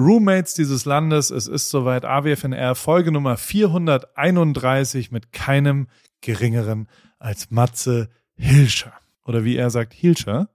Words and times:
Roommates 0.00 0.54
dieses 0.54 0.86
Landes. 0.86 1.30
Es 1.30 1.46
ist 1.46 1.68
soweit 1.68 2.06
AWFNR 2.06 2.74
Folge 2.74 3.12
Nummer 3.12 3.36
431 3.36 5.12
mit 5.12 5.32
keinem 5.32 5.88
geringeren 6.22 6.88
als 7.18 7.50
Matze 7.50 8.08
Hilscher. 8.34 8.94
Oder 9.26 9.44
wie 9.44 9.56
er 9.56 9.68
sagt, 9.68 9.92
Hilscher. 9.92 10.48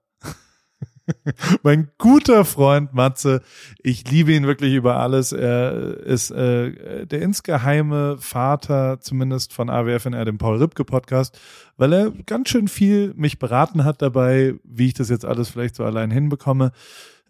mein 1.61 1.91
guter 1.99 2.43
Freund 2.43 2.95
Matze. 2.95 3.43
Ich 3.83 4.09
liebe 4.09 4.33
ihn 4.33 4.47
wirklich 4.47 4.73
über 4.73 4.95
alles. 4.95 5.31
Er 5.31 5.97
ist 5.99 6.31
äh, 6.31 7.05
der 7.05 7.21
insgeheime 7.21 8.17
Vater, 8.17 8.99
zumindest 8.99 9.53
von 9.53 9.69
AWFNR, 9.69 10.25
dem 10.25 10.39
Paul 10.39 10.57
Ripke 10.57 10.85
Podcast, 10.85 11.39
weil 11.77 11.93
er 11.93 12.11
ganz 12.25 12.49
schön 12.49 12.67
viel 12.67 13.13
mich 13.15 13.37
beraten 13.37 13.83
hat 13.83 14.01
dabei, 14.01 14.55
wie 14.63 14.87
ich 14.87 14.95
das 14.95 15.09
jetzt 15.09 15.25
alles 15.25 15.49
vielleicht 15.49 15.75
so 15.75 15.83
allein 15.83 16.09
hinbekomme. 16.09 16.71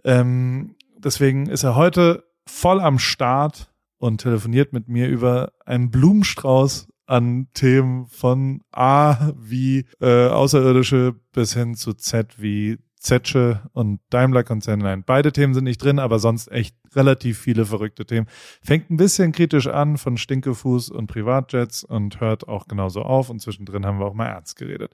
Ähm, 0.05 0.75
deswegen 1.05 1.45
ist 1.45 1.63
er 1.63 1.75
heute 1.75 2.25
voll 2.45 2.81
am 2.81 2.99
Start 2.99 3.71
und 3.97 4.21
telefoniert 4.21 4.73
mit 4.73 4.89
mir 4.89 5.07
über 5.07 5.53
einen 5.65 5.91
Blumenstrauß 5.91 6.87
an 7.05 7.47
Themen 7.53 8.07
von 8.07 8.61
A 8.71 9.31
wie 9.37 9.85
äh, 10.01 10.27
Außerirdische 10.27 11.15
bis 11.31 11.53
hin 11.53 11.75
zu 11.75 11.93
Z 11.93 12.41
wie 12.41 12.79
Zetsche 12.99 13.61
und 13.73 13.99
Daimler-Konzern. 14.09 14.79
Nein, 14.79 15.03
beide 15.05 15.31
Themen 15.31 15.53
sind 15.53 15.65
nicht 15.65 15.83
drin, 15.83 15.99
aber 15.99 16.17
sonst 16.17 16.51
echt 16.51 16.75
relativ 16.95 17.37
viele 17.37 17.65
verrückte 17.65 18.05
Themen. 18.05 18.25
Fängt 18.63 18.89
ein 18.89 18.97
bisschen 18.97 19.31
kritisch 19.31 19.67
an 19.67 19.97
von 19.97 20.17
Stinkefuß 20.17 20.89
und 20.89 21.05
Privatjets 21.05 21.83
und 21.83 22.19
hört 22.19 22.47
auch 22.47 22.67
genauso 22.67 23.03
auf. 23.03 23.29
Und 23.29 23.41
zwischendrin 23.41 23.85
haben 23.85 23.99
wir 23.99 24.07
auch 24.07 24.15
mal 24.15 24.25
ernst 24.25 24.55
geredet. 24.55 24.91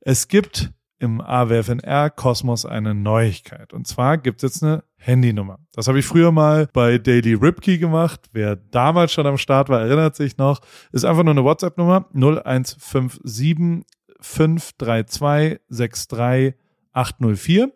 Es 0.00 0.26
gibt 0.26 0.72
im 1.02 1.20
AWFNR 1.20 2.10
Kosmos 2.10 2.64
eine 2.64 2.94
Neuigkeit. 2.94 3.72
Und 3.72 3.88
zwar 3.88 4.18
gibt 4.18 4.42
es 4.42 4.54
jetzt 4.54 4.62
eine 4.62 4.84
Handynummer. 4.96 5.58
Das 5.74 5.88
habe 5.88 5.98
ich 5.98 6.06
früher 6.06 6.30
mal 6.30 6.68
bei 6.72 6.98
Daily 6.98 7.34
Ripkey 7.34 7.78
gemacht. 7.78 8.30
Wer 8.32 8.54
damals 8.54 9.12
schon 9.12 9.26
am 9.26 9.36
Start 9.36 9.68
war, 9.68 9.80
erinnert 9.80 10.14
sich 10.14 10.38
noch. 10.38 10.60
Ist 10.92 11.04
einfach 11.04 11.24
nur 11.24 11.32
eine 11.32 11.42
WhatsApp-Nummer 11.42 12.06
0157 12.14 13.84
532 14.20 15.60
63 15.68 16.54
804. 16.92 17.72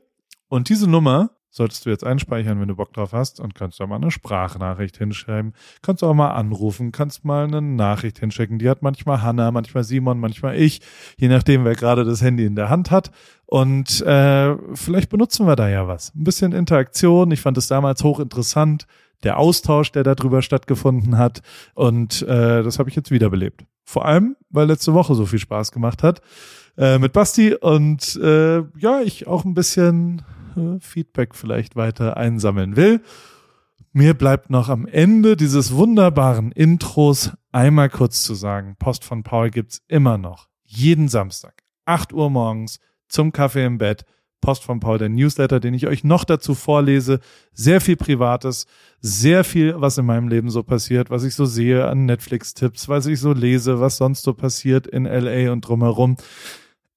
Und 0.48 0.68
diese 0.68 0.88
Nummer 0.88 1.30
solltest 1.56 1.86
du 1.86 1.90
jetzt 1.90 2.04
einspeichern, 2.04 2.60
wenn 2.60 2.68
du 2.68 2.76
Bock 2.76 2.92
drauf 2.92 3.12
hast 3.12 3.40
und 3.40 3.54
kannst 3.54 3.80
da 3.80 3.86
mal 3.86 3.96
eine 3.96 4.10
Sprachnachricht 4.10 4.98
hinschreiben. 4.98 5.54
Kannst 5.80 6.04
auch 6.04 6.12
mal 6.12 6.32
anrufen, 6.32 6.92
kannst 6.92 7.24
mal 7.24 7.44
eine 7.44 7.62
Nachricht 7.62 8.18
hinschicken. 8.18 8.58
Die 8.58 8.68
hat 8.68 8.82
manchmal 8.82 9.22
Hanna, 9.22 9.50
manchmal 9.50 9.82
Simon, 9.82 10.20
manchmal 10.20 10.56
ich, 10.56 10.80
je 11.16 11.28
nachdem, 11.28 11.64
wer 11.64 11.74
gerade 11.74 12.04
das 12.04 12.20
Handy 12.20 12.44
in 12.44 12.56
der 12.56 12.68
Hand 12.68 12.90
hat. 12.90 13.10
Und 13.46 14.02
äh, 14.02 14.54
vielleicht 14.74 15.08
benutzen 15.08 15.46
wir 15.46 15.56
da 15.56 15.68
ja 15.68 15.88
was. 15.88 16.14
Ein 16.14 16.24
bisschen 16.24 16.52
Interaktion. 16.52 17.30
Ich 17.30 17.40
fand 17.40 17.56
es 17.56 17.68
damals 17.68 18.04
hochinteressant. 18.04 18.86
Der 19.22 19.38
Austausch, 19.38 19.92
der 19.92 20.02
darüber 20.02 20.42
stattgefunden 20.42 21.16
hat. 21.16 21.40
Und 21.74 22.20
äh, 22.22 22.62
das 22.62 22.78
habe 22.78 22.90
ich 22.90 22.96
jetzt 22.96 23.10
wiederbelebt. 23.10 23.64
Vor 23.82 24.04
allem, 24.04 24.36
weil 24.50 24.66
letzte 24.66 24.92
Woche 24.92 25.14
so 25.14 25.24
viel 25.24 25.38
Spaß 25.38 25.72
gemacht 25.72 26.02
hat 26.02 26.20
äh, 26.76 26.98
mit 26.98 27.12
Basti 27.12 27.54
und 27.54 28.16
äh, 28.16 28.58
ja, 28.78 29.00
ich 29.02 29.26
auch 29.26 29.44
ein 29.44 29.54
bisschen 29.54 30.22
Feedback 30.80 31.34
vielleicht 31.34 31.76
weiter 31.76 32.16
einsammeln 32.16 32.76
will. 32.76 33.00
Mir 33.92 34.14
bleibt 34.14 34.50
noch 34.50 34.68
am 34.68 34.86
Ende 34.86 35.36
dieses 35.36 35.74
wunderbaren 35.74 36.52
Intros 36.52 37.32
einmal 37.50 37.88
kurz 37.88 38.22
zu 38.22 38.34
sagen, 38.34 38.76
Post 38.78 39.04
von 39.04 39.22
Paul 39.22 39.50
gibt's 39.50 39.82
immer 39.88 40.18
noch. 40.18 40.48
Jeden 40.64 41.08
Samstag, 41.08 41.62
8 41.86 42.12
Uhr 42.12 42.28
morgens, 42.28 42.78
zum 43.08 43.32
Kaffee 43.32 43.64
im 43.64 43.78
Bett. 43.78 44.04
Post 44.42 44.64
von 44.64 44.80
Paul, 44.80 44.98
der 44.98 45.08
Newsletter, 45.08 45.60
den 45.60 45.74
ich 45.74 45.86
euch 45.86 46.04
noch 46.04 46.24
dazu 46.24 46.54
vorlese. 46.54 47.20
Sehr 47.52 47.80
viel 47.80 47.96
Privates, 47.96 48.66
sehr 49.00 49.44
viel, 49.44 49.74
was 49.80 49.98
in 49.98 50.06
meinem 50.06 50.28
Leben 50.28 50.50
so 50.50 50.62
passiert, 50.62 51.10
was 51.10 51.24
ich 51.24 51.34
so 51.34 51.46
sehe 51.46 51.88
an 51.88 52.04
Netflix-Tipps, 52.04 52.88
was 52.88 53.06
ich 53.06 53.18
so 53.18 53.32
lese, 53.32 53.80
was 53.80 53.96
sonst 53.96 54.22
so 54.22 54.34
passiert 54.34 54.86
in 54.86 55.04
LA 55.04 55.50
und 55.52 55.62
drumherum 55.62 56.16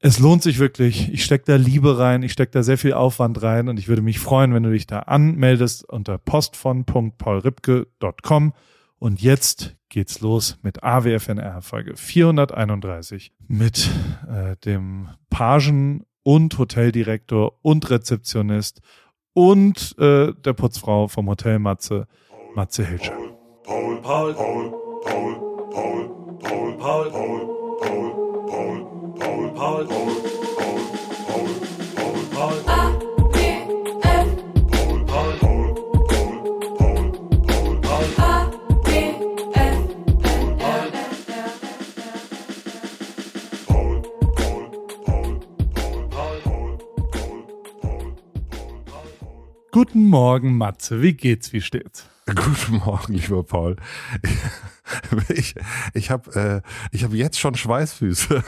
es 0.01 0.19
lohnt 0.19 0.43
sich 0.43 0.59
wirklich. 0.59 1.11
Ich 1.11 1.25
stecke 1.25 1.43
da 1.45 1.55
Liebe 1.55 1.97
rein, 1.99 2.23
ich 2.23 2.31
stecke 2.31 2.51
da 2.51 2.63
sehr 2.63 2.77
viel 2.77 2.93
Aufwand 2.93 3.41
rein 3.41 3.67
und 3.67 3.77
ich 3.79 3.89
würde 3.89 4.01
mich 4.01 4.19
freuen, 4.19 4.53
wenn 4.53 4.63
du 4.63 4.71
dich 4.71 4.87
da 4.87 4.99
anmeldest 4.99 5.83
unter 5.89 6.17
postvon.paulripke.com. 6.17 8.53
Und 8.97 9.21
jetzt 9.21 9.75
geht's 9.89 10.21
los 10.21 10.57
mit 10.61 10.83
AWFNR 10.83 11.61
Folge 11.61 11.97
431 11.97 13.33
mit 13.47 13.89
äh, 14.29 14.55
dem 14.57 15.09
Pagen 15.29 16.05
und 16.23 16.57
Hoteldirektor 16.57 17.59
und 17.61 17.89
Rezeptionist 17.89 18.81
und 19.33 19.95
äh, 19.99 20.33
der 20.33 20.53
Putzfrau 20.53 21.07
vom 21.07 21.29
Hotel 21.29 21.59
Matze, 21.59 22.07
Matze 22.55 22.85
Hilscher. 22.85 23.15
Paul, 23.63 24.01
Paul, 24.01 24.33
Paul, 24.33 24.73
Paul, 25.05 25.35
Paul, 25.71 26.09
Paul, 26.39 26.77
Paul, 26.77 26.77
Paul. 26.77 27.11
Paul, 27.11 27.48
Morgen, 50.09 50.57
Matze. 50.57 51.03
Wie 51.03 51.13
geht's? 51.13 51.53
Wie 51.53 51.61
steht's? 51.61 52.09
Guten 52.25 52.77
Morgen, 52.77 53.13
lieber 53.13 53.43
Paul. 53.43 53.75
Ich, 55.29 55.53
ich 55.93 56.09
habe 56.09 56.63
äh, 56.91 56.97
hab 56.97 57.13
jetzt 57.13 57.39
schon 57.39 57.53
Schweißfüße. 57.53 58.43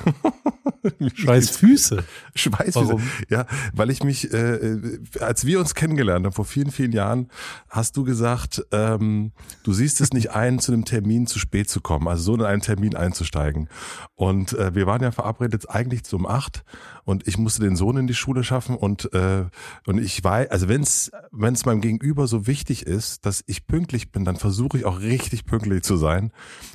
Schweißfüße? 1.16 2.04
Schweißfüße. 2.36 2.76
Warum? 2.76 3.02
Ja, 3.30 3.46
weil 3.74 3.90
ich 3.90 4.04
mich, 4.04 4.34
äh, 4.34 5.00
als 5.20 5.46
wir 5.46 5.60
uns 5.60 5.76
kennengelernt 5.76 6.26
haben, 6.26 6.34
vor 6.34 6.46
vielen, 6.46 6.72
vielen 6.72 6.92
Jahren, 6.92 7.30
hast 7.70 7.98
du 7.98 8.04
gesagt, 8.04 8.66
ähm, 8.72 9.32
du 9.64 9.74
siehst 9.74 10.02
es 10.02 10.14
nicht 10.14 10.32
ein, 10.32 10.60
zu 10.60 10.72
einem 10.72 10.86
Termin 10.86 11.28
zu 11.28 11.40
spät 11.40 11.70
zu 11.70 11.82
kommen, 11.82 12.08
also 12.08 12.24
so 12.24 12.34
in 12.36 12.42
einen 12.42 12.62
Termin 12.62 12.96
einzusteigen. 12.96 13.70
Und 14.16 14.54
äh, 14.54 14.74
wir 14.76 14.88
waren 14.88 15.02
ja 15.02 15.12
verabredet 15.12 15.70
eigentlich 15.70 16.04
zum 16.04 16.26
acht 16.26 16.64
und 17.04 17.28
ich 17.28 17.38
musste 17.38 17.62
den 17.62 17.76
Sohn 17.76 17.98
in 17.98 18.08
die 18.08 18.14
Schule 18.14 18.44
schaffen 18.44 18.76
und, 18.76 19.14
äh, 19.14 19.46
und 19.86 20.00
ich 20.00 20.24
weiß, 20.24 20.50
also 20.50 20.68
wenn 20.68 20.82
es 20.82 21.12
wenn 21.32 21.54
es 21.54 21.66
meinem 21.66 21.82
Gegenüber 21.82 22.28
so 22.28 22.48
wichtig 22.48 22.86
ist, 22.86 23.26
dass 23.26 23.44
ich 23.48 23.68
pünktlich 23.68 24.12
bin, 24.12 24.26
dann 24.26 24.36
versuche 24.36 24.78
ich 24.78 24.86
auch 24.86 25.00
richtig 25.00 25.46
pünktlich 25.46 25.84
zu 25.84 25.98
sein. 25.98 26.32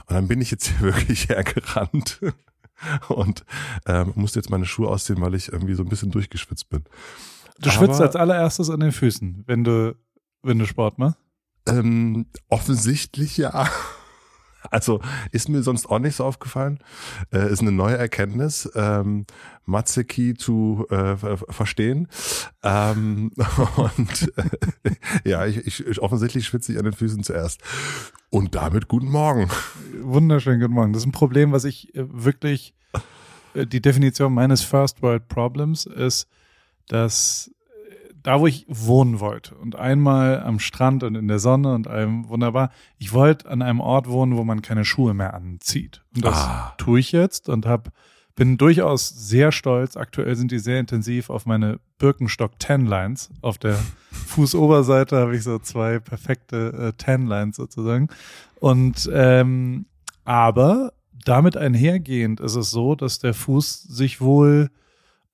Und 0.06 0.14
dann 0.14 0.28
bin 0.28 0.40
ich 0.40 0.50
jetzt 0.50 0.80
wirklich 0.80 1.28
hergerannt 1.28 2.20
und 3.08 3.44
ähm, 3.86 4.12
musste 4.14 4.38
jetzt 4.38 4.50
meine 4.50 4.66
Schuhe 4.66 4.88
ausziehen, 4.88 5.20
weil 5.20 5.34
ich 5.34 5.52
irgendwie 5.52 5.74
so 5.74 5.82
ein 5.82 5.88
bisschen 5.88 6.10
durchgeschwitzt 6.10 6.68
bin. 6.68 6.84
Du 7.58 7.70
Aber, 7.70 7.78
schwitzt 7.78 8.00
als 8.00 8.16
allererstes 8.16 8.70
an 8.70 8.80
den 8.80 8.92
Füßen, 8.92 9.44
wenn 9.46 9.64
du, 9.64 9.96
wenn 10.42 10.58
du 10.58 10.66
Sport 10.66 10.98
machst? 10.98 11.18
Ähm, 11.66 12.26
offensichtlich 12.48 13.36
ja. 13.38 13.68
Also 14.70 15.00
ist 15.32 15.48
mir 15.48 15.62
sonst 15.62 15.86
auch 15.86 15.98
nicht 15.98 16.16
so 16.16 16.24
aufgefallen. 16.24 16.78
Äh, 17.32 17.50
ist 17.50 17.60
eine 17.60 17.72
neue 17.72 17.96
Erkenntnis, 17.96 18.70
ähm, 18.74 19.26
Matzeki 19.64 20.34
zu 20.34 20.86
äh, 20.90 21.16
verstehen. 21.16 22.08
Ähm, 22.62 23.32
und 23.76 24.32
äh, 24.36 24.90
ja, 25.24 25.46
ich, 25.46 25.66
ich, 25.66 26.00
offensichtlich 26.00 26.46
schwitze 26.46 26.72
ich 26.72 26.78
an 26.78 26.84
den 26.84 26.94
Füßen 26.94 27.22
zuerst. 27.22 27.60
Und 28.30 28.54
damit 28.54 28.88
guten 28.88 29.10
Morgen. 29.10 29.48
Wunderschönen 30.00 30.60
guten 30.60 30.74
Morgen. 30.74 30.92
Das 30.92 31.02
ist 31.02 31.08
ein 31.08 31.12
Problem, 31.12 31.52
was 31.52 31.64
ich 31.64 31.94
äh, 31.94 32.04
wirklich, 32.10 32.74
äh, 33.54 33.66
die 33.66 33.80
Definition 33.80 34.34
meines 34.34 34.62
First 34.62 35.02
World 35.02 35.28
Problems 35.28 35.86
ist, 35.86 36.28
dass 36.88 37.50
da, 38.26 38.40
wo 38.40 38.48
ich 38.48 38.66
wohnen 38.68 39.20
wollte 39.20 39.54
und 39.54 39.76
einmal 39.76 40.40
am 40.40 40.58
Strand 40.58 41.04
und 41.04 41.14
in 41.14 41.28
der 41.28 41.38
Sonne 41.38 41.72
und 41.72 41.86
allem 41.86 42.28
wunderbar, 42.28 42.72
ich 42.98 43.12
wollte 43.12 43.48
an 43.48 43.62
einem 43.62 43.78
Ort 43.78 44.08
wohnen, 44.08 44.36
wo 44.36 44.42
man 44.42 44.62
keine 44.62 44.84
Schuhe 44.84 45.14
mehr 45.14 45.32
anzieht. 45.32 46.02
Und 46.12 46.24
das 46.24 46.34
ah. 46.34 46.74
tue 46.76 46.98
ich 46.98 47.12
jetzt 47.12 47.48
und 47.48 47.66
hab, 47.66 47.92
bin 48.34 48.58
durchaus 48.58 49.08
sehr 49.10 49.52
stolz. 49.52 49.96
Aktuell 49.96 50.34
sind 50.34 50.50
die 50.50 50.58
sehr 50.58 50.80
intensiv 50.80 51.30
auf 51.30 51.46
meine 51.46 51.78
Birkenstock 51.98 52.58
Tan 52.58 52.84
Lines. 52.84 53.30
Auf 53.42 53.58
der 53.58 53.78
Fußoberseite 54.10 55.16
habe 55.18 55.36
ich 55.36 55.44
so 55.44 55.60
zwei 55.60 56.00
perfekte 56.00 56.72
äh, 56.72 56.92
Tan 56.98 57.28
Lines 57.28 57.54
sozusagen. 57.54 58.08
Und 58.58 59.08
ähm, 59.12 59.86
aber 60.24 60.94
damit 61.24 61.56
einhergehend 61.56 62.40
ist 62.40 62.56
es 62.56 62.72
so, 62.72 62.96
dass 62.96 63.20
der 63.20 63.34
Fuß 63.34 63.84
sich 63.84 64.20
wohl 64.20 64.70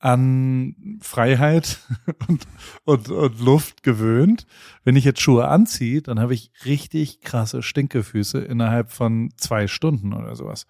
an 0.03 0.99
Freiheit 1.01 1.79
und, 2.29 2.47
und, 2.85 3.09
und 3.09 3.41
Luft 3.41 3.83
gewöhnt. 3.83 4.47
Wenn 4.85 4.97
ich 4.97 5.05
jetzt 5.05 5.21
Schuhe 5.21 5.49
anziehe, 5.49 6.03
dann 6.03 6.19
habe 6.19 6.35
ich 6.35 6.51
richtig 6.65 7.21
krasse 7.21 7.63
Stinkefüße 7.63 8.41
innerhalb 8.41 8.91
von 8.91 9.33
zwei 9.37 9.69
Stunden 9.69 10.13
oder 10.13 10.35
sowas. 10.35 10.67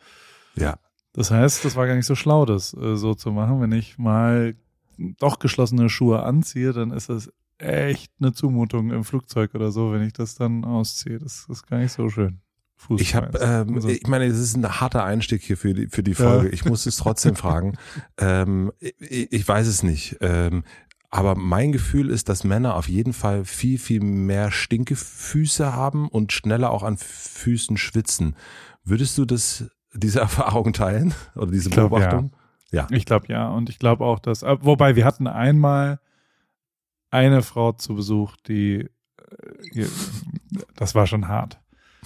Ja. 0.54 0.78
Das 1.14 1.30
heißt, 1.30 1.64
das 1.64 1.76
war 1.76 1.86
gar 1.86 1.94
nicht 1.94 2.06
so 2.06 2.14
schlau, 2.14 2.46
das 2.46 2.74
äh, 2.74 2.96
so 2.96 3.14
zu 3.14 3.32
machen. 3.32 3.60
Wenn 3.60 3.72
ich 3.72 3.98
mal 3.98 4.54
doch 4.96 5.38
geschlossene 5.38 5.88
Schuhe 5.88 6.22
anziehe, 6.22 6.72
dann 6.72 6.90
ist 6.90 7.08
es 7.08 7.32
echt 7.58 8.12
eine 8.20 8.32
Zumutung 8.32 8.90
im 8.90 9.04
Flugzeug 9.04 9.54
oder 9.54 9.70
so, 9.72 9.92
wenn 9.92 10.02
ich 10.02 10.12
das 10.12 10.34
dann 10.34 10.64
ausziehe. 10.64 11.18
Das 11.18 11.46
ist 11.48 11.66
gar 11.66 11.78
nicht 11.78 11.92
so 11.92 12.08
schön. 12.08 12.40
Fußball. 12.82 13.00
Ich 13.00 13.14
habe, 13.14 13.38
ähm, 13.38 13.74
also. 13.76 13.88
ich 13.88 14.06
meine, 14.06 14.28
das 14.28 14.38
ist 14.38 14.56
ein 14.56 14.80
harter 14.80 15.04
Einstieg 15.04 15.42
hier 15.42 15.56
für 15.56 15.72
die 15.72 15.86
für 15.88 16.02
die 16.02 16.14
Folge. 16.14 16.48
Ja. 16.48 16.52
Ich 16.52 16.64
muss 16.64 16.86
es 16.86 16.96
trotzdem 16.96 17.36
fragen. 17.36 17.76
Ähm, 18.18 18.72
ich, 18.78 19.32
ich, 19.32 19.48
weiß 19.48 19.66
es 19.66 19.82
nicht. 19.82 20.18
Ähm, 20.20 20.64
aber 21.10 21.34
mein 21.34 21.72
Gefühl 21.72 22.10
ist, 22.10 22.28
dass 22.28 22.44
Männer 22.44 22.76
auf 22.76 22.88
jeden 22.88 23.12
Fall 23.12 23.44
viel, 23.44 23.78
viel 23.78 24.00
mehr 24.00 24.50
Stinkefüße 24.50 25.74
haben 25.74 26.08
und 26.08 26.32
schneller 26.32 26.70
auch 26.70 26.82
an 26.82 26.96
Füßen 26.98 27.76
schwitzen. 27.76 28.36
Würdest 28.84 29.18
du 29.18 29.24
das, 29.24 29.64
diese 29.94 30.20
Erfahrung 30.20 30.72
teilen 30.72 31.14
oder 31.34 31.50
diese 31.50 31.70
glaub, 31.70 31.90
Beobachtung? 31.90 32.32
Ja. 32.70 32.82
ja. 32.82 32.96
Ich 32.96 33.06
glaube 33.06 33.26
ja. 33.28 33.48
Und 33.48 33.70
ich 33.70 33.78
glaube 33.78 34.04
auch, 34.04 34.18
dass, 34.18 34.42
äh, 34.42 34.56
wobei 34.60 34.94
wir 34.94 35.04
hatten 35.04 35.26
einmal 35.26 36.00
eine 37.10 37.42
Frau 37.42 37.72
zu 37.72 37.94
Besuch, 37.94 38.36
die, 38.46 38.88
äh, 39.74 39.86
das 40.76 40.94
war 40.94 41.06
schon 41.06 41.28
hart. 41.28 41.61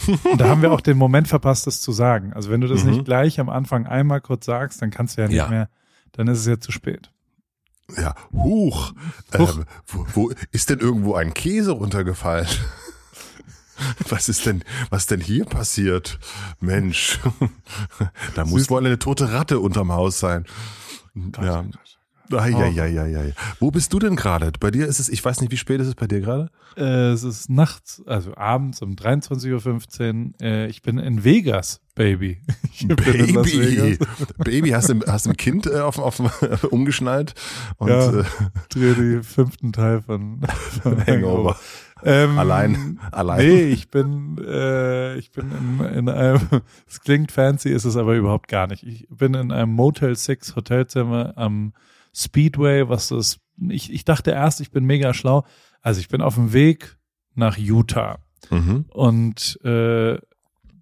Und 0.07 0.41
da 0.41 0.49
haben 0.49 0.63
wir 0.63 0.73
auch 0.73 0.81
den 0.81 0.99
Moment 0.99 1.29
verpasst, 1.29 1.67
das 1.67 1.81
zu 1.81 1.93
sagen. 1.93 2.33
Also 2.33 2.51
wenn 2.51 2.61
du 2.61 2.69
das 2.69 2.85
mhm. 2.85 2.91
nicht 2.91 3.05
gleich 3.05 3.41
am 3.41 3.49
Anfang 3.49 3.87
einmal 3.87 4.21
kurz 4.21 4.47
sagst, 4.47 4.83
dann 4.83 4.91
kannst 4.91 5.17
du 5.17 5.23
ja 5.23 5.29
nicht 5.29 5.37
ja. 5.37 5.49
mehr, 5.49 5.69
dann 6.13 6.29
ist 6.29 6.41
es 6.41 6.47
ja 6.47 6.61
zu 6.61 6.73
spät. 6.73 7.11
Ja, 7.97 8.15
huch. 8.33 8.93
huch. 9.37 9.57
Ähm, 9.57 9.65
wo, 9.87 10.07
wo 10.13 10.33
ist 10.53 10.71
denn 10.71 10.81
irgendwo 10.81 11.15
ein 11.15 11.35
Käse 11.35 11.73
runtergefallen? 11.73 12.49
Was 14.09 14.31
ist 14.31 14.47
denn, 14.47 14.65
was 14.89 15.05
denn 15.07 15.21
hier 15.21 15.45
passiert? 15.45 16.19
Mensch, 16.61 17.21
da 18.35 18.47
muss 18.47 18.71
wohl 18.71 18.87
eine 18.87 18.99
tote 18.99 19.33
Ratte 19.33 19.61
unterm 19.61 19.93
Haus 19.93 20.19
sein. 20.19 20.47
Gott, 21.15 21.45
ja. 21.45 21.65
Ah, 22.33 22.47
ja, 22.47 22.67
ja, 22.67 22.87
ja, 22.87 23.07
ja. 23.07 23.23
Wo 23.61 23.71
bist 23.71 23.93
du 23.93 23.99
denn 23.99 24.17
gerade? 24.17 24.53
Bei 24.59 24.71
dir 24.71 24.87
ist 24.87 25.01
es, 25.01 25.09
ich 25.09 25.25
weiß 25.25 25.41
nicht, 25.41 25.53
wie 25.53 25.57
spät 25.57 25.81
ist 25.81 25.89
es 25.89 25.95
bei 25.95 26.07
dir 26.07 26.21
gerade? 26.21 26.51
Äh, 26.77 27.13
es 27.13 27.23
ist 27.23 27.49
nachts, 27.49 28.03
also 28.07 28.37
abends 28.37 28.83
um 28.83 28.95
23.15 28.95 30.25
Uhr. 30.25 30.33
Äh, 30.41 30.67
ich 30.69 30.83
bin 30.83 30.99
in 30.99 31.25
Vegas, 31.25 31.81
Baby. 31.95 32.39
Baby, 32.87 33.99
Baby, 34.39 34.71
hast 34.71 34.91
du, 34.91 35.01
hast 35.07 35.27
du 35.27 35.31
ein 35.31 35.37
Kind 35.37 35.67
äh, 35.67 35.81
auf, 35.81 35.99
auf, 35.99 36.21
umgeschnallt? 36.71 37.35
Und, 37.79 37.89
ja, 37.89 38.21
äh, 38.21 38.25
drehe 38.69 38.95
die 38.95 39.23
fünften 39.23 39.73
Teil 39.73 40.03
von, 40.03 40.41
von 40.83 41.07
Hangover. 41.07 41.57
Ähm, 42.05 42.39
allein, 42.39 43.01
allein. 43.11 43.39
Nee, 43.39 43.63
ich 43.69 43.91
bin, 43.91 44.37
äh, 44.47 45.17
ich 45.17 45.31
bin 45.31 45.51
in, 45.51 45.87
in 45.87 46.09
einem, 46.11 46.41
es 46.87 47.01
klingt 47.01 47.33
fancy, 47.33 47.71
ist 47.71 47.87
es 47.87 47.97
aber 47.97 48.15
überhaupt 48.15 48.49
gar 48.49 48.67
nicht. 48.67 48.83
Ich 48.83 49.09
bin 49.09 49.33
in 49.33 49.51
einem 49.51 49.73
Motel 49.73 50.15
6 50.15 50.57
Hotelzimmer 50.57 51.33
am 51.37 51.73
Speedway, 52.17 52.89
was 52.89 53.09
das, 53.09 53.39
ich, 53.69 53.93
ich 53.93 54.05
dachte 54.07 54.31
erst, 54.31 54.63
ich 54.63 54.71
bin 54.71 54.85
mega 54.85 55.13
schlau. 55.13 55.45
Also 55.83 56.01
ich 56.01 56.09
bin 56.09 56.23
auf 56.23 56.35
dem 56.35 56.55
Weg 56.55 56.97
nach 57.35 57.59
Utah. 57.59 58.19
Mhm. 58.51 58.87
Und 58.89 59.61
äh, 59.65 60.19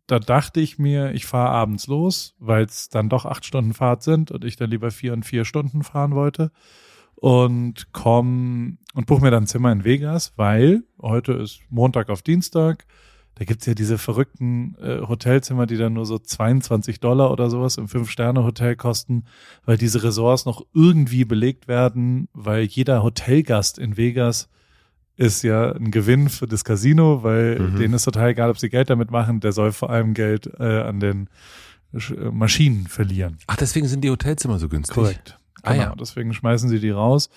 da 0.07 0.19
dachte 0.19 0.61
ich 0.61 0.79
mir, 0.79 1.13
ich 1.13 1.27
fahre 1.27 1.51
abends 1.51 1.89
los, 1.89 2.35
weil 2.39 2.65
es 2.65 2.89
dann 2.89 3.09
doch 3.09 3.25
acht 3.25 3.45
Stunden 3.45 3.75
Fahrt 3.75 4.03
sind 4.03 4.31
und 4.31 4.45
ich 4.45 4.57
dann 4.57 4.71
lieber 4.71 4.91
vier 4.93 5.13
und 5.13 5.25
vier 5.25 5.45
Stunden 5.45 5.83
fahren 5.83 6.15
wollte. 6.15 6.53
Und 7.17 7.93
komm 7.93 8.79
und 8.95 9.07
buche 9.07 9.23
mir 9.23 9.31
dann 9.31 9.47
Zimmer 9.47 9.73
in 9.73 9.85
Vegas, 9.85 10.35
weil 10.37 10.85
heute 11.01 11.33
ist 11.33 11.61
Montag 11.69 12.11
auf 12.11 12.23
Dienstag 12.23 12.87
da 13.37 13.45
gibt's 13.45 13.67
ja 13.67 13.75
diese 13.75 13.99
verrückten 13.99 14.77
äh, 14.81 15.01
Hotelzimmer, 15.01 15.67
die 15.67 15.77
dann 15.77 15.95
nur 15.95 16.07
so 16.07 16.19
22 16.19 17.01
Dollar 17.01 17.31
oder 17.31 17.51
sowas 17.51 17.79
im 17.79 17.89
Fünf-Sterne-Hotel 17.89 18.77
kosten, 18.77 19.25
weil 19.65 19.77
diese 19.77 20.03
Ressorts 20.03 20.45
noch 20.45 20.65
irgendwie 20.73 21.25
belegt 21.25 21.67
werden, 21.67 22.29
weil 22.33 22.65
jeder 22.65 23.03
Hotelgast 23.03 23.79
in 23.79 23.97
Vegas 23.97 24.49
ist 25.17 25.43
ja 25.43 25.73
ein 25.73 25.91
Gewinn 25.91 26.29
für 26.29 26.47
das 26.47 26.65
Casino, 26.65 27.23
weil 27.23 27.59
mhm. 27.59 27.77
denen 27.77 27.95
ist 27.95 28.05
total 28.05 28.31
egal, 28.31 28.51
ob 28.51 28.59
sie 28.59 28.69
Geld 28.69 28.91
damit 28.91 29.11
machen, 29.11 29.41
der 29.41 29.53
soll 29.53 29.73
vor 29.73 29.91
allem 29.91 30.15
Geld 30.15 30.51
äh, 30.59 30.81
an 30.83 31.01
den 31.01 31.29
äh, 31.93 32.31
Maschinen 32.31 32.87
verlieren. 32.87 33.39
Ach, 33.47 33.57
deswegen 33.57 33.87
sind 33.87 34.03
die 34.03 34.11
Hotelzimmer 34.11 34.59
so 34.59 34.69
günstig. 34.69 34.95
Korrekt. 34.95 35.39
Genau, 35.63 35.77
ah, 35.77 35.77
ja. 35.77 35.95
deswegen 35.99 36.35
schmeißen 36.35 36.69
sie 36.69 36.81
die 36.81 36.91
raus. 36.91 37.31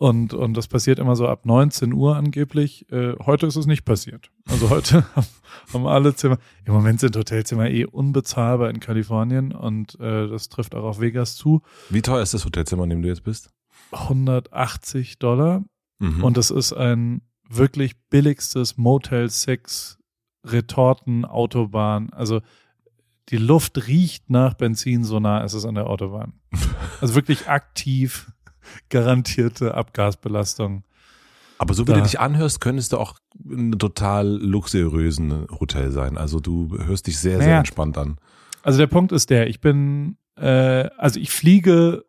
Und, 0.00 0.32
und 0.32 0.56
das 0.56 0.66
passiert 0.66 0.98
immer 0.98 1.14
so 1.14 1.28
ab 1.28 1.44
19 1.44 1.92
Uhr 1.92 2.16
angeblich. 2.16 2.90
Äh, 2.90 3.16
heute 3.18 3.46
ist 3.46 3.56
es 3.56 3.66
nicht 3.66 3.84
passiert. 3.84 4.30
Also 4.48 4.70
heute 4.70 5.04
haben 5.74 5.86
alle 5.86 6.14
Zimmer. 6.14 6.38
Im 6.64 6.72
Moment 6.72 7.00
sind 7.00 7.14
Hotelzimmer 7.18 7.68
eh 7.68 7.84
unbezahlbar 7.84 8.70
in 8.70 8.80
Kalifornien 8.80 9.52
und 9.52 10.00
äh, 10.00 10.26
das 10.26 10.48
trifft 10.48 10.74
auch 10.74 10.84
auf 10.84 11.02
Vegas 11.02 11.36
zu. 11.36 11.60
Wie 11.90 12.00
teuer 12.00 12.22
ist 12.22 12.32
das 12.32 12.46
Hotelzimmer, 12.46 12.84
in 12.84 12.88
dem 12.88 13.02
du 13.02 13.08
jetzt 13.08 13.24
bist? 13.24 13.50
180 13.90 15.18
Dollar. 15.18 15.64
Mhm. 15.98 16.24
Und 16.24 16.38
das 16.38 16.50
ist 16.50 16.72
ein 16.72 17.20
wirklich 17.46 18.00
billigstes 18.08 18.78
Motel 18.78 19.28
6 19.28 19.98
Retorten 20.46 21.26
Autobahn. 21.26 22.08
Also 22.14 22.40
die 23.28 23.36
Luft 23.36 23.86
riecht 23.86 24.30
nach 24.30 24.54
Benzin 24.54 25.04
so 25.04 25.20
nah 25.20 25.44
ist 25.44 25.52
es 25.52 25.66
an 25.66 25.74
der 25.74 25.88
Autobahn. 25.88 26.32
Also 27.02 27.14
wirklich 27.14 27.48
aktiv 27.48 28.30
garantierte 28.88 29.74
Abgasbelastung. 29.74 30.84
Aber 31.58 31.74
so 31.74 31.86
wie 31.86 31.92
da. 31.92 31.98
du 31.98 32.02
dich 32.02 32.18
anhörst, 32.18 32.60
könntest 32.60 32.92
du 32.92 32.98
auch 32.98 33.16
in 33.44 33.58
einem 33.58 33.78
total 33.78 34.26
luxuriösen 34.26 35.46
Hotel 35.60 35.90
sein. 35.90 36.16
Also 36.16 36.40
du 36.40 36.78
hörst 36.78 37.06
dich 37.06 37.18
sehr, 37.18 37.36
naja. 37.36 37.44
sehr 37.44 37.58
entspannt 37.58 37.98
an. 37.98 38.16
Also 38.62 38.78
der 38.78 38.86
Punkt 38.86 39.12
ist 39.12 39.28
der, 39.28 39.46
ich 39.46 39.60
bin, 39.60 40.16
äh, 40.36 40.88
also 40.96 41.20
ich 41.20 41.30
fliege 41.30 42.04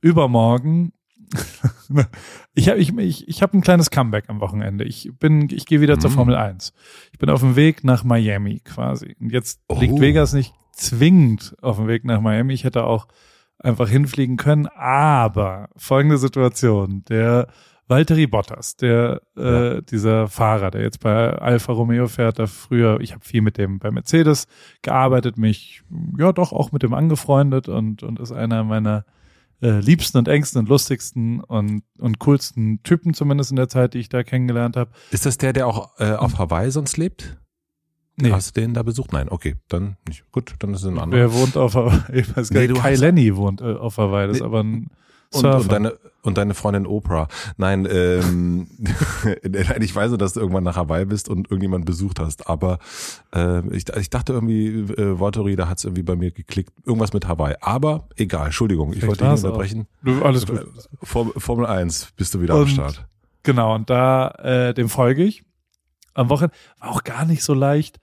übermorgen. 0.00 0.92
ich 2.54 2.68
habe 2.68 2.78
ich, 2.78 2.96
ich, 2.96 3.26
ich 3.26 3.42
hab 3.42 3.52
ein 3.52 3.62
kleines 3.62 3.90
Comeback 3.90 4.26
am 4.28 4.40
Wochenende. 4.40 4.84
Ich 4.84 5.10
bin, 5.18 5.48
ich 5.50 5.66
gehe 5.66 5.80
wieder 5.80 5.96
mm. 5.96 6.00
zur 6.00 6.10
Formel 6.10 6.36
1. 6.36 6.72
Ich 7.12 7.18
bin 7.18 7.30
auf 7.30 7.40
dem 7.40 7.56
Weg 7.56 7.82
nach 7.82 8.04
Miami 8.04 8.60
quasi. 8.60 9.16
Und 9.18 9.32
jetzt 9.32 9.60
oh. 9.66 9.80
liegt 9.80 9.98
Vegas 9.98 10.34
nicht 10.34 10.54
zwingend 10.72 11.56
auf 11.62 11.76
dem 11.76 11.88
Weg 11.88 12.04
nach 12.04 12.20
Miami. 12.20 12.54
Ich 12.54 12.62
hätte 12.62 12.84
auch 12.84 13.08
einfach 13.64 13.88
hinfliegen 13.88 14.36
können. 14.36 14.66
Aber 14.66 15.68
folgende 15.76 16.18
Situation, 16.18 17.04
der 17.08 17.48
Valtteri 17.86 18.26
Bottas, 18.26 18.76
der 18.76 19.20
äh, 19.36 19.82
dieser 19.82 20.28
Fahrer, 20.28 20.70
der 20.70 20.82
jetzt 20.82 21.00
bei 21.00 21.30
Alfa 21.30 21.72
Romeo 21.72 22.06
fährt, 22.08 22.38
da 22.38 22.46
früher, 22.46 23.00
ich 23.00 23.12
habe 23.12 23.24
viel 23.24 23.42
mit 23.42 23.58
dem 23.58 23.78
bei 23.78 23.90
Mercedes 23.90 24.46
gearbeitet, 24.82 25.36
mich 25.36 25.82
ja 26.18 26.32
doch 26.32 26.52
auch 26.52 26.72
mit 26.72 26.82
dem 26.82 26.94
angefreundet 26.94 27.68
und 27.68 28.02
und 28.02 28.20
ist 28.20 28.32
einer 28.32 28.64
meiner 28.64 29.04
äh, 29.60 29.80
liebsten 29.80 30.16
und 30.16 30.28
engsten 30.28 30.60
und 30.60 30.68
lustigsten 30.68 31.40
und 31.40 31.82
und 31.98 32.18
coolsten 32.20 32.82
Typen 32.84 33.12
zumindest 33.12 33.50
in 33.50 33.56
der 33.56 33.68
Zeit, 33.68 33.92
die 33.92 33.98
ich 33.98 34.08
da 34.08 34.22
kennengelernt 34.22 34.76
habe. 34.76 34.90
Ist 35.10 35.26
das 35.26 35.36
der, 35.36 35.52
der 35.52 35.66
auch 35.66 35.98
äh, 35.98 36.12
auf 36.12 36.38
Hawaii 36.38 36.70
sonst 36.70 36.96
lebt? 36.96 37.36
Nee. 38.16 38.30
Hast 38.30 38.56
du 38.56 38.60
den 38.60 38.74
da 38.74 38.82
besucht? 38.82 39.12
Nein, 39.12 39.28
okay, 39.28 39.56
dann 39.68 39.96
nicht. 40.06 40.24
Gut, 40.30 40.54
dann 40.60 40.72
ist 40.72 40.82
es 40.82 40.86
ein 40.86 40.98
anderer. 40.98 41.20
Wer 41.20 41.32
wohnt 41.32 41.56
auf 41.56 41.74
Hawaii? 41.74 42.20
Ich 42.20 42.36
weiß 42.36 42.50
gar 42.50 42.60
nee, 42.60 42.68
Kai 42.68 42.94
Lenny 42.94 43.34
wohnt 43.36 43.60
äh, 43.60 43.74
auf 43.74 43.98
Hawaii, 43.98 44.28
das 44.28 44.34
nee. 44.34 44.38
ist 44.38 44.44
aber 44.44 44.62
ein 44.62 44.90
und, 45.34 45.44
und, 45.44 45.72
deine, 45.72 45.98
und 46.22 46.38
deine 46.38 46.54
Freundin 46.54 46.86
Oprah. 46.86 47.28
Nein, 47.56 47.88
ähm, 47.90 48.68
ich 49.80 49.94
weiß 49.94 50.10
nur, 50.10 50.18
dass 50.18 50.34
du 50.34 50.40
irgendwann 50.40 50.64
nach 50.64 50.76
Hawaii 50.76 51.04
bist 51.04 51.28
und 51.28 51.50
irgendjemand 51.50 51.86
besucht 51.86 52.20
hast. 52.20 52.48
Aber 52.48 52.78
äh, 53.34 53.66
ich, 53.74 53.88
ich 53.88 54.10
dachte 54.10 54.32
irgendwie, 54.32 54.68
äh, 54.68 55.18
Voltori, 55.18 55.56
da 55.56 55.68
hat 55.68 55.78
es 55.78 55.84
irgendwie 55.84 56.02
bei 56.02 56.16
mir 56.16 56.30
geklickt. 56.30 56.72
Irgendwas 56.86 57.12
mit 57.12 57.26
Hawaii. 57.26 57.56
Aber 57.60 58.08
egal, 58.16 58.46
Entschuldigung, 58.46 58.92
ich, 58.92 58.98
ich 58.98 59.06
wollte 59.06 59.24
dich 59.24 59.32
nicht 59.32 59.44
unterbrechen. 59.44 59.86
Alles 60.22 60.46
gut. 60.46 60.60
Formel 61.02 61.66
1 61.66 62.12
bist 62.16 62.34
du 62.34 62.40
wieder 62.40 62.54
und, 62.54 62.62
am 62.62 62.68
Start. 62.68 63.06
Genau, 63.42 63.74
und 63.74 63.90
da 63.90 64.28
äh, 64.42 64.74
dem 64.74 64.88
folge 64.88 65.24
ich. 65.24 65.44
Am 66.14 66.28
Wochenende 66.28 66.54
war 66.78 66.90
auch 66.90 67.02
gar 67.02 67.24
nicht 67.24 67.42
so 67.42 67.54
leicht 67.54 67.98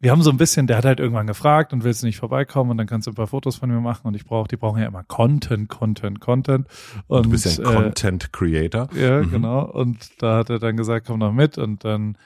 wir 0.00 0.10
haben 0.10 0.22
so 0.22 0.30
ein 0.30 0.38
bisschen, 0.38 0.66
der 0.66 0.78
hat 0.78 0.86
halt 0.86 0.98
irgendwann 0.98 1.26
gefragt 1.26 1.74
und 1.74 1.84
willst 1.84 2.02
du 2.02 2.06
nicht 2.06 2.16
vorbeikommen 2.16 2.70
und 2.70 2.78
dann 2.78 2.86
kannst 2.86 3.06
du 3.06 3.10
ein 3.10 3.14
paar 3.14 3.26
Fotos 3.26 3.56
von 3.56 3.70
mir 3.70 3.80
machen 3.80 4.06
und 4.06 4.16
ich 4.16 4.24
brauche, 4.24 4.48
die 4.48 4.56
brauchen 4.56 4.80
ja 4.80 4.88
immer 4.88 5.04
Content, 5.04 5.68
Content, 5.68 6.20
Content. 6.20 6.66
Und, 7.06 7.26
du 7.26 7.30
bist 7.30 7.58
ja 7.58 7.64
ein 7.68 7.70
äh, 7.70 7.82
Content 7.82 8.32
Creator. 8.32 8.88
Ja, 8.94 9.20
mhm. 9.20 9.30
genau. 9.30 9.70
Und 9.70 10.22
da 10.22 10.38
hat 10.38 10.48
er 10.48 10.58
dann 10.58 10.78
gesagt, 10.78 11.06
komm 11.06 11.18
noch 11.18 11.32
mit 11.32 11.58
und 11.58 11.84
dann 11.84 12.16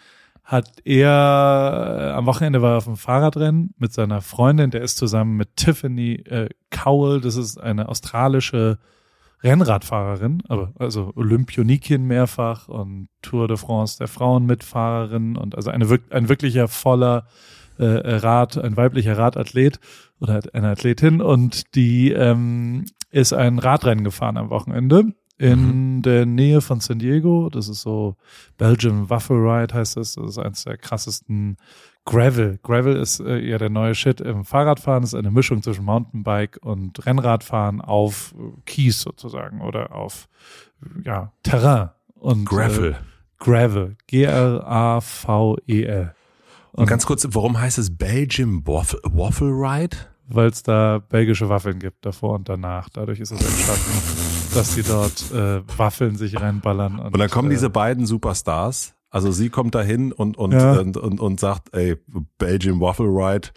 hat 0.45 0.69
er 0.85 1.97
äh, 1.99 2.11
am 2.13 2.27
Wochenende 2.27 2.63
war 2.63 2.73
er 2.73 2.77
auf 2.77 2.85
dem 2.85 2.97
Fahrradrennen 2.97 3.75
mit 3.79 3.93
seiner 3.93 4.21
Freundin, 4.21 4.71
der 4.71 4.83
ist 4.83 4.97
zusammen 4.97 5.37
mit 5.37 5.57
Tiffany 5.57 6.23
äh, 6.27 6.51
Cowell, 6.71 7.21
das 7.21 7.35
ist 7.35 7.59
eine 7.59 7.89
australische 7.89 8.79
Rennradfahrerin, 9.43 10.43
aber 10.49 10.73
also 10.79 11.13
Olympionikin 11.17 12.05
mehrfach 12.05 12.69
und 12.69 13.09
Tour 13.21 13.49
de 13.49 13.57
France 13.57 13.99
der 13.99 14.09
Frauen 14.09 14.47
Mitfahrerin 14.47 15.37
und 15.37 15.57
also 15.57 15.71
eine 15.71 15.87
ein 16.11 16.29
wirklicher 16.29 16.69
voller 16.69 17.27
äh, 17.79 17.85
Rad, 17.85 18.59
ein 18.59 18.77
weiblicher 18.77 19.19
Radathlet 19.19 19.81
oder 20.21 20.41
eine 20.53 20.69
Athletin 20.69 21.21
und 21.21 21.75
die 21.75 22.13
ähm, 22.13 22.85
ist 23.11 23.33
ein 23.33 23.59
Radrennen 23.59 24.05
gefahren 24.05 24.37
am 24.37 24.51
Wochenende 24.51 25.13
in 25.37 25.97
mhm. 25.97 26.03
der 26.03 26.27
Nähe 26.27 26.61
von 26.61 26.81
San 26.81 26.99
Diego. 26.99 27.49
Das 27.51 27.69
ist 27.69 27.81
so 27.83 28.17
Belgian 28.57 29.11
Waffle 29.11 29.37
Ride 29.37 29.75
heißt 29.75 29.97
das. 29.97 30.15
Das 30.15 30.31
ist 30.31 30.39
eines 30.39 30.65
der 30.65 30.79
krassesten 30.79 31.57
Gravel. 32.05 32.59
Gravel 32.63 32.97
ist 32.97 33.21
äh, 33.21 33.39
ja 33.39 33.59
der 33.59 33.71
neue 33.71 33.95
Shit 33.95 34.21
im 34.21 34.45
Fahrradfahren. 34.45 35.03
Das 35.03 35.13
ist 35.13 35.19
eine 35.19 35.31
Mischung 35.31 35.63
zwischen 35.63 35.85
Mountainbike 35.85 36.59
und 36.63 37.05
Rennradfahren 37.07 37.81
auf 37.81 38.35
Kies 38.67 39.01
sozusagen 39.01 39.61
oder 39.61 39.95
auf 39.95 40.29
ja 41.05 41.33
Terrain. 41.43 41.91
Und, 42.15 42.45
Gravel. 42.45 42.93
Äh, 42.93 42.97
Gravel. 43.39 43.97
G-R-A-V-E-L. 44.07 44.55
Und 46.77 46.87
ganz 46.87 47.07
kurz, 47.07 47.27
warum 47.31 47.59
heißt 47.61 47.79
es 47.79 47.97
Belgium 47.97 48.67
Waffle, 48.67 49.01
Waffle 49.05 49.49
Ride? 49.49 49.97
Weil 50.27 50.49
es 50.49 50.63
da 50.63 50.99
belgische 51.09 51.49
Waffeln 51.49 51.79
gibt, 51.79 52.05
davor 52.07 52.35
und 52.35 52.49
danach. 52.49 52.89
Dadurch 52.89 53.21
ist 53.21 53.31
es 53.31 53.41
entstanden, 53.41 54.55
dass 54.55 54.75
die 54.75 54.83
dort 54.83 55.31
äh, 55.33 55.61
Waffeln 55.79 56.17
sich 56.17 56.41
reinballern. 56.41 56.99
Und 56.99 57.19
dann 57.19 57.29
kommen 57.31 57.51
äh, 57.51 57.55
diese 57.55 57.69
beiden 57.71 58.07
Superstars. 58.07 58.95
Also 59.11 59.31
sie 59.33 59.51
kommt 59.51 59.75
dahin 59.75 60.13
und, 60.13 60.37
und, 60.37 60.53
Ja. 60.53 60.73
und, 60.81 60.97
und, 60.97 61.21
und 61.21 61.39
sagt, 61.41 61.73
ey, 61.75 61.97
Belgium 62.39 62.81
Waffle 62.81 63.07
Ride. 63.07 63.49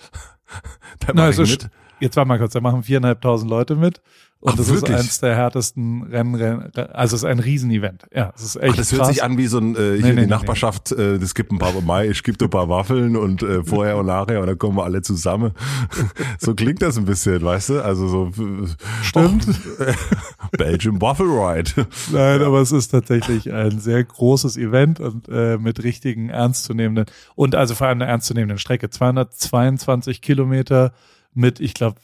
da 0.99 1.13
Na, 1.13 1.23
mach 1.23 1.29
ist, 1.29 1.39
mit. 1.39 1.69
jetzt 1.99 2.15
warte 2.17 2.27
mal 2.27 2.37
kurz, 2.37 2.53
da 2.53 2.59
machen 2.61 2.83
viereinhalbtausend 2.83 3.49
Leute 3.49 3.75
mit. 3.75 4.01
Und 4.39 4.53
Ach, 4.53 4.57
das 4.57 4.67
wirklich? 4.67 4.95
ist 4.95 4.99
eins 4.99 5.19
der 5.19 5.35
härtesten 5.35 6.03
Rennen, 6.03 6.35
Rennen, 6.35 6.71
also 6.93 7.15
es 7.15 7.23
ist 7.23 7.25
ein 7.25 7.39
Riesenevent. 7.39 8.03
Ja, 8.13 8.31
es 8.35 8.43
ist 8.43 8.55
echt 8.57 8.73
Ach, 8.73 8.77
das 8.77 8.91
hört 8.91 9.01
krass. 9.01 9.09
sich 9.09 9.23
an 9.23 9.37
wie 9.39 9.47
so 9.47 9.57
ein, 9.57 9.75
äh, 9.75 9.77
hier 9.77 9.91
Nee, 9.93 10.01
nee, 10.01 10.09
die 10.09 10.15
nee, 10.21 10.25
Nachbarschaft, 10.27 10.91
äh, 10.91 11.15
es 11.15 11.33
gibt 11.33 11.51
ein 11.51 11.57
paar 11.57 11.73
Mai, 11.81 12.07
es 12.07 12.21
gibt 12.21 12.43
ein 12.43 12.49
paar 12.49 12.69
Waffeln 12.69 13.17
und 13.17 13.41
äh, 13.41 13.63
vorher 13.63 13.97
und 13.97 14.05
nachher 14.05 14.39
und 14.39 14.45
dann 14.47 14.57
kommen 14.59 14.77
wir 14.77 14.83
alle 14.83 15.01
zusammen. 15.01 15.53
so 16.39 16.53
klingt 16.53 16.83
das 16.83 16.97
ein 16.99 17.05
bisschen, 17.05 17.41
weißt 17.41 17.69
du? 17.69 17.83
Also 17.83 18.07
so 18.07 18.27
äh, 18.27 18.67
Stimmt. 19.01 19.47
oh, 19.79 20.47
Belgium 20.57 21.01
Waffle 21.01 21.25
Ride. 21.25 21.71
Nein, 22.11 22.43
aber 22.43 22.61
es 22.61 22.71
ist 22.71 22.89
tatsächlich 22.89 23.51
ein 23.51 23.79
sehr 23.79 24.03
großes 24.03 24.55
Event 24.57 24.99
und 24.99 25.27
äh, 25.29 25.57
mit 25.57 25.83
richtigen 25.83 26.29
ernstzunehmenden 26.29 27.05
und 27.33 27.55
also 27.55 27.73
vor 27.73 27.87
allem 27.87 28.01
einer 28.01 28.11
ernstzunehmenden 28.11 28.59
Strecke. 28.59 28.91
222 28.91 30.21
Kilometer 30.21 30.93
mit, 31.33 31.59
ich 31.59 31.73
glaube, 31.73 31.97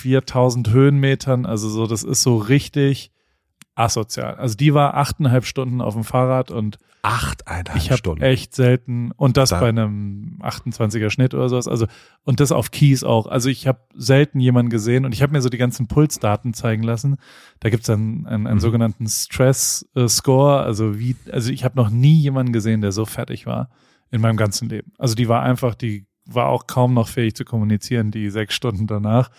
4000 0.00 0.70
Höhenmetern. 0.70 1.46
Also 1.46 1.68
so, 1.68 1.86
das 1.86 2.02
ist 2.02 2.22
so 2.22 2.36
richtig 2.38 3.10
asozial. 3.74 4.34
Also 4.34 4.56
die 4.56 4.74
war 4.74 4.94
achteinhalb 4.96 5.44
Stunden 5.46 5.80
auf 5.80 5.94
dem 5.94 6.04
Fahrrad 6.04 6.50
und 6.50 6.78
Achteinhalb 7.02 7.76
ich 7.78 7.94
Stunden. 7.96 8.22
echt 8.22 8.54
selten 8.54 9.10
und 9.12 9.38
das 9.38 9.50
Da- 9.50 9.60
bei 9.60 9.70
einem 9.70 10.36
28er 10.42 11.08
Schnitt 11.08 11.32
oder 11.32 11.48
sowas. 11.48 11.66
Also 11.66 11.86
und 12.24 12.40
das 12.40 12.52
auf 12.52 12.70
Keys 12.72 13.04
auch. 13.04 13.26
Also 13.26 13.48
ich 13.48 13.66
habe 13.66 13.78
selten 13.94 14.38
jemanden 14.38 14.68
gesehen 14.70 15.06
und 15.06 15.14
ich 15.14 15.22
habe 15.22 15.32
mir 15.32 15.40
so 15.40 15.48
die 15.48 15.56
ganzen 15.56 15.86
Pulsdaten 15.86 16.52
zeigen 16.52 16.82
lassen. 16.82 17.16
Da 17.60 17.70
gibt's 17.70 17.86
dann 17.86 18.26
einen, 18.26 18.46
einen 18.46 18.56
Mhm. 18.56 18.60
sogenannten 18.60 19.06
Stress 19.08 19.88
äh, 19.94 20.08
Score. 20.08 20.60
Also 20.60 20.98
wie, 20.98 21.16
also 21.32 21.50
ich 21.50 21.64
habe 21.64 21.76
noch 21.76 21.88
nie 21.88 22.20
jemanden 22.20 22.52
gesehen, 22.52 22.82
der 22.82 22.92
so 22.92 23.06
fertig 23.06 23.46
war 23.46 23.70
in 24.10 24.20
meinem 24.20 24.36
ganzen 24.36 24.68
Leben. 24.68 24.92
Also 24.98 25.14
die 25.14 25.28
war 25.28 25.40
einfach, 25.42 25.74
die 25.74 26.04
war 26.26 26.48
auch 26.48 26.66
kaum 26.66 26.92
noch 26.92 27.08
fähig 27.08 27.34
zu 27.34 27.44
kommunizieren, 27.46 28.10
die 28.10 28.28
sechs 28.28 28.54
Stunden 28.54 28.86
danach. 28.86 29.30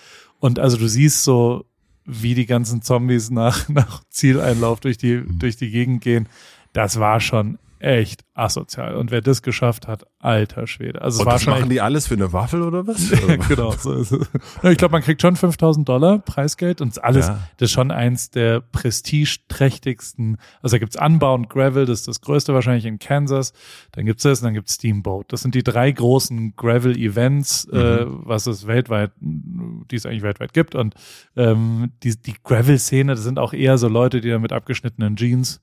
Und 0.42 0.60
also 0.60 0.76
du 0.76 0.90
siehst 0.90 1.24
so, 1.24 1.64
wie 2.04 2.36
die 2.36 2.48
ganzen 2.48 2.82
Zombies 2.82 3.30
nach, 3.30 3.70
nach 3.70 4.04
Zieleinlauf 4.10 4.82
durch 4.82 4.98
die, 4.98 5.18
Mhm. 5.18 5.40
durch 5.40 5.56
die 5.56 5.70
Gegend 5.72 6.02
gehen. 6.02 6.28
Das 6.74 7.00
war 7.00 7.22
schon 7.22 7.58
echt 7.82 8.24
asozial. 8.34 8.96
Und 8.96 9.12
wer 9.12 9.22
das 9.22 9.42
geschafft 9.42 9.88
hat, 9.88 10.06
alter 10.20 10.68
Schwede. 10.68 11.02
Also 11.02 11.18
es 11.18 11.20
und 11.22 11.26
war 11.26 11.34
das 11.34 11.44
schon 11.44 11.54
machen 11.54 11.70
die 11.70 11.82
alles 11.82 12.08
für 12.08 12.14
eine 12.14 12.32
Waffel 12.34 12.62
oder 12.62 12.88
was? 12.88 13.10
genau. 13.48 13.72
So 13.72 13.94
ist 13.94 14.12
es. 14.12 14.28
Ich 14.64 14.78
glaube, 14.78 14.94
man 14.94 15.02
kriegt 15.02 15.22
schon 15.22 15.36
5000 15.36 15.88
Dollar 15.88 16.20
Preisgeld 16.20 16.82
und 16.82 17.04
alles, 17.04 17.28
Ja. 17.28 17.40
das 17.58 17.68
ist 17.70 17.72
schon 17.74 17.92
eins 17.92 18.30
der 18.30 18.62
prestigeträchtigsten. 18.62 20.38
Also 20.62 20.76
da 20.76 20.80
gibt's 20.80 20.96
Unbound 21.00 21.50
Gravel, 21.50 21.86
das 21.86 22.00
ist 22.02 22.08
das 22.08 22.22
größte 22.22 22.54
wahrscheinlich 22.54 22.86
in 22.86 23.00
Kansas. 23.00 23.54
Dann 23.92 24.06
gibt's 24.06 24.24
das 24.24 24.40
und 24.42 24.46
dann 24.46 24.54
gibt's 24.54 24.76
Steamboat. 24.76 25.32
Das 25.34 25.42
sind 25.42 25.56
die 25.56 25.64
drei 25.64 25.92
großen 25.92 26.56
Gravel-Events, 26.56 27.66
äh, 27.66 28.06
was 28.08 28.48
es 28.48 28.68
weltweit, 28.68 29.12
die 29.20 29.96
es 29.96 30.06
eigentlich 30.06 30.24
weltweit 30.24 30.54
gibt. 30.54 30.76
Und 30.76 30.96
ähm, 31.36 31.92
die, 32.04 32.16
die 32.20 32.36
Gravel-Szene, 32.44 33.16
das 33.16 33.24
sind 33.24 33.40
auch 33.40 33.54
eher 33.54 33.78
so 33.78 33.88
Leute, 33.88 34.22
die 34.22 34.30
da 34.30 34.40
mit 34.40 34.54
abgeschnittenen 34.54 35.16
Jeans 35.16 35.62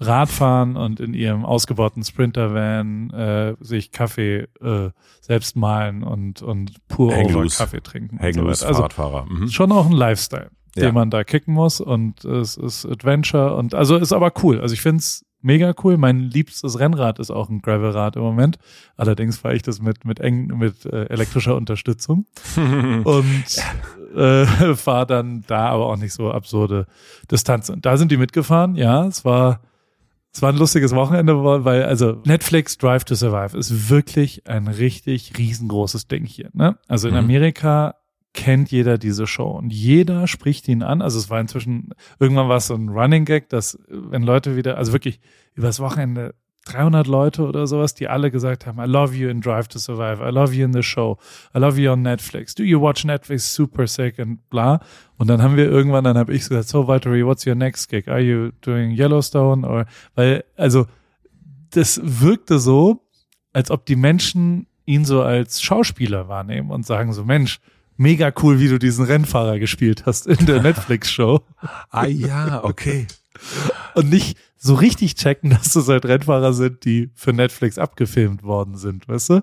Radfahren 0.00 0.76
und 0.76 0.98
in 0.98 1.12
ihrem 1.14 1.44
ausgebauten 1.44 2.02
Sprinter-Van 2.02 3.10
äh, 3.10 3.54
sich 3.60 3.92
Kaffee 3.92 4.48
äh, 4.62 4.90
selbst 5.20 5.56
malen 5.56 6.02
und, 6.02 6.40
und 6.42 6.72
pur 6.88 7.14
over. 7.16 7.46
Kaffee 7.48 7.82
trinken. 7.82 8.16
und 8.16 8.22
Hang 8.22 8.32
so. 8.32 8.46
Also 8.46 8.66
Fahrradfahrer. 8.66 9.26
Mhm. 9.28 9.48
schon 9.48 9.70
auch 9.72 9.86
ein 9.86 9.92
Lifestyle, 9.92 10.50
Ja. 10.74 10.86
den 10.86 10.94
man 10.94 11.10
da 11.10 11.22
kicken 11.24 11.52
muss 11.52 11.80
und 11.80 12.24
es 12.24 12.56
ist 12.56 12.86
Adventure 12.86 13.54
und 13.56 13.74
also 13.74 13.96
ist 13.96 14.12
aber 14.12 14.32
cool. 14.42 14.60
Also 14.60 14.72
ich 14.72 14.80
find's 14.80 15.24
mega 15.42 15.74
cool. 15.84 15.96
Mein 15.98 16.20
liebstes 16.20 16.78
Rennrad 16.78 17.18
ist 17.18 17.30
auch 17.30 17.48
ein 17.50 17.60
Gravelrad 17.60 18.16
im 18.16 18.22
Moment. 18.22 18.58
Allerdings 18.96 19.36
fahre 19.38 19.54
ich 19.54 19.62
das 19.62 19.80
mit 19.82 20.04
mit 20.06 20.18
eng 20.20 20.46
mit 20.58 20.86
äh, 20.86 21.04
elektrischer 21.06 21.56
Unterstützung 21.56 22.26
und 23.04 23.44
äh, 24.16 24.44
fahre 24.74 25.06
dann 25.06 25.44
da 25.46 25.68
aber 25.68 25.86
auch 25.86 25.96
nicht 25.96 26.12
so 26.14 26.30
absurde 26.30 26.86
Distanzen. 27.30 27.74
Und 27.76 27.86
da 27.86 27.96
sind 27.98 28.10
die 28.12 28.16
mitgefahren. 28.16 28.76
Ja, 28.76 29.06
es 29.06 29.24
war 29.24 29.60
es 30.32 30.42
war 30.42 30.52
ein 30.52 30.58
lustiges 30.58 30.94
Wochenende, 30.94 31.42
weil 31.42 31.82
also 31.84 32.22
Netflix 32.24 32.78
Drive 32.78 33.04
to 33.04 33.14
Survive 33.14 33.56
ist 33.58 33.90
wirklich 33.90 34.46
ein 34.46 34.68
richtig 34.68 35.36
riesengroßes 35.36 36.06
Ding 36.08 36.24
hier. 36.24 36.50
Ne? 36.52 36.78
Also 36.88 37.08
in 37.08 37.14
Mhm. 37.14 37.20
Amerika 37.20 37.96
kennt 38.32 38.70
jeder 38.70 38.96
diese 38.96 39.26
Show 39.26 39.50
und 39.50 39.72
jeder 39.72 40.28
spricht 40.28 40.68
ihn 40.68 40.84
an. 40.84 41.02
Also 41.02 41.18
es 41.18 41.30
war 41.30 41.40
inzwischen, 41.40 41.90
irgendwann 42.20 42.48
war 42.48 42.58
es 42.58 42.68
so 42.68 42.74
ein 42.74 42.88
Running 42.88 43.24
Gag, 43.24 43.48
dass 43.48 43.74
äh, 43.74 43.78
wenn 43.88 44.22
Leute 44.22 44.54
wieder, 44.56 44.76
also 44.78 44.92
wirklich 44.92 45.20
übers 45.54 45.80
Wochenende 45.80 46.34
300 46.66 47.06
Leute 47.06 47.46
oder 47.46 47.66
sowas, 47.66 47.94
die 47.94 48.08
alle 48.08 48.30
gesagt 48.30 48.66
haben, 48.66 48.78
I 48.78 48.86
love 48.86 49.14
you 49.14 49.28
in 49.28 49.40
Drive 49.40 49.68
to 49.68 49.78
Survive, 49.78 50.22
I 50.22 50.30
love 50.30 50.54
you 50.54 50.64
in 50.64 50.72
the 50.72 50.82
show, 50.82 51.18
I 51.54 51.58
love 51.58 51.80
you 51.80 51.90
on 51.90 52.02
Netflix, 52.02 52.54
do 52.54 52.62
you 52.62 52.80
watch 52.80 53.04
Netflix, 53.04 53.54
super 53.54 53.86
sick 53.86 54.18
und 54.18 54.48
bla. 54.50 54.80
Und 55.16 55.28
dann 55.28 55.42
haben 55.42 55.56
wir 55.56 55.66
irgendwann, 55.66 56.04
dann 56.04 56.18
habe 56.18 56.32
ich 56.34 56.48
gesagt, 56.48 56.68
so 56.68 56.86
Valtteri, 56.86 57.24
what's 57.24 57.46
your 57.46 57.54
next 57.54 57.88
gig? 57.88 58.08
Are 58.08 58.20
you 58.20 58.50
doing 58.60 58.90
Yellowstone? 58.90 59.66
Or, 59.66 59.86
weil, 60.14 60.44
also 60.56 60.86
das 61.70 62.00
wirkte 62.02 62.58
so, 62.58 63.02
als 63.52 63.70
ob 63.70 63.86
die 63.86 63.96
Menschen 63.96 64.66
ihn 64.84 65.04
so 65.04 65.22
als 65.22 65.62
Schauspieler 65.62 66.28
wahrnehmen 66.28 66.70
und 66.70 66.86
sagen 66.86 67.12
so, 67.12 67.24
Mensch, 67.24 67.60
mega 67.96 68.32
cool, 68.42 68.58
wie 68.58 68.68
du 68.68 68.78
diesen 68.78 69.04
Rennfahrer 69.04 69.58
gespielt 69.58 70.04
hast 70.06 70.26
in 70.26 70.46
der 70.46 70.62
Netflix-Show. 70.62 71.40
ah 71.90 72.06
ja, 72.06 72.64
okay. 72.64 73.06
Und 73.94 74.10
nicht 74.10 74.36
so 74.56 74.74
richtig 74.74 75.14
checken, 75.14 75.50
dass 75.62 75.72
das 75.72 75.88
halt 75.88 76.04
Rennfahrer 76.06 76.52
sind, 76.52 76.84
die 76.84 77.10
für 77.14 77.32
Netflix 77.32 77.78
abgefilmt 77.78 78.42
worden 78.42 78.76
sind, 78.76 79.08
weißt 79.08 79.30
du? 79.30 79.42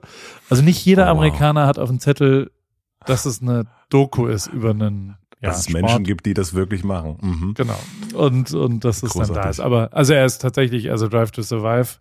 Also 0.50 0.64
nicht 0.64 0.84
jeder 0.86 1.04
Oh, 1.04 1.08
wow. 1.08 1.18
Amerikaner 1.18 1.66
hat 1.68 1.80
auf 1.80 1.90
dem 1.90 2.00
Zettel, 2.00 2.52
dass 3.06 3.26
es 3.26 3.42
eine 3.42 3.66
Doku 3.90 4.28
ist 4.28 4.48
über 4.48 4.72
einen 4.72 5.16
ja, 5.40 5.50
Dass 5.50 5.60
es 5.60 5.66
Sport. 5.70 5.84
Menschen 5.84 6.04
gibt, 6.04 6.26
die 6.26 6.34
das 6.34 6.56
wirklich 6.56 6.84
machen. 6.84 7.18
Mhm. 7.22 7.54
Genau. 7.54 7.80
Und, 8.16 8.54
und 8.56 8.84
dass 8.84 9.04
es 9.04 9.14
dann 9.14 9.22
da 9.22 9.28
Großartig. 9.28 9.50
ist. 9.52 9.60
Aber, 9.60 9.94
also 9.94 10.14
er 10.14 10.26
ist 10.26 10.40
tatsächlich, 10.40 10.90
also 10.90 11.08
Drive 11.08 11.30
to 11.30 11.44
Survive, 11.44 12.00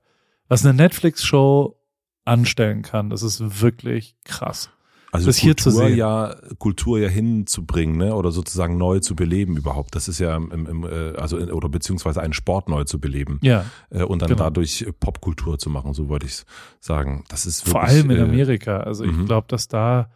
was 0.48 0.64
eine 0.64 0.72
Netflix-Show 0.72 1.76
anstellen 2.24 2.80
kann, 2.82 3.10
das 3.10 3.22
ist 3.22 3.60
wirklich 3.60 4.16
krass. 4.24 4.70
Also 5.16 5.26
Das 5.26 5.37
hier 5.37 5.56
zu 5.56 5.70
Kultur 5.70 5.88
sehen. 5.88 5.96
ja 5.99 6.37
Kultur 6.58 6.99
ja 6.99 7.08
hinzubringen, 7.08 7.96
ne? 7.96 8.14
Oder 8.14 8.30
sozusagen 8.32 8.76
neu 8.78 9.00
zu 9.00 9.14
beleben 9.16 9.56
überhaupt. 9.56 9.94
Das 9.94 10.08
ist 10.08 10.18
ja 10.18 10.37
im, 10.37 10.50
im, 10.66 10.85
äh, 10.85 11.16
also 11.16 11.37
oder 11.38 11.68
beziehungsweise 11.68 12.20
einen 12.23 12.32
Sport 12.32 12.68
neu 12.68 12.85
zu 12.85 13.00
beleben 13.00 13.38
Ja, 13.42 13.64
äh, 13.90 14.02
und 14.04 14.23
dann 14.23 14.28
genau. 14.30 14.44
dadurch 14.44 14.87
Popkultur 15.00 15.58
zu 15.58 15.68
machen, 15.70 15.92
so 15.94 16.08
wollte 16.08 16.26
ich 16.26 16.44
sagen. 16.80 17.25
Das 17.28 17.46
ist 17.46 17.61
wirklich, 17.66 17.73
vor 17.73 17.82
allem 17.82 18.11
in 18.11 18.18
äh, 18.18 18.23
Amerika. 18.23 18.78
Also 18.80 19.04
ich 19.04 19.12
mhm. 19.12 19.26
glaube, 19.26 19.46
dass 19.49 19.68
da, 19.68 20.11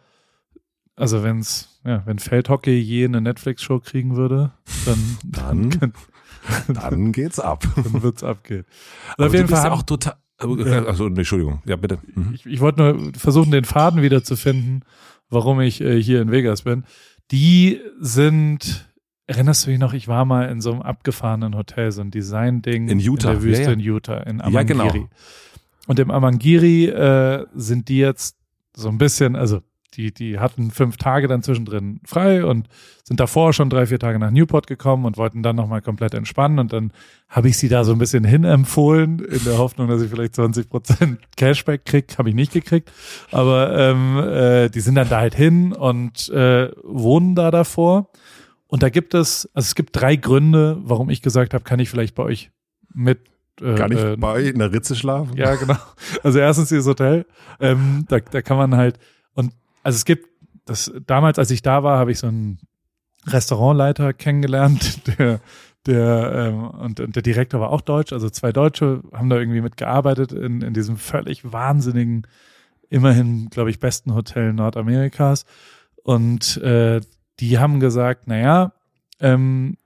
also 0.97 1.23
wenn's, 1.23 1.81
ja, 1.85 2.03
wenn 2.07 2.19
Feldhockey 2.19 2.79
je 2.79 3.05
eine 3.07 3.21
Netflix-Show 3.21 3.81
kriegen 3.81 4.17
würde, 4.17 4.53
dann, 4.87 5.19
Dann- 5.25 5.71
dann, 6.67 6.75
Dann 6.75 7.13
geht's 7.13 7.39
ab. 7.39 7.65
dann 7.77 8.03
wird's 8.03 8.25
abgehen. 8.25 8.65
Also 9.19 9.27
auf 9.29 9.33
jeden 9.35 9.47
du 9.47 9.51
bist 9.53 9.61
Fall 9.61 9.65
ja 9.67 9.71
haben, 9.73 9.79
auch 9.79 9.83
total. 9.83 10.15
Ja. 10.43 10.85
Also, 10.85 11.09
nee, 11.09 11.19
Entschuldigung. 11.19 11.63
Ja, 11.67 11.77
bitte. 11.77 11.99
Mhm. 12.15 12.33
ich, 12.35 12.47
ich 12.47 12.61
wollte 12.61 12.81
nur 12.83 13.13
versuchen, 13.15 13.51
den 13.51 13.65
Faden 13.65 14.03
wiederzufinden, 14.03 14.85
warum 15.29 15.61
ich 15.61 15.81
äh, 15.81 16.03
hier 16.03 16.23
in 16.23 16.31
Vegas 16.31 16.63
bin. 16.63 16.85
Die 17.31 17.81
sind, 18.01 18.89
erinnerst 19.27 19.67
du 19.67 19.71
dich 19.71 19.79
noch, 19.79 19.93
ich 19.93 20.09
war 20.09 20.25
mal 20.25 20.49
in 20.49 20.61
so 20.61 20.73
einem 20.73 20.83
abgefahrenen 20.83 21.57
Hotel, 21.57 21.93
so 21.93 22.01
ein 22.01 22.11
Design-Ding 22.11 22.89
In 22.89 22.99
Utah, 22.99 23.33
in 23.33 23.35
der 23.37 23.43
Wüste 23.45 23.63
ja, 23.63 23.69
ja. 23.69 23.75
in 23.75 23.81
Utah, 23.81 24.17
in 24.19 24.39
Ja, 24.39 24.45
Amangiri. 24.45 24.89
genau. 24.93 25.09
Und 25.87 25.99
im 25.99 26.11
Amangiri 26.11 26.87
äh, 26.87 27.47
sind 27.55 27.89
die 27.89 27.99
jetzt 27.99 28.37
so 28.77 28.89
ein 28.89 28.99
bisschen, 28.99 29.37
also 29.37 29.61
die, 29.95 30.13
die 30.13 30.39
hatten 30.39 30.71
fünf 30.71 30.97
Tage 30.97 31.27
dann 31.27 31.43
zwischendrin 31.43 32.01
frei 32.05 32.45
und 32.45 32.69
sind 33.03 33.19
davor 33.19 33.53
schon 33.53 33.71
drei, 33.71 33.87
vier 33.87 33.99
Tage 33.99 34.19
nach 34.19 34.31
Newport 34.31 34.67
gekommen 34.67 35.05
und 35.05 35.17
wollten 35.17 35.43
dann 35.43 35.57
nochmal 35.57 35.83
komplett 35.83 36.15
entspannen. 36.15 36.59
Und 36.61 36.73
dann 36.73 36.93
habe 37.29 37.49
ich 37.49 37.59
sie 37.59 37.69
da 37.69 37.83
so 37.83 37.93
ein 37.93 37.99
bisschen 37.99 38.25
hinempfohlen, 38.25 39.19
in 39.19 39.45
der 39.45 39.59
Hoffnung, 39.59 39.89
dass 39.89 40.01
ich 40.01 40.11
vielleicht 40.11 40.37
20 40.37 40.71
Prozent 40.71 41.21
Cashback 41.37 41.85
krieg. 41.85 42.19
Habe 42.19 42.29
ich 42.29 42.35
nicht 42.35 42.53
gekriegt. 42.53 42.93
Aber 43.33 43.77
ähm, 43.77 44.19
äh, 44.19 44.69
die 44.69 44.81
sind 44.81 44.95
dann 44.95 45.09
da 45.09 45.19
halt 45.19 45.35
hin 45.35 45.73
und 45.73 46.29
äh, 46.29 46.71
wohnen 46.85 47.35
da 47.35 47.51
davor. 47.51 48.11
Und 48.69 48.85
da 48.85 48.89
gibt 48.89 49.15
es, 49.15 49.51
also 49.55 49.67
es 49.67 49.75
gibt 49.75 50.01
drei 50.01 50.15
Gründe, 50.15 50.79
warum 50.83 51.11
ich 51.11 51.23
gesagt 51.23 51.55
habe, 51.55 51.65
kann 51.65 51.81
ich 51.81 51.91
vielleicht 51.91 52.15
bei 52.15 52.23
euch 52.23 52.53
mit 52.95 53.19
äh, 53.61 53.75
Gar 53.75 53.89
nicht 53.89 54.03
äh, 54.03 54.17
bei 54.17 54.43
in 54.43 54.61
der 54.61 54.73
Ritze 54.73 54.95
schlafen? 54.95 55.37
ja, 55.37 55.57
genau. 55.57 55.77
Also 56.23 56.39
erstens 56.39 56.69
dieses 56.69 56.87
Hotel, 56.87 57.27
ähm, 57.59 58.05
da, 58.09 58.21
da 58.21 58.43
kann 58.43 58.57
man 58.57 58.77
halt 58.77 58.99
und 59.35 59.53
also 59.91 59.97
es 59.97 60.05
gibt 60.05 60.29
das 60.67 60.93
damals, 61.05 61.37
als 61.41 61.51
ich 61.51 61.63
da 61.63 61.83
war, 61.83 61.99
habe 61.99 62.13
ich 62.13 62.21
so 62.21 62.29
einen 62.29 62.61
Restaurantleiter 63.27 64.13
kennengelernt, 64.13 65.01
der 65.19 65.41
der 65.87 66.33
ähm, 66.35 66.71
und, 66.71 67.01
und 67.01 67.17
der 67.17 67.23
Direktor 67.23 67.61
war 67.61 67.71
auch 67.71 67.81
deutsch, 67.81 68.13
also 68.13 68.31
zwei 68.31 68.53
Deutsche 68.53 69.03
haben 69.13 69.31
da 69.31 69.39
irgendwie 69.39 69.63
mitgearbeitet 69.63 70.31
in, 70.31 70.61
in 70.61 70.75
diesem 70.75 70.97
völlig 70.97 71.51
wahnsinnigen, 71.53 72.27
immerhin, 72.91 73.49
glaube 73.49 73.71
ich, 73.71 73.81
besten 73.81 74.15
Hotel 74.15 74.53
Nordamerikas. 74.53 75.47
Und 76.03 76.59
äh, 76.59 77.01
die 77.41 77.59
haben 77.59 77.81
gesagt, 77.81 78.29
naja, 78.29 78.75
ähm, 79.21 79.79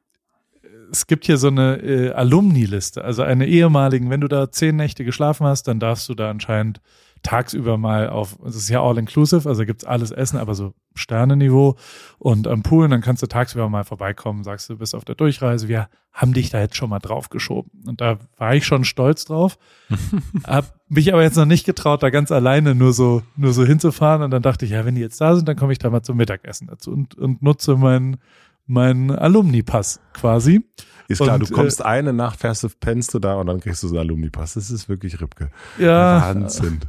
es 0.90 1.06
gibt 1.06 1.24
hier 1.26 1.38
so 1.38 1.46
eine 1.46 1.76
äh, 1.76 2.10
Alumni-Liste, 2.10 3.04
also 3.04 3.22
eine 3.22 3.46
ehemaligen, 3.46 4.10
wenn 4.10 4.20
du 4.20 4.28
da 4.28 4.50
zehn 4.50 4.76
Nächte 4.76 5.04
geschlafen 5.04 5.46
hast, 5.46 5.68
dann 5.68 5.80
darfst 5.80 6.08
du 6.08 6.14
da 6.14 6.28
anscheinend 6.28 6.80
tagsüber 7.24 7.78
mal 7.78 8.08
auf, 8.10 8.38
es 8.46 8.54
ist 8.54 8.68
ja 8.68 8.82
all-inclusive, 8.82 9.48
also 9.48 9.64
gibt's 9.64 9.84
alles 9.84 10.12
Essen, 10.12 10.38
aber 10.38 10.54
so 10.54 10.74
Sterneniveau 10.94 11.76
und 12.18 12.46
am 12.46 12.62
Pool, 12.62 12.86
dann 12.88 13.00
kannst 13.00 13.22
du 13.22 13.26
tagsüber 13.26 13.68
mal 13.68 13.82
vorbeikommen, 13.82 14.44
sagst 14.44 14.70
du, 14.70 14.76
bist 14.76 14.94
auf 14.94 15.04
der 15.04 15.16
Durchreise, 15.16 15.66
wir 15.66 15.88
haben 16.12 16.34
dich 16.34 16.50
da 16.50 16.60
jetzt 16.60 16.76
schon 16.76 16.90
mal 16.90 17.00
draufgeschoben. 17.00 17.72
Und 17.88 18.00
da 18.00 18.18
war 18.36 18.54
ich 18.54 18.64
schon 18.64 18.84
stolz 18.84 19.24
drauf, 19.24 19.58
hab 20.44 20.78
mich 20.88 21.12
aber 21.12 21.22
jetzt 21.22 21.36
noch 21.36 21.46
nicht 21.46 21.66
getraut, 21.66 22.02
da 22.02 22.10
ganz 22.10 22.30
alleine 22.30 22.74
nur 22.74 22.92
so, 22.92 23.22
nur 23.36 23.52
so 23.52 23.64
hinzufahren 23.64 24.22
und 24.22 24.30
dann 24.30 24.42
dachte 24.42 24.66
ich, 24.66 24.72
ja, 24.72 24.84
wenn 24.84 24.94
die 24.94 25.00
jetzt 25.00 25.20
da 25.20 25.34
sind, 25.34 25.48
dann 25.48 25.56
komme 25.56 25.72
ich 25.72 25.78
da 25.78 25.90
mal 25.90 26.02
zum 26.02 26.18
Mittagessen 26.18 26.68
dazu 26.68 26.92
und, 26.92 27.16
und 27.16 27.42
nutze 27.42 27.76
meinen 27.76 28.18
mein 28.66 29.10
Alumni-Pass 29.10 30.00
quasi. 30.12 30.64
Ist 31.08 31.20
klar, 31.20 31.34
Und, 31.34 31.50
du 31.50 31.54
kommst 31.54 31.84
eine 31.84 32.12
Nacht, 32.14 32.40
fährst 32.40 32.62
du, 32.62 32.68
pennst 32.68 33.12
du 33.12 33.18
da 33.18 33.34
und 33.34 33.46
dann 33.46 33.60
kriegst 33.60 33.82
du 33.82 33.88
so 33.88 33.94
einen 33.94 34.08
Alumni-Pass. 34.08 34.54
Das 34.54 34.70
ist 34.70 34.88
wirklich 34.88 35.20
Ripke. 35.20 35.50
Ja. 35.78 36.22
Wahnsinn. 36.22 36.80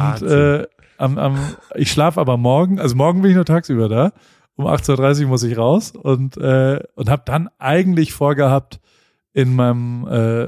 Und 0.00 0.22
äh, 0.22 0.66
am, 0.98 1.18
am, 1.18 1.38
ich 1.74 1.90
schlafe 1.90 2.20
aber 2.20 2.36
morgen, 2.36 2.78
also 2.80 2.94
morgen 2.96 3.22
bin 3.22 3.30
ich 3.30 3.36
nur 3.36 3.44
tagsüber 3.44 3.88
da. 3.88 4.12
Um 4.56 4.66
18.30 4.66 5.22
Uhr 5.22 5.28
muss 5.30 5.42
ich 5.42 5.58
raus 5.58 5.90
und, 5.90 6.36
äh, 6.36 6.80
und 6.94 7.10
habe 7.10 7.22
dann 7.26 7.48
eigentlich 7.58 8.12
vorgehabt, 8.12 8.80
in 9.32 9.56
meinem, 9.56 10.06
äh, 10.06 10.44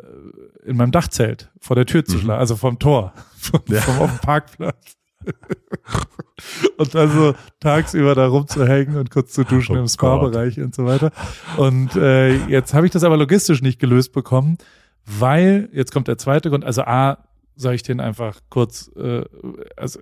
in 0.65 0.76
meinem 0.76 0.93
Dachzelt 0.93 1.50
vor 1.61 1.75
der 1.75 1.87
Tür 1.87 2.05
zu 2.05 2.17
Mhm. 2.17 2.21
schlafen, 2.21 2.38
also 2.38 2.55
vom 2.55 2.79
Tor, 2.79 3.12
vom, 3.37 3.61
Ja. 3.69 3.81
vom 3.81 3.99
auf 3.99 4.11
dem 4.12 4.19
Parkplatz. 4.21 4.97
und 6.76 6.95
dann 6.95 7.11
so 7.11 7.35
tagsüber 7.61 8.15
da 8.15 8.29
rumzuhängen 8.29 8.97
und 8.97 9.11
kurz 9.11 9.33
zu 9.33 9.45
duschen 9.45 9.76
Oh 9.76 9.81
im 9.81 9.88
Spa-Bereich 9.88 10.61
und 10.61 10.75
so 10.75 10.85
weiter. 10.87 11.11
Und 11.57 11.97
äh, 11.97 12.37
jetzt 12.47 12.75
habe 12.75 12.87
ich 12.87 12.93
das 12.93 13.03
aber 13.03 13.17
logistisch 13.17 13.61
nicht 13.62 13.81
gelöst 13.81 14.12
bekommen, 14.12 14.59
weil, 15.05 15.69
jetzt 15.73 15.93
kommt 15.93 16.07
der 16.09 16.19
zweite 16.19 16.50
Grund, 16.50 16.65
also 16.65 16.83
A, 16.83 17.19
sage 17.56 17.76
ich 17.76 17.82
den 17.82 18.00
einfach 18.00 18.40
kurz, 18.50 18.90
äh, 18.96 19.25
also 19.76 20.00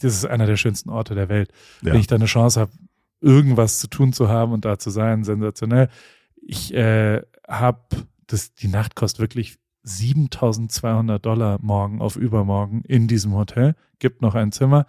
das 0.00 0.14
ist 0.14 0.24
einer 0.24 0.46
der 0.46 0.56
schönsten 0.56 0.90
Orte 0.90 1.14
der 1.14 1.28
Welt. 1.28 1.50
Ja. 1.82 1.92
Wenn 1.92 2.00
ich 2.00 2.06
da 2.06 2.16
eine 2.16 2.26
Chance 2.26 2.60
habe, 2.60 2.72
irgendwas 3.20 3.78
zu 3.78 3.88
tun 3.88 4.12
zu 4.12 4.28
haben 4.28 4.52
und 4.52 4.64
da 4.64 4.78
zu 4.78 4.90
sein, 4.90 5.24
sensationell. 5.24 5.88
Ich 6.36 6.72
äh, 6.74 7.22
habe, 7.48 7.80
das 8.26 8.54
die 8.54 8.68
Nacht 8.68 8.94
kostet 8.94 9.20
wirklich 9.20 9.58
7200 9.82 11.24
Dollar 11.24 11.58
morgen 11.62 12.00
auf 12.00 12.16
übermorgen 12.16 12.82
in 12.86 13.08
diesem 13.08 13.34
Hotel. 13.34 13.74
Gibt 13.98 14.20
noch 14.20 14.34
ein 14.34 14.52
Zimmer. 14.52 14.86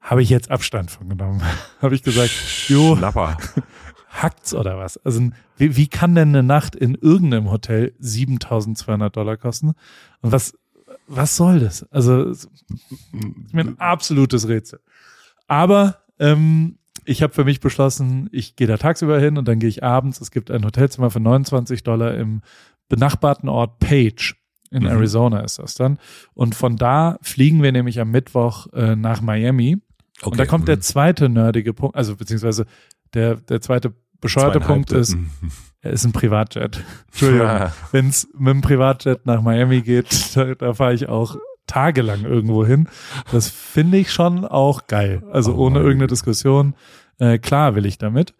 Habe 0.00 0.22
ich 0.22 0.30
jetzt 0.30 0.50
Abstand 0.50 0.90
von 0.90 1.08
genommen. 1.08 1.42
habe 1.80 1.94
ich 1.94 2.02
gesagt, 2.02 2.32
jo, 2.68 2.96
Schnapper. 2.96 3.36
hackt's 4.08 4.54
oder 4.54 4.78
was? 4.78 4.96
Also 4.98 5.30
wie, 5.56 5.76
wie 5.76 5.86
kann 5.88 6.14
denn 6.14 6.30
eine 6.30 6.42
Nacht 6.42 6.74
in 6.74 6.94
irgendeinem 6.94 7.50
Hotel 7.50 7.94
7200 7.98 9.14
Dollar 9.14 9.36
kosten? 9.36 9.72
Und 10.20 10.32
was, 10.32 10.58
was 11.10 11.36
soll 11.36 11.58
das? 11.58 11.82
Also 11.90 12.22
ist 12.28 12.48
mir 13.52 13.62
ein 13.62 13.78
absolutes 13.78 14.48
Rätsel. 14.48 14.80
Aber 15.48 15.96
ähm, 16.20 16.78
ich 17.04 17.22
habe 17.22 17.34
für 17.34 17.44
mich 17.44 17.60
beschlossen, 17.60 18.28
ich 18.30 18.54
gehe 18.54 18.68
da 18.68 18.76
tagsüber 18.76 19.18
hin 19.18 19.36
und 19.36 19.48
dann 19.48 19.58
gehe 19.58 19.68
ich 19.68 19.82
abends. 19.82 20.20
Es 20.20 20.30
gibt 20.30 20.50
ein 20.50 20.64
Hotelzimmer 20.64 21.10
für 21.10 21.18
29 21.18 21.82
Dollar 21.82 22.14
im 22.14 22.42
benachbarten 22.88 23.48
Ort 23.48 23.80
Page. 23.80 24.36
In 24.70 24.84
Mhm. 24.84 24.90
Arizona 24.90 25.40
ist 25.40 25.58
das 25.58 25.74
dann. 25.74 25.98
Und 26.32 26.54
von 26.54 26.76
da 26.76 27.18
fliegen 27.22 27.60
wir 27.60 27.72
nämlich 27.72 27.98
am 27.98 28.12
Mittwoch 28.12 28.72
äh, 28.72 28.94
nach 28.94 29.20
Miami. 29.20 29.78
Und 30.22 30.38
da 30.38 30.46
kommt 30.46 30.68
der 30.68 30.76
mhm. 30.76 30.82
zweite 30.82 31.28
nerdige 31.28 31.74
Punkt, 31.74 31.96
also 31.96 32.14
beziehungsweise 32.14 32.66
der, 33.14 33.36
der 33.36 33.60
zweite 33.60 33.94
bescheuerte 34.20 34.60
Punkt 34.60 34.92
ist, 34.92 35.16
Mhm. 35.16 35.30
Ist 35.82 36.04
ein 36.04 36.12
Privatjet. 36.12 36.82
Entschuldigung. 37.08 37.48
Wenn 37.92 38.08
es 38.08 38.28
mit 38.36 38.48
dem 38.54 38.60
Privatjet 38.60 39.26
nach 39.26 39.42
Miami 39.42 39.80
geht, 39.82 40.08
da, 40.36 40.54
da 40.54 40.74
fahre 40.74 40.94
ich 40.94 41.08
auch 41.08 41.36
tagelang 41.66 42.24
irgendwo 42.24 42.66
hin. 42.66 42.88
Das 43.32 43.48
finde 43.48 43.98
ich 43.98 44.12
schon 44.12 44.44
auch 44.44 44.86
geil. 44.88 45.22
Also 45.30 45.54
Oh 45.54 45.66
ohne 45.66 45.78
irgendeine. 45.78 46.08
Diskussion. 46.08 46.74
Äh, 47.18 47.38
klar 47.38 47.74
will 47.76 47.86
ich 47.86 47.96
damit. 47.98 48.34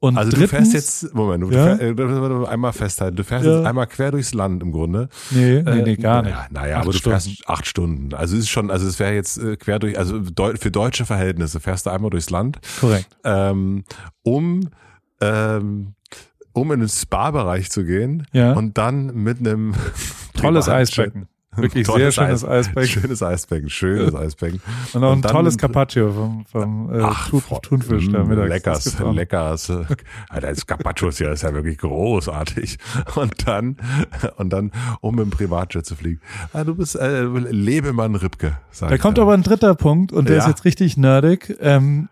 Und 0.00 0.18
Also 0.18 0.32
drittens, 0.32 0.50
du 0.50 0.56
fährst 0.56 0.72
jetzt, 0.72 1.14
Moment, 1.14 1.44
du 1.44 1.50
Ja? 1.52 1.76
fährst, 1.76 1.80
äh, 2.00 2.46
einmal 2.48 2.72
festhalten, 2.72 3.14
du 3.16 3.22
fährst 3.22 3.46
Ja. 3.46 3.58
jetzt 3.58 3.66
einmal 3.66 3.86
quer 3.86 4.10
durchs 4.10 4.34
Land 4.34 4.60
im 4.60 4.72
Grunde. 4.72 5.08
nee, 5.30 5.62
nee, 5.62 5.82
nee, 5.82 5.92
Äh, 5.92 5.96
gar 5.96 6.22
nicht. 6.22 6.32
Naja, 6.34 6.46
naja 6.50 6.76
aber 6.78 6.90
du 6.90 6.98
Stunden. 6.98 7.20
fährst 7.20 7.48
acht 7.48 7.66
Stunden. 7.68 8.12
Also 8.12 8.34
es 8.36 8.42
ist 8.42 8.48
schon, 8.48 8.72
also 8.72 8.88
es 8.88 8.98
wäre 8.98 9.14
jetzt 9.14 9.38
äh, 9.38 9.56
quer 9.56 9.78
durch, 9.78 9.96
also 9.96 10.20
für 10.58 10.70
deutsche 10.72 11.04
Verhältnisse 11.06 11.60
fährst 11.60 11.86
du 11.86 11.90
einmal 11.90 12.10
durchs 12.10 12.30
Land, 12.30 12.58
Korrekt. 12.80 13.06
ähm, 13.22 13.84
um 14.24 14.68
ähm, 15.20 15.94
um 16.52 16.72
in 16.72 16.80
den 16.80 16.88
Spa-Bereich 16.88 17.70
zu 17.70 17.84
gehen 17.84 18.26
Ja. 18.32 18.52
und 18.52 18.78
dann 18.78 19.14
mit 19.14 19.38
einem 19.38 19.74
Tolles 20.34 20.68
Eisbecken. 20.68 21.28
Wirklich 21.54 21.86
sehr 21.86 22.10
schönes 22.12 22.44
Eis- 22.46 22.48
Eisbecken. 22.48 22.88
Schönes 22.88 23.22
Eisbecken, 23.22 23.68
schönes 23.68 24.14
Eisbecken. 24.14 24.62
Und 24.94 25.04
auch 25.04 25.10
ein 25.10 25.16
und 25.16 25.26
tolles 25.28 25.58
Carpaccio 25.58 26.10
vom, 26.10 26.46
vom 26.46 26.90
äh, 26.94 27.00
voll- 27.12 27.58
Thunfisch 27.60 28.08
da 28.10 28.24
mm, 28.24 28.28
mittags. 28.28 28.48
Leckers, 28.48 28.98
leckers. 29.12 29.70
Alter, 30.30 30.48
das 30.48 30.66
Carpaccio 30.66 31.08
ist 31.08 31.18
ja, 31.18 31.30
ist 31.30 31.42
ja 31.42 31.52
wirklich 31.52 31.76
großartig. 31.76 32.78
Und 33.16 33.46
dann, 33.46 33.76
und 34.36 34.50
dann, 34.50 34.72
um 35.02 35.18
dem 35.18 35.28
Privatjet 35.28 35.84
zu 35.84 35.94
fliegen. 35.94 36.22
Ah, 36.54 36.64
du 36.64 36.74
bist, 36.74 36.96
äh, 36.96 37.24
Lebemann 37.24 38.14
Ripke, 38.14 38.56
sag 38.70 38.88
Da 38.88 38.96
kommt 38.96 39.18
aber 39.18 39.34
ein 39.34 39.42
dritter 39.42 39.74
Punkt 39.74 40.10
und 40.10 40.30
der 40.30 40.36
Ja. 40.36 40.42
ist 40.44 40.48
jetzt 40.48 40.64
richtig 40.64 40.96
nerdig. 40.96 41.54
Ähm, 41.60 42.08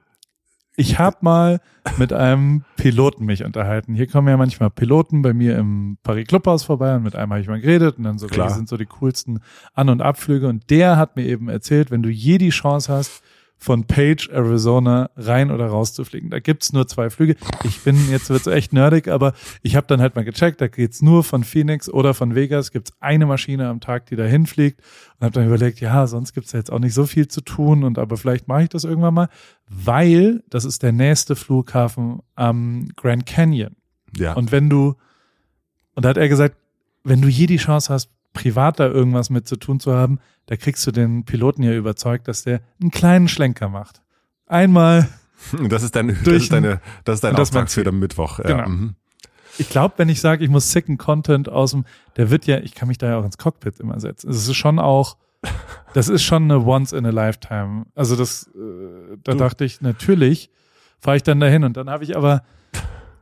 ich 0.80 0.98
habe 0.98 1.18
mal 1.20 1.60
mit 1.98 2.10
einem 2.10 2.64
Piloten 2.76 3.26
mich 3.26 3.44
unterhalten. 3.44 3.94
Hier 3.94 4.06
kommen 4.06 4.28
ja 4.28 4.38
manchmal 4.38 4.70
Piloten 4.70 5.20
bei 5.20 5.34
mir 5.34 5.58
im 5.58 5.98
Paris 6.02 6.26
Clubhaus 6.26 6.64
vorbei 6.64 6.96
und 6.96 7.02
mit 7.02 7.14
einem 7.14 7.32
habe 7.32 7.42
ich 7.42 7.48
mal 7.48 7.60
geredet 7.60 7.98
und 7.98 8.04
dann 8.04 8.18
so, 8.18 8.28
Klar. 8.28 8.48
sind 8.48 8.66
so 8.66 8.78
die 8.78 8.86
coolsten 8.86 9.40
An- 9.74 9.90
und 9.90 10.00
Abflüge 10.00 10.48
und 10.48 10.70
der 10.70 10.96
hat 10.96 11.16
mir 11.16 11.26
eben 11.26 11.50
erzählt, 11.50 11.90
wenn 11.90 12.02
du 12.02 12.08
je 12.08 12.38
die 12.38 12.48
Chance 12.48 12.90
hast, 12.90 13.22
von 13.62 13.84
Page, 13.84 14.30
Arizona 14.30 15.10
rein 15.16 15.50
oder 15.50 15.66
raus 15.66 15.92
zu 15.92 16.04
fliegen. 16.04 16.30
Da 16.30 16.40
gibt's 16.40 16.72
nur 16.72 16.88
zwei 16.88 17.10
Flüge. 17.10 17.36
Ich 17.62 17.82
bin, 17.82 18.10
jetzt 18.10 18.30
wird's 18.30 18.46
echt 18.46 18.72
nerdig, 18.72 19.08
aber 19.08 19.34
ich 19.62 19.76
habe 19.76 19.86
dann 19.86 20.00
halt 20.00 20.16
mal 20.16 20.24
gecheckt, 20.24 20.62
da 20.62 20.68
geht's 20.68 21.02
nur 21.02 21.22
von 21.22 21.44
Phoenix 21.44 21.90
oder 21.90 22.14
von 22.14 22.34
Vegas, 22.34 22.72
gibt's 22.72 22.94
eine 23.00 23.26
Maschine 23.26 23.68
am 23.68 23.80
Tag, 23.80 24.06
die 24.06 24.16
da 24.16 24.24
hinfliegt 24.24 24.80
und 25.18 25.26
habe 25.26 25.34
dann 25.34 25.46
überlegt, 25.46 25.78
ja, 25.80 26.06
sonst 26.06 26.32
gibt's 26.32 26.52
ja 26.52 26.58
jetzt 26.58 26.72
auch 26.72 26.78
nicht 26.78 26.94
so 26.94 27.04
viel 27.04 27.28
zu 27.28 27.42
tun 27.42 27.84
und 27.84 27.98
aber 27.98 28.16
vielleicht 28.16 28.48
mache 28.48 28.62
ich 28.62 28.70
das 28.70 28.84
irgendwann 28.84 29.12
mal, 29.12 29.28
weil 29.68 30.42
das 30.48 30.64
ist 30.64 30.82
der 30.82 30.92
nächste 30.92 31.36
Flughafen 31.36 32.20
am 32.36 32.88
Grand 32.96 33.26
Canyon. 33.26 33.76
Ja. 34.16 34.32
Und 34.32 34.52
wenn 34.52 34.70
du, 34.70 34.94
und 35.94 36.06
da 36.06 36.08
hat 36.08 36.16
er 36.16 36.30
gesagt, 36.30 36.56
wenn 37.04 37.20
du 37.20 37.28
je 37.28 37.46
die 37.46 37.58
Chance 37.58 37.92
hast, 37.92 38.10
privat 38.32 38.78
da 38.80 38.86
irgendwas 38.86 39.30
mit 39.30 39.46
zu 39.48 39.56
tun 39.56 39.80
zu 39.80 39.92
haben, 39.94 40.18
da 40.46 40.56
kriegst 40.56 40.86
du 40.86 40.90
den 40.92 41.24
Piloten 41.24 41.62
ja 41.62 41.72
überzeugt, 41.74 42.28
dass 42.28 42.42
der 42.44 42.60
einen 42.80 42.90
kleinen 42.90 43.28
Schlenker 43.28 43.68
macht. 43.68 44.02
Einmal, 44.46 45.08
das 45.68 45.82
ist 45.82 45.96
dein, 45.96 46.08
das 46.24 46.34
ist 46.34 46.52
deine, 46.52 46.80
das 47.04 47.16
ist 47.16 47.24
dein 47.24 47.36
Auftrag 47.36 47.70
für 47.70 47.84
den 47.84 47.98
Mittwoch. 47.98 48.38
Ja. 48.40 48.44
Genau. 48.44 48.68
mhm. 48.68 48.94
ich 49.58 49.68
glaube, 49.68 49.94
wenn 49.98 50.08
ich 50.08 50.20
sage, 50.20 50.44
ich 50.44 50.50
muss 50.50 50.70
sicken 50.72 50.98
Content 50.98 51.48
aus 51.48 51.72
dem, 51.72 51.84
der 52.16 52.30
wird 52.30 52.46
ja, 52.46 52.58
ich 52.58 52.74
kann 52.74 52.88
mich 52.88 52.98
da 52.98 53.08
ja 53.08 53.18
auch 53.18 53.24
ins 53.24 53.38
Cockpit 53.38 53.78
immer 53.80 53.98
setzen. 54.00 54.30
Es 54.30 54.46
ist 54.48 54.56
schon 54.56 54.78
auch, 54.78 55.16
das 55.94 56.08
ist 56.08 56.22
schon 56.22 56.44
eine 56.44 56.64
once 56.66 56.92
in 56.92 57.06
a 57.06 57.10
lifetime. 57.10 57.86
Also 57.94 58.16
das, 58.16 58.48
äh, 58.54 59.16
da 59.24 59.32
Du- 59.32 59.38
dachte 59.38 59.64
ich, 59.64 59.80
natürlich 59.80 60.50
fahre 60.98 61.16
ich 61.16 61.22
dann 61.22 61.40
dahin 61.40 61.64
und 61.64 61.76
dann 61.76 61.88
habe 61.88 62.04
ich 62.04 62.16
aber 62.16 62.42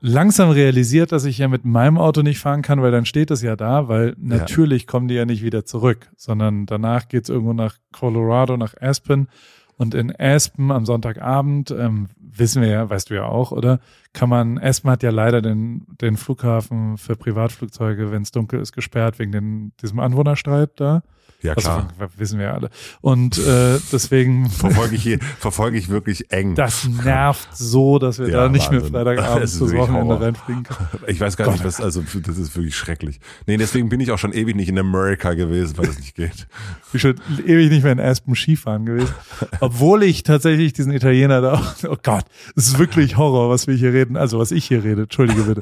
langsam 0.01 0.51
realisiert, 0.51 1.13
dass 1.13 1.25
ich 1.25 1.39
ja 1.39 1.49
mit 1.49 1.65
meinem 1.65 1.99
Auto 1.99 2.23
nicht 2.23 2.39
fahren 2.39 2.63
kann, 2.63 2.83
weil 2.83 2.93
dann 2.93 3.05
steht 3.05 3.31
es 3.31 3.43
ja 3.43 3.57
da, 3.57 3.89
weil 3.89 4.15
natürlich 4.19 4.87
kommen 4.87 5.09
die 5.09 5.15
ja 5.15 5.25
nicht 5.25 5.43
wieder 5.43 5.65
zurück, 5.65 6.11
sondern 6.17 6.67
danach 6.67 7.09
geht's 7.09 7.29
irgendwo 7.29 7.53
nach 7.53 7.77
Colorado, 7.93 8.57
nach 8.57 8.75
Aspen 8.81 9.29
und 9.77 9.95
in 9.95 10.15
Aspen 10.19 10.71
am 10.73 10.85
Sonntagabend, 10.85 11.71
ähm, 11.71 12.09
wissen 12.21 12.63
wir 12.63 12.69
ja, 12.69 12.91
weißt 12.91 13.11
du 13.11 13.15
ja 13.15 13.25
auch, 13.25 13.53
oder? 13.53 13.81
Kann 14.13 14.29
man, 14.29 14.59
Aspen 14.59 14.91
hat 14.91 15.03
ja 15.03 15.11
leider 15.11 15.41
den, 15.41 15.87
den 16.01 16.17
Flughafen 16.17 16.99
für 16.99 17.15
Privatflugzeuge, 17.15 18.11
wenn 18.11 18.23
es 18.23 18.33
dunkel 18.33 18.61
ist, 18.61 18.73
gesperrt 18.73 19.19
wegen 19.19 19.33
den, 19.33 19.73
diesem 19.81 20.01
Anwohnerstreit 20.01 20.71
da. 20.81 21.03
Ja, 21.41 21.53
Also, 21.53 21.69
klar. 21.69 21.89
wissen 22.17 22.39
wir 22.41 22.53
alle. 22.53 22.69
Und 23.01 23.39
äh, 23.39 23.79
deswegen, 23.93 24.51
Verfolge 24.51 24.97
ich 24.97 25.03
hier, 25.05 25.19
verfolge 25.39 25.79
ich 25.79 25.89
wirklich 25.89 26.33
eng. 26.33 26.57
das 26.57 26.89
nervt 26.89 27.49
so, 27.57 28.01
dass 28.01 28.19
wir 28.19 28.29
Ja, 28.29 28.43
da 28.45 28.49
nicht 28.49 28.71
mehr 28.73 28.81
Wahnsinn. 28.83 28.93
Freitagabend 28.95 29.45
ist 29.45 29.59
fürs 29.59 29.71
wirklich 29.71 29.89
Wochenende 29.89 30.21
reinfliegen 30.21 30.63
können. 30.65 30.89
Ich 31.07 31.21
weiß 31.21 31.37
gar 31.37 31.45
Gott, 31.45 31.55
nicht, 31.55 31.65
was, 31.65 31.81
also 31.81 32.03
das 32.23 32.39
ist 32.39 32.57
wirklich 32.57 32.75
schrecklich. 32.77 33.21
Nee, 33.47 33.57
deswegen 33.57 33.89
bin 33.89 34.01
ich 34.01 34.11
auch 34.11 34.19
schon 34.19 34.33
ewig 34.33 34.57
nicht 34.57 34.69
in 34.69 34.79
Amerika 34.81 35.35
gewesen, 35.35 35.79
weil 35.79 35.87
das 35.87 35.99
nicht 35.99 36.15
geht. 36.17 36.47
Ich 36.87 36.93
bin 36.93 37.01
schon 37.01 37.15
ewig 37.47 37.71
nicht 37.71 37.83
mehr 37.83 37.93
in 37.93 38.01
Aspen 38.01 38.35
Skifahren 38.35 38.87
gewesen. 38.87 39.13
Obwohl 39.61 40.03
ich 40.03 40.23
tatsächlich 40.23 40.73
diesen 40.73 40.91
Italiener 40.93 41.41
da, 41.43 41.63
oh 41.89 41.97
Gott, 42.03 42.25
es 42.57 42.67
ist 42.69 42.79
wirklich 42.79 43.17
Horror, 43.19 43.51
was 43.51 43.67
wir 43.67 43.75
hier 43.75 43.93
reden, 43.93 44.17
also 44.17 44.39
was 44.39 44.51
ich 44.53 44.65
hier 44.65 44.83
rede, 44.83 45.03
entschuldige 45.03 45.43
bitte. 45.43 45.61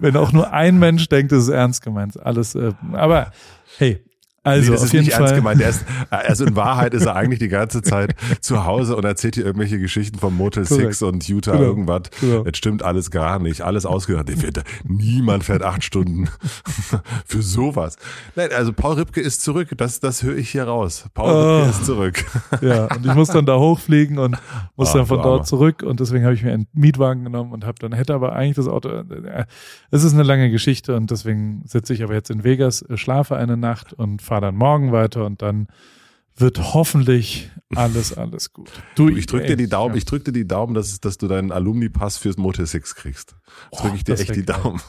Wenn 0.00 0.16
auch 0.16 0.32
nur 0.32 0.52
ein 0.52 0.78
Mensch 0.78 1.08
denkt, 1.08 1.32
es 1.32 1.44
ist 1.44 1.48
ernst 1.50 1.82
gemeint, 1.82 2.18
alles, 2.24 2.54
äh, 2.54 2.72
aber 2.92 3.32
hey, 3.78 4.00
also, 4.48 4.66
nee, 4.66 4.70
das 4.72 4.80
auf 4.80 4.86
ist 4.86 4.92
jeden 4.92 5.04
nicht 5.06 5.14
Fall. 5.14 5.22
ernst 5.24 5.34
gemeint. 5.36 5.60
Ist, 5.60 5.84
also 6.10 6.44
in 6.44 6.56
Wahrheit 6.56 6.94
ist 6.94 7.06
er 7.06 7.16
eigentlich 7.16 7.38
die 7.38 7.48
ganze 7.48 7.82
Zeit 7.82 8.14
zu 8.40 8.64
Hause 8.64 8.96
und 8.96 9.04
erzählt 9.04 9.34
hier 9.36 9.44
irgendwelche 9.46 9.78
Geschichten 9.78 10.18
vom 10.18 10.36
Motel 10.36 10.64
Korrekt. 10.64 10.84
Six 10.94 11.02
und 11.02 11.28
Utah 11.28 11.52
Genau. 11.52 11.64
irgendwas. 11.64 12.02
Genau. 12.20 12.42
Das 12.44 12.56
stimmt 12.56 12.82
alles 12.82 13.10
gar 13.10 13.38
nicht. 13.38 13.62
Alles 13.62 13.84
fährt, 13.86 14.62
niemand 14.84 15.44
fährt 15.44 15.62
acht 15.62 15.82
Stunden 15.84 16.28
für 17.26 17.42
sowas. 17.42 17.96
Nein, 18.36 18.48
also 18.56 18.72
Paul 18.72 18.94
Ripke 18.94 19.20
ist 19.20 19.42
zurück. 19.42 19.68
Das, 19.76 20.00
das 20.00 20.22
höre 20.22 20.36
ich 20.36 20.50
hier 20.50 20.64
raus. 20.64 21.04
Paul 21.14 21.28
Oh. 21.32 21.56
Ripke 21.58 21.70
ist 21.70 21.86
zurück. 21.86 22.24
Ja, 22.62 22.86
und 22.86 23.06
ich 23.06 23.14
muss 23.14 23.28
dann 23.28 23.46
da 23.46 23.56
hochfliegen 23.58 24.18
und 24.18 24.36
muss 24.76 24.90
Ah, 24.90 24.98
dann 24.98 25.06
von 25.06 25.22
dort 25.22 25.46
zurück 25.46 25.82
und 25.82 26.00
deswegen 26.00 26.24
habe 26.24 26.34
ich 26.34 26.42
mir 26.42 26.52
einen 26.52 26.66
Mietwagen 26.72 27.24
genommen 27.24 27.52
und 27.52 27.64
habe 27.64 27.78
dann 27.80 27.92
hätte 27.92 28.14
aber 28.14 28.32
eigentlich 28.34 28.56
das 28.56 28.66
Auto. 28.68 28.88
äh, 28.88 29.44
Es 29.90 30.02
ist 30.04 30.14
eine 30.14 30.22
lange 30.22 30.50
Geschichte 30.50 30.96
und 30.96 31.10
deswegen 31.10 31.62
sitze 31.66 31.92
ich 31.94 32.02
aber 32.02 32.14
jetzt 32.14 32.30
in 32.30 32.44
Vegas, 32.44 32.82
äh, 32.82 32.96
schlafe 32.96 33.36
eine 33.36 33.56
Nacht 33.56 33.92
und 33.92 34.22
fahre 34.22 34.37
dann 34.40 34.56
morgen 34.56 34.92
weiter 34.92 35.24
und 35.26 35.42
dann 35.42 35.68
wird 36.40 36.72
hoffentlich 36.72 37.50
alles 37.74 38.16
alles 38.16 38.52
gut. 38.52 38.70
Du, 38.94 39.08
Ich 39.08 39.26
drück 39.26 39.46
dir 39.46 39.56
die 39.56 39.68
Daumen, 39.68 39.94
ja. 39.94 39.98
ich 39.98 40.04
drück 40.04 40.24
dir 40.24 40.32
die 40.32 40.46
Daumen, 40.46 40.72
dass, 40.74 41.00
dass 41.00 41.18
du 41.18 41.26
deinen 41.26 41.50
Alumni-Pass 41.52 42.16
fürs 42.16 42.36
Motel 42.36 42.66
Six 42.66 42.94
kriegst. 42.94 43.34
Drück 43.72 43.94
ich 43.94 44.04
dir 44.04 44.14
echt 44.14 44.34
die 44.36 44.44
geil. 44.44 44.60
Daumen. 44.62 44.80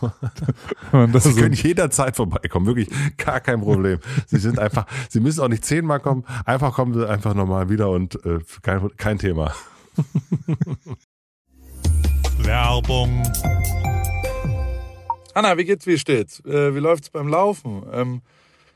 Das 1.12 1.24
Sie 1.24 1.34
können 1.34 1.54
jederzeit 1.56 2.16
vorbeikommen, 2.16 2.66
wirklich 2.68 2.90
gar 3.18 3.40
kein 3.40 3.62
Problem. 3.62 4.00
Sie 4.28 4.38
sind 4.38 4.60
einfach, 4.60 4.86
Sie 5.10 5.20
müssen 5.20 5.42
auch 5.42 5.48
nicht 5.48 5.66
zehnmal 5.66 6.00
kommen, 6.00 6.24
einfach 6.46 6.74
kommen 6.74 6.94
Sie 6.94 7.08
einfach 7.08 7.34
nochmal 7.34 7.70
wieder 7.70 7.90
und 7.90 8.24
äh, 8.26 8.40
kein, 8.62 8.90
kein 8.98 9.18
Thema. 9.18 9.54
Werbung. 12.40 13.24
Anna, 15.34 15.58
wie 15.58 15.66
geht's, 15.66 15.86
wie 15.88 15.98
steht's? 15.98 16.44
Äh, 16.46 16.74
wie 16.76 16.80
läuft's 16.80 17.10
beim 17.10 17.28
Laufen? 17.28 17.84
Ähm, 17.92 18.22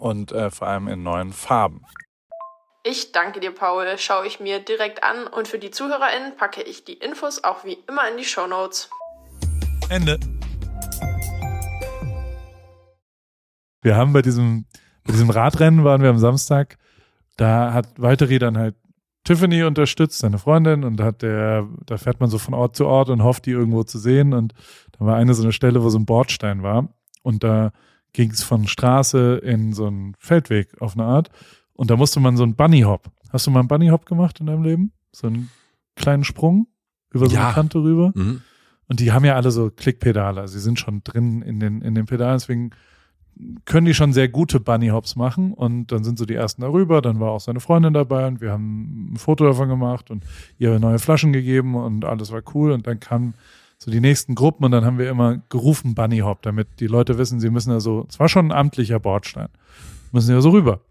und 0.00 0.32
äh, 0.32 0.50
vor 0.50 0.68
allem 0.68 0.88
in 0.88 1.02
neuen 1.02 1.32
Farben. 1.32 1.84
Ich 2.82 3.12
danke 3.12 3.40
dir, 3.40 3.50
Paul. 3.50 3.86
Schaue 3.98 4.26
ich 4.26 4.40
mir 4.40 4.58
direkt 4.58 5.04
an 5.04 5.26
und 5.26 5.48
für 5.48 5.58
die 5.58 5.70
ZuhörerInnen 5.70 6.36
packe 6.36 6.62
ich 6.62 6.84
die 6.84 6.94
Infos 6.94 7.44
auch 7.44 7.64
wie 7.64 7.78
immer 7.86 8.08
in 8.10 8.16
die 8.16 8.24
Shownotes. 8.24 8.90
Ende. 9.90 10.18
Wir 13.82 13.96
haben 13.96 14.12
bei 14.12 14.22
diesem, 14.22 14.66
bei 15.04 15.12
diesem 15.12 15.30
Radrennen 15.30 15.84
waren 15.84 16.02
wir 16.02 16.10
am 16.10 16.18
Samstag, 16.18 16.78
da 17.36 17.72
hat 17.72 17.86
Valtteri 17.96 18.38
dann 18.38 18.58
halt 18.58 18.76
Tiffany 19.24 19.62
unterstützt, 19.64 20.18
seine 20.18 20.38
Freundin, 20.38 20.84
und 20.84 20.96
da 20.96 21.04
hat 21.04 21.22
der, 21.22 21.68
da 21.86 21.96
fährt 21.98 22.20
man 22.20 22.30
so 22.30 22.38
von 22.38 22.54
Ort 22.54 22.76
zu 22.76 22.86
Ort 22.86 23.10
und 23.10 23.22
hofft, 23.22 23.46
die 23.46 23.50
irgendwo 23.50 23.82
zu 23.84 23.98
sehen. 23.98 24.32
Und 24.32 24.54
da 24.98 25.04
war 25.04 25.16
eine 25.16 25.34
so 25.34 25.42
eine 25.42 25.52
Stelle, 25.52 25.82
wo 25.82 25.88
so 25.90 25.98
ein 25.98 26.06
Bordstein 26.06 26.62
war. 26.62 26.88
Und 27.22 27.44
da 27.44 27.72
ging 28.12 28.30
es 28.30 28.42
von 28.42 28.66
Straße 28.66 29.36
in 29.38 29.72
so 29.72 29.86
einen 29.86 30.14
Feldweg 30.18 30.80
auf 30.80 30.94
eine 30.94 31.04
Art. 31.04 31.30
Und 31.72 31.90
da 31.90 31.96
musste 31.96 32.20
man 32.20 32.36
so 32.36 32.42
einen 32.42 32.56
Bunny 32.56 32.80
Hop. 32.82 33.10
Hast 33.30 33.46
du 33.46 33.50
mal 33.50 33.60
einen 33.60 33.68
Bunny 33.68 33.88
Hop 33.88 34.06
gemacht 34.06 34.40
in 34.40 34.46
deinem 34.46 34.62
Leben? 34.62 34.92
So 35.12 35.26
einen 35.28 35.50
kleinen 35.96 36.24
Sprung 36.24 36.66
über 37.12 37.26
so 37.28 37.34
Ja. 37.34 37.46
eine 37.46 37.54
Kante 37.54 37.78
rüber? 37.82 38.12
Mhm. 38.14 38.42
Und 38.88 39.00
die 39.00 39.12
haben 39.12 39.24
ja 39.24 39.36
alle 39.36 39.50
so 39.50 39.70
Klickpedale. 39.70 40.40
Also 40.40 40.54
sie 40.54 40.60
sind 40.60 40.80
schon 40.80 41.02
drin 41.04 41.42
in 41.42 41.60
den, 41.60 41.80
in 41.80 41.94
den 41.94 42.06
Pedalen. 42.06 42.38
Deswegen 42.38 42.70
können 43.64 43.86
die 43.86 43.94
schon 43.94 44.12
sehr 44.12 44.28
gute 44.28 44.60
Bunny 44.60 44.88
Hops 44.88 45.14
machen. 45.16 45.54
Und 45.54 45.92
dann 45.92 46.02
sind 46.04 46.18
so 46.18 46.26
die 46.26 46.34
ersten 46.34 46.62
darüber. 46.62 47.00
Dann 47.00 47.20
war 47.20 47.30
auch 47.30 47.40
seine 47.40 47.60
Freundin 47.60 47.94
dabei 47.94 48.26
und 48.26 48.40
wir 48.40 48.50
haben 48.52 49.12
ein 49.12 49.16
Foto 49.16 49.44
davon 49.44 49.68
gemacht 49.68 50.10
und 50.10 50.24
ihr 50.58 50.78
neue 50.80 50.98
Flaschen 50.98 51.32
gegeben 51.32 51.76
und 51.76 52.04
alles 52.04 52.32
war 52.32 52.42
cool. 52.54 52.72
Und 52.72 52.86
dann 52.86 52.98
kamen 53.00 53.34
so 53.82 53.90
die 53.90 54.00
nächsten 54.00 54.34
Gruppen 54.34 54.64
und 54.64 54.72
dann 54.72 54.84
haben 54.84 54.98
wir 54.98 55.08
immer 55.08 55.38
gerufen 55.48 55.94
Bunny 55.94 56.18
Hop, 56.18 56.42
damit 56.42 56.80
die 56.80 56.86
Leute 56.86 57.16
wissen, 57.16 57.40
sie 57.40 57.48
müssen 57.48 57.70
ja 57.70 57.80
so, 57.80 58.06
es 58.08 58.20
war 58.20 58.28
schon 58.28 58.48
ein 58.48 58.52
amtlicher 58.52 59.00
Bordstein, 59.00 59.48
müssen 60.12 60.32
ja 60.32 60.40
so 60.42 60.50
rüber. 60.50 60.82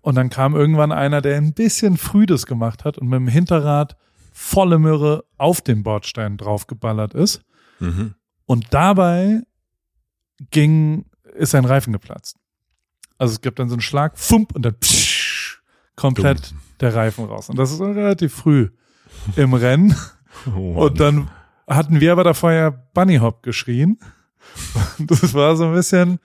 Und 0.00 0.16
dann 0.16 0.28
kam 0.28 0.56
irgendwann 0.56 0.90
einer, 0.90 1.20
der 1.20 1.36
ein 1.36 1.52
bisschen 1.52 1.96
früh 1.96 2.26
das 2.26 2.46
gemacht 2.46 2.84
hat 2.84 2.98
und 2.98 3.08
mit 3.08 3.18
dem 3.18 3.28
Hinterrad 3.28 3.96
volle 4.32 4.78
Möhre 4.78 5.24
auf 5.38 5.60
den 5.60 5.82
Bordstein 5.84 6.38
draufgeballert 6.38 7.14
ist. 7.14 7.42
Mhm. 7.78 8.14
Und 8.46 8.66
dabei 8.70 9.42
ging, 10.50 11.04
ist 11.34 11.50
sein 11.50 11.66
Reifen 11.66 11.92
geplatzt. 11.92 12.36
Also 13.16 13.34
es 13.34 13.42
gibt 13.42 13.60
dann 13.60 13.68
so 13.68 13.74
einen 13.74 13.82
Schlag, 13.82 14.18
fump, 14.18 14.56
und 14.56 14.62
dann 14.62 14.74
psch, 14.80 15.62
komplett 15.94 16.50
Dumm. 16.50 16.58
der 16.80 16.94
Reifen 16.94 17.26
raus. 17.26 17.48
Und 17.48 17.58
das 17.58 17.70
ist 17.70 17.80
relativ 17.80 18.34
früh 18.34 18.70
im 19.36 19.54
Rennen. 19.54 19.94
Oh. 20.56 20.86
Und 20.86 20.98
dann 20.98 21.30
hatten 21.66 22.00
wir 22.00 22.12
aber 22.12 22.24
davor 22.24 22.52
ja 22.52 22.70
Bunny 22.70 23.18
Hop 23.18 23.42
geschrien. 23.42 23.98
Und 24.98 25.10
das 25.10 25.34
war 25.34 25.56
so 25.56 25.66
ein 25.66 25.72
bisschen, 25.72 26.18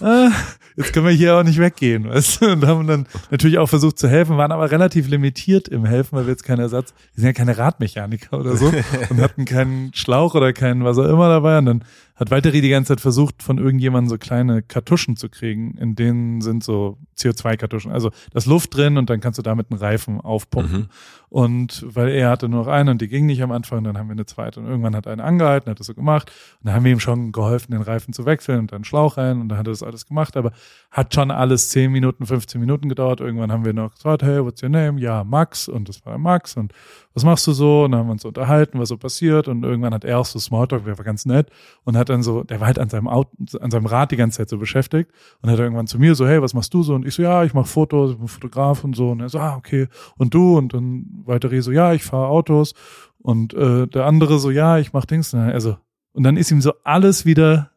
äh, 0.00 0.28
jetzt 0.76 0.92
können 0.92 1.06
wir 1.06 1.12
hier 1.12 1.36
auch 1.36 1.42
nicht 1.42 1.58
weggehen, 1.58 2.08
weißt 2.08 2.40
du? 2.40 2.52
Und 2.52 2.66
haben 2.66 2.86
dann 2.86 3.06
natürlich 3.30 3.58
auch 3.58 3.68
versucht 3.68 3.98
zu 3.98 4.08
helfen, 4.08 4.36
waren 4.36 4.52
aber 4.52 4.70
relativ 4.70 5.08
limitiert 5.08 5.68
im 5.68 5.84
Helfen, 5.84 6.16
weil 6.16 6.26
wir 6.26 6.32
jetzt 6.32 6.44
keinen 6.44 6.60
Ersatz, 6.60 6.94
wir 7.14 7.20
sind 7.20 7.26
ja 7.26 7.32
keine 7.32 7.58
Radmechaniker 7.58 8.38
oder 8.38 8.56
so 8.56 8.72
und 9.10 9.20
hatten 9.20 9.44
keinen 9.44 9.92
Schlauch 9.94 10.34
oder 10.34 10.52
keinen 10.52 10.84
was 10.84 10.98
auch 10.98 11.08
immer 11.08 11.28
dabei. 11.28 11.58
Und 11.58 11.66
dann 11.66 11.84
hat 12.22 12.30
Valtteri 12.30 12.60
die 12.60 12.68
ganze 12.68 12.88
Zeit 12.94 13.00
versucht, 13.00 13.42
von 13.42 13.58
irgendjemandem 13.58 14.08
so 14.08 14.16
kleine 14.16 14.62
Kartuschen 14.62 15.16
zu 15.16 15.28
kriegen. 15.28 15.76
In 15.78 15.94
denen 15.94 16.40
sind 16.40 16.64
so 16.64 16.98
CO2-Kartuschen. 17.18 17.92
Also 17.92 18.10
das 18.32 18.46
Luft 18.46 18.76
drin 18.76 18.96
und 18.96 19.10
dann 19.10 19.20
kannst 19.20 19.38
du 19.38 19.42
damit 19.42 19.70
einen 19.70 19.80
Reifen 19.80 20.20
aufpumpen. 20.20 20.80
Mhm. 20.80 20.88
Und 21.28 21.84
weil 21.88 22.10
er 22.10 22.30
hatte 22.30 22.48
nur 22.48 22.60
noch 22.60 22.68
eine 22.68 22.90
und 22.90 23.00
die 23.00 23.08
ging 23.08 23.26
nicht 23.26 23.42
am 23.42 23.52
Anfang, 23.52 23.84
dann 23.84 23.96
haben 23.96 24.08
wir 24.08 24.12
eine 24.12 24.26
zweite. 24.26 24.60
Und 24.60 24.66
irgendwann 24.66 24.94
hat 24.94 25.06
er 25.06 25.12
eine 25.12 25.24
angehalten, 25.24 25.70
hat 25.70 25.80
das 25.80 25.86
so 25.86 25.94
gemacht. 25.94 26.30
Und 26.60 26.66
dann 26.66 26.74
haben 26.74 26.84
wir 26.84 26.92
ihm 26.92 27.00
schon 27.00 27.32
geholfen, 27.32 27.72
den 27.72 27.82
Reifen 27.82 28.12
zu 28.12 28.26
wechseln 28.26 28.60
und 28.60 28.72
dann 28.72 28.84
Schlauch 28.84 29.16
rein 29.16 29.40
und 29.40 29.48
dann 29.48 29.58
hat 29.58 29.66
er 29.66 29.72
das 29.72 29.82
alles 29.82 30.06
gemacht. 30.06 30.36
Aber 30.36 30.52
hat 30.90 31.14
schon 31.14 31.30
alles 31.30 31.70
10 31.70 31.90
Minuten, 31.90 32.26
15 32.26 32.60
Minuten 32.60 32.88
gedauert. 32.88 33.20
Irgendwann 33.20 33.50
haben 33.50 33.64
wir 33.64 33.72
noch 33.72 33.94
gesagt, 33.94 34.22
hey, 34.22 34.44
what's 34.44 34.62
your 34.62 34.68
name? 34.68 35.00
Ja, 35.00 35.24
Max. 35.24 35.68
Und 35.68 35.88
das 35.88 36.04
war 36.04 36.18
Max. 36.18 36.56
Und 36.56 36.72
was 37.14 37.24
machst 37.24 37.46
du 37.46 37.52
so? 37.52 37.84
Und 37.84 37.92
dann 37.92 38.00
haben 38.00 38.06
wir 38.06 38.12
uns 38.12 38.24
unterhalten, 38.24 38.78
was 38.78 38.88
so 38.88 38.96
passiert. 38.96 39.48
Und 39.48 39.62
irgendwann 39.64 39.92
hat 39.92 40.04
er 40.04 40.18
auch 40.18 40.24
so 40.24 40.38
Smalltalk, 40.38 40.84
der 40.84 40.98
war 40.98 41.04
ganz 41.04 41.26
nett. 41.26 41.50
Und 41.84 41.96
hat 41.96 42.08
dann 42.08 42.22
so, 42.22 42.42
der 42.42 42.60
war 42.60 42.66
halt 42.66 42.78
an 42.78 42.88
seinem 42.88 43.08
Auto, 43.08 43.30
an 43.60 43.70
seinem 43.70 43.86
Rad 43.86 44.10
die 44.12 44.16
ganze 44.16 44.38
Zeit 44.38 44.48
so 44.48 44.58
beschäftigt. 44.58 45.10
Und 45.40 45.50
hat 45.50 45.58
irgendwann 45.58 45.86
zu 45.86 45.98
mir 45.98 46.14
so, 46.14 46.26
hey, 46.26 46.40
was 46.40 46.54
machst 46.54 46.72
du 46.74 46.82
so? 46.82 46.94
Und 46.94 47.06
ich 47.06 47.14
so, 47.14 47.22
ja, 47.22 47.44
ich 47.44 47.54
mache 47.54 47.66
Fotos, 47.66 48.12
ich 48.12 48.18
bin 48.18 48.28
Fotograf 48.28 48.84
und 48.84 48.96
so. 48.96 49.10
Und 49.10 49.20
er 49.20 49.28
so, 49.28 49.38
ah, 49.38 49.56
okay. 49.56 49.88
Und 50.16 50.34
du? 50.34 50.56
Und 50.56 50.74
dann 50.74 51.06
weiter 51.24 51.50
so, 51.62 51.70
ja, 51.70 51.92
ich 51.92 52.04
fahre 52.04 52.28
Autos. 52.28 52.74
Und 53.18 53.54
äh, 53.54 53.86
der 53.86 54.06
andere 54.06 54.38
so, 54.38 54.50
ja, 54.50 54.78
ich 54.78 54.92
mach 54.92 55.04
Dings. 55.04 55.34
Also, 55.34 55.76
und 56.12 56.22
dann 56.22 56.36
ist 56.36 56.50
ihm 56.50 56.60
so 56.60 56.72
alles 56.84 57.24
wieder 57.26 57.70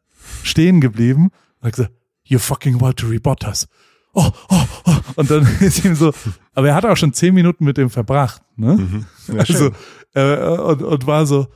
stehen 0.44 0.82
geblieben. 0.82 1.32
Und 1.60 1.68
hat 1.68 1.76
gesagt, 1.76 1.94
you 2.24 2.40
fucking 2.40 2.80
Valtteri 2.82 3.20
Bottas. 3.20 3.68
Oh, 4.18 4.32
oh, 4.50 4.62
oh. 4.86 4.96
Und 5.18 5.30
dann 5.30 5.46
ist 5.60 5.84
ihm 5.86 5.94
so, 5.96 6.14
aber 6.54 6.70
er 6.70 6.76
hat 6.76 6.86
auch 6.86 6.96
schon 6.98 7.14
zehn 7.14 7.34
Minuten 7.34 7.66
mit 7.66 7.78
dem 7.78 7.90
verbracht, 7.90 8.42
ne? 8.56 8.76
Mhm. 8.78 9.06
Ja, 9.28 9.40
also, 9.40 9.72
äh, 10.14 10.48
und, 10.58 10.82
und 10.82 11.06
war 11.08 11.26
so, 11.26 11.48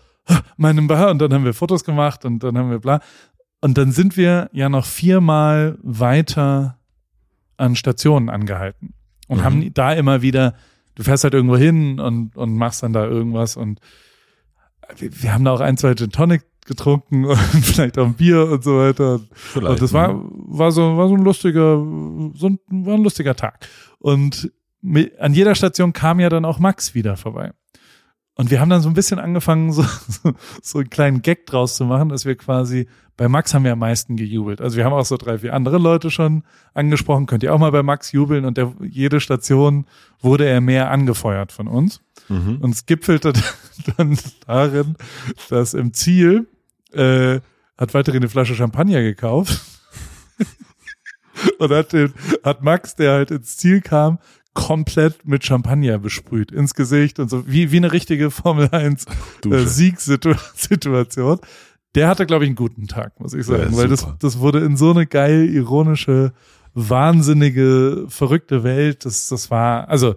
meinem 0.57 0.87
Bär, 0.87 1.09
und 1.09 1.19
dann 1.19 1.33
haben 1.33 1.45
wir 1.45 1.53
Fotos 1.53 1.83
gemacht 1.83 2.25
und 2.25 2.43
dann 2.43 2.57
haben 2.57 2.69
wir 2.69 2.79
bla. 2.79 2.99
Und 3.61 3.77
dann 3.77 3.91
sind 3.91 4.15
wir 4.17 4.49
ja 4.53 4.69
noch 4.69 4.85
viermal 4.85 5.77
weiter 5.81 6.77
an 7.57 7.75
Stationen 7.75 8.29
angehalten 8.29 8.93
und 9.27 9.39
Mhm. 9.39 9.43
haben 9.43 9.73
da 9.73 9.93
immer 9.93 10.21
wieder, 10.21 10.53
du 10.95 11.03
fährst 11.03 11.23
halt 11.23 11.33
irgendwo 11.33 11.57
hin 11.57 11.99
und, 11.99 12.35
und 12.37 12.55
machst 12.55 12.83
dann 12.83 12.93
da 12.93 13.05
irgendwas 13.05 13.57
und 13.57 13.79
wir, 14.97 15.09
wir 15.23 15.33
haben 15.33 15.43
da 15.45 15.51
auch 15.51 15.61
ein, 15.61 15.77
zwei 15.77 15.93
Gin 15.95 16.11
Tonic 16.11 16.43
getrunken 16.65 17.25
und 17.25 17.37
vielleicht 17.37 17.97
auch 17.97 18.05
ein 18.05 18.13
Bier 18.13 18.47
und 18.51 18.63
so 18.63 18.77
weiter. 18.79 19.19
Vielleicht, 19.33 19.69
Und 19.71 19.81
das 19.81 19.93
war, 19.93 20.13
ne? 20.13 20.21
war 20.31 20.71
so, 20.71 20.97
war 20.97 21.07
so 21.07 21.15
ein 21.15 21.23
lustiger, 21.23 21.77
so 22.35 22.47
ein, 22.47 22.59
war 22.69 22.95
ein 22.95 23.03
lustiger 23.03 23.35
Tag. 23.35 23.67
Und 23.99 24.51
mi- 24.81 25.11
an 25.19 25.33
jeder 25.33 25.55
Station 25.55 25.93
kam 25.93 26.19
ja 26.19 26.29
dann 26.29 26.45
auch 26.45 26.59
Max 26.59 26.93
wieder 26.93 27.17
vorbei. 27.17 27.51
Und 28.35 28.51
wir 28.51 28.61
haben 28.61 28.69
dann 28.69 28.81
so 28.81 28.87
ein 28.87 28.93
bisschen 28.93 29.19
angefangen, 29.19 29.71
so, 29.73 29.83
so, 29.83 30.31
so 30.61 30.79
einen 30.79 30.89
kleinen 30.89 31.21
Gag 31.21 31.45
draus 31.45 31.75
zu 31.75 31.85
machen, 31.85 32.07
dass 32.09 32.23
wir 32.25 32.35
quasi, 32.35 32.87
bei 33.17 33.27
Max 33.27 33.53
haben 33.53 33.65
wir 33.65 33.73
am 33.73 33.79
meisten 33.79 34.15
gejubelt. 34.15 34.61
Also 34.61 34.77
wir 34.77 34.85
haben 34.85 34.93
auch 34.93 35.03
so 35.05 35.17
drei, 35.17 35.39
vier 35.39 35.53
andere 35.53 35.77
Leute 35.77 36.09
schon 36.09 36.43
angesprochen, 36.73 37.25
könnt 37.25 37.43
ihr 37.43 37.53
auch 37.53 37.59
mal 37.59 37.71
bei 37.73 37.83
Max 37.83 38.13
jubeln 38.13 38.45
und 38.45 38.55
der, 38.57 38.71
jede 38.81 39.19
Station 39.19 39.85
wurde 40.21 40.45
er 40.45 40.61
mehr 40.61 40.89
angefeuert 40.89 41.51
von 41.51 41.67
uns. 41.67 41.99
Mhm. 42.29 42.57
Und 42.61 42.73
es 42.73 42.85
gipfelte 42.85 43.33
dann 43.97 44.17
darin, 44.45 44.95
dass 45.49 45.73
im 45.73 45.93
Ziel 45.93 46.47
äh, 46.93 47.39
hat 47.77 47.93
weiterhin 47.93 48.21
eine 48.21 48.29
Flasche 48.29 48.55
Champagner 48.55 49.01
gekauft 49.01 49.61
und 51.59 51.71
hat, 51.71 51.93
den, 51.93 52.13
hat 52.43 52.63
Max, 52.63 52.95
der 52.95 53.13
halt 53.13 53.31
ins 53.31 53.57
Ziel 53.57 53.81
kam, 53.81 54.19
komplett 54.53 55.25
mit 55.25 55.45
Champagner 55.45 55.99
besprüht 55.99 56.51
ins 56.51 56.73
Gesicht 56.73 57.19
und 57.19 57.29
so 57.29 57.47
wie 57.47 57.71
wie 57.71 57.77
eine 57.77 57.91
richtige 57.91 58.31
Formel 58.31 58.69
1 58.71 59.05
äh, 59.05 59.07
Dusche. 59.41 59.67
Siegssituation. 59.67 61.39
Der 61.95 62.07
hatte 62.07 62.25
glaube 62.25 62.43
ich 62.43 62.49
einen 62.49 62.55
guten 62.55 62.87
Tag, 62.87 63.19
muss 63.19 63.33
ich 63.33 63.45
sagen, 63.45 63.71
Ja, 63.71 63.77
weil 63.77 63.87
das 63.87 64.07
das 64.19 64.39
wurde 64.39 64.59
in 64.59 64.75
so 64.75 64.91
eine 64.91 65.07
geil 65.07 65.49
ironische 65.49 66.33
wahnsinnige 66.73 68.05
verrückte 68.09 68.63
Welt, 68.63 69.05
das 69.05 69.29
das 69.29 69.49
war 69.49 69.87
also 69.87 70.15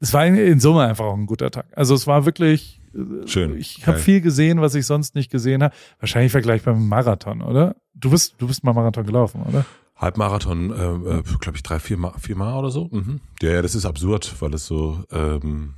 es 0.00 0.12
war 0.12 0.26
in, 0.26 0.60
Summe 0.60 0.82
einfach 0.82 1.04
auch 1.04 1.16
ein 1.16 1.26
guter 1.26 1.50
Tag. 1.50 1.66
Also 1.72 1.94
es 1.94 2.06
war 2.06 2.26
wirklich 2.26 2.80
äh, 2.94 3.26
Schön. 3.26 3.56
Ich 3.56 3.86
habe 3.86 3.98
viel 3.98 4.20
gesehen, 4.20 4.60
was 4.60 4.74
ich 4.74 4.86
sonst 4.86 5.14
nicht 5.14 5.30
gesehen 5.30 5.62
habe. 5.62 5.74
Wahrscheinlich 6.00 6.32
vergleichbar 6.32 6.74
mit 6.74 6.82
dem 6.82 6.88
Marathon, 6.88 7.42
oder? 7.42 7.76
Du 7.94 8.10
bist 8.10 8.34
du 8.38 8.46
bist 8.46 8.64
mal 8.64 8.72
Marathon 8.72 9.06
gelaufen, 9.06 9.42
oder? 9.42 9.64
Halbmarathon, 9.96 10.70
äh, 10.70 11.18
äh, 11.18 11.22
glaube 11.40 11.56
ich, 11.56 11.62
drei, 11.62 11.78
vier 11.78 11.96
Mal, 11.96 12.12
vier 12.18 12.36
Mal 12.36 12.58
oder 12.58 12.70
so. 12.70 12.88
Mhm. 12.90 13.20
Ja, 13.40 13.52
ja, 13.52 13.62
das 13.62 13.74
ist 13.74 13.86
absurd, 13.86 14.34
weil 14.40 14.52
es 14.52 14.66
so, 14.66 15.02
ähm, 15.10 15.74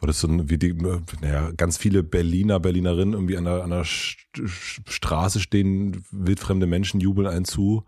weil 0.00 0.10
es 0.10 0.20
so 0.20 0.28
wie 0.50 0.58
die, 0.58 0.70
äh, 0.70 1.00
naja, 1.22 1.50
ganz 1.56 1.78
viele 1.78 2.02
Berliner, 2.02 2.60
Berlinerinnen 2.60 3.14
irgendwie 3.14 3.38
an 3.38 3.44
der, 3.44 3.64
an 3.64 3.70
der 3.70 3.84
St 3.84 4.18
Straße 4.88 5.40
stehen, 5.40 6.04
wildfremde 6.10 6.66
Menschen 6.66 7.00
jubeln 7.00 7.26
einen 7.26 7.44
zu. 7.44 7.84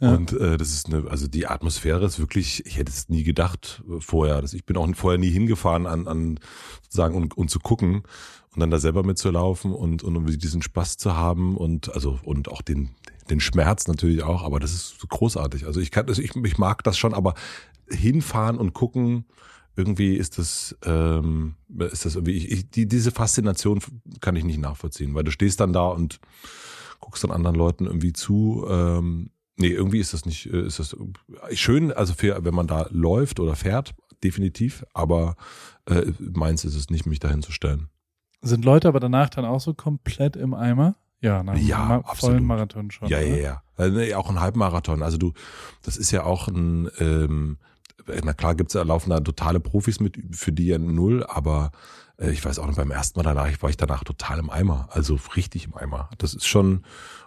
Ja. 0.00 0.14
Und 0.14 0.32
äh, 0.32 0.56
das 0.56 0.72
ist 0.72 0.86
eine, 0.86 1.10
also 1.10 1.26
die 1.26 1.46
Atmosphäre 1.48 2.04
ist 2.04 2.20
wirklich, 2.20 2.64
ich 2.66 2.76
hätte 2.76 2.90
es 2.90 3.08
nie 3.08 3.24
gedacht 3.24 3.82
äh, 3.88 4.00
vorher. 4.00 4.40
Das, 4.40 4.54
ich 4.54 4.64
bin 4.64 4.76
auch 4.76 4.88
vorher 4.94 5.18
nie 5.18 5.30
hingefahren 5.30 5.86
an, 5.86 6.06
an 6.06 6.38
sozusagen 6.82 7.16
und, 7.16 7.36
und 7.36 7.50
zu 7.50 7.58
gucken 7.58 8.02
und 8.54 8.60
dann 8.60 8.70
da 8.70 8.78
selber 8.78 9.02
mitzulaufen 9.02 9.72
und, 9.72 10.04
und 10.04 10.16
um 10.16 10.26
diesen 10.26 10.62
Spaß 10.62 10.98
zu 10.98 11.16
haben 11.16 11.56
und 11.56 11.92
also 11.94 12.18
und 12.22 12.48
auch 12.48 12.62
den, 12.62 12.90
den 13.28 13.40
Schmerz 13.40 13.88
natürlich 13.88 14.22
auch, 14.22 14.44
aber 14.44 14.60
das 14.60 14.72
ist 14.72 15.08
großartig. 15.08 15.66
Also 15.66 15.80
ich 15.80 15.90
kann 15.90 16.06
das, 16.06 16.18
ich, 16.18 16.36
ich 16.36 16.58
mag 16.58 16.84
das 16.84 16.96
schon, 16.96 17.12
aber 17.12 17.34
hinfahren 17.90 18.56
und 18.56 18.74
gucken, 18.74 19.24
irgendwie 19.74 20.14
ist 20.14 20.38
das, 20.38 20.76
ähm, 20.84 21.54
ist 21.78 22.04
das 22.04 22.14
irgendwie, 22.14 22.32
ich, 22.32 22.50
ich, 22.50 22.70
die, 22.70 22.86
diese 22.86 23.10
Faszination 23.10 23.80
kann 24.20 24.36
ich 24.36 24.44
nicht 24.44 24.60
nachvollziehen, 24.60 25.14
weil 25.14 25.24
du 25.24 25.30
stehst 25.30 25.60
dann 25.60 25.72
da 25.72 25.88
und 25.88 26.20
guckst 27.00 27.22
dann 27.24 27.30
anderen 27.30 27.56
Leuten 27.56 27.86
irgendwie 27.86 28.12
zu. 28.12 28.66
Ähm, 28.68 29.30
nee, 29.58 29.68
irgendwie 29.68 29.98
ist 29.98 30.14
das 30.14 30.24
nicht, 30.24 30.46
äh, 30.52 30.66
ist 30.66 30.78
das 30.78 30.96
schön, 31.52 31.92
also 31.92 32.14
für, 32.14 32.44
wenn 32.44 32.54
man 32.54 32.66
da 32.66 32.86
läuft 32.90 33.40
oder 33.40 33.56
fährt, 33.56 33.94
definitiv, 34.24 34.84
aber 34.94 35.36
äh, 35.86 36.06
meins 36.18 36.64
ist 36.64 36.74
es 36.74 36.90
nicht, 36.90 37.06
mich 37.06 37.20
dahin 37.20 37.42
zu 37.42 37.52
stellen. 37.52 37.88
Sind 38.40 38.64
Leute 38.64 38.88
aber 38.88 39.00
danach 39.00 39.28
dann 39.30 39.44
auch 39.44 39.60
so 39.60 39.74
komplett 39.74 40.36
im 40.36 40.54
Eimer? 40.54 40.94
Ja, 41.20 41.42
nach 41.42 41.54
einem 41.54 41.66
Ja, 41.66 42.00
absolut. 42.04 42.18
vollen 42.36 42.44
Marathon 42.44 42.90
schon. 42.90 43.08
Ja, 43.08 43.18
ja, 43.20 43.26
oder? 43.26 43.40
ja. 43.42 43.62
Also, 43.76 43.96
nee, 43.98 44.14
auch 44.14 44.30
ein 44.30 44.40
Halbmarathon. 44.40 45.02
Also 45.02 45.18
du, 45.18 45.32
das 45.82 45.96
ist 45.96 46.12
ja 46.12 46.22
auch 46.22 46.46
ein, 46.48 46.88
ähm, 47.00 47.58
na 48.24 48.32
klar 48.32 48.54
gibt's 48.54 48.74
da 48.74 48.82
laufen 48.82 49.10
da 49.10 49.20
totale 49.20 49.60
Profis 49.60 50.00
mit, 50.00 50.18
für 50.32 50.52
die 50.52 50.66
ja 50.66 50.78
null, 50.78 51.24
aber 51.26 51.70
äh, 52.18 52.30
ich 52.30 52.44
weiß 52.44 52.58
auch 52.58 52.66
noch, 52.66 52.76
beim 52.76 52.90
ersten 52.90 53.18
Mal 53.18 53.24
danach 53.24 53.50
war 53.62 53.70
ich 53.70 53.76
danach 53.76 54.04
total 54.04 54.38
im 54.38 54.50
Eimer. 54.50 54.88
Also 54.90 55.18
richtig 55.36 55.66
im 55.66 55.76
Eimer. 55.76 56.10
Das 56.18 56.34
ist 56.34 56.46
schon, 56.46 56.84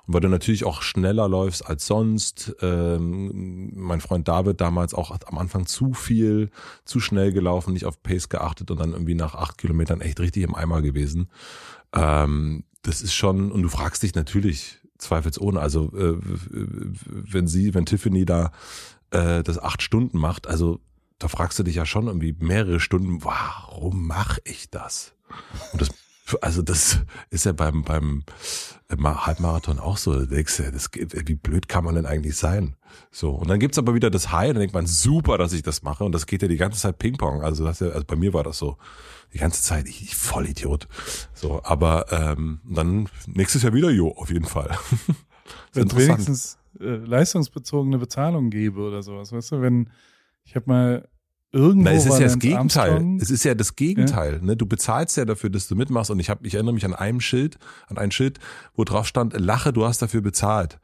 und 0.07 0.13
weil 0.13 0.21
du 0.21 0.29
natürlich 0.29 0.65
auch 0.65 0.81
schneller 0.81 1.27
läufst 1.27 1.65
als 1.65 1.85
sonst. 1.85 2.55
Ähm, 2.61 3.71
mein 3.73 4.01
Freund 4.01 4.27
David 4.27 4.61
damals 4.61 4.93
auch 4.93 5.15
am 5.25 5.37
Anfang 5.37 5.65
zu 5.65 5.93
viel, 5.93 6.49
zu 6.85 6.99
schnell 6.99 7.31
gelaufen, 7.31 7.73
nicht 7.73 7.85
auf 7.85 8.01
Pace 8.03 8.29
geachtet 8.29 8.71
und 8.71 8.79
dann 8.79 8.93
irgendwie 8.93 9.15
nach 9.15 9.35
acht 9.35 9.57
Kilometern 9.57 10.01
echt 10.01 10.19
richtig 10.19 10.43
im 10.43 10.55
Eimer 10.55 10.81
gewesen. 10.81 11.29
Ähm, 11.93 12.63
das 12.83 13.01
ist 13.01 13.13
schon, 13.13 13.51
und 13.51 13.61
du 13.61 13.69
fragst 13.69 14.03
dich 14.03 14.15
natürlich 14.15 14.79
zweifelsohne, 14.97 15.59
also 15.59 15.91
äh, 15.95 16.15
wenn 16.19 17.47
sie, 17.47 17.73
wenn 17.73 17.85
Tiffany 17.85 18.25
da 18.25 18.51
äh, 19.11 19.43
das 19.43 19.59
acht 19.59 19.81
Stunden 19.81 20.17
macht, 20.17 20.47
also 20.47 20.79
da 21.19 21.27
fragst 21.27 21.59
du 21.59 21.63
dich 21.63 21.75
ja 21.75 21.85
schon 21.85 22.07
irgendwie 22.07 22.35
mehrere 22.39 22.79
Stunden, 22.79 23.23
warum 23.23 24.07
mache 24.07 24.41
ich 24.43 24.69
das? 24.71 25.13
Und 25.71 25.81
das, 25.81 25.89
also 26.41 26.61
das 26.61 26.99
ist 27.29 27.45
ja 27.45 27.51
beim 27.51 27.83
beim 27.83 28.23
Ma- 28.97 29.25
Halbmarathon 29.25 29.79
auch 29.79 29.97
so. 29.97 30.13
Du 30.13 30.27
denkst 30.27 30.59
ja, 30.59 30.71
das 30.71 30.89
wie 30.93 31.35
blöd 31.35 31.67
kann 31.67 31.83
man 31.83 31.95
denn 31.95 32.05
eigentlich 32.05 32.35
sein? 32.35 32.75
So 33.11 33.31
und 33.31 33.49
dann 33.49 33.59
gibt's 33.59 33.77
aber 33.77 33.93
wieder 33.93 34.09
das 34.09 34.31
High, 34.31 34.49
und 34.49 34.55
dann 34.55 34.61
denkt 34.61 34.73
man 34.73 34.87
super, 34.87 35.37
dass 35.37 35.53
ich 35.53 35.61
das 35.61 35.83
mache 35.83 36.03
und 36.03 36.11
das 36.11 36.25
geht 36.25 36.41
ja 36.41 36.47
die 36.47 36.57
ganze 36.57 36.79
Zeit 36.79 36.97
Ping-Pong. 36.99 37.43
Also 37.43 37.65
das, 37.65 37.81
also 37.81 38.03
bei 38.05 38.15
mir 38.15 38.33
war 38.33 38.43
das 38.43 38.57
so 38.57 38.77
die 39.33 39.37
ganze 39.37 39.61
Zeit, 39.61 39.87
ich, 39.87 40.01
ich 40.01 40.15
voll 40.15 40.47
Idiot. 40.47 40.87
So, 41.33 41.61
aber 41.63 42.11
ähm, 42.11 42.59
dann 42.65 43.07
nächstes 43.27 43.63
Jahr 43.63 43.73
wieder, 43.73 43.89
jo, 43.91 44.11
auf 44.11 44.29
jeden 44.29 44.45
Fall. 44.45 44.77
Wenn 45.73 45.89
wenigstens 45.95 46.57
äh, 46.79 46.95
leistungsbezogene 46.95 47.97
Bezahlung 47.97 48.49
gäbe 48.49 48.81
oder 48.81 49.03
sowas, 49.03 49.31
weißt 49.31 49.53
du, 49.53 49.61
wenn 49.61 49.89
ich 50.43 50.55
habe 50.55 50.65
mal 50.67 51.07
irgendwo 51.51 51.83
Na, 51.83 51.91
es 51.91 52.05
ist 52.05 52.19
ja 52.19 52.25
das 52.25 52.39
Gegenteil. 52.39 52.91
Armstrong, 52.91 53.19
Es 53.19 53.29
ist 53.29 53.43
ja 53.43 53.55
das 53.55 53.75
Gegenteil. 53.75 54.39
Ne? 54.41 54.55
Du 54.55 54.65
bezahlst 54.65 55.17
ja 55.17 55.25
dafür, 55.25 55.49
dass 55.49 55.67
du 55.67 55.75
mitmachst. 55.75 56.09
Und 56.11 56.19
ich 56.19 56.29
habe, 56.29 56.45
ich 56.47 56.55
erinnere 56.55 56.73
mich 56.73 56.85
an 56.85 56.95
einem 56.95 57.19
Schild, 57.19 57.57
an 57.87 57.97
ein 57.97 58.11
Schild, 58.11 58.39
wo 58.75 58.83
drauf 58.83 59.05
stand: 59.05 59.39
Lache, 59.39 59.73
du 59.73 59.85
hast 59.85 60.01
dafür 60.01 60.21
bezahlt. 60.21 60.79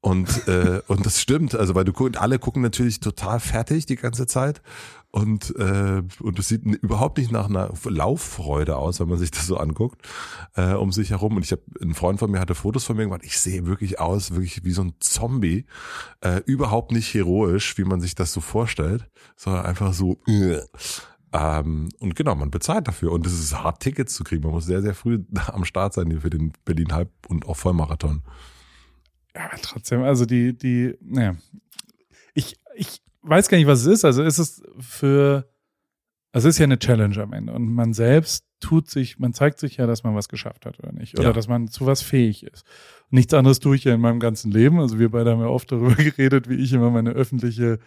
Und, 0.00 0.46
äh, 0.46 0.82
und 0.86 1.04
das 1.04 1.20
stimmt, 1.20 1.54
also 1.54 1.74
weil 1.74 1.84
du 1.84 1.92
guckst, 1.92 2.20
alle 2.20 2.38
gucken 2.38 2.62
natürlich 2.62 3.00
total 3.00 3.40
fertig 3.40 3.86
die 3.86 3.96
ganze 3.96 4.26
Zeit. 4.26 4.62
Und, 5.10 5.56
äh, 5.56 6.02
und 6.20 6.38
es 6.38 6.48
sieht 6.48 6.64
überhaupt 6.64 7.18
nicht 7.18 7.32
nach 7.32 7.48
einer 7.48 7.72
Lauffreude 7.84 8.76
aus, 8.76 9.00
wenn 9.00 9.08
man 9.08 9.18
sich 9.18 9.30
das 9.30 9.46
so 9.46 9.56
anguckt, 9.56 10.06
äh, 10.54 10.74
um 10.74 10.92
sich 10.92 11.10
herum. 11.10 11.36
Und 11.36 11.44
ich 11.44 11.52
habe, 11.52 11.62
ein 11.80 11.94
Freund 11.94 12.18
von 12.18 12.30
mir 12.30 12.38
hatte 12.38 12.54
Fotos 12.54 12.84
von 12.84 12.96
mir 12.96 13.04
gemacht, 13.04 13.22
ich 13.24 13.40
sehe 13.40 13.66
wirklich 13.66 13.98
aus, 13.98 14.32
wirklich 14.32 14.62
wie 14.64 14.72
so 14.72 14.82
ein 14.82 14.94
Zombie. 15.00 15.64
Äh, 16.20 16.42
überhaupt 16.44 16.92
nicht 16.92 17.12
heroisch, 17.14 17.78
wie 17.78 17.84
man 17.84 18.00
sich 18.00 18.14
das 18.14 18.32
so 18.32 18.40
vorstellt, 18.40 19.08
sondern 19.36 19.64
einfach 19.64 19.92
so. 19.92 20.18
Äh. 20.26 20.60
Ähm, 21.32 21.88
und 21.98 22.14
genau, 22.14 22.34
man 22.34 22.50
bezahlt 22.50 22.86
dafür. 22.86 23.12
Und 23.12 23.26
es 23.26 23.32
ist 23.32 23.56
hart, 23.56 23.80
Tickets 23.80 24.14
zu 24.14 24.22
kriegen. 24.22 24.42
Man 24.42 24.52
muss 24.52 24.66
sehr, 24.66 24.82
sehr 24.82 24.94
früh 24.94 25.24
am 25.46 25.64
Start 25.64 25.94
sein 25.94 26.20
für 26.20 26.30
den 26.30 26.52
Berlin 26.64 26.92
Halb- 26.92 27.10
und 27.28 27.46
auch 27.46 27.56
Vollmarathon. 27.56 28.22
Ja, 29.36 29.46
aber 29.52 29.60
trotzdem, 29.60 30.02
also 30.02 30.24
die, 30.24 30.56
die, 30.56 30.94
naja. 31.02 31.36
Ich, 32.34 32.56
ich 32.74 33.02
weiß 33.22 33.48
gar 33.48 33.58
nicht, 33.58 33.66
was 33.66 33.80
es 33.80 33.86
ist. 33.86 34.04
Also 34.06 34.22
ist 34.22 34.38
es 34.38 34.62
für, 34.80 35.46
also 36.32 36.48
es 36.48 36.54
ist 36.54 36.58
ja 36.58 36.64
eine 36.64 36.78
Challenge 36.78 37.16
am 37.22 37.32
Ende. 37.34 37.52
Und 37.52 37.68
man 37.72 37.92
selbst 37.92 38.46
tut 38.60 38.88
sich, 38.88 39.18
man 39.18 39.34
zeigt 39.34 39.58
sich 39.58 39.76
ja, 39.76 39.86
dass 39.86 40.04
man 40.04 40.14
was 40.14 40.28
geschafft 40.28 40.64
hat 40.64 40.78
oder 40.78 40.92
nicht. 40.92 41.18
Oder 41.18 41.28
Ja. 41.28 41.32
dass 41.34 41.48
man 41.48 41.68
zu 41.68 41.84
was 41.84 42.00
fähig 42.00 42.44
ist. 42.44 42.64
Nichts 43.10 43.34
anderes 43.34 43.60
tue 43.60 43.76
ich 43.76 43.84
ja 43.84 43.94
in 43.94 44.00
meinem 44.00 44.20
ganzen 44.20 44.50
Leben. 44.50 44.80
Also 44.80 44.98
wir 44.98 45.10
beide 45.10 45.32
haben 45.32 45.40
ja 45.40 45.46
oft 45.48 45.70
darüber 45.70 45.94
geredet, 46.02 46.48
wie 46.48 46.56
ich 46.56 46.72
immer 46.72 46.90
meine 46.90 47.10
öffentliche, 47.10 47.78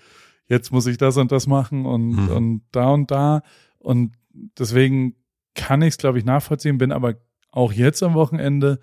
jetzt 0.46 0.72
muss 0.72 0.86
ich 0.86 0.98
das 0.98 1.18
und 1.18 1.32
das 1.32 1.48
machen 1.48 1.86
und, 1.88 2.10
Mhm. 2.12 2.30
und 2.30 2.62
da 2.72 2.90
und 2.92 3.10
da. 3.10 3.42
Und 3.80 4.14
deswegen 4.60 5.16
kann 5.56 5.82
ich 5.82 5.90
es, 5.90 5.98
glaube 5.98 6.20
ich, 6.20 6.26
nachvollziehen, 6.26 6.78
bin 6.78 6.92
aber 6.92 7.16
auch 7.52 7.74
jetzt 7.74 8.04
am 8.04 8.14
Wochenende 8.14 8.80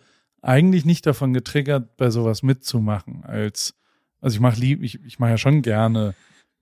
eigentlich 0.47 0.85
nicht 0.85 1.07
davon 1.07 1.33
getriggert, 1.33 1.97
bei 1.97 2.11
sowas 2.11 2.43
mitzumachen. 2.43 3.25
Als, 3.25 3.75
also 4.21 4.35
ich 4.35 4.41
mache 4.41 4.61
lieb, 4.61 4.83
ich, 4.83 5.03
ich 5.05 5.19
mache 5.19 5.31
ja 5.31 5.39
schon 5.39 5.63
gerne, 5.63 6.15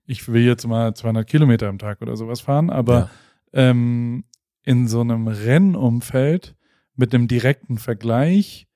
ich 0.05 0.27
will 0.27 0.43
jetzt 0.43 0.67
mal 0.67 0.93
200 0.95 1.27
Kilometer 1.27 1.67
am 1.67 1.77
Tag 1.77 2.01
oder 2.01 2.15
sowas 2.15 2.41
fahren, 2.41 2.69
aber 2.69 3.09
Ja. 3.53 3.69
ähm, 3.69 4.25
in 4.63 4.87
so 4.87 5.01
einem 5.01 5.27
Rennumfeld 5.27 6.55
mit 6.95 7.13
einem 7.13 7.27
direkten 7.27 7.77
Vergleich, 7.77 8.67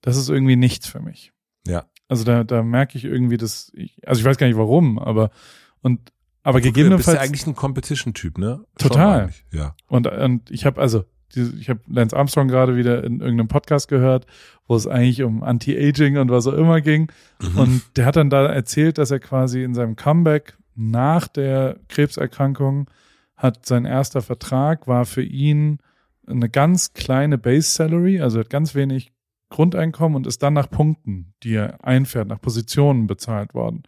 das 0.00 0.16
ist 0.16 0.28
irgendwie 0.28 0.56
nichts 0.56 0.86
für 0.88 1.00
mich. 1.00 1.32
Ja. 1.66 1.86
Also 2.08 2.24
da, 2.24 2.44
da 2.44 2.62
merke 2.62 2.98
ich 2.98 3.04
irgendwie, 3.04 3.36
dass 3.38 3.70
ich, 3.74 4.06
also 4.06 4.20
ich 4.20 4.24
weiß 4.26 4.36
gar 4.36 4.46
nicht 4.46 4.56
warum, 4.58 4.98
aber 4.98 5.30
und 5.80 6.12
aber 6.44 6.58
Du 6.60 6.64
bist 6.64 6.74
gegebenenfalls 6.74 7.16
ja 7.16 7.22
eigentlich 7.22 7.46
ein 7.46 7.54
Competition-Typ, 7.54 8.36
ne? 8.36 8.64
Total. 8.76 9.32
Ja. 9.52 9.76
und, 9.86 10.08
und 10.08 10.50
ich 10.50 10.66
habe 10.66 10.80
also, 10.80 11.04
ich 11.36 11.68
habe 11.68 11.80
Lance 11.86 12.16
Armstrong 12.16 12.48
gerade 12.48 12.76
wieder 12.76 13.04
in 13.04 13.20
irgendeinem 13.20 13.48
Podcast 13.48 13.88
gehört, 13.88 14.26
wo 14.66 14.76
es 14.76 14.86
eigentlich 14.86 15.22
um 15.22 15.42
Anti-Aging 15.42 16.18
und 16.18 16.30
was 16.30 16.46
auch 16.46 16.54
immer 16.54 16.80
ging. 16.80 17.10
Mhm. 17.40 17.58
Und 17.58 17.82
der 17.96 18.06
hat 18.06 18.16
dann 18.16 18.30
da 18.30 18.46
erzählt, 18.46 18.98
dass 18.98 19.10
er 19.10 19.20
quasi 19.20 19.62
in 19.62 19.74
seinem 19.74 19.96
Comeback 19.96 20.56
nach 20.74 21.28
der 21.28 21.76
Krebserkrankung 21.88 22.88
hat 23.36 23.66
sein 23.66 23.84
erster 23.84 24.22
Vertrag 24.22 24.86
war 24.86 25.04
für 25.04 25.22
ihn 25.22 25.78
eine 26.26 26.48
ganz 26.48 26.94
kleine 26.94 27.38
Base 27.38 27.68
Salary, 27.70 28.20
also 28.20 28.38
hat 28.38 28.50
ganz 28.50 28.74
wenig 28.74 29.12
Grundeinkommen 29.50 30.16
und 30.16 30.26
ist 30.26 30.42
dann 30.42 30.54
nach 30.54 30.70
Punkten, 30.70 31.34
die 31.42 31.54
er 31.54 31.84
einfährt, 31.84 32.28
nach 32.28 32.40
Positionen 32.40 33.06
bezahlt 33.06 33.52
worden. 33.54 33.82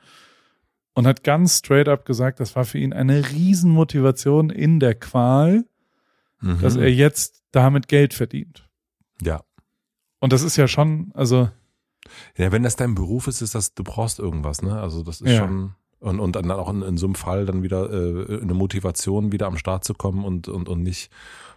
Und 0.94 1.06
hat 1.06 1.24
ganz 1.24 1.58
straight 1.58 1.88
up 1.88 2.04
gesagt, 2.04 2.38
das 2.38 2.54
war 2.54 2.64
für 2.64 2.78
ihn 2.78 2.92
eine 2.92 3.30
Riesenmotivation 3.30 4.50
in 4.50 4.78
der 4.78 4.94
Qual, 4.94 5.64
Mhm. 6.44 6.60
dass 6.60 6.76
er 6.76 6.90
jetzt 6.92 7.42
damit 7.52 7.88
Geld 7.88 8.14
verdient. 8.14 8.68
ja. 9.22 9.42
Und 10.20 10.32
das 10.32 10.42
ist 10.42 10.56
ja 10.56 10.66
schon, 10.68 11.10
also 11.14 11.50
Ja, 12.36 12.50
wenn 12.50 12.62
das 12.62 12.76
dein 12.76 12.94
Beruf 12.94 13.26
ist, 13.28 13.42
ist 13.42 13.54
das, 13.54 13.74
du 13.74 13.84
brauchst 13.84 14.18
irgendwas, 14.18 14.62
ne? 14.62 14.80
Also 14.80 15.02
das 15.02 15.20
ist 15.20 15.30
Ja. 15.32 15.38
schon 15.40 15.74
und, 16.00 16.20
und 16.20 16.36
dann 16.36 16.50
auch 16.50 16.68
in, 16.70 16.82
in 16.82 16.96
so 16.98 17.06
einem 17.06 17.14
Fall 17.14 17.46
dann 17.46 17.62
wieder 17.62 17.90
äh, 17.90 18.40
eine 18.42 18.54
Motivation, 18.54 19.32
wieder 19.32 19.46
am 19.46 19.56
Start 19.56 19.84
zu 19.84 19.94
kommen 19.94 20.24
und, 20.24 20.48
und, 20.48 20.68
und 20.68 20.82
nicht 20.82 21.10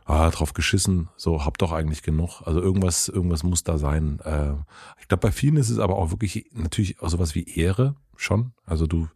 ah, 0.05 0.29
drauf 0.29 0.53
geschissen, 0.53 1.09
so 1.17 1.43
hab 1.45 1.57
doch 1.57 1.71
eigentlich 1.73 2.01
genug. 2.01 2.41
Also 2.45 2.61
irgendwas, 2.61 3.09
irgendwas 3.09 3.43
muss 3.43 3.63
da 3.65 3.77
sein. 3.77 4.19
Äh, 4.23 4.53
ich 5.01 5.07
glaube, 5.09 5.21
bei 5.21 5.31
vielen 5.31 5.57
ist 5.57 5.69
es 5.69 5.79
aber 5.79 5.97
auch 5.97 6.11
wirklich 6.11 6.49
natürlich 6.53 7.01
auch 7.01 7.09
sowas 7.09 7.35
wie 7.35 7.43
Ehre 7.59 7.95
schon. 8.15 8.53
Also 8.65 8.85
du 8.87 9.07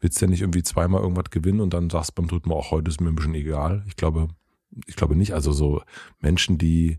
willst 0.00 0.20
ja 0.22 0.26
nicht 0.26 0.40
irgendwie 0.40 0.62
zweimal 0.62 1.02
irgendwas 1.02 1.30
gewinnen 1.30 1.60
und 1.60 1.72
dann 1.74 1.90
sagst 1.90 2.14
beim 2.14 2.28
dritten 2.28 2.48
Mal 2.48 2.54
auch 2.56 2.70
heute 2.70 2.90
ist 2.90 3.00
mir 3.00 3.08
ein 3.10 3.16
bisschen 3.16 3.34
egal. 3.34 3.84
Ich 3.88 3.96
glaube, 3.96 4.28
ich 4.86 4.96
glaube 4.96 5.16
nicht. 5.16 5.32
Also 5.34 5.52
so 5.52 5.82
Menschen, 6.20 6.58
die 6.58 6.98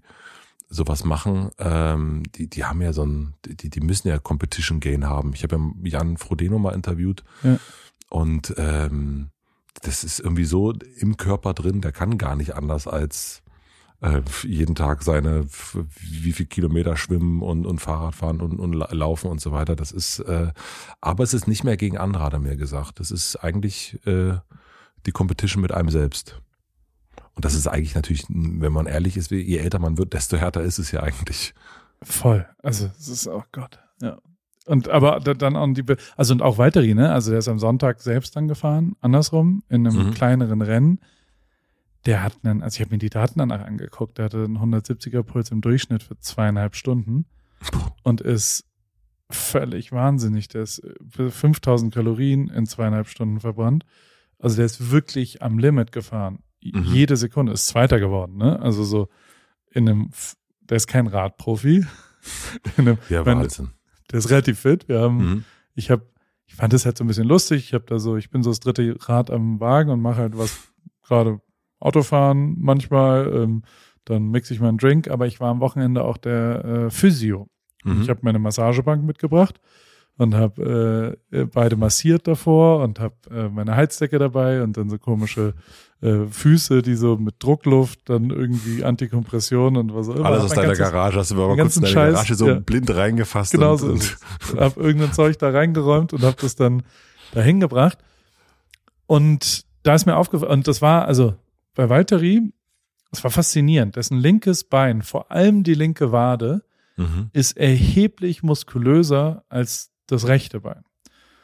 sowas 0.70 1.04
machen, 1.04 1.50
ähm, 1.58 2.24
die, 2.36 2.48
die 2.48 2.66
haben 2.66 2.82
ja 2.82 2.94
so 2.94 3.04
ein, 3.06 3.34
die, 3.46 3.70
die 3.70 3.82
müssen 3.82 4.08
ja 4.08 4.20
Competition 4.20 4.80
Gain 4.80 5.08
haben. 5.08 5.34
Ich 5.34 5.44
habe 5.44 5.56
ja 5.56 6.00
Jan 6.00 6.18
Frodeno 6.18 6.60
mal 6.60 6.76
interviewt 6.76 7.24
Ja. 7.44 7.58
und 8.10 8.54
ähm, 8.58 9.30
das 9.82 10.04
ist 10.04 10.20
irgendwie 10.20 10.46
so 10.46 10.74
im 10.98 11.18
Körper 11.18 11.54
drin, 11.54 11.82
der 11.82 11.92
kann 11.92 12.18
gar 12.18 12.36
nicht 12.36 12.54
anders 12.56 12.86
als 12.88 13.42
äh, 14.02 14.22
jeden 14.44 14.76
Tag 14.76 15.04
seine 15.04 15.48
wie 16.00 16.34
viel 16.34 16.46
Kilometer 16.46 16.96
schwimmen 16.98 17.42
und, 17.42 17.66
und 17.66 17.80
Fahrrad 17.80 18.14
fahren 18.16 18.40
und, 18.40 18.60
und 18.60 18.74
la- 18.74 18.94
laufen 18.94 19.30
und 19.32 19.42
so 19.42 19.52
weiter. 19.52 19.76
Das 19.76 19.92
ist, 19.92 20.20
äh, 20.20 20.52
aber 21.02 21.24
es 21.24 21.34
ist 21.34 21.48
nicht 21.48 21.64
mehr 21.64 21.78
gegen 21.78 21.98
andere, 21.98 22.24
hat 22.24 22.34
er 22.34 22.40
mir 22.40 22.56
gesagt. 22.58 23.00
Das 23.00 23.10
ist 23.12 23.38
eigentlich 23.38 23.98
äh, 24.06 24.36
die 25.06 25.12
Competition 25.12 25.62
mit 25.62 25.72
einem 25.72 25.90
selbst. 25.90 26.42
Und 27.36 27.46
das 27.46 27.54
ist 27.54 27.68
eigentlich 27.68 27.96
natürlich, 27.96 28.26
wenn 28.30 28.74
man 28.74 28.86
ehrlich 28.86 29.16
ist, 29.18 29.32
je 29.32 29.58
älter 29.58 29.80
man 29.80 29.98
wird, 29.98 30.14
desto 30.14 30.38
härter 30.38 30.62
ist 30.62 30.78
es 30.80 30.92
ja 30.92 31.02
eigentlich. 31.04 31.54
voll. 32.02 32.46
Also 32.64 32.90
es 32.98 33.08
ist, 33.08 33.28
oh 33.28 33.44
Gott, 33.52 33.80
ja. 34.02 34.18
Und 34.66 34.88
aber 34.90 35.20
da- 35.20 35.34
dann 35.34 35.56
auch 35.56 35.68
die, 35.74 35.82
Be- 35.84 35.98
also 36.16 36.34
und 36.34 36.42
auch 36.42 36.58
Valtteri, 36.58 36.94
ne? 36.94 37.12
Also 37.12 37.32
der 37.32 37.40
ist 37.40 37.48
am 37.48 37.60
Sonntag 37.60 38.02
selbst 38.02 38.36
dann 38.36 38.48
gefahren, 38.48 38.96
andersrum, 39.02 39.64
in 39.70 39.88
einem 39.88 40.08
Mhm. 40.08 40.12
kleineren 40.14 40.62
Rennen. 40.62 41.00
Der 42.06 42.24
hat 42.24 42.34
einen, 42.44 42.62
also 42.64 42.76
ich 42.76 42.82
habe 42.82 42.92
mir 42.96 43.00
die 43.00 43.10
Daten 43.10 43.40
danach 43.40 43.62
angeguckt, 43.66 44.18
der 44.18 44.26
hatte 44.26 44.44
einen 44.44 44.58
170er 44.60 45.24
Puls 45.24 45.52
im 45.52 45.62
Durchschnitt 45.62 46.04
für 46.04 46.18
zweieinhalb 46.20 46.76
Stunden 46.76 47.26
und 48.04 48.22
ist 48.22 48.64
völlig 49.30 49.92
wahnsinnig. 49.92 50.48
Der 50.50 50.62
ist 50.64 50.82
für 51.10 51.30
5000 51.32 51.94
Kalorien 51.94 52.48
in 52.50 52.66
zweieinhalb 52.66 53.08
Stunden 53.08 53.40
verbrannt. 53.40 53.86
Also 54.40 54.56
der 54.58 54.66
ist 54.66 54.92
wirklich 54.92 55.42
am 55.42 55.60
Limit 55.60 55.92
gefahren. 55.92 56.40
Mhm. 56.64 56.84
Jede 56.84 57.16
Sekunde 57.18 57.54
ist 57.54 57.68
Zweiter 57.68 58.00
geworden, 58.00 58.38
ne? 58.38 58.60
Also 58.60 58.84
so 58.84 59.08
in 59.72 59.88
einem, 59.88 60.10
der 60.62 60.78
ist 60.78 60.88
kein 60.88 61.08
Radprofi. 61.08 61.86
In 62.78 62.88
einem, 62.88 62.98
Ja, 63.10 63.22
ich 63.22 63.26
meine, 63.26 63.42
Wahnsinn. 63.42 63.70
der 64.12 64.20
ist 64.20 64.30
relativ 64.30 64.60
fit. 64.60 64.88
Wir 64.90 65.00
haben, 65.00 65.18
Mhm. 65.18 65.44
ich 65.76 65.90
habe, 65.90 66.06
ich 66.48 66.56
fand 66.56 66.74
das 66.74 66.86
halt 66.86 66.98
so 66.98 67.04
ein 67.04 67.08
bisschen 67.08 67.28
lustig. 67.28 67.64
Ich 67.66 67.74
habe 67.74 67.86
da 67.88 67.98
so, 68.00 68.18
ich 68.18 68.30
bin 68.30 68.44
so 68.44 68.50
das 68.50 68.60
dritte 68.60 68.96
Rad 69.08 69.30
am 69.32 69.60
Wagen 69.62 69.90
und 69.92 70.02
mache 70.02 70.18
halt 70.18 70.38
was 70.38 70.58
gerade 71.04 71.40
Autofahren 71.80 72.56
manchmal. 72.60 73.32
Ähm, 73.34 73.64
dann 74.06 74.30
mixe 74.32 74.54
ich 74.54 74.60
mal 74.60 74.68
einen 74.70 74.78
Drink, 74.80 75.08
aber 75.10 75.28
ich 75.28 75.40
war 75.40 75.50
am 75.50 75.60
Wochenende 75.62 76.04
auch 76.04 76.18
der 76.18 76.66
äh, 76.66 76.90
Physio. 76.90 77.48
Mhm. 77.86 78.02
Ich 78.02 78.10
habe 78.10 78.20
meine 78.24 78.40
Massagebank 78.40 79.04
mitgebracht 79.04 79.60
und 80.20 80.36
habe 80.36 81.18
äh, 81.32 81.46
beide 81.46 81.76
massiert 81.78 82.28
davor 82.28 82.84
und 82.84 83.00
habe 83.00 83.16
äh, 83.32 83.50
meine 83.50 83.76
Heizdecke 83.76 84.20
dabei 84.20 84.62
und 84.62 84.78
dann 84.78 84.90
so 84.90 84.98
komische 85.00 85.54
äh, 86.02 86.26
Füße, 86.30 86.82
die 86.82 86.96
so 86.96 87.16
mit 87.18 87.36
Druckluft 87.40 88.02
dann 88.10 88.30
irgendwie 88.30 88.84
Antikompression 88.84 89.78
und 89.78 89.96
was 89.96 90.10
auch 90.10 90.16
immer. 90.18 90.26
Alles 90.28 90.44
aus 90.44 90.50
deiner 90.52 90.68
ganzes- 90.68 90.92
Garage, 90.92 91.18
hast 91.18 91.32
du 91.32 91.36
mal 91.36 91.48
den 91.56 91.58
kurz 91.60 91.76
in 91.78 91.82
deine 91.84 91.94
Scheiß, 91.94 92.14
Garage 92.14 92.36
so 92.36 92.48
ja. 92.48 92.60
blind 92.60 92.94
reingefasst. 92.94 93.54
Genau 93.54 93.72
und, 93.72 93.78
so 93.80 93.88
und, 93.88 93.98
ist 93.98 94.18
es. 94.44 94.52
Und 94.52 94.60
hab 94.60 94.78
irgendein 94.78 95.14
Zeug 95.14 95.40
da 95.40 95.50
reingeräumt 95.50 96.14
und 96.14 96.22
habe 96.22 96.38
das 96.40 96.56
dann 96.56 96.84
dahin 97.34 97.60
gebracht. 97.60 97.98
Und 99.08 99.64
da 99.84 99.96
ist 99.96 100.06
mir 100.06 100.18
aufgefallen, 100.18 100.52
und 100.52 100.68
das 100.68 100.82
war, 100.82 101.06
also 101.06 101.34
bei 101.76 101.90
Valtteri, 101.90 102.52
es 103.12 103.24
war 103.24 103.32
faszinierend, 103.32 103.96
dessen 103.96 104.18
linkes 104.20 104.66
Bein, 104.66 105.02
vor 105.02 105.32
allem 105.32 105.64
die 105.64 105.74
linke 105.74 106.12
Wade, 106.12 106.62
Mhm. 106.98 107.30
ist 107.32 107.56
erheblich 107.56 108.44
muskulöser 108.44 109.46
als 109.48 109.90
das 110.12 110.28
rechte 110.28 110.60
Bein. 110.60 110.84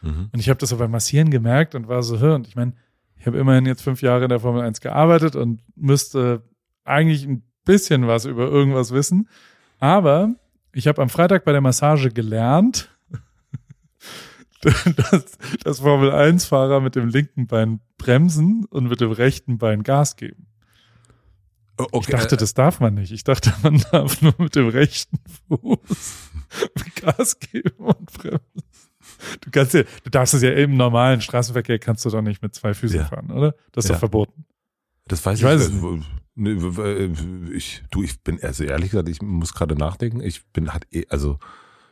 Mhm. 0.02 0.30
Und 0.32 0.40
ich 0.40 0.50
habe 0.50 0.60
das 0.60 0.70
so 0.70 0.78
beim 0.78 0.92
Massieren 0.92 1.30
gemerkt 1.30 1.76
und 1.76 1.88
war 1.88 2.04
so, 2.04 2.20
hör, 2.20 2.36
und 2.36 2.48
ich 2.48 2.56
meine, 2.56 2.74
ich 3.18 3.26
habe 3.28 3.38
immerhin 3.38 3.66
jetzt 3.66 3.82
fünf 3.82 4.02
Jahre 4.02 4.24
in 4.24 4.30
der 4.30 4.40
Formel 4.40 4.62
1 4.62 4.82
gearbeitet 4.82 5.36
und 5.36 5.62
müsste 5.76 6.44
eigentlich 6.84 7.26
ein 7.26 7.44
bisschen 7.66 8.08
was 8.08 8.26
über 8.26 8.44
irgendwas 8.44 8.92
wissen. 8.92 9.28
Aber 9.80 10.36
ich 10.74 10.88
habe 10.88 11.02
am 11.02 11.10
Freitag 11.10 11.44
bei 11.44 11.52
der 11.52 11.62
Massage 11.62 12.10
gelernt, 12.12 12.90
dass, 14.62 15.38
dass 15.64 15.80
Formel 15.80 16.12
1-Fahrer 16.12 16.82
mit 16.82 16.96
dem 16.96 17.08
linken 17.08 17.48
Bein 17.48 17.80
bremsen 17.98 18.66
und 18.66 18.88
mit 18.88 19.02
dem 19.02 19.12
rechten 19.12 19.58
Bein 19.58 19.84
Gas 19.84 20.16
geben. 20.16 20.48
Oh, 21.78 22.00
Ich 22.00 22.08
dachte, 22.08 22.38
das 22.38 22.54
darf 22.54 22.80
man 22.80 22.94
nicht. 22.94 23.12
Ich 23.12 23.24
dachte, 23.24 23.54
man 23.64 23.84
darf 23.92 24.22
nur 24.22 24.36
mit 24.38 24.56
dem 24.56 24.70
rechten 24.70 25.18
Fuß 25.48 26.32
Gas 27.02 27.40
geben 27.40 27.72
und 27.78 28.12
bremsen. 28.14 28.40
Du 29.42 29.52
kannst 29.52 29.74
ja, 29.74 29.84
du 30.04 30.10
darfst 30.10 30.34
es 30.34 30.42
ja 30.42 30.52
im 30.52 30.76
normalen 30.78 31.22
Straßenverkehr 31.22 31.80
kannst 31.80 32.04
du 32.06 32.10
doch 32.10 32.22
nicht 32.22 32.42
mit 32.42 32.54
zwei 32.56 32.74
Füßen 32.74 33.00
Ja. 33.00 33.06
fahren, 33.06 33.32
oder? 33.32 33.56
Das 33.72 33.86
ist 33.86 33.90
Ja. 33.90 33.96
doch 33.96 34.00
verboten. 34.00 34.46
Das 35.08 35.24
weiß 35.26 35.36
Ich 35.38 35.42
ich, 35.42 35.48
weiß 35.48 35.62
es 35.62 35.72
nicht. 35.72 36.06
W- 36.38 37.54
ich, 37.56 37.84
du, 37.92 38.04
ich 38.04 38.22
bin, 38.24 38.42
also 38.44 38.64
ehrlich 38.64 38.92
gesagt, 38.92 39.08
ich 39.08 39.22
muss 39.22 39.54
gerade 39.54 39.76
nachdenken. 39.76 40.20
Ich 40.22 40.46
bin 40.52 40.74
halt, 40.74 40.86
also, 41.10 41.38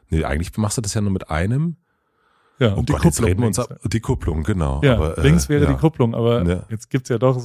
nee, 0.10 0.24
eigentlich 0.26 0.56
machst 0.58 0.78
du 0.78 0.82
das 0.82 0.94
ja 0.96 1.02
nur 1.02 1.12
mit 1.12 1.30
einem. 1.30 1.78
Ja, 2.60 2.74
Oh 2.74 2.80
und 2.80 2.90
die 2.90 2.94
Gott, 2.94 3.04
jetzt 3.06 3.16
Kupplung. 3.18 3.28
reden 3.30 3.42
wir 3.42 3.48
uns 3.48 3.58
links. 3.58 3.72
ab. 3.72 3.80
Die 3.90 4.00
Kupplung, 4.00 4.44
genau. 4.44 4.82
Ja, 4.84 4.96
Aber, 4.96 5.18
äh, 5.18 5.22
links 5.22 5.48
wäre 5.50 5.64
ja. 5.66 5.72
die 5.72 5.78
Kupplung, 5.78 6.14
aber 6.16 6.44
Ja. 6.44 6.66
jetzt 6.70 6.90
gibt's 6.90 7.10
ja 7.10 7.18
doch 7.18 7.42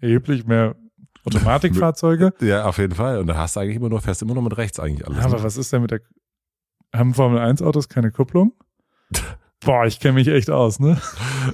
erheblich 0.00 0.46
mehr 0.46 0.76
Automatikfahrzeuge. 1.24 2.32
Ja, 2.40 2.64
auf 2.64 2.78
jeden 2.78 2.94
Fall. 2.94 3.18
Und 3.18 3.26
dann 3.26 3.36
hast 3.36 3.56
du 3.56 3.60
eigentlich 3.60 3.76
immer 3.76 3.88
nur, 3.88 4.00
fährst 4.00 4.22
immer 4.22 4.34
nur 4.34 4.42
mit 4.42 4.56
rechts 4.56 4.80
eigentlich 4.80 5.06
alles. 5.06 5.18
Ja, 5.18 5.24
aber 5.26 5.36
ne? 5.38 5.42
was 5.42 5.56
ist 5.56 5.72
denn 5.72 5.82
mit 5.82 5.90
der 5.90 6.00
haben 6.94 7.14
Formel 7.14 7.38
1 7.38 7.62
Autos 7.62 7.88
keine 7.88 8.10
Kupplung? 8.10 8.52
Boah, 9.62 9.84
ich 9.84 10.00
kenne 10.00 10.14
mich 10.14 10.26
echt 10.28 10.48
aus, 10.48 10.80
ne? 10.80 10.98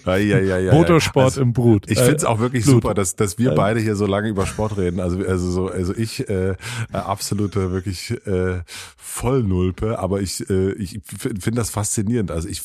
Ja, 0.04 0.16
ja, 0.16 0.38
ja, 0.38 0.58
ja, 0.58 0.72
Motorsport 0.72 1.24
Also, 1.24 1.40
im 1.40 1.52
Brut. 1.52 1.90
Ich 1.90 1.98
Äh, 1.98 2.04
find's 2.04 2.22
auch 2.24 2.38
wirklich 2.38 2.62
Blut. 2.64 2.74
super, 2.82 2.94
dass, 2.94 3.16
dass 3.16 3.36
wir 3.36 3.50
Äh. 3.50 3.54
beide 3.56 3.80
hier 3.80 3.96
so 3.96 4.06
lange 4.06 4.28
über 4.28 4.46
Sport 4.46 4.76
reden. 4.76 5.00
Also, 5.00 5.18
also 5.26 5.50
so, 5.50 5.66
also 5.68 5.92
ich 5.92 6.28
äh, 6.28 6.50
äh, 6.50 6.56
absolute 6.92 7.72
wirklich 7.72 8.12
äh, 8.26 8.60
Vollnulpe, 8.96 9.98
aber 9.98 10.20
ich, 10.20 10.48
äh, 10.48 10.70
ich 10.74 11.00
finde 11.04 11.56
das 11.56 11.70
faszinierend. 11.70 12.30
Also 12.30 12.48
ich, 12.48 12.62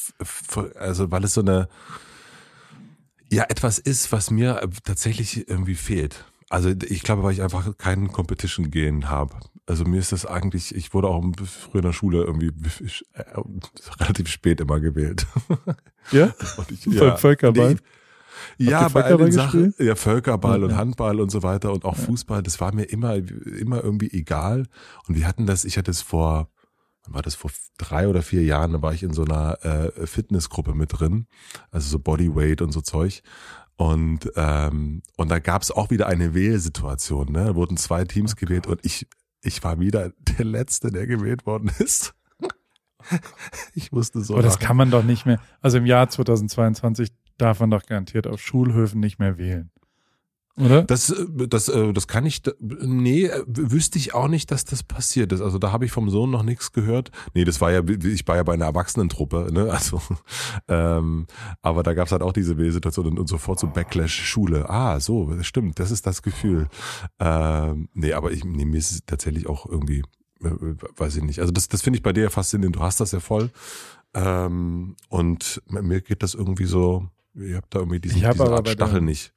also 0.80 1.10
weil 1.10 1.24
es 1.24 1.34
so 1.34 1.42
eine 1.42 1.70
ja 3.32 3.46
etwas 3.50 3.80
ist, 3.80 4.12
was 4.12 4.30
mir 4.30 4.62
äh, 4.62 4.68
tatsächlich 4.84 5.50
irgendwie 5.50 5.76
fehlt. 5.76 6.24
Also 6.52 6.70
ich 6.70 7.04
glaube, 7.04 7.24
weil 7.24 7.32
ich 7.32 7.42
einfach 7.42 7.78
keinen 7.78 8.12
Competition 8.12 8.72
Gen 8.72 9.10
habe. 9.10 9.36
Also 9.68 9.86
mir 9.86 10.02
ist 10.02 10.12
das 10.12 10.26
eigentlich, 10.26 10.76
ich 10.76 10.94
wurde 10.94 11.08
auch 11.08 11.24
früher 11.46 11.80
in 11.80 11.88
der 11.88 11.94
Schule 11.94 12.24
irgendwie 12.24 12.52
äh, 13.14 13.24
relativ 14.02 14.28
spät 14.28 14.60
immer 14.60 14.82
gewählt. 14.82 15.26
ja? 16.12 16.26
Und 16.58 16.72
ich, 16.72 16.84
Beim 17.00 17.18
Völkerball? 17.18 17.78
Die, 18.60 18.66
ja, 18.66 18.90
bei 18.90 19.06
all 19.06 19.16
den 19.16 19.32
Sachen, 19.32 19.74
ja, 19.80 19.96
Völkerball 19.96 20.60
Ja, 20.60 20.66
und 20.66 20.72
ja. 20.72 20.78
Handball 20.78 21.22
und 21.22 21.30
so 21.30 21.42
weiter 21.44 21.72
und 21.72 21.86
auch 21.86 21.96
Fußball, 21.96 22.42
das 22.42 22.60
war 22.60 22.74
mir 22.74 22.84
immer, 22.84 23.16
immer 23.16 23.84
irgendwie 23.84 24.12
egal. 24.12 24.68
Und 25.08 25.16
wir 25.16 25.28
hatten 25.28 25.46
das, 25.46 25.64
ich 25.64 25.78
hatte 25.78 25.92
es 25.92 26.02
vor, 26.02 26.50
wann 27.04 27.14
war 27.14 27.22
das 27.22 27.36
vor 27.36 27.52
drei 27.78 28.08
oder 28.08 28.24
vier 28.24 28.44
Jahren, 28.44 28.74
da 28.74 28.82
war 28.82 28.94
ich 28.94 29.04
in 29.04 29.14
so 29.14 29.24
einer 29.24 29.64
äh, 29.64 30.08
Fitnessgruppe 30.08 30.74
mit 30.74 31.00
drin, 31.00 31.28
also 31.70 31.88
so 31.88 32.00
Bodyweight 32.00 32.62
und 32.62 32.72
so 32.72 32.82
Zeug. 32.82 33.22
Und, 33.78 34.32
ähm, 34.36 35.02
und 35.18 35.32
da 35.32 35.40
gab 35.40 35.62
es 35.62 35.72
auch 35.72 35.90
wieder 35.90 36.08
eine 36.08 36.34
Wählsituation, 36.34 37.32
ne? 37.32 37.46
Da 37.46 37.56
wurden 37.56 37.78
zwei 37.78 38.06
Teams 38.06 38.36
gewählt 38.36 38.68
und 38.68 38.80
ich, 38.84 39.08
ich 39.42 39.64
war 39.64 39.80
wieder 39.80 40.12
der 40.20 40.46
Letzte, 40.46 40.92
der 40.92 41.08
gewählt 41.08 41.46
worden 41.46 41.72
ist. 41.80 42.14
Ich 43.74 43.92
musste 43.92 44.22
so. 44.22 44.36
Aber 44.36 44.44
das 44.44 44.60
kann 44.60 44.78
man 44.78 44.92
doch 44.92 45.04
nicht 45.04 45.26
mehr. 45.26 45.40
Also 45.60 45.80
im 45.80 45.88
Jahr 45.88 46.08
2022 46.08 47.12
darf 47.40 47.60
man 47.60 47.72
doch 47.72 47.84
garantiert 47.84 48.28
auf 48.28 48.40
Schulhöfen 48.40 49.00
nicht 49.00 49.18
mehr 49.18 49.40
wählen. 49.40 49.72
Oder? 50.58 50.84
Das, 50.84 51.10
äh, 51.10 51.48
das, 51.48 51.70
äh, 51.70 51.94
das 51.94 52.08
kann 52.08 52.26
ich, 52.26 52.42
nee, 52.60 53.26
äh, 53.26 53.44
wüsste 53.48 53.98
ich 53.98 54.14
auch 54.14 54.28
nicht, 54.28 54.52
dass 54.52 54.66
das 54.66 54.84
passiert 54.84 55.32
ist. 55.32 55.42
Also 55.42 55.58
da 55.58 55.72
habe 55.72 55.86
ich 55.86 55.92
vom 55.92 56.10
Sohn 56.10 56.30
noch 56.30 56.44
nichts 56.44 56.72
gehört. 56.72 57.12
Nee, 57.34 57.46
das 57.46 57.62
war 57.62 57.72
ja, 57.72 57.82
ich 57.88 58.28
war 58.28 58.36
ja 58.36 58.44
bei 58.44 58.54
einer 58.54 58.66
Erwachsenentruppe, 58.66 59.50
ne? 59.52 59.72
Also, 59.82 60.02
ähm, 60.68 61.26
aber 61.62 61.82
da 61.82 61.94
gab 61.94 62.06
es 62.06 62.12
halt 62.12 62.22
auch 62.22 62.34
diese 62.34 62.56
Situation 62.72 63.08
und, 63.08 63.20
und 63.20 63.28
sofort 63.28 63.60
so 63.60 63.68
Backlash 63.68 64.14
Schule. 64.14 64.70
Ah, 64.70 65.00
so, 65.00 65.34
das 65.34 65.48
stimmt, 65.48 65.80
das 65.80 65.90
ist 65.90 66.06
das 66.06 66.22
Gefühl. 66.22 66.68
Ähm, 67.20 67.90
nee, 67.94 68.14
aber 68.14 68.32
ich, 68.32 68.44
nee, 68.44 68.66
mir 68.66 68.78
ist 68.78 68.92
es 68.92 69.06
tatsächlich 69.06 69.48
auch 69.48 69.66
irgendwie, 69.66 70.04
äh, 70.44 70.76
weiß 70.98 71.16
ich 71.16 71.24
nicht. 71.24 71.40
Also 71.40 71.52
das, 71.52 71.68
das 71.68 71.82
finde 71.82 71.98
ich 71.98 72.04
bei 72.04 72.14
dir 72.14 72.24
ja 72.24 72.30
faszinierend. 72.30 72.76
Du 72.76 72.82
hast 72.82 73.00
das 73.00 73.12
ja 73.12 73.20
voll. 73.20 73.50
Ähm, 74.14 74.96
und 75.10 75.62
mir 75.68 76.02
geht 76.02 76.22
das 76.22 76.34
irgendwie 76.34 76.66
so, 76.66 77.08
ihr 77.34 77.58
habt 77.58 77.74
da 77.74 77.80
irgendwie 77.80 78.00
diesen, 78.00 78.18
Ich 78.18 78.26
hab 78.26 78.34
diese 78.34 78.46
aber 78.46 78.58
Art 78.58 78.70
Stachel 78.70 79.02
nicht. 79.02 79.34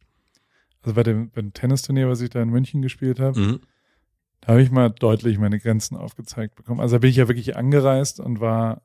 Also 0.84 0.94
bei 0.94 1.02
dem, 1.02 1.30
bei 1.30 1.40
dem 1.40 1.52
Tennisturnier, 1.52 2.08
was 2.08 2.20
ich 2.20 2.30
da 2.30 2.42
in 2.42 2.50
München 2.50 2.82
gespielt 2.82 3.18
habe, 3.20 3.38
Mhm. 3.40 3.60
da 4.42 4.48
habe 4.48 4.62
ich 4.62 4.70
mal 4.70 4.90
deutlich 4.90 5.38
meine 5.38 5.58
Grenzen 5.58 5.96
aufgezeigt 5.96 6.54
bekommen. 6.54 6.80
Also 6.80 6.96
da 6.96 6.98
bin 7.00 7.10
ich 7.10 7.16
ja 7.16 7.26
wirklich 7.28 7.56
angereist 7.56 8.20
und 8.20 8.40
war 8.40 8.82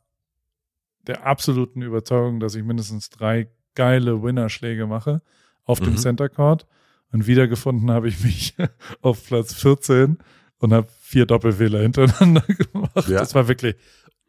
der 1.07 1.25
absoluten 1.25 1.81
Überzeugung, 1.81 2.39
dass 2.39 2.55
ich 2.55 2.63
mindestens 2.63 3.09
drei 3.09 3.49
geile 3.75 4.23
Winnerschläge 4.23 4.87
mache 4.87 5.21
auf 5.63 5.79
dem 5.79 5.91
Mhm. 5.93 5.97
Center 5.97 6.29
Court. 6.29 6.65
Und 7.11 7.27
wiedergefunden 7.27 7.89
habe 7.91 8.07
ich 8.07 8.23
mich 8.23 8.55
auf 9.01 9.25
Platz 9.25 9.53
14 9.55 10.17
und 10.59 10.73
habe 10.73 10.87
vier 11.01 11.25
Doppelfehler 11.25 11.81
hintereinander 11.81 12.41
gemacht. 12.73 13.07
Ja. 13.09 13.19
Das 13.19 13.35
war 13.35 13.47
wirklich 13.47 13.75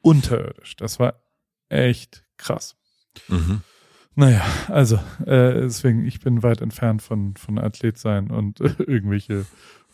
unterirdisch. 0.02 0.76
Das 0.76 0.98
war 0.98 1.20
echt 1.68 2.24
krass. 2.36 2.76
Mhm. 3.28 3.62
Naja, 4.16 4.42
also 4.68 4.96
äh, 5.24 5.60
deswegen, 5.62 6.04
ich 6.04 6.20
bin 6.20 6.42
weit 6.42 6.60
entfernt 6.60 7.00
von, 7.02 7.34
von 7.36 7.58
Athlet 7.58 7.96
sein 7.98 8.30
und 8.30 8.60
äh, 8.60 8.70
irgendwelche 8.86 9.46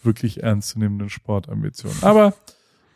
wirklich 0.03 0.43
ernstzunehmenden 0.43 1.11
Sportambitionen. 1.11 1.97
Aber 2.03 2.35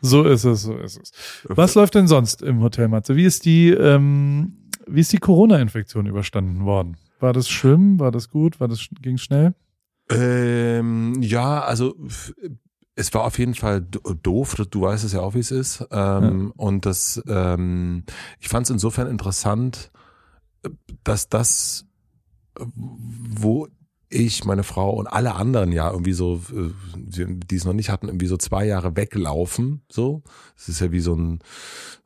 so 0.01 0.23
ist 0.23 0.43
es, 0.45 0.63
so 0.63 0.75
ist 0.77 0.99
es. 1.01 1.11
Was 1.47 1.75
läuft 1.75 1.95
denn 1.95 2.07
sonst 2.07 2.41
im 2.41 2.61
Hotel 2.61 2.87
Matze? 2.87 3.15
Wie 3.15 3.25
ist 3.25 3.45
die, 3.45 3.69
ähm, 3.69 4.57
wie 4.87 5.01
ist 5.01 5.13
die 5.13 5.17
Corona-Infektion 5.19 6.05
überstanden 6.07 6.65
worden? 6.65 6.97
War 7.19 7.33
das 7.33 7.47
schlimm? 7.49 7.99
War 7.99 8.11
das 8.11 8.29
gut? 8.29 8.59
War 8.59 8.67
das 8.67 8.87
ging 9.01 9.17
schnell? 9.17 9.53
Ähm, 10.09 11.15
ja, 11.21 11.61
also 11.61 11.95
es 12.95 13.13
war 13.13 13.23
auf 13.23 13.37
jeden 13.39 13.53
Fall 13.55 13.81
do- 13.81 14.13
doof. 14.21 14.55
Du 14.69 14.81
weißt 14.81 15.03
es 15.05 15.13
ja 15.13 15.21
auch, 15.21 15.35
wie 15.35 15.39
es 15.39 15.51
ist. 15.51 15.85
Ähm, 15.91 16.51
Und 16.57 16.85
das, 16.85 17.21
ähm, 17.27 18.03
ich 18.39 18.49
fand 18.49 18.65
es 18.65 18.69
insofern 18.71 19.07
interessant, 19.07 19.91
dass 21.03 21.29
das, 21.29 21.85
wo 22.55 23.67
ich, 24.11 24.43
meine 24.43 24.63
Frau 24.63 24.91
und 24.91 25.07
alle 25.07 25.35
anderen 25.35 25.71
ja 25.71 25.89
irgendwie 25.89 26.11
so, 26.11 26.41
äh, 26.51 26.71
die 26.95 27.55
es 27.55 27.63
noch 27.63 27.73
nicht 27.73 27.89
hatten, 27.89 28.07
irgendwie 28.07 28.27
so 28.27 28.35
zwei 28.35 28.65
Jahre 28.65 28.95
weglaufen. 28.97 29.83
So, 29.89 30.21
es 30.57 30.67
ist 30.67 30.81
ja 30.81 30.91
wie 30.91 30.99
so 30.99 31.15
ein 31.15 31.39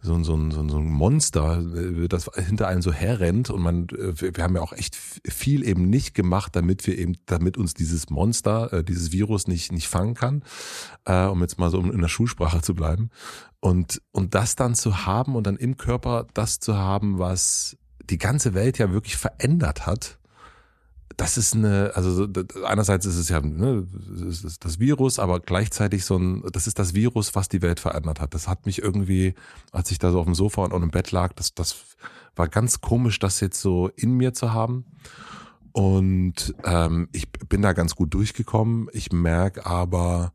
so 0.02 0.14
ein, 0.14 0.24
so 0.24 0.36
ein, 0.36 0.52
so 0.52 0.78
ein, 0.78 0.86
Monster, 0.86 1.64
äh, 1.76 2.08
das 2.08 2.30
hinter 2.36 2.68
einem 2.68 2.84
so 2.84 2.94
herrennt 2.94 3.50
und 3.50 3.62
man, 3.62 3.88
äh, 3.90 4.36
wir 4.36 4.44
haben 4.44 4.56
ja 4.56 4.62
auch 4.62 4.74
echt 4.74 4.96
viel 4.96 5.68
eben 5.68 5.90
nicht 5.90 6.14
gemacht, 6.14 6.56
damit 6.56 6.86
wir 6.86 6.96
eben, 6.98 7.18
damit 7.26 7.58
uns 7.58 7.74
dieses 7.74 8.12
Monster, 8.12 8.84
dieses 8.84 9.12
Virus 9.12 9.48
nicht 9.48 9.72
nicht 9.72 9.88
fangen 9.88 10.14
kann, 10.14 10.44
um 11.06 11.42
jetzt 11.42 11.58
mal 11.58 11.72
so 11.72 11.80
in 11.80 12.02
der 12.02 12.08
Schulsprache 12.08 12.62
zu 12.62 12.76
bleiben 12.76 13.10
und 13.60 14.02
und 14.12 14.36
das 14.36 14.56
dann 14.56 14.76
zu 14.76 15.06
haben 15.06 15.36
und 15.36 15.48
dann 15.48 15.58
im 15.58 15.78
Körper 15.78 16.28
das 16.34 16.60
zu 16.60 16.78
haben, 16.78 17.18
was 17.18 17.78
die 18.10 18.18
ganze 18.18 18.54
Welt 18.54 18.78
ja 18.78 18.92
wirklich 18.92 19.18
verändert 19.18 19.86
hat 19.86 20.20
das 21.18 21.38
ist 21.38 21.56
eine, 21.56 21.92
also 21.96 22.28
einerseits 22.66 23.06
ist 23.06 23.18
es 23.18 23.30
ja 23.30 23.40
ne, 23.40 23.88
es 24.28 24.44
ist 24.44 24.66
das 24.66 24.80
Virus, 24.80 25.20
aber 25.20 25.40
gleichzeitig 25.40 26.04
so 26.04 26.18
ein, 26.18 26.44
das 26.52 26.68
ist 26.68 26.78
das 26.80 26.94
Virus, 26.94 27.36
was 27.36 27.48
die 27.48 27.62
Welt 27.62 27.80
verändert 27.80 28.20
hat. 28.20 28.34
Das 28.34 28.48
hat 28.48 28.66
mich 28.66 28.82
irgendwie, 28.82 29.34
als 29.72 29.92
ich 29.92 30.00
da 30.00 30.12
so 30.12 30.20
auf 30.20 30.26
dem 30.26 30.36
Sofa 30.36 30.64
und, 30.64 30.74
und 30.74 30.84
im 30.84 30.92
Bett 30.92 31.12
lag, 31.12 31.34
das, 31.34 31.54
das 31.54 31.78
war 32.36 32.48
ganz 32.48 32.82
komisch, 32.82 33.20
das 33.20 33.40
jetzt 33.40 33.62
so 33.62 33.90
in 33.96 34.18
mir 34.18 34.34
zu 34.34 34.54
haben. 34.54 34.86
Und 35.72 36.54
ähm, 36.64 37.08
ich 37.12 37.32
bin 37.32 37.62
da 37.62 37.74
ganz 37.74 37.96
gut 37.96 38.14
durchgekommen. 38.14 38.90
Ich 38.92 39.12
merke 39.12 39.66
aber, 39.66 40.34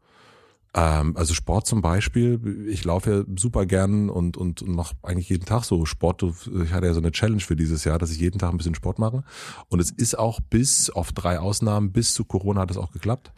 ähm, 0.72 1.16
also 1.16 1.34
Sport 1.34 1.66
zum 1.66 1.82
Beispiel, 1.82 2.68
ich 2.68 2.84
laufe 2.84 3.10
ja 3.10 3.24
super 3.36 3.66
gern 3.66 4.08
und, 4.08 4.36
und, 4.36 4.62
und 4.62 4.74
mache 4.74 4.94
eigentlich 5.02 5.28
jeden 5.28 5.44
Tag 5.44 5.64
so 5.64 5.84
Sport. 5.84 6.22
Ich 6.22 6.72
hatte 6.72 6.86
ja 6.86 6.94
so 6.94 7.00
eine 7.00 7.10
Challenge 7.10 7.40
für 7.40 7.56
dieses 7.56 7.84
Jahr, 7.84 7.98
dass 7.98 8.12
ich 8.12 8.20
jeden 8.20 8.38
Tag 8.38 8.50
ein 8.50 8.56
bisschen 8.56 8.76
Sport 8.76 8.98
mache. 8.98 9.24
Und 9.68 9.80
es 9.80 9.90
ist 9.90 10.18
auch 10.18 10.40
bis 10.40 10.90
auf 10.90 11.12
drei 11.12 11.40
Ausnahmen, 11.40 11.92
bis 11.92 12.14
zu 12.14 12.24
Corona 12.24 12.60
hat 12.60 12.70
es 12.70 12.76
auch 12.76 12.92
geklappt. 12.92 13.32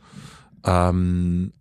Ähm, 0.65 1.53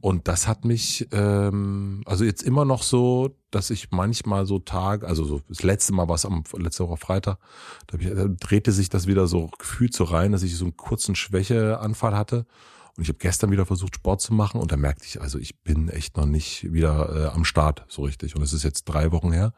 und 0.00 0.28
das 0.28 0.46
hat 0.46 0.64
mich, 0.64 1.08
ähm, 1.10 2.02
also 2.06 2.24
jetzt 2.24 2.44
immer 2.44 2.64
noch 2.64 2.84
so, 2.84 3.36
dass 3.50 3.70
ich 3.70 3.90
manchmal 3.90 4.46
so 4.46 4.60
Tag, 4.60 5.02
also 5.02 5.24
so 5.24 5.40
das 5.48 5.64
letzte 5.64 5.92
Mal 5.92 6.06
war 6.06 6.14
es 6.14 6.24
am 6.24 6.44
letzte 6.56 6.86
Woche 6.86 6.98
Freitag, 6.98 7.38
da, 7.88 7.98
ich, 7.98 8.06
da 8.08 8.28
drehte 8.28 8.70
sich 8.70 8.88
das 8.88 9.08
wieder 9.08 9.26
so 9.26 9.50
gefühlt 9.58 9.94
so 9.94 10.04
rein, 10.04 10.30
dass 10.30 10.44
ich 10.44 10.56
so 10.56 10.66
einen 10.66 10.76
kurzen 10.76 11.16
Schwächeanfall 11.16 12.16
hatte. 12.16 12.46
Und 12.96 13.02
ich 13.02 13.08
habe 13.08 13.18
gestern 13.18 13.50
wieder 13.50 13.66
versucht, 13.66 13.96
Sport 13.96 14.22
zu 14.22 14.32
machen 14.32 14.60
und 14.60 14.72
da 14.72 14.76
merkte 14.76 15.04
ich, 15.04 15.20
also 15.20 15.38
ich 15.38 15.60
bin 15.62 15.88
echt 15.88 16.16
noch 16.16 16.24
nicht 16.24 16.72
wieder 16.72 17.14
äh, 17.14 17.34
am 17.34 17.44
Start 17.44 17.84
so 17.88 18.02
richtig. 18.02 18.36
Und 18.36 18.42
es 18.42 18.54
ist 18.54 18.62
jetzt 18.62 18.84
drei 18.84 19.12
Wochen 19.12 19.32
her. 19.32 19.52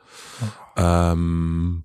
Ähm, 0.76 1.84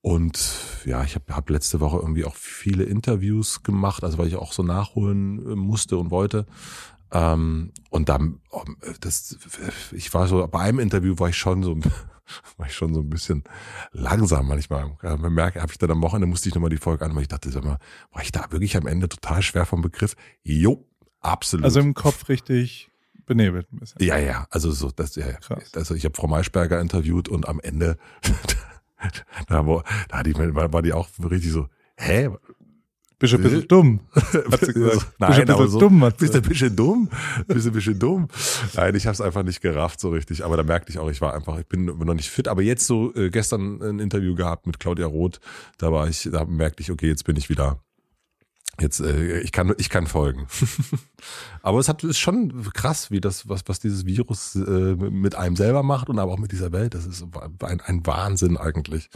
und 0.00 0.38
ja, 0.84 1.02
ich 1.04 1.14
habe 1.14 1.34
hab 1.34 1.50
letzte 1.50 1.80
Woche 1.80 1.98
irgendwie 1.98 2.24
auch 2.24 2.34
viele 2.34 2.84
Interviews 2.84 3.62
gemacht, 3.62 4.04
also 4.04 4.18
weil 4.18 4.28
ich 4.28 4.36
auch 4.36 4.52
so 4.52 4.62
nachholen 4.62 5.38
äh, 5.38 5.56
musste 5.56 5.96
und 5.96 6.10
wollte. 6.10 6.46
Ähm, 7.12 7.72
und 7.90 8.08
dann, 8.08 8.40
oh, 8.50 8.64
das, 9.00 9.38
ich 9.92 10.12
war 10.14 10.26
so, 10.28 10.46
bei 10.48 10.60
einem 10.60 10.78
Interview 10.78 11.18
war 11.18 11.28
ich 11.28 11.36
schon 11.36 11.62
so, 11.62 11.76
war 12.56 12.66
ich 12.66 12.74
schon 12.74 12.94
so 12.94 13.00
ein 13.00 13.10
bisschen 13.10 13.44
langsam 13.92 14.48
manchmal. 14.48 14.96
Ja, 15.02 15.16
man 15.16 15.34
merkt, 15.34 15.60
habe 15.60 15.70
ich 15.72 15.78
dann 15.78 15.90
am 15.90 16.02
Wochenende 16.02 16.26
musste 16.26 16.48
ich 16.48 16.54
nochmal 16.54 16.70
die 16.70 16.78
Folge 16.78 17.04
an, 17.04 17.14
weil 17.14 17.22
ich 17.22 17.28
dachte, 17.28 17.50
sag 17.50 17.64
mal, 17.64 17.78
war 18.12 18.22
ich 18.22 18.32
da 18.32 18.50
wirklich 18.50 18.76
am 18.76 18.86
Ende 18.86 19.08
total 19.08 19.42
schwer 19.42 19.66
vom 19.66 19.82
Begriff? 19.82 20.16
Jo, 20.42 20.84
absolut. 21.22 21.64
Also 21.64 21.80
im 21.80 21.94
Kopf 21.94 22.28
richtig 22.28 22.90
benebelt 23.26 23.72
ein 23.72 23.78
bisschen. 23.78 24.02
Ja, 24.02 24.18
ja, 24.18 24.46
also 24.50 24.70
so, 24.72 24.90
das, 24.90 25.14
ja, 25.16 25.26
ja. 25.26 25.38
Krass. 25.38 25.72
Also 25.74 25.94
ich 25.94 26.04
habe 26.04 26.14
Frau 26.14 26.26
Maischberger 26.26 26.80
interviewt 26.80 27.28
und 27.28 27.48
am 27.48 27.60
Ende, 27.60 27.96
da, 29.48 29.66
war, 29.66 29.84
da 30.08 30.18
hat 30.18 30.26
die, 30.26 30.34
war 30.36 30.82
die 30.82 30.92
auch 30.92 31.08
richtig 31.30 31.52
so, 31.52 31.68
hä? 31.96 32.30
Bist 33.18 33.34
du 33.34 33.36
ein 33.36 33.42
bisschen 33.44 33.68
dumm, 33.68 34.00
hat 34.12 34.64
sie 34.64 34.72
gesagt. 34.72 35.06
Nein, 35.20 35.28
bist 35.28 35.38
du 35.38 35.42
ein 35.42 35.50
aber 35.50 35.64
bisschen 35.64 35.70
so, 35.70 35.78
dumm, 35.78 36.04
hat 36.04 36.16
bist 36.18 36.32
sie. 36.32 36.40
du 36.40 36.44
ein 36.44 36.48
bisschen 36.48 36.74
dumm? 36.76 37.08
Bist 37.46 37.66
du 37.66 37.70
ein 37.70 37.72
bisschen 37.72 37.98
dumm? 38.00 38.28
Nein, 38.74 38.94
ich 38.96 39.06
habe 39.06 39.14
es 39.14 39.20
einfach 39.20 39.44
nicht 39.44 39.60
gerafft 39.60 40.00
so 40.00 40.10
richtig. 40.10 40.44
Aber 40.44 40.56
da 40.56 40.64
merkte 40.64 40.90
ich 40.90 40.98
auch, 40.98 41.08
ich 41.08 41.20
war 41.20 41.32
einfach, 41.32 41.56
ich 41.60 41.66
bin 41.68 41.84
noch 41.84 42.14
nicht 42.14 42.30
fit. 42.30 42.48
Aber 42.48 42.62
jetzt 42.62 42.84
so 42.84 43.14
äh, 43.14 43.30
gestern 43.30 43.80
ein 43.80 44.00
Interview 44.00 44.34
gehabt 44.34 44.66
mit 44.66 44.80
Claudia 44.80 45.06
Roth. 45.06 45.38
Da 45.78 45.92
war 45.92 46.08
ich, 46.08 46.28
da 46.32 46.44
merkte 46.46 46.82
ich, 46.82 46.90
okay, 46.90 47.06
jetzt 47.06 47.22
bin 47.22 47.36
ich 47.36 47.48
wieder. 47.48 47.78
Jetzt, 48.80 49.00
äh, 49.00 49.40
ich 49.40 49.52
kann, 49.52 49.74
ich 49.78 49.90
kann 49.90 50.06
folgen. 50.06 50.46
aber 51.62 51.78
es 51.78 51.88
hat 51.88 52.02
ist 52.04 52.18
schon 52.18 52.62
krass, 52.72 53.10
wie 53.10 53.20
das, 53.20 53.48
was, 53.48 53.62
was 53.66 53.80
dieses 53.80 54.06
Virus 54.06 54.54
äh, 54.54 54.94
mit 54.96 55.34
einem 55.34 55.56
selber 55.56 55.82
macht 55.82 56.08
und 56.08 56.18
aber 56.18 56.32
auch 56.32 56.38
mit 56.38 56.52
dieser 56.52 56.72
Welt. 56.72 56.94
Das 56.94 57.06
ist 57.06 57.24
ein, 57.60 57.80
ein 57.80 58.06
Wahnsinn 58.06 58.56
eigentlich. 58.56 59.10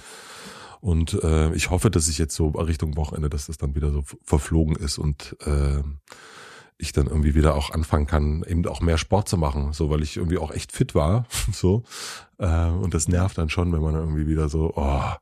Und 0.81 1.15
äh, 1.23 1.53
ich 1.55 1.71
hoffe, 1.71 1.91
dass 1.91 2.09
ich 2.09 2.19
jetzt 2.19 2.37
so 2.37 2.49
Richtung 2.49 2.97
Wochenende, 2.97 3.31
dass 3.31 3.47
das 3.47 3.57
dann 3.57 3.75
wieder 3.75 3.91
so 3.91 4.05
verflogen 4.25 4.77
ist 4.77 4.99
und 4.99 5.37
äh, 5.47 5.83
ich 6.79 6.93
dann 6.93 7.07
irgendwie 7.07 7.35
wieder 7.35 7.55
auch 7.55 7.71
anfangen 7.71 8.07
kann, 8.07 8.45
eben 8.47 8.67
auch 8.67 8.81
mehr 8.81 8.99
Sport 8.99 9.29
zu 9.29 9.39
machen, 9.39 9.73
so 9.73 9.89
weil 9.89 10.03
ich 10.03 10.17
irgendwie 10.17 10.39
auch 10.39 10.51
echt 10.51 10.73
fit 10.73 10.95
war, 10.95 11.27
so 11.53 11.83
äh, 12.39 12.67
und 12.67 12.93
das 12.93 13.09
nervt 13.09 13.39
dann 13.39 13.49
schon, 13.49 13.73
wenn 13.73 13.81
man 13.81 13.95
irgendwie 13.95 14.27
wieder 14.27 14.49
so 14.49 14.75
oh, 14.77 15.13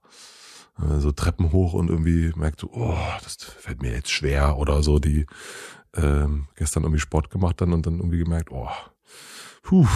so 0.99 1.13
Treppen 1.13 1.53
hoch 1.53 1.73
und 1.73 1.89
irgendwie 1.89 2.33
merkt 2.37 2.61
so, 2.61 2.71
oh, 2.73 2.99
das 3.23 3.37
fällt 3.37 3.83
mir 3.83 3.93
jetzt 3.93 4.11
schwer 4.11 4.59
oder 4.59 4.83
so 4.83 4.99
die 4.99 5.27
äh, 5.93 6.27
gestern 6.57 6.83
irgendwie 6.83 7.01
Sport 7.01 7.31
gemacht 7.31 7.61
dann 7.61 7.73
und 7.73 7.87
dann 7.87 7.99
irgendwie 7.99 8.19
gemerkt, 8.19 8.51
oh, 8.51 8.69
puh, 9.63 9.87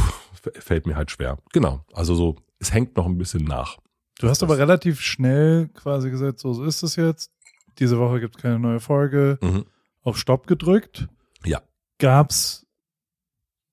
fällt 0.54 0.86
mir 0.86 0.96
halt 0.96 1.10
schwer. 1.10 1.38
Genau, 1.52 1.84
also 1.92 2.14
so 2.14 2.36
es 2.60 2.72
hängt 2.72 2.96
noch 2.96 3.06
ein 3.06 3.18
bisschen 3.18 3.44
nach. 3.44 3.78
Du 4.18 4.28
hast 4.28 4.42
aber 4.42 4.58
relativ 4.58 5.00
schnell 5.00 5.68
quasi 5.74 6.10
gesagt, 6.10 6.40
so, 6.40 6.52
so 6.52 6.64
ist 6.64 6.82
es 6.82 6.96
jetzt. 6.96 7.30
Diese 7.78 7.98
Woche 7.98 8.20
gibt 8.20 8.36
es 8.36 8.42
keine 8.42 8.58
neue 8.58 8.80
Folge. 8.80 9.38
Mhm. 9.40 9.64
Auf 10.02 10.18
Stopp 10.18 10.48
gedrückt. 10.48 11.08
Ja. 11.44 11.62
Gab's 11.98 12.66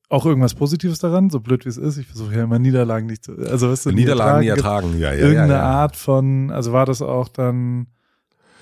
auch 0.10 0.26
irgendwas 0.26 0.54
Positives 0.54 1.00
daran, 1.00 1.30
so 1.30 1.40
blöd 1.40 1.66
wie 1.66 1.70
es 1.70 1.78
ist? 1.78 1.98
Ich 1.98 2.08
versuche 2.08 2.36
ja 2.36 2.44
immer 2.44 2.60
Niederlagen 2.60 3.08
nicht 3.08 3.24
zu, 3.24 3.38
also 3.38 3.70
weißt 3.70 3.88
du, 3.88 3.92
Niederlagen 3.92 4.42
nie 4.42 4.48
ertragen. 4.48 5.00
ja, 5.00 5.12
ja, 5.12 5.20
Irgendeine 5.20 5.54
ja, 5.54 5.60
ja. 5.60 5.64
Art 5.64 5.96
von, 5.96 6.52
also 6.52 6.74
war 6.74 6.86
das 6.86 7.02
auch 7.02 7.28
dann 7.28 7.88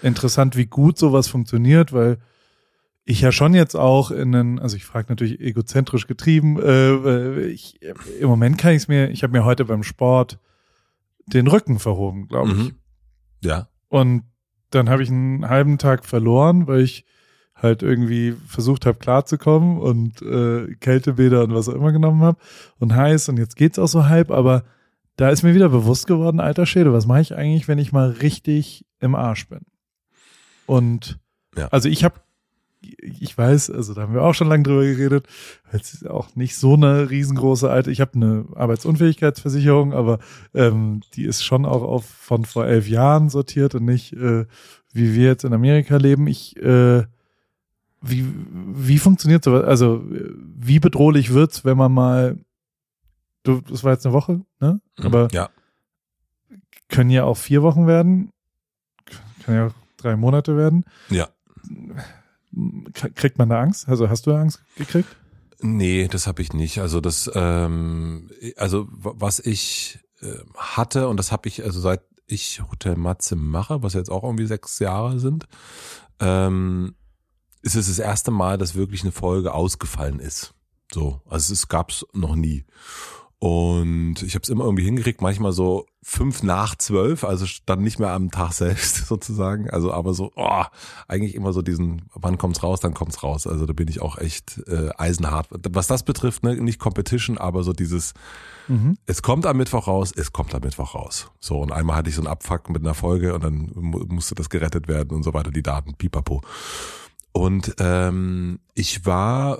interessant, 0.02 0.56
wie 0.56 0.66
gut 0.66 0.98
sowas 0.98 1.28
funktioniert, 1.28 1.94
weil 1.94 2.18
ich 3.06 3.22
ja 3.22 3.32
schon 3.32 3.54
jetzt 3.54 3.76
auch 3.76 4.12
in 4.12 4.34
einen, 4.34 4.60
also 4.60 4.78
ich 4.78 4.86
frage 4.86 5.08
natürlich 5.10 5.40
egozentrisch 5.42 6.08
getrieben, 6.08 6.58
äh, 6.62 7.46
ich, 7.48 7.80
im 8.20 8.30
Moment 8.30 8.58
kann 8.58 8.72
ich 8.72 8.84
es 8.84 8.88
mir, 8.88 9.10
ich 9.10 9.24
habe 9.24 9.34
mir 9.34 9.44
heute 9.44 9.66
beim 9.66 9.84
Sport 9.84 10.40
den 11.26 11.48
Rücken 11.48 11.80
verhoben, 11.80 12.28
glaube 12.28 12.52
ich. 12.52 12.58
Mhm. 12.58 12.76
Ja. 13.42 13.68
Und 13.90 14.24
dann 14.70 14.90
habe 14.90 15.04
ich 15.04 15.10
einen 15.10 15.48
halben 15.48 15.78
Tag 15.78 16.06
verloren, 16.06 16.68
weil 16.68 16.82
ich 16.82 17.06
halt 17.64 17.82
irgendwie 17.82 18.36
versucht 18.48 18.86
habe 18.86 19.00
klarzukommen 19.00 19.80
und 19.80 20.22
äh, 20.22 20.76
Kältebäder 20.76 21.44
und 21.44 21.56
was 21.56 21.70
auch 21.70 21.74
immer 21.74 21.92
genommen 21.92 22.22
habe 22.22 22.38
und 22.80 22.94
heiß 22.94 23.30
und 23.30 23.38
jetzt 23.40 23.56
geht's 23.56 23.80
auch 23.80 23.88
so 23.88 24.08
halb, 24.08 24.30
aber 24.30 24.64
da 25.16 25.30
ist 25.30 25.44
mir 25.44 25.56
wieder 25.56 25.70
bewusst 25.70 26.06
geworden, 26.08 26.40
alter 26.40 26.66
Schäde, 26.66 26.92
was 26.92 27.06
mache 27.06 27.22
ich 27.22 27.36
eigentlich, 27.36 27.68
wenn 27.68 27.80
ich 27.80 27.92
mal 27.92 28.10
richtig 28.10 28.86
im 29.00 29.16
Arsch 29.16 29.48
bin? 29.48 29.62
Und 30.66 31.20
Ja. 31.56 31.68
also 31.70 31.90
ich 31.90 32.04
habe 32.04 32.16
ich 33.02 33.38
weiß, 33.38 33.70
also 33.70 33.94
da 33.94 34.02
haben 34.02 34.14
wir 34.14 34.24
auch 34.24 34.34
schon 34.34 34.50
lange 34.50 34.64
drüber 34.64 34.84
geredet, 34.84 35.26
weil 35.72 35.80
es 35.80 35.94
ist 35.94 36.06
auch 36.06 36.36
nicht 36.36 36.58
so 36.58 36.74
eine 36.74 37.10
riesengroße 37.10 37.70
alte, 37.70 37.92
ich 37.92 38.02
habe 38.02 38.16
eine 38.16 38.46
Arbeitsunfähigkeitsversicherung, 38.56 39.94
aber 39.94 40.20
ähm, 40.54 41.02
die 41.14 41.24
ist 41.24 41.44
schon 41.46 41.66
auch 41.66 41.82
auf 41.82 42.06
von 42.06 42.44
vor 42.44 42.66
elf 42.66 42.90
Jahren 42.90 43.30
sortiert 43.30 43.76
und 43.76 43.86
nicht, 43.86 44.14
äh, 44.14 44.46
wie 44.92 45.16
wir 45.16 45.28
jetzt 45.28 45.46
in 45.46 45.54
Amerika 45.54 45.96
leben. 45.98 46.28
Ich, 46.28 46.58
äh, 46.58 47.04
wie, 48.04 48.26
wie 48.46 49.00
funktioniert 49.00 49.44
sowas? 49.44 49.64
Also, 49.64 50.04
wie 50.06 50.80
bedrohlich 50.80 51.34
wird's, 51.34 51.64
wenn 51.64 51.78
man 51.78 51.92
mal, 51.94 52.38
du, 53.44 53.62
das 53.62 53.84
war 53.84 53.94
jetzt 53.94 54.06
eine 54.06 54.14
Woche, 54.14 54.42
ne? 54.60 54.82
Aber 54.98 55.30
ja. 55.32 55.50
können 56.90 57.10
ja 57.10 57.24
auch 57.24 57.38
vier 57.38 57.64
Wochen 57.64 57.88
werden, 57.88 58.32
kann 59.44 59.56
ja 59.56 59.68
auch 59.68 59.74
drei 59.98 60.18
Monate 60.18 60.58
werden. 60.58 60.84
Ja. 61.10 61.30
Kriegt 63.16 63.38
man 63.38 63.50
da 63.50 63.62
Angst? 63.62 63.88
Also 63.88 64.10
hast 64.10 64.28
du 64.28 64.32
da 64.32 64.42
Angst 64.42 64.62
gekriegt? 64.76 65.16
Nee, 65.62 66.10
das 66.10 66.28
habe 66.28 66.42
ich 66.42 66.52
nicht. 66.52 66.80
Also 66.80 67.00
das, 67.00 67.32
ähm, 67.34 68.30
also 68.58 68.88
was 68.92 69.40
ich 69.40 70.00
äh, 70.22 70.40
hatte 70.58 71.08
und 71.08 71.16
das 71.18 71.32
habe 71.32 71.48
ich, 71.48 71.64
also 71.64 71.80
seit 71.80 72.02
ich 72.28 72.62
Hotel 72.70 72.98
Matze 72.98 73.38
mache, 73.38 73.82
was 73.82 73.94
jetzt 73.94 74.12
auch 74.12 74.24
irgendwie 74.24 74.46
sechs 74.46 74.80
Jahre 74.80 75.20
sind, 75.20 75.46
ähm, 76.20 76.96
ist 77.64 77.76
es 77.76 77.88
das 77.88 78.00
erste 78.00 78.30
Mal, 78.30 78.58
dass 78.58 78.76
wirklich 78.76 79.02
eine 79.02 79.12
Folge 79.12 79.54
ausgefallen 79.54 80.20
ist. 80.20 80.54
So, 80.94 81.22
also 81.28 81.54
es 81.54 81.68
gab's 81.68 82.06
noch 82.14 82.36
nie. 82.36 82.66
Und 83.40 84.22
ich 84.22 84.36
habe 84.36 84.44
es 84.44 84.50
immer 84.50 84.64
irgendwie 84.64 84.86
hingekriegt, 84.86 85.22
manchmal 85.22 85.52
so 85.52 85.86
fünf 86.02 86.44
nach 86.44 86.76
zwölf, 86.78 87.26
also 87.26 87.46
dann 87.66 87.82
nicht 87.82 88.00
mehr 88.00 88.12
am 88.12 88.32
Tag 88.32 88.54
selbst 88.54 89.06
sozusagen. 89.08 89.70
Also 89.70 89.92
aber 89.92 90.14
so, 90.14 90.32
oh, 90.38 90.64
eigentlich 91.10 91.36
immer 91.36 91.52
so 91.52 91.62
diesen, 91.62 92.04
wann 92.14 92.38
kommt's 92.38 92.64
raus, 92.64 92.80
dann 92.80 92.94
kommt's 92.94 93.22
raus. 93.22 93.46
Also 93.46 93.66
da 93.66 93.74
bin 93.74 93.90
ich 93.90 94.02
auch 94.02 94.18
echt 94.18 94.60
äh, 94.68 94.92
eisenhart. 94.98 95.48
Was 95.72 95.88
das 95.88 96.04
betrifft, 96.04 96.44
ne, 96.44 96.56
nicht 96.56 96.80
Competition, 96.80 97.38
aber 97.38 97.64
so 97.64 97.74
dieses, 97.74 98.14
Mhm. 98.70 98.98
es 99.06 99.22
kommt 99.22 99.46
am 99.46 99.58
Mittwoch 99.58 99.88
raus, 99.88 100.14
es 100.16 100.32
kommt 100.32 100.56
am 100.56 100.62
Mittwoch 100.62 100.96
raus. 100.96 101.30
So, 101.42 101.60
und 101.60 101.74
einmal 101.74 101.98
hatte 101.98 102.10
ich 102.10 102.16
so 102.16 102.22
einen 102.22 102.30
Abfuck 102.30 102.70
mit 102.70 102.82
einer 102.82 102.94
Folge 102.94 103.34
und 103.34 103.44
dann 103.44 103.72
mu 103.76 104.06
musste 104.08 104.36
das 104.36 104.50
gerettet 104.50 104.88
werden 104.88 105.12
und 105.12 105.24
so 105.24 105.34
weiter, 105.34 105.52
die 105.52 105.64
Daten, 105.64 105.96
pipapo. 105.96 106.42
Und 107.34 107.76
ähm, 107.80 108.60
ich 108.76 109.08
war 109.08 109.58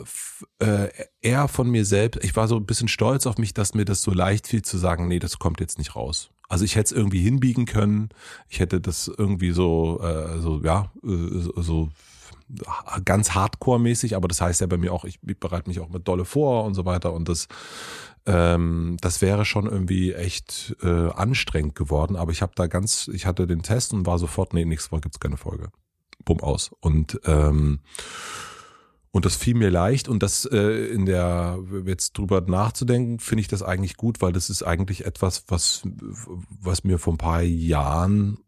äh, 0.60 0.90
eher 1.22 1.48
von 1.48 1.70
mir 1.70 1.86
selbst, 1.86 2.24
ich 2.24 2.36
war 2.36 2.48
so 2.48 2.56
ein 2.56 2.68
bisschen 2.68 2.88
stolz 2.88 3.26
auf 3.26 3.40
mich, 3.40 3.54
dass 3.54 3.74
mir 3.74 3.84
das 3.84 4.04
so 4.04 4.12
leicht 4.12 4.48
fiel 4.48 4.62
zu 4.62 4.78
sagen, 4.78 5.08
nee, 5.08 5.20
das 5.20 5.40
kommt 5.40 5.60
jetzt 5.60 5.80
nicht 5.80 5.96
raus. 5.96 6.30
Also 6.48 6.66
ich 6.66 6.76
hätte 6.76 6.86
es 6.86 6.92
irgendwie 6.92 7.22
hinbiegen 7.22 7.66
können, 7.66 8.10
ich 8.48 8.60
hätte 8.60 8.80
das 8.80 9.08
irgendwie 9.08 9.52
so, 9.52 10.00
äh, 10.02 10.40
so 10.40 10.62
ja, 10.64 10.92
äh, 11.04 11.62
so 11.62 11.90
ganz 13.06 13.32
hardcore-mäßig, 13.32 14.16
aber 14.16 14.28
das 14.28 14.40
heißt 14.40 14.62
ja 14.62 14.68
bei 14.68 14.78
mir 14.78 14.94
auch, 14.94 15.06
ich 15.06 15.20
bereite 15.22 15.68
mich 15.68 15.80
auch 15.80 15.90
mit 15.90 16.08
Dolle 16.08 16.26
vor 16.26 16.66
und 16.66 16.76
so 16.76 16.86
weiter 16.86 17.14
und 17.14 17.28
das 17.28 17.48
ähm, 18.26 18.98
das 19.02 19.22
wäre 19.22 19.46
schon 19.46 19.66
irgendwie 19.66 20.14
echt 20.14 20.76
äh, 20.84 21.10
anstrengend 21.10 21.74
geworden, 21.74 22.16
aber 22.16 22.32
ich 22.32 22.44
habe 22.44 22.54
da 22.56 22.68
ganz, 22.68 23.08
ich 23.08 23.26
hatte 23.26 23.48
den 23.48 23.64
Test 23.64 23.94
und 23.94 24.06
war 24.06 24.20
sofort, 24.20 24.54
nee, 24.54 24.64
nächste 24.64 24.92
Woche 24.92 25.02
gibt's 25.02 25.20
keine 25.20 25.38
Folge. 25.38 25.70
Bumm 26.26 26.40
aus. 26.42 26.72
Und 26.80 27.20
ähm, 27.26 27.80
und 29.12 29.26
das 29.26 29.36
fiel 29.36 29.54
mir 29.54 29.70
leicht 29.70 30.10
und 30.10 30.24
das 30.24 30.46
äh, 30.46 30.88
in 30.88 31.06
der 31.06 31.60
jetzt 31.86 32.18
drüber 32.18 32.42
nachzudenken, 32.42 33.20
finde 33.20 33.42
ich 33.42 33.48
das 33.48 33.62
eigentlich 33.62 33.96
gut, 33.96 34.22
weil 34.22 34.34
das 34.34 34.50
ist 34.50 34.64
eigentlich 34.64 35.06
etwas, 35.06 35.44
was 35.48 35.84
was 36.60 36.84
mir 36.84 36.98
vor 36.98 37.14
ein 37.14 37.20
paar 37.20 37.44
Jahren 37.44 38.40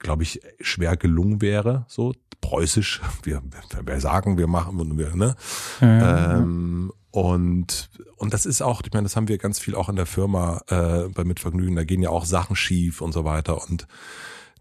glaube 0.00 0.24
ich 0.24 0.40
schwer 0.60 0.96
gelungen 0.96 1.40
wäre, 1.40 1.86
so 1.88 2.14
preußisch. 2.40 3.00
Wir, 3.22 3.40
wir 3.84 4.00
sagen, 4.00 4.36
wir 4.36 4.48
machen 4.48 4.80
und 4.80 4.98
wir 4.98 5.14
ne 5.14 5.36
ähm, 5.80 6.92
und 7.12 7.90
und 8.16 8.34
das 8.34 8.46
ist 8.46 8.62
auch, 8.62 8.82
ich 8.84 8.92
meine, 8.92 9.04
das 9.04 9.14
haben 9.14 9.28
wir 9.28 9.38
ganz 9.38 9.60
viel 9.60 9.76
auch 9.76 9.88
in 9.88 9.96
der 9.96 10.06
Firma 10.06 10.62
äh, 10.68 11.08
bei 11.08 11.24
Mitvergnügen. 11.24 11.76
Da 11.76 11.84
gehen 11.84 12.02
ja 12.02 12.10
auch 12.10 12.24
Sachen 12.24 12.56
schief 12.56 13.00
und 13.00 13.12
so 13.12 13.24
weiter 13.24 13.62
und 13.68 13.86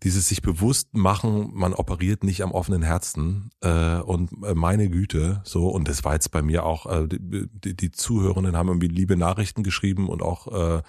dieses 0.03 0.27
sich 0.27 0.41
bewusst 0.41 0.95
machen, 0.95 1.51
man 1.53 1.73
operiert 1.73 2.23
nicht 2.23 2.41
am 2.41 2.51
offenen 2.51 2.81
Herzen 2.81 3.51
äh, 3.61 3.97
und 3.97 4.31
äh, 4.43 4.55
meine 4.55 4.89
Güte, 4.89 5.41
so 5.43 5.69
und 5.69 5.87
das 5.87 6.03
war 6.03 6.13
jetzt 6.13 6.31
bei 6.31 6.41
mir 6.41 6.65
auch 6.65 6.87
äh, 6.87 7.07
die, 7.07 7.75
die, 7.75 7.91
Zuhörenden 7.91 8.57
haben 8.57 8.69
irgendwie 8.69 8.87
liebe 8.87 9.15
Nachrichten 9.15 9.61
geschrieben 9.61 10.09
und 10.09 10.23
auch 10.23 10.47
äh, 10.47 10.81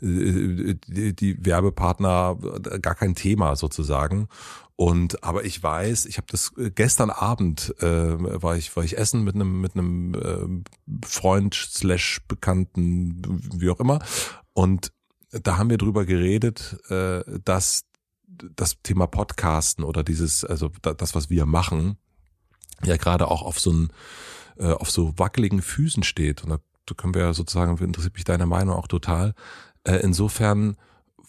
die, 0.00 1.14
die 1.14 1.44
Werbepartner 1.44 2.38
äh, 2.70 2.78
gar 2.78 2.94
kein 2.94 3.14
Thema 3.14 3.56
sozusagen. 3.56 4.28
Und 4.76 5.22
aber 5.22 5.44
ich 5.44 5.62
weiß, 5.62 6.06
ich 6.06 6.16
habe 6.16 6.26
das 6.30 6.52
äh, 6.56 6.70
gestern 6.70 7.10
Abend 7.10 7.74
äh, 7.80 8.42
war 8.42 8.56
ich 8.56 8.74
war 8.76 8.84
ich 8.84 8.96
essen 8.96 9.24
mit 9.24 9.34
einem 9.34 9.60
mit 9.60 9.74
einem 9.74 10.14
äh, 10.14 11.06
Freund 11.06 11.54
slash 11.54 12.20
Bekannten 12.28 13.22
wie 13.54 13.70
auch 13.70 13.80
immer. 13.80 14.00
Und 14.54 14.92
da 15.30 15.56
haben 15.56 15.70
wir 15.70 15.78
drüber 15.78 16.04
geredet, 16.04 16.78
äh, 16.90 17.22
dass 17.44 17.84
das 18.56 18.80
Thema 18.82 19.06
Podcasten 19.06 19.84
oder 19.84 20.02
dieses, 20.02 20.44
also 20.44 20.70
da- 20.82 20.94
das, 20.94 21.14
was 21.14 21.30
wir 21.30 21.46
machen, 21.46 21.96
ja 22.84 22.96
gerade 22.96 23.28
auch 23.28 23.42
auf 23.42 23.60
so 23.60 23.70
einen, 23.70 23.92
äh, 24.56 24.72
auf 24.72 24.90
so 24.90 25.18
wackeligen 25.18 25.62
Füßen 25.62 26.02
steht. 26.02 26.42
Und 26.44 26.50
da, 26.50 26.58
da 26.86 26.94
können 26.94 27.14
wir 27.14 27.22
ja 27.22 27.32
sozusagen, 27.32 27.76
interessiert 27.78 28.14
mich 28.14 28.24
deine 28.24 28.46
Meinung 28.46 28.74
auch 28.76 28.88
total. 28.88 29.34
Äh, 29.84 29.96
insofern, 29.96 30.76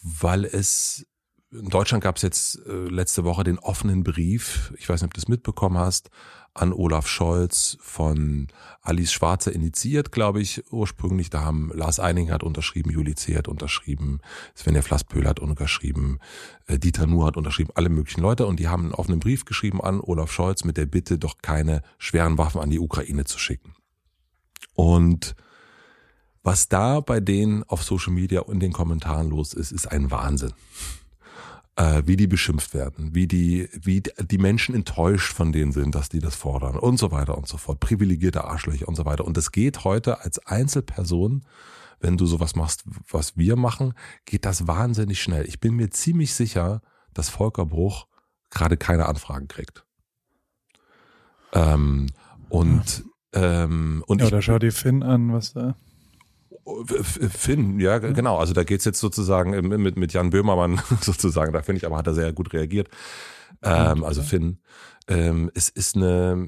weil 0.02 0.46
es 0.46 1.06
in 1.52 1.70
Deutschland 1.70 2.04
gab 2.04 2.16
es 2.16 2.24
jetzt 2.24 2.60
äh, 2.66 2.86
letzte 2.88 3.24
Woche 3.24 3.44
den 3.44 3.60
offenen 3.60 4.04
Brief, 4.04 4.74
ich 4.78 4.90
weiß 4.90 5.02
nicht, 5.02 5.10
ob 5.10 5.14
du 5.14 5.22
das 5.22 5.28
mitbekommen 5.28 5.78
hast, 5.78 6.10
an 6.54 6.72
Olaf 6.72 7.08
Scholz 7.08 7.78
von 7.82 8.48
Alice 8.82 9.12
Schwarzer 9.12 9.52
initiiert, 9.52 10.12
glaube 10.12 10.42
ich, 10.42 10.64
ursprünglich. 10.72 11.30
Da 11.30 11.42
haben 11.42 11.72
Lars 11.74 12.00
Eining 12.00 12.32
hat 12.32 12.44
unterschrieben, 12.44 12.92
Juli 12.92 13.16
C. 13.16 13.36
hat 13.36 13.48
unterschrieben, 13.48 14.20
Svenja 14.56 14.82
Flasspöhl 14.82 15.28
hat 15.28 15.40
unterschrieben, 15.40 16.20
äh, 16.68 16.78
Dieter 16.78 17.08
Nuhr 17.08 17.26
hat 17.26 17.38
unterschrieben, 17.38 17.72
alle 17.76 17.90
möglichen 17.90 18.22
Leute. 18.22 18.46
Und 18.46 18.60
die 18.60 18.68
haben 18.68 18.84
einen 18.84 18.94
offenen 18.94 19.20
Brief 19.20 19.46
geschrieben 19.46 19.82
an 19.82 20.00
Olaf 20.00 20.32
Scholz 20.32 20.64
mit 20.64 20.78
der 20.78 20.86
Bitte, 20.86 21.18
doch 21.18 21.40
keine 21.42 21.82
schweren 21.98 22.38
Waffen 22.38 22.62
an 22.62 22.70
die 22.70 22.80
Ukraine 22.80 23.26
zu 23.26 23.40
schicken. 23.40 23.76
Und 24.76 25.36
was 26.44 26.68
da 26.68 27.00
bei 27.00 27.20
denen 27.20 27.64
auf 27.64 27.84
Social 27.84 28.14
Media 28.14 28.42
und 28.42 28.60
den 28.60 28.74
Kommentaren 28.74 29.30
los 29.30 29.54
ist, 29.54 29.72
ist 29.72 29.88
ein 29.88 30.12
Wahnsinn 30.12 30.54
äh, 31.76 32.04
wie 32.06 32.16
die 32.16 32.28
beschimpft 32.28 32.74
werden, 32.74 33.16
wie 33.16 33.28
die, 33.28 33.70
wie 33.74 34.02
die 34.02 34.38
Menschen 34.38 34.76
enttäuscht 34.76 35.34
von 35.34 35.52
denen 35.52 35.72
sind, 35.72 35.96
dass 35.96 36.10
die 36.10 36.20
das 36.20 36.36
fordern 36.36 36.78
und 36.78 36.98
so 36.98 37.12
weiter 37.12 37.38
und 37.38 37.48
so 37.48 37.58
fort, 37.58 37.80
privilegierte 37.80 38.44
Arschlöcher 38.44 38.88
und 38.88 38.96
so 38.96 39.06
weiter. 39.06 39.26
Und 39.26 39.38
es 39.38 39.52
geht 39.52 39.84
heute 39.84 40.22
als 40.22 40.40
Einzelperson, 40.46 41.44
wenn 42.00 42.18
du 42.18 42.26
sowas 42.26 42.56
machst, 42.56 42.84
was 43.10 43.38
wir 43.38 43.56
machen, 43.56 43.94
geht 44.26 44.46
das 44.46 44.68
wahnsinnig 44.68 45.22
schnell. 45.22 45.48
Ich 45.48 45.60
bin 45.60 45.76
mir 45.76 45.90
ziemlich 45.90 46.34
sicher, 46.34 46.82
dass 47.14 47.30
Volker 47.30 47.66
Bruch 47.66 48.08
gerade 48.50 48.78
keine 48.78 49.08
Anfragen 49.08 49.48
kriegt. 49.48 49.86
Ähm, 51.54 52.08
und 52.50 53.06
ähm, 53.34 54.04
und 54.06 54.22
ja, 54.22 54.28
oder 54.28 54.42
schau 54.42 54.60
dir 54.60 54.72
Finn 54.72 55.02
an, 55.02 55.34
was 55.34 55.54
da. 55.54 55.76
Finn, 57.04 57.80
ja, 57.80 58.00
genau. 58.00 58.38
Also 58.38 58.54
da 58.54 58.64
geht's 58.64 58.86
jetzt 58.86 59.00
sozusagen 59.00 59.52
mit, 59.68 59.98
mit 59.98 60.14
Jan 60.14 60.30
Böhmermann 60.30 60.82
sozusagen. 61.02 61.54
Da 61.54 61.62
finde 61.62 61.78
ich, 61.78 61.86
aber 61.86 61.98
hat 61.98 62.08
er 62.08 62.14
sehr 62.14 62.32
gut 62.34 62.54
reagiert. 62.54 62.90
Ähm, 63.62 64.04
also 64.04 64.22
Finn. 64.22 64.60
Ähm, 65.08 65.52
es 65.54 65.70
ist 65.70 65.96
eine, 65.96 66.48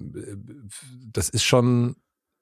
das 1.11 1.30
ist 1.30 1.43
schon, 1.43 1.95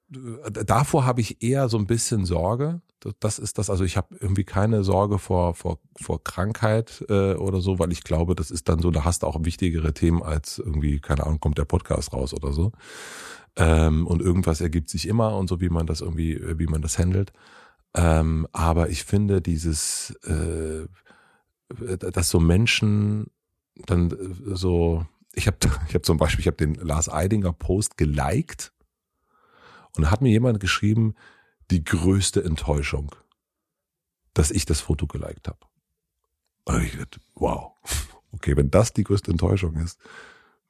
davor 0.08 1.04
habe 1.04 1.20
ich 1.20 1.42
eher 1.42 1.68
so 1.68 1.78
ein 1.78 1.86
bisschen 1.86 2.24
Sorge. 2.24 2.80
Das 3.20 3.38
ist 3.38 3.58
das, 3.58 3.68
also 3.68 3.84
ich 3.84 3.96
habe 3.96 4.16
irgendwie 4.18 4.44
keine 4.44 4.82
Sorge 4.82 5.18
vor, 5.18 5.54
vor, 5.54 5.78
vor 6.00 6.22
Krankheit 6.24 7.04
äh, 7.08 7.34
oder 7.34 7.60
so, 7.60 7.78
weil 7.78 7.92
ich 7.92 8.02
glaube, 8.02 8.34
das 8.34 8.50
ist 8.50 8.68
dann 8.68 8.80
so, 8.80 8.90
da 8.90 9.04
hast 9.04 9.22
du 9.22 9.26
auch 9.26 9.44
wichtigere 9.44 9.92
Themen 9.92 10.22
als 10.22 10.58
irgendwie, 10.58 11.00
keine 11.00 11.24
Ahnung, 11.24 11.40
kommt 11.40 11.58
der 11.58 11.66
Podcast 11.66 12.12
raus 12.12 12.32
oder 12.32 12.52
so. 12.52 12.72
Ähm, 13.56 14.06
und 14.06 14.22
irgendwas 14.22 14.60
ergibt 14.60 14.88
sich 14.88 15.06
immer 15.06 15.36
und 15.36 15.48
so, 15.48 15.60
wie 15.60 15.68
man 15.68 15.86
das 15.86 16.00
irgendwie, 16.00 16.40
wie 16.58 16.66
man 16.66 16.80
das 16.80 16.98
handelt. 16.98 17.32
Ähm, 17.94 18.48
aber 18.52 18.90
ich 18.90 19.04
finde 19.04 19.40
dieses, 19.40 20.10
äh, 20.24 20.86
dass 21.68 22.28
so 22.28 22.40
Menschen 22.40 23.30
dann 23.86 24.10
äh, 24.10 24.54
so, 24.56 25.06
ich 25.32 25.46
habe 25.46 25.58
ich 25.88 25.94
hab 25.94 26.04
zum 26.04 26.18
Beispiel, 26.18 26.40
ich 26.40 26.46
habe 26.46 26.56
den 26.56 26.74
Lars 26.74 27.08
Eidinger 27.08 27.52
Post 27.52 27.96
geliked 27.96 28.72
und 29.96 30.10
hat 30.10 30.22
mir 30.22 30.30
jemand 30.30 30.60
geschrieben, 30.60 31.14
die 31.70 31.84
größte 31.84 32.42
Enttäuschung, 32.44 33.14
dass 34.34 34.50
ich 34.50 34.66
das 34.66 34.80
Foto 34.80 35.06
geliked 35.06 35.48
habe. 35.48 35.66
Und 36.64 36.82
ich 36.82 36.96
dachte, 36.96 37.20
wow, 37.34 37.72
okay, 38.32 38.56
wenn 38.56 38.70
das 38.70 38.92
die 38.92 39.04
größte 39.04 39.30
Enttäuschung 39.30 39.76
ist, 39.76 39.98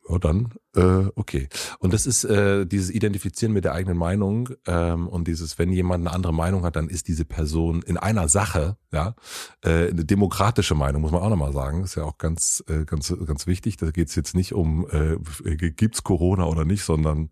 ja, 0.09 0.19
dann 0.19 0.55
äh, 0.77 1.07
okay. 1.15 1.49
Und 1.79 1.93
das 1.93 2.07
ist 2.07 2.25
äh, 2.25 2.67
dieses 2.67 2.91
Identifizieren 2.91 3.53
mit 3.53 3.65
der 3.65 3.75
eigenen 3.75 3.97
Meinung 3.97 4.51
ähm, 4.67 5.09
und 5.09 5.29
dieses, 5.29 5.59
wenn 5.59 5.73
jemand 5.73 6.07
eine 6.07 6.15
andere 6.15 6.35
Meinung 6.35 6.65
hat, 6.65 6.77
dann 6.77 6.89
ist 6.89 7.09
diese 7.09 7.25
Person 7.25 7.83
in 7.83 7.97
einer 7.97 8.29
Sache, 8.29 8.77
ja, 8.93 9.15
äh, 9.63 9.89
eine 9.91 10.05
demokratische 10.05 10.75
Meinung, 10.75 11.03
muss 11.03 11.13
man 11.13 11.23
auch 11.23 11.31
nochmal 11.31 11.53
sagen. 11.53 11.85
Ist 11.85 11.95
ja 11.95 12.05
auch 12.05 12.19
ganz, 12.19 12.65
äh, 12.69 12.85
ganz, 12.85 13.15
ganz 13.27 13.47
wichtig. 13.47 13.77
Da 13.77 13.91
geht 13.91 14.09
es 14.09 14.15
jetzt 14.15 14.35
nicht 14.35 14.53
um, 14.53 14.87
äh, 14.91 15.17
gibt's 15.57 16.03
Corona 16.03 16.45
oder 16.47 16.65
nicht, 16.65 16.83
sondern 16.83 17.31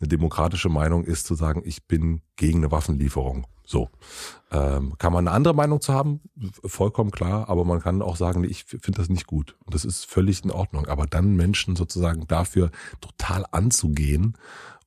eine 0.00 0.08
demokratische 0.08 0.68
Meinung 0.68 1.04
ist 1.04 1.26
zu 1.26 1.34
sagen, 1.34 1.62
ich 1.64 1.86
bin 1.86 2.22
gegen 2.36 2.58
eine 2.58 2.70
Waffenlieferung. 2.70 3.46
So. 3.66 3.88
Ähm, 4.50 4.94
kann 4.98 5.12
man 5.12 5.26
eine 5.26 5.34
andere 5.34 5.54
Meinung 5.54 5.80
zu 5.80 5.94
haben? 5.94 6.20
Vollkommen 6.64 7.10
klar, 7.10 7.48
aber 7.48 7.64
man 7.64 7.80
kann 7.80 8.02
auch 8.02 8.16
sagen, 8.16 8.44
ich 8.44 8.64
finde 8.64 8.92
das 8.92 9.08
nicht 9.08 9.26
gut. 9.26 9.56
Und 9.64 9.74
das 9.74 9.84
ist 9.84 10.04
völlig 10.04 10.44
in 10.44 10.50
Ordnung. 10.50 10.86
Aber 10.86 11.06
dann 11.06 11.36
Menschen 11.36 11.76
sozusagen 11.76 12.26
dafür 12.26 12.70
total 13.00 13.46
anzugehen 13.52 14.36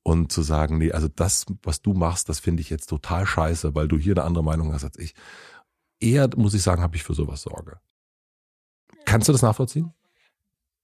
und 0.02 0.30
zu 0.30 0.42
sagen, 0.42 0.78
nee, 0.78 0.92
also 0.92 1.08
das, 1.08 1.46
was 1.62 1.82
du 1.82 1.92
machst, 1.92 2.28
das 2.28 2.38
finde 2.38 2.60
ich 2.60 2.70
jetzt 2.70 2.86
total 2.86 3.26
scheiße, 3.26 3.74
weil 3.74 3.88
du 3.88 3.98
hier 3.98 4.14
eine 4.14 4.24
andere 4.24 4.44
Meinung 4.44 4.72
hast 4.72 4.84
als 4.84 4.98
ich. 4.98 5.14
Eher, 6.00 6.30
muss 6.36 6.54
ich 6.54 6.62
sagen, 6.62 6.82
habe 6.82 6.96
ich 6.96 7.02
für 7.02 7.14
sowas 7.14 7.42
Sorge. 7.42 7.80
Kannst 9.04 9.28
du 9.28 9.32
das 9.32 9.42
nachvollziehen? 9.42 9.92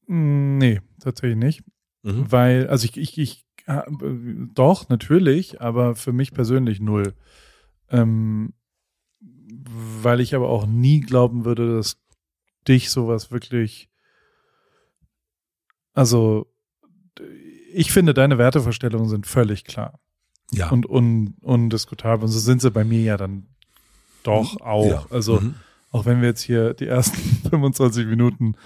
Nee, 0.06 0.80
tatsächlich 0.98 1.36
nicht. 1.36 1.62
Mhm. 2.02 2.30
Weil, 2.30 2.68
also 2.68 2.84
ich, 2.84 2.96
ich, 2.96 3.18
ich, 3.18 3.43
doch, 3.66 4.88
natürlich, 4.88 5.60
aber 5.60 5.96
für 5.96 6.12
mich 6.12 6.32
persönlich 6.32 6.80
null. 6.80 7.14
Ähm, 7.90 8.52
weil 9.20 10.20
ich 10.20 10.34
aber 10.34 10.48
auch 10.48 10.66
nie 10.66 11.00
glauben 11.00 11.44
würde, 11.44 11.76
dass 11.76 11.96
dich 12.68 12.90
sowas 12.90 13.30
wirklich. 13.30 13.88
Also, 15.92 16.46
ich 17.72 17.92
finde, 17.92 18.14
deine 18.14 18.38
Wertevorstellungen 18.38 19.08
sind 19.08 19.26
völlig 19.26 19.64
klar. 19.64 20.00
Ja. 20.50 20.70
Und 20.70 20.88
un, 20.88 21.34
undiskutabel. 21.40 22.24
Und 22.24 22.32
so 22.32 22.38
sind 22.38 22.60
sie 22.60 22.70
bei 22.70 22.84
mir 22.84 23.02
ja 23.02 23.16
dann 23.16 23.46
doch 24.22 24.60
auch. 24.60 24.86
Ja. 24.86 25.06
Also, 25.10 25.40
mhm. 25.40 25.54
auch 25.90 26.04
wenn 26.04 26.20
wir 26.20 26.28
jetzt 26.28 26.42
hier 26.42 26.74
die 26.74 26.86
ersten 26.86 27.18
25 27.48 28.06
Minuten 28.06 28.56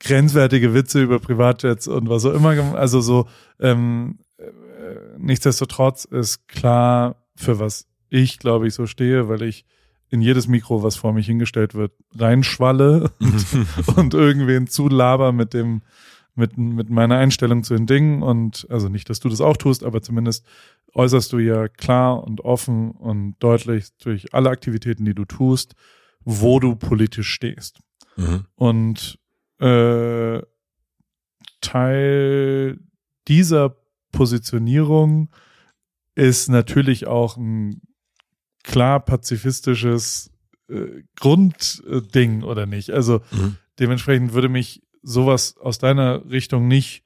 grenzwertige 0.00 0.74
Witze 0.74 1.02
über 1.02 1.18
Privatjets 1.18 1.88
und 1.88 2.08
was 2.08 2.24
auch 2.24 2.34
immer, 2.34 2.76
also 2.76 3.00
so, 3.00 3.26
ähm, 3.60 4.18
äh, 4.38 4.44
nichtsdestotrotz 5.18 6.04
ist 6.04 6.46
klar, 6.48 7.16
für 7.36 7.58
was 7.58 7.86
ich, 8.10 8.38
glaube 8.38 8.66
ich, 8.66 8.74
so 8.74 8.86
stehe, 8.86 9.28
weil 9.28 9.42
ich 9.42 9.64
in 10.10 10.22
jedes 10.22 10.48
Mikro, 10.48 10.82
was 10.82 10.96
vor 10.96 11.12
mich 11.12 11.26
hingestellt 11.26 11.74
wird, 11.74 11.92
reinschwalle 12.14 13.10
und, 13.20 13.46
und 13.96 14.14
irgendwen 14.14 14.66
zulaber 14.66 15.32
mit 15.32 15.52
dem, 15.52 15.82
mit, 16.34 16.56
mit 16.56 16.88
meiner 16.88 17.18
Einstellung 17.18 17.62
zu 17.62 17.74
den 17.74 17.86
Dingen. 17.86 18.22
Und 18.22 18.66
also 18.70 18.88
nicht, 18.88 19.10
dass 19.10 19.20
du 19.20 19.28
das 19.28 19.40
auch 19.40 19.56
tust, 19.56 19.84
aber 19.84 20.00
zumindest 20.00 20.46
äußerst 20.94 21.32
du 21.32 21.38
ja 21.38 21.68
klar 21.68 22.24
und 22.24 22.40
offen 22.40 22.92
und 22.92 23.36
deutlich 23.40 23.88
durch 24.02 24.32
alle 24.32 24.48
Aktivitäten, 24.48 25.04
die 25.04 25.14
du 25.14 25.26
tust, 25.26 25.74
wo 26.24 26.58
du 26.58 26.74
politisch 26.74 27.30
stehst. 27.30 27.80
Mhm. 28.16 28.44
Und 28.54 29.18
äh, 29.60 30.42
Teil 31.60 32.78
dieser 33.26 33.76
Positionierung 34.12 35.30
ist 36.14 36.48
natürlich 36.48 37.06
auch 37.06 37.36
ein 37.36 37.82
klar 38.64 39.00
pazifistisches 39.00 40.30
äh, 40.68 41.02
Grundding 41.16 42.42
oder 42.42 42.66
nicht. 42.66 42.90
Also 42.90 43.20
mhm. 43.30 43.56
dementsprechend 43.78 44.32
würde 44.32 44.48
mich 44.48 44.82
sowas 45.02 45.56
aus 45.58 45.78
deiner 45.78 46.28
Richtung 46.30 46.68
nicht 46.68 47.04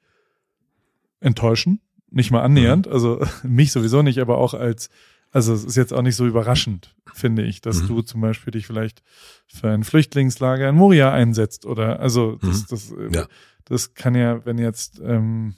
enttäuschen, 1.19 1.79
nicht 2.09 2.31
mal 2.31 2.41
annähernd. 2.41 2.87
Mhm. 2.87 2.91
Also 2.91 3.25
mich 3.43 3.71
sowieso 3.71 4.01
nicht, 4.01 4.19
aber 4.19 4.37
auch 4.37 4.53
als, 4.53 4.89
also 5.33 5.53
es 5.53 5.65
ist 5.65 5.75
jetzt 5.75 5.91
auch 5.93 6.03
nicht 6.03 6.15
so 6.15 6.27
überraschend, 6.27 6.95
finde 7.11 7.43
ich, 7.43 7.59
dass 7.59 7.81
mhm. 7.81 7.87
du 7.87 8.01
zum 8.03 8.21
Beispiel 8.21 8.51
dich 8.51 8.67
vielleicht 8.67 9.01
für 9.47 9.69
ein 9.69 9.83
Flüchtlingslager 9.83 10.69
in 10.69 10.75
Moria 10.75 11.11
einsetzt 11.11 11.65
oder 11.65 11.99
also 11.99 12.35
das, 12.35 12.61
mhm. 12.61 12.65
das, 12.69 12.91
äh, 12.91 13.09
ja. 13.11 13.27
das 13.65 13.95
kann 13.95 14.13
ja, 14.13 14.45
wenn 14.45 14.59
jetzt, 14.59 15.01
ähm, 15.03 15.55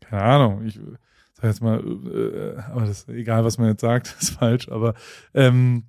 keine 0.00 0.22
Ahnung, 0.22 0.66
ich 0.66 0.78
sag 1.32 1.44
jetzt 1.44 1.62
mal, 1.62 1.80
äh, 1.80 2.60
aber 2.70 2.84
das 2.84 3.08
egal, 3.08 3.44
was 3.44 3.56
man 3.56 3.68
jetzt 3.68 3.80
sagt, 3.80 4.14
ist 4.20 4.34
falsch, 4.34 4.68
aber 4.68 4.94
ähm, 5.32 5.84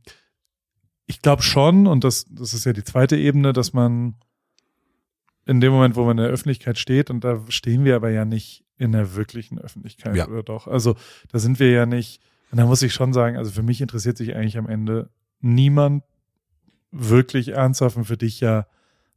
ich 1.07 1.21
glaube 1.21 1.43
schon, 1.43 1.87
und 1.87 2.05
das, 2.05 2.25
das 2.29 2.53
ist 2.53 2.65
ja 2.65 2.71
die 2.71 2.85
zweite 2.85 3.17
Ebene, 3.17 3.51
dass 3.51 3.73
man 3.73 4.15
in 5.45 5.59
dem 5.59 5.73
Moment, 5.73 5.97
wo 5.97 6.05
man 6.05 6.17
in 6.17 6.23
der 6.23 6.31
Öffentlichkeit 6.31 6.77
steht, 6.77 7.09
und 7.09 7.25
da 7.25 7.43
stehen 7.49 7.83
wir 7.83 7.97
aber 7.97 8.11
ja 8.11 8.23
nicht 8.23 8.63
in 8.77 8.93
der 8.93 9.13
wirklichen 9.15 9.59
Öffentlichkeit, 9.59 10.15
ja. 10.15 10.27
oder 10.29 10.43
doch? 10.43 10.67
Also 10.67 10.95
da 11.29 11.39
sind 11.39 11.59
wir 11.59 11.69
ja 11.69 11.85
nicht, 11.85 12.21
und 12.51 12.57
da 12.57 12.65
muss 12.65 12.81
ich 12.81 12.93
schon 12.93 13.13
sagen, 13.13 13.37
also 13.37 13.51
für 13.51 13.63
mich 13.63 13.81
interessiert 13.81 14.17
sich 14.17 14.35
eigentlich 14.35 14.57
am 14.57 14.67
Ende 14.67 15.09
niemand 15.39 16.03
wirklich 16.91 17.49
ernsthaft 17.49 17.97
und 17.97 18.05
für 18.05 18.17
dich 18.17 18.41
ja, 18.41 18.65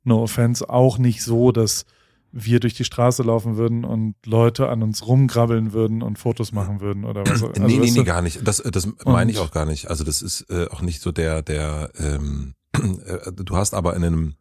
no 0.04 0.22
offense, 0.22 0.68
auch 0.68 0.98
nicht 0.98 1.22
so, 1.22 1.50
dass 1.50 1.84
wir 2.30 2.58
durch 2.58 2.74
die 2.74 2.84
Straße 2.84 3.22
laufen 3.22 3.56
würden 3.56 3.84
und 3.84 4.14
Leute 4.26 4.68
an 4.68 4.82
uns 4.82 5.06
rumgrabbeln 5.06 5.72
würden 5.72 6.02
und 6.02 6.18
Fotos 6.18 6.52
machen 6.52 6.80
würden 6.80 7.04
oder 7.04 7.22
was. 7.22 7.42
Also, 7.42 7.52
nee, 7.60 7.78
nee, 7.78 7.90
nee, 7.90 8.04
gar 8.04 8.22
nicht. 8.22 8.46
Das, 8.46 8.58
das 8.58 8.88
meine 9.04 9.30
ich 9.30 9.38
auch 9.38 9.52
gar 9.52 9.66
nicht. 9.66 9.88
Also 9.88 10.02
das 10.04 10.20
ist 10.20 10.50
äh, 10.50 10.66
auch 10.68 10.82
nicht 10.82 11.00
so 11.00 11.12
der, 11.12 11.42
der, 11.42 11.90
ähm, 11.96 12.54
äh, 12.72 13.32
du 13.32 13.56
hast 13.56 13.74
aber 13.74 13.94
in 13.94 14.04
einem 14.04 14.34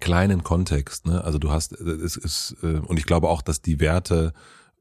kleinen 0.00 0.42
Kontext, 0.42 1.06
ne? 1.06 1.24
Also 1.24 1.38
du 1.38 1.50
hast, 1.50 1.72
äh, 1.72 1.84
es 1.84 2.16
ist, 2.16 2.56
äh, 2.62 2.80
und 2.80 2.98
ich 2.98 3.06
glaube 3.06 3.28
auch, 3.28 3.40
dass 3.40 3.62
die 3.62 3.80
Werte, 3.80 4.34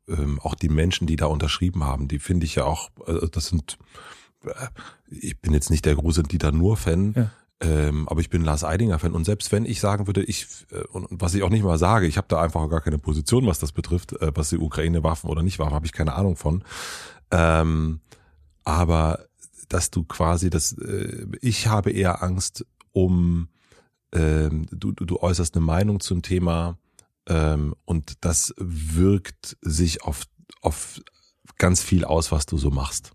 ähm, 0.07 0.39
auch 0.41 0.55
die 0.55 0.69
Menschen, 0.69 1.07
die 1.07 1.15
da 1.15 1.25
unterschrieben 1.27 1.83
haben, 1.83 2.07
die 2.07 2.19
finde 2.19 2.45
ich 2.45 2.55
ja 2.55 2.65
auch, 2.65 2.89
äh, 3.07 3.27
das 3.31 3.47
sind, 3.47 3.77
äh, 4.45 4.51
ich 5.09 5.39
bin 5.39 5.53
jetzt 5.53 5.69
nicht 5.69 5.85
der 5.85 5.95
große 5.95 6.23
Dieter 6.23 6.51
Nur-Fan, 6.51 7.13
ja 7.15 7.31
Ähm, 7.61 8.09
aber 8.09 8.19
ich 8.19 8.29
bin 8.29 8.43
Lars 8.43 8.65
Eidinger-Fan 8.65 9.13
und 9.13 9.23
selbst 9.23 9.53
wenn 9.53 9.65
ich 9.65 9.79
sagen 9.79 10.07
würde, 10.07 10.21
ich, 10.23 10.45
äh, 10.71 10.83
und, 10.91 11.07
was 11.09 11.33
ich 11.35 11.41
auch 11.43 11.49
nicht 11.49 11.63
mal 11.63 11.77
sage, 11.77 12.05
ich 12.05 12.17
habe 12.17 12.27
da 12.27 12.41
einfach 12.41 12.69
gar 12.69 12.81
keine 12.81 12.97
Position, 12.97 13.45
was 13.47 13.59
das 13.59 13.71
betrifft, 13.71 14.11
äh, 14.11 14.31
was 14.35 14.49
die 14.49 14.57
Ukraine 14.57 15.03
Waffen 15.03 15.29
oder 15.29 15.41
nicht 15.41 15.57
Waffen, 15.57 15.73
habe 15.73 15.85
ich 15.85 15.93
keine 15.93 16.15
Ahnung 16.15 16.35
von. 16.35 16.65
Ähm, 17.31 18.01
aber 18.65 19.25
dass 19.69 19.89
du 19.89 20.03
quasi 20.03 20.49
das, 20.49 20.73
äh, 20.73 21.27
ich 21.41 21.67
habe 21.67 21.91
eher 21.91 22.21
Angst 22.21 22.65
um, 22.91 23.47
ähm, 24.11 24.67
du, 24.71 24.91
du, 24.91 25.05
du 25.05 25.17
äußerst 25.21 25.55
eine 25.55 25.65
Meinung 25.65 26.01
zum 26.01 26.21
Thema 26.21 26.77
ähm, 27.27 27.75
und 27.85 28.13
das 28.25 28.53
wirkt 28.57 29.57
sich 29.61 30.03
auf, 30.03 30.23
auf 30.61 30.99
ganz 31.57 31.81
viel 31.81 32.05
aus, 32.05 32.31
was 32.31 32.45
du 32.45 32.57
so 32.57 32.69
machst. 32.71 33.11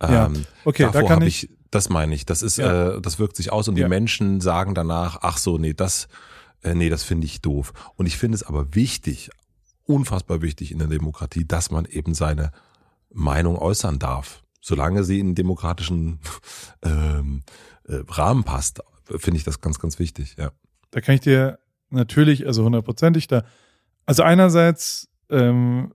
Ja, 0.00 0.26
Ähm, 0.26 0.46
okay, 0.64 0.84
da 0.84 0.90
davor 0.92 1.08
kann 1.08 1.20
hab 1.20 1.26
ich- 1.28 1.50
das 1.70 1.88
meine 1.88 2.14
ich. 2.14 2.26
Das 2.26 2.42
ist, 2.42 2.56
Ja. 2.58 2.96
äh, 2.96 3.00
das 3.00 3.18
wirkt 3.18 3.36
sich 3.36 3.52
aus 3.52 3.68
und 3.68 3.76
Ja. 3.76 3.84
die 3.84 3.90
Menschen 3.90 4.40
sagen 4.40 4.74
danach, 4.74 5.18
ach 5.22 5.38
so, 5.38 5.58
nee, 5.58 5.72
das, 5.74 6.08
äh, 6.62 6.74
nee, 6.74 6.88
das 6.88 7.04
finde 7.04 7.26
ich 7.26 7.42
doof. 7.42 7.72
Und 7.96 8.06
ich 8.06 8.16
finde 8.18 8.34
es 8.36 8.42
aber 8.42 8.74
wichtig, 8.74 9.30
unfassbar 9.84 10.42
wichtig 10.42 10.72
in 10.72 10.78
der 10.78 10.88
Demokratie, 10.88 11.44
dass 11.44 11.70
man 11.70 11.84
eben 11.84 12.14
seine 12.14 12.50
Meinung 13.12 13.56
äußern 13.56 13.98
darf, 13.98 14.42
solange 14.60 15.04
sie 15.04 15.20
in 15.20 15.34
demokratischen 15.34 16.18
ähm, 16.82 17.42
äh, 17.84 18.02
Rahmen 18.08 18.42
passt. 18.44 18.80
Finde 19.04 19.36
ich 19.38 19.44
das 19.44 19.60
ganz, 19.60 19.78
ganz 19.78 19.98
wichtig. 19.98 20.36
Ja. 20.38 20.52
Da 20.92 21.00
kann 21.00 21.14
ich 21.16 21.20
dir 21.20 21.58
natürlich, 21.90 22.46
also 22.46 22.64
hundertprozentig 22.64 23.26
da. 23.28 23.44
Also 24.06 24.22
einerseits 24.22 25.08
ähm, 25.30 25.92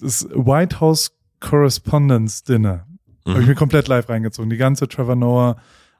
das 0.00 0.28
White 0.30 0.80
House 0.80 1.12
Correspondence 1.40 2.42
Dinner. 2.44 2.86
Habe 3.26 3.40
ich 3.40 3.46
mir 3.46 3.54
komplett 3.54 3.88
live 3.88 4.08
reingezogen. 4.08 4.50
Die 4.50 4.56
ganze 4.56 4.86
Trevor 4.88 5.16
Noah. 5.16 5.56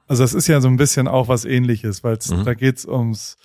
Also 0.07 0.23
das 0.23 0.33
ist 0.35 0.47
ja 0.47 0.61
so 0.61 0.67
ein 0.67 0.77
bisschen 0.77 1.07
auch 1.07 1.27
was 1.27 1.43
ähnliches, 1.45 2.03
weil 2.03 2.17
Mhm. 2.29 2.43
da 2.45 2.53
geht's 2.53 2.85
ums 2.85 3.37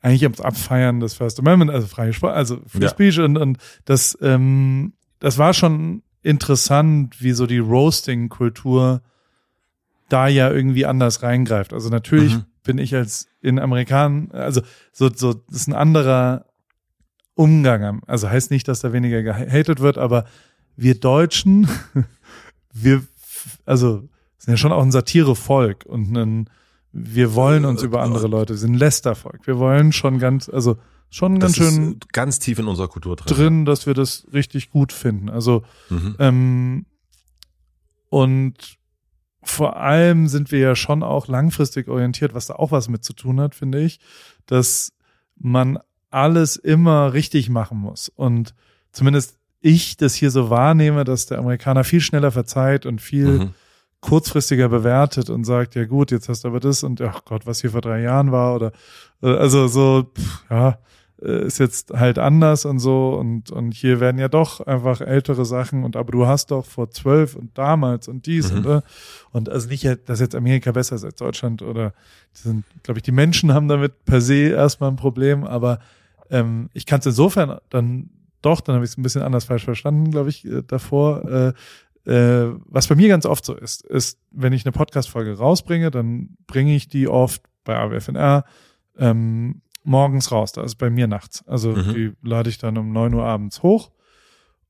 eigentlich 0.00 0.24
ums 0.24 0.40
Abfeiern 0.40 1.00
des 1.00 1.14
First 1.14 1.38
Amendment, 1.38 1.70
also 1.70 1.86
freie 1.86 2.12
Sprache, 2.12 2.34
also 2.34 2.58
Free 2.66 2.82
Ja. 2.82 2.88
Speech 2.90 3.20
und, 3.20 3.38
und 3.38 3.58
das, 3.86 4.18
ähm, 4.20 4.92
das 5.18 5.38
war 5.38 5.54
schon 5.54 6.02
interessant, 6.22 7.22
wie 7.22 7.32
so 7.32 7.46
die 7.46 7.58
Roasting-Kultur 7.58 9.00
da 10.10 10.28
ja 10.28 10.50
irgendwie 10.50 10.84
anders 10.84 11.22
reingreift. 11.22 11.72
Also 11.72 11.88
natürlich 11.88 12.34
Mhm. 12.34 12.44
Bin 12.64 12.78
ich 12.78 12.94
als 12.94 13.28
in 13.40 13.58
Amerikanern, 13.58 14.30
also 14.32 14.62
so, 14.92 15.08
so, 15.14 15.34
das 15.34 15.56
ist 15.56 15.68
ein 15.68 15.74
anderer 15.74 16.46
Umgang. 17.34 18.02
Also 18.06 18.28
heißt 18.28 18.50
nicht, 18.50 18.66
dass 18.68 18.80
da 18.80 18.92
weniger 18.92 19.22
gehatet 19.22 19.80
wird, 19.80 19.98
aber 19.98 20.24
wir 20.76 20.98
Deutschen, 20.98 21.68
wir, 22.72 23.04
also 23.64 24.08
sind 24.38 24.52
ja 24.52 24.56
schon 24.56 24.72
auch 24.72 24.82
ein 24.82 24.92
Satirevolk 24.92 25.84
und 25.86 26.16
ein, 26.16 26.50
wir 26.92 27.34
wollen 27.34 27.64
uns 27.64 27.82
über 27.82 28.02
andere 28.02 28.28
Leute, 28.28 28.54
wir 28.54 28.58
sind 28.58 28.72
ein 28.72 28.78
Lästervolk. 28.78 29.46
Wir 29.46 29.58
wollen 29.58 29.92
schon 29.92 30.18
ganz, 30.18 30.48
also 30.48 30.76
schon 31.10 31.38
ganz 31.38 31.56
Das 31.56 31.66
schön 31.68 31.98
ganz 32.12 32.38
tief 32.38 32.58
in 32.58 32.66
unserer 32.66 32.88
Kultur 32.88 33.16
drin. 33.16 33.36
drin, 33.36 33.64
dass 33.64 33.86
wir 33.86 33.94
das 33.94 34.26
richtig 34.32 34.70
gut 34.70 34.92
finden. 34.92 35.28
Also 35.28 35.64
Mhm. 35.90 36.16
ähm, 36.18 36.86
und 38.10 38.78
vor 39.44 39.76
allem 39.76 40.28
sind 40.28 40.50
wir 40.52 40.58
ja 40.58 40.76
schon 40.76 41.02
auch 41.02 41.28
langfristig 41.28 41.88
orientiert, 41.88 42.34
was 42.34 42.46
da 42.46 42.54
auch 42.54 42.70
was 42.72 42.88
mit 42.88 43.04
zu 43.04 43.12
tun 43.12 43.40
hat, 43.40 43.54
finde 43.54 43.80
ich, 43.80 44.00
dass 44.46 44.92
man 45.36 45.78
alles 46.10 46.56
immer 46.56 47.12
richtig 47.12 47.48
machen 47.50 47.78
muss. 47.78 48.08
Und 48.08 48.54
zumindest 48.92 49.36
ich 49.60 49.96
das 49.96 50.14
hier 50.14 50.30
so 50.30 50.50
wahrnehme, 50.50 51.04
dass 51.04 51.26
der 51.26 51.38
Amerikaner 51.38 51.84
viel 51.84 52.00
schneller 52.00 52.30
verzeiht 52.30 52.86
und 52.86 53.00
viel 53.00 53.38
Mhm. 53.38 53.54
kurzfristiger 54.00 54.68
bewertet 54.68 55.30
und 55.30 55.44
sagt, 55.44 55.74
ja 55.74 55.86
gut, 55.86 56.10
jetzt 56.10 56.28
hast 56.28 56.44
du 56.44 56.48
aber 56.48 56.60
das 56.60 56.82
und 56.82 57.00
ach 57.00 57.24
Gott, 57.24 57.46
was 57.46 57.62
hier 57.62 57.70
vor 57.70 57.80
drei 57.80 58.02
Jahren 58.02 58.32
war 58.32 58.54
oder 58.54 58.72
äh, 59.22 59.28
also 59.34 59.66
so, 59.66 60.10
pff, 60.14 60.44
ja, 60.50 60.78
ist 61.24 61.58
jetzt 61.58 61.90
halt 61.92 62.18
anders 62.18 62.64
und 62.64 62.78
so 62.78 63.14
und 63.14 63.50
und 63.50 63.72
hier 63.72 64.00
werden 64.00 64.18
ja 64.18 64.28
doch 64.28 64.60
einfach 64.60 65.00
ältere 65.00 65.44
Sachen 65.44 65.84
und 65.84 65.96
aber 65.96 66.12
du 66.12 66.26
hast 66.26 66.50
doch 66.50 66.64
vor 66.64 66.90
zwölf 66.90 67.34
und 67.36 67.56
damals 67.56 68.08
und 68.08 68.26
dies 68.26 68.52
Mhm. 68.52 68.58
und 68.58 68.66
äh, 68.66 68.80
und 69.32 69.48
also 69.48 69.68
nicht, 69.68 69.86
dass 70.06 70.20
jetzt 70.20 70.34
Amerika 70.34 70.72
besser 70.72 70.96
ist 70.96 71.04
als 71.04 71.16
Deutschland 71.16 71.62
oder 71.62 71.92
die 72.34 72.48
sind, 72.48 72.64
glaube 72.82 72.98
ich, 72.98 73.02
die 73.02 73.12
Menschen 73.12 73.52
haben 73.52 73.68
damit 73.68 74.04
per 74.04 74.20
se 74.20 74.50
erstmal 74.50 74.90
ein 74.90 74.96
Problem, 74.96 75.44
aber 75.44 75.78
ähm, 76.30 76.68
ich 76.72 76.86
kann 76.86 77.00
es 77.00 77.06
insofern 77.06 77.58
dann 77.70 78.10
doch, 78.42 78.60
dann 78.60 78.74
habe 78.74 78.84
ich 78.84 78.90
es 78.90 78.98
ein 78.98 79.02
bisschen 79.02 79.22
anders 79.22 79.44
falsch 79.44 79.64
verstanden, 79.64 80.10
glaube 80.10 80.28
ich, 80.28 80.44
äh, 80.44 80.62
davor. 80.66 81.24
Äh, 81.24 81.52
äh, 82.10 82.54
was 82.66 82.86
bei 82.86 82.94
mir 82.94 83.08
ganz 83.08 83.24
oft 83.24 83.44
so 83.46 83.54
ist, 83.54 83.82
ist, 83.86 84.18
wenn 84.30 84.52
ich 84.52 84.66
eine 84.66 84.72
Podcast-Folge 84.72 85.38
rausbringe, 85.38 85.90
dann 85.90 86.36
bringe 86.46 86.74
ich 86.76 86.88
die 86.88 87.08
oft 87.08 87.40
bei 87.64 87.76
AWFNR 87.78 88.44
ähm, 88.98 89.62
morgens 89.84 90.32
raus. 90.32 90.52
Da 90.52 90.62
ist 90.62 90.76
bei 90.76 90.90
mir 90.90 91.06
nachts. 91.06 91.46
Also 91.46 91.70
Mhm. 91.72 91.94
die 91.94 92.12
lade 92.22 92.50
ich 92.50 92.58
dann 92.58 92.76
um 92.78 92.92
neun 92.92 93.14
Uhr 93.14 93.24
abends 93.24 93.62
hoch. 93.62 93.90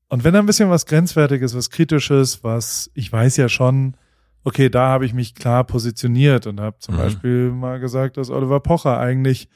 Und 0.07 0.23
wenn 0.23 0.33
da 0.33 0.39
ein 0.39 0.45
bisschen 0.45 0.69
was 0.69 0.85
Grenzwertiges, 0.85 1.55
was 1.55 1.69
Kritisches, 1.71 2.43
was 2.43 2.91
ich 2.93 3.11
weiß 3.11 3.37
ja 3.37 3.49
schon, 3.49 3.97
okay, 4.43 4.69
da 4.69 4.89
habe 4.89 5.05
ich 5.05 5.13
mich 5.13 5.33
klar 5.33 5.63
positioniert 5.63 6.45
und 6.45 6.59
habe 6.61 6.77
zum 6.79 6.95
Mhm. 6.95 6.99
Beispiel 6.99 7.51
mal 7.51 7.79
gesagt, 7.79 8.17
dass 8.17 8.29
Oliver 8.29 8.59
Pocher 8.59 8.99
eigentlich 8.99 9.49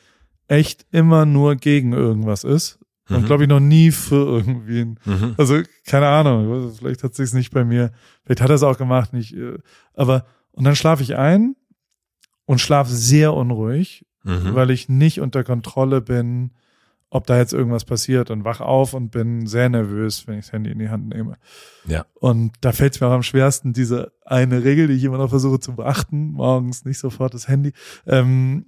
echt 0.47 0.87
immer 0.91 1.25
nur 1.25 1.55
gegen 1.55 1.93
irgendwas 1.93 2.43
ist. 2.43 2.79
Und 3.09 3.21
Mhm. 3.21 3.25
glaube 3.25 3.43
ich 3.43 3.49
noch 3.49 3.59
nie 3.59 3.91
für 3.91 4.25
irgendwen. 4.25 4.99
Mhm. 5.05 5.35
Also, 5.37 5.61
keine 5.85 6.07
Ahnung, 6.07 6.71
vielleicht 6.77 7.03
hat 7.03 7.13
sich's 7.15 7.33
nicht 7.33 7.51
bei 7.51 7.63
mir, 7.65 7.91
vielleicht 8.23 8.41
hat 8.41 8.49
er 8.49 8.55
es 8.55 8.63
auch 8.63 8.77
gemacht, 8.77 9.13
nicht, 9.13 9.33
äh, 9.35 9.57
aber, 9.95 10.25
und 10.51 10.63
dann 10.63 10.75
schlafe 10.75 11.01
ich 11.03 11.15
ein 11.17 11.55
und 12.45 12.59
schlafe 12.61 12.91
sehr 12.93 13.33
unruhig, 13.33 14.05
Mhm. 14.23 14.55
weil 14.55 14.71
ich 14.71 14.89
nicht 14.89 15.21
unter 15.21 15.43
Kontrolle 15.43 16.01
bin, 16.01 16.51
ob 17.09 17.25
da 17.25 17.37
jetzt 17.37 17.53
irgendwas 17.53 17.85
passiert 17.85 18.29
und 18.29 18.43
wach 18.43 18.61
auf 18.61 18.93
und 18.93 19.09
bin 19.09 19.47
sehr 19.47 19.69
nervös, 19.69 20.27
wenn 20.27 20.37
ich 20.37 20.45
das 20.45 20.53
Handy 20.53 20.69
in 20.69 20.79
die 20.79 20.89
Hand 20.89 21.09
nehme. 21.09 21.37
Ja. 21.85 22.05
Und 22.13 22.53
da 22.61 22.71
fällt 22.71 22.93
es 22.93 23.01
mir 23.01 23.07
auch 23.07 23.13
am 23.13 23.23
schwersten, 23.23 23.73
diese 23.73 24.11
eine 24.25 24.63
Regel, 24.63 24.87
die 24.87 24.93
ich 24.93 25.03
immer 25.03 25.17
noch 25.17 25.29
versuche 25.29 25.59
zu 25.59 25.75
beachten, 25.75 26.31
morgens 26.33 26.85
nicht 26.85 26.99
sofort 26.99 27.33
das 27.33 27.47
Handy. 27.47 27.73
Ähm, 28.05 28.65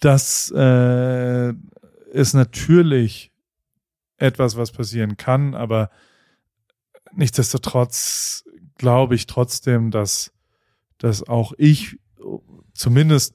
das 0.00 0.52
äh, 0.56 1.52
ist 2.12 2.34
natürlich 2.34 3.32
etwas, 4.16 4.56
was 4.56 4.72
passieren 4.72 5.16
kann, 5.16 5.54
aber 5.54 5.90
nichtsdestotrotz 7.12 8.44
glaube 8.76 9.14
ich 9.14 9.26
trotzdem, 9.26 9.90
dass, 9.90 10.32
dass 10.98 11.26
auch 11.28 11.52
ich 11.56 11.98
zumindest 12.72 13.34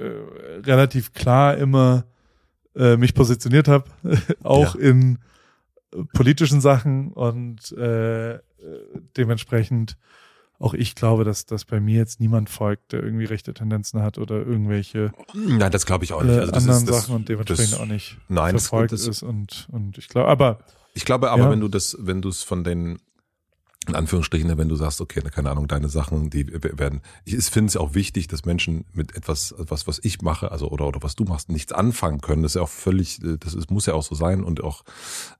äh, 0.00 0.60
relativ 0.64 1.12
klar 1.12 1.56
immer 1.56 2.04
äh, 2.76 2.96
mich 2.96 3.14
positioniert 3.14 3.68
habe, 3.68 3.84
auch 4.42 4.74
in 4.74 5.18
äh, 5.92 6.04
politischen 6.14 6.60
Sachen 6.60 7.12
und 7.12 7.72
äh, 7.72 8.38
dementsprechend 9.16 9.96
auch 10.58 10.74
ich 10.74 10.94
glaube, 10.94 11.24
dass, 11.24 11.46
dass 11.46 11.64
bei 11.64 11.80
mir 11.80 11.96
jetzt 11.96 12.20
niemand 12.20 12.50
folgt, 12.50 12.92
der 12.92 13.02
irgendwie 13.02 13.24
rechte 13.24 13.54
Tendenzen 13.54 14.02
hat 14.02 14.18
oder 14.18 14.36
irgendwelche 14.36 15.10
Nein, 15.34 15.72
das 15.72 15.86
glaube 15.86 16.04
ich 16.04 16.12
auch 16.12 16.22
nicht. 16.22 16.36
äh, 16.36 16.40
Also 16.40 16.52
das 16.52 16.62
anderen 16.64 16.82
ist, 16.84 16.88
das, 16.90 17.00
Sachen 17.06 17.14
und 17.16 17.28
dementsprechend 17.30 17.72
das, 17.72 17.80
auch 17.80 17.86
nicht 17.86 18.18
Nein, 18.28 18.50
verfolgt 18.50 18.92
das, 18.92 19.06
ist 19.08 19.22
und 19.22 19.68
und 19.72 19.96
ich 19.96 20.08
glaube, 20.08 20.28
aber 20.28 20.58
Ich 20.92 21.06
glaube 21.06 21.30
aber, 21.30 21.44
Ja. 21.44 21.50
wenn 21.50 21.60
du 21.60 21.68
das, 21.68 21.96
wenn 22.00 22.20
du 22.20 22.28
es 22.28 22.42
von 22.42 22.62
den, 22.62 22.98
in 23.88 23.94
Anführungsstrichen, 23.94 24.58
wenn 24.58 24.68
du 24.68 24.76
sagst, 24.76 25.00
okay, 25.00 25.22
keine 25.22 25.50
Ahnung, 25.50 25.66
deine 25.66 25.88
Sachen, 25.88 26.28
die 26.28 26.46
werden, 26.52 27.00
ich 27.24 27.42
finde 27.46 27.70
es 27.70 27.78
auch 27.78 27.94
wichtig, 27.94 28.28
dass 28.28 28.44
Menschen 28.44 28.84
mit 28.92 29.16
etwas, 29.16 29.54
was, 29.56 29.86
was 29.86 29.98
ich 30.02 30.20
mache, 30.20 30.52
also 30.52 30.68
oder 30.68 30.86
oder 30.86 31.02
was 31.02 31.16
du 31.16 31.24
machst, 31.24 31.48
nichts 31.48 31.72
anfangen 31.72 32.20
können. 32.20 32.42
Das 32.42 32.52
ist 32.52 32.56
ja 32.56 32.62
auch 32.62 32.68
völlig, 32.68 33.22
äh, 33.24 33.38
das 33.38 33.54
ist, 33.54 33.70
muss 33.70 33.86
ja 33.86 33.94
auch 33.94 34.02
so 34.02 34.14
sein 34.14 34.44
und 34.44 34.62
auch, 34.62 34.84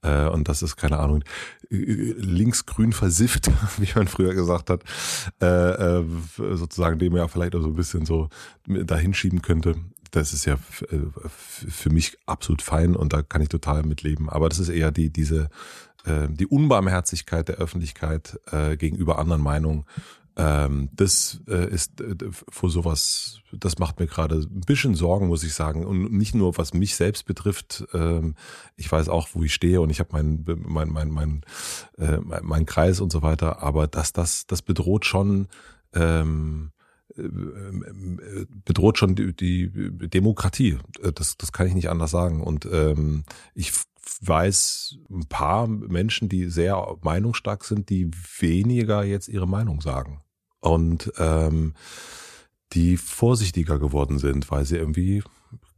äh, 0.03 0.26
und 0.26 0.49
das 0.49 0.62
ist, 0.62 0.76
keine 0.76 0.99
Ahnung, 0.99 1.22
linksgrün 1.68 2.95
versifft, 2.95 3.51
wie 3.76 3.91
man 3.95 4.09
früher 4.09 4.34
gesagt 4.34 4.70
hat, 4.70 4.84
äh, 5.43 5.99
äh, 6.01 6.05
sozusagen, 6.36 6.99
dem 6.99 7.14
ja 7.16 7.28
vielleicht 7.28 7.55
auch 7.55 7.62
so 7.62 7.68
ein 7.68 7.76
bisschen 7.76 8.07
so 8.07 8.30
dahinschieben 8.66 9.43
könnte. 9.43 9.76
Das 10.12 10.32
ist 10.32 10.45
ja 10.45 10.55
äh, 10.91 10.99
für 11.28 11.91
mich 11.91 12.18
absolut 12.26 12.62
fein 12.62 12.97
und 12.97 13.12
da 13.12 13.22
kann 13.22 13.43
ich 13.43 13.49
total 13.49 13.82
mitleben. 13.84 14.28
Aber 14.28 14.49
das 14.49 14.59
ist 14.59 14.70
eher 14.70 14.91
die, 14.91 15.11
diese, 15.11 15.51
äh, 16.05 16.28
die 16.28 16.46
Unbarmherzigkeit 16.46 17.48
der 17.48 17.57
Öffentlichkeit 17.57 18.38
äh, 18.51 18.76
gegenüber 18.76 19.18
anderen 19.18 19.42
Meinungen. 19.42 19.84
Ähm, 20.36 20.88
das 20.92 21.40
äh, 21.48 21.68
ist 21.68 22.01
äh, 22.01 22.14
vor 22.30 22.70
sowas, 22.70 23.40
das 23.53 23.78
macht 23.78 23.98
mir 23.98 24.07
gerade 24.07 24.36
ein 24.36 24.61
bisschen 24.61 24.94
Sorgen, 24.94 25.26
muss 25.26 25.42
ich 25.42 25.55
sagen. 25.55 25.84
Und 25.84 26.12
nicht 26.12 26.34
nur 26.34 26.57
was 26.57 26.72
mich 26.72 26.94
selbst 26.94 27.26
betrifft. 27.26 27.84
Ähm, 27.92 28.36
ich 28.76 28.90
weiß 28.90 29.09
auch, 29.09 29.28
wo 29.32 29.42
ich 29.42 29.53
stehe 29.53 29.80
und 29.80 29.90
ich 29.90 30.01
habe 30.01 30.12
meinen 30.12 30.44
mein, 30.66 30.88
mein, 30.88 31.11
mein, 31.11 31.40
äh, 31.98 32.18
mein, 32.20 32.64
Kreis 32.64 33.01
und 33.01 33.11
so 33.12 33.22
weiter. 33.22 33.62
Aber 33.62 33.86
dass 33.86 34.12
das, 34.12 34.46
das 34.46 34.62
bedroht 34.62 35.05
schon 35.05 35.48
ähm, 35.92 36.70
äh, 37.16 38.46
bedroht 38.64 38.98
schon 38.98 39.14
die, 39.16 39.34
die 39.34 39.68
Demokratie. 40.09 40.78
Äh, 41.03 41.12
Das, 41.12 41.36
das 41.36 41.53
kann 41.53 41.66
ich 41.66 41.74
nicht 41.74 41.90
anders 41.90 42.12
sagen. 42.12 42.40
Und 42.42 42.66
ähm, 42.66 43.24
ich 43.55 43.72
weiß 44.20 44.98
ein 45.11 45.26
paar 45.26 45.66
Menschen, 45.66 46.28
die 46.28 46.48
sehr 46.48 46.96
meinungsstark 47.02 47.64
sind, 47.64 47.88
die 47.90 48.11
weniger 48.38 49.04
jetzt 49.04 49.28
ihre 49.28 49.48
Meinung 49.48 49.80
sagen. 49.80 50.22
Und 50.61 51.12
ähm, 51.18 51.74
die 52.72 52.96
vorsichtiger 52.96 53.78
geworden 53.78 54.18
sind, 54.18 54.50
weil 54.50 54.64
sie 54.64 54.76
irgendwie 54.76 55.22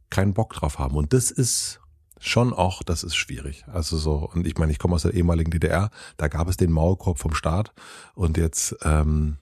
keinen 0.09 0.33
Bock 0.33 0.53
drauf 0.53 0.77
haben. 0.77 0.95
Und 0.95 1.13
das 1.13 1.31
ist 1.31 1.79
schon 2.19 2.53
auch, 2.53 2.83
das 2.83 3.03
ist 3.03 3.15
schwierig. 3.15 3.65
Also 3.67 3.97
so, 3.97 4.29
und 4.33 4.47
ich 4.47 4.57
meine, 4.57 4.71
ich 4.71 4.79
komme 4.79 4.95
aus 4.95 5.03
der 5.03 5.13
ehemaligen 5.13 5.51
DDR, 5.51 5.89
da 6.17 6.27
gab 6.27 6.47
es 6.47 6.57
den 6.57 6.71
Maulkorb 6.71 7.19
vom 7.19 7.33
Staat 7.33 7.73
und 8.13 8.37
jetzt, 8.37 8.75
ähm, 8.83 9.37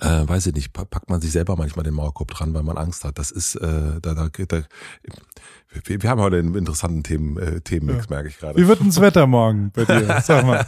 äh, 0.00 0.28
weiß 0.28 0.48
ich 0.48 0.54
nicht, 0.54 0.72
packt 0.72 1.08
man 1.08 1.20
sich 1.20 1.32
selber 1.32 1.56
manchmal 1.56 1.84
den 1.84 1.94
Maulkorb 1.94 2.30
dran, 2.30 2.52
weil 2.52 2.62
man 2.62 2.76
Angst 2.76 3.04
hat. 3.04 3.18
Das 3.18 3.30
ist, 3.30 3.54
äh, 3.56 4.00
da, 4.02 4.14
da, 4.14 4.28
da 4.28 4.62
wir, 5.84 6.02
wir 6.02 6.10
haben 6.10 6.20
heute 6.20 6.36
einen 6.36 6.54
interessanten 6.54 7.02
Themen, 7.02 7.38
äh, 7.38 7.60
Themenmix, 7.60 8.06
ja. 8.06 8.14
merke 8.14 8.28
ich 8.28 8.38
gerade. 8.38 8.58
Wie 8.58 8.68
wird 8.68 8.80
denn 8.80 8.88
das 8.88 9.00
Wetter 9.00 9.26
morgen 9.26 9.72
bei 9.74 9.84
dir? 9.84 10.20
Sag 10.22 10.44
mal. 10.46 10.64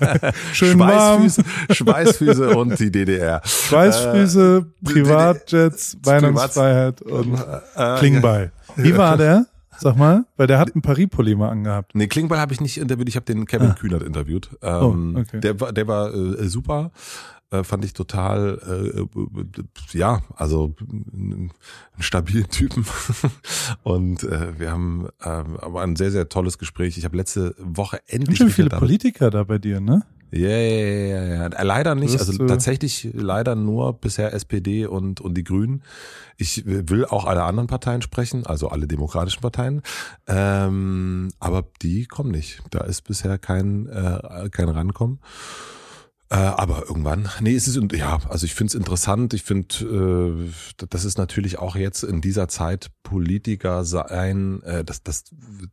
Schön 0.52 0.78
Schweißfüße, 0.78 1.44
Schweißfüße 1.70 2.50
und 2.56 2.78
die 2.78 2.90
DDR. 2.90 3.42
Schweißfüße, 3.44 4.66
äh, 4.66 4.84
Privatjets, 4.84 5.98
Weihnachtsfreiheit 6.02 7.02
und 7.02 7.38
äh, 7.76 7.98
Klingbeil. 7.98 8.52
Wie 8.76 8.96
war 8.96 9.16
der? 9.16 9.46
Sag 9.80 9.96
mal, 9.96 10.24
weil 10.36 10.48
der 10.48 10.58
hat 10.58 10.74
ein 10.74 10.82
Paris-Pulli 10.82 11.36
mal 11.36 11.50
angehabt. 11.50 11.94
Nee, 11.94 12.08
Klingbeil 12.08 12.40
habe 12.40 12.52
ich 12.52 12.60
nicht 12.60 12.78
interviewt, 12.78 13.08
ich 13.08 13.14
habe 13.14 13.26
den 13.26 13.46
Kevin 13.46 13.70
ah. 13.70 13.74
Kühnert 13.74 14.02
interviewt. 14.02 14.50
Oh, 14.60 14.66
ähm, 14.66 15.14
oh, 15.16 15.20
okay. 15.20 15.40
Der 15.40 15.60
war, 15.60 15.72
der 15.72 15.86
war 15.86 16.12
äh, 16.12 16.48
super. 16.48 16.90
Äh, 17.50 17.64
fand 17.64 17.82
ich 17.84 17.94
total, 17.94 18.60
äh, 18.66 19.00
äh, 19.00 19.98
ja, 19.98 20.20
also 20.36 20.74
einen 21.12 21.50
stabilen 21.98 22.48
Typen. 22.48 22.84
Und 23.82 24.22
äh, 24.22 24.58
wir 24.58 24.70
haben 24.70 25.08
äh, 25.20 25.28
aber 25.28 25.80
ein 25.80 25.96
sehr, 25.96 26.10
sehr 26.10 26.28
tolles 26.28 26.58
Gespräch. 26.58 26.98
Ich 26.98 27.06
habe 27.06 27.16
letzte 27.16 27.54
Woche 27.58 28.00
endlich. 28.06 28.36
Schön 28.36 28.50
viele 28.50 28.68
Politiker 28.68 29.30
da 29.30 29.44
bei 29.44 29.56
dir, 29.56 29.80
ne? 29.80 30.02
Ja, 30.30 30.48
ja, 30.50 31.24
ja, 31.24 31.48
ja. 31.48 31.62
Leider 31.62 31.94
nicht. 31.94 32.18
Also 32.18 32.46
tatsächlich 32.46 33.08
leider 33.14 33.54
nur 33.54 33.94
bisher 33.94 34.34
SPD 34.34 34.84
und, 34.84 35.22
und 35.22 35.34
die 35.34 35.44
Grünen. 35.44 35.82
Ich 36.36 36.64
will 36.66 37.06
auch 37.06 37.24
alle 37.24 37.44
anderen 37.44 37.66
Parteien 37.66 38.02
sprechen, 38.02 38.44
also 38.44 38.68
alle 38.68 38.86
demokratischen 38.86 39.40
Parteien. 39.40 39.80
Ähm, 40.26 41.30
aber 41.40 41.64
die 41.80 42.04
kommen 42.04 42.30
nicht. 42.30 42.62
Da 42.70 42.80
ist 42.80 43.02
bisher 43.02 43.38
kein, 43.38 43.86
äh, 43.86 44.50
kein 44.50 44.68
Rankommen. 44.68 45.20
Äh, 46.30 46.36
aber 46.36 46.84
irgendwann, 46.88 47.28
nee, 47.40 47.54
es 47.54 47.66
ist 47.68 47.80
ja, 47.92 48.18
also 48.28 48.44
ich 48.44 48.54
finde 48.54 48.72
es 48.72 48.74
interessant. 48.74 49.32
Ich 49.32 49.44
finde, 49.44 50.50
äh, 50.76 50.84
das 50.90 51.04
ist 51.04 51.16
natürlich 51.16 51.58
auch 51.58 51.74
jetzt 51.74 52.02
in 52.02 52.20
dieser 52.20 52.48
Zeit 52.48 52.90
Politiker 53.02 53.84
sein. 53.84 54.62
Äh, 54.62 54.84
das, 54.84 55.02
das, 55.02 55.24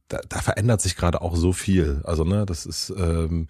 da, 0.07 0.21
da 0.29 0.39
verändert 0.39 0.81
sich 0.81 0.95
gerade 0.95 1.21
auch 1.21 1.35
so 1.35 1.51
viel. 1.51 2.01
Also 2.05 2.23
ne, 2.23 2.45
das 2.45 2.65
ist 2.65 2.93
ähm, 2.97 3.47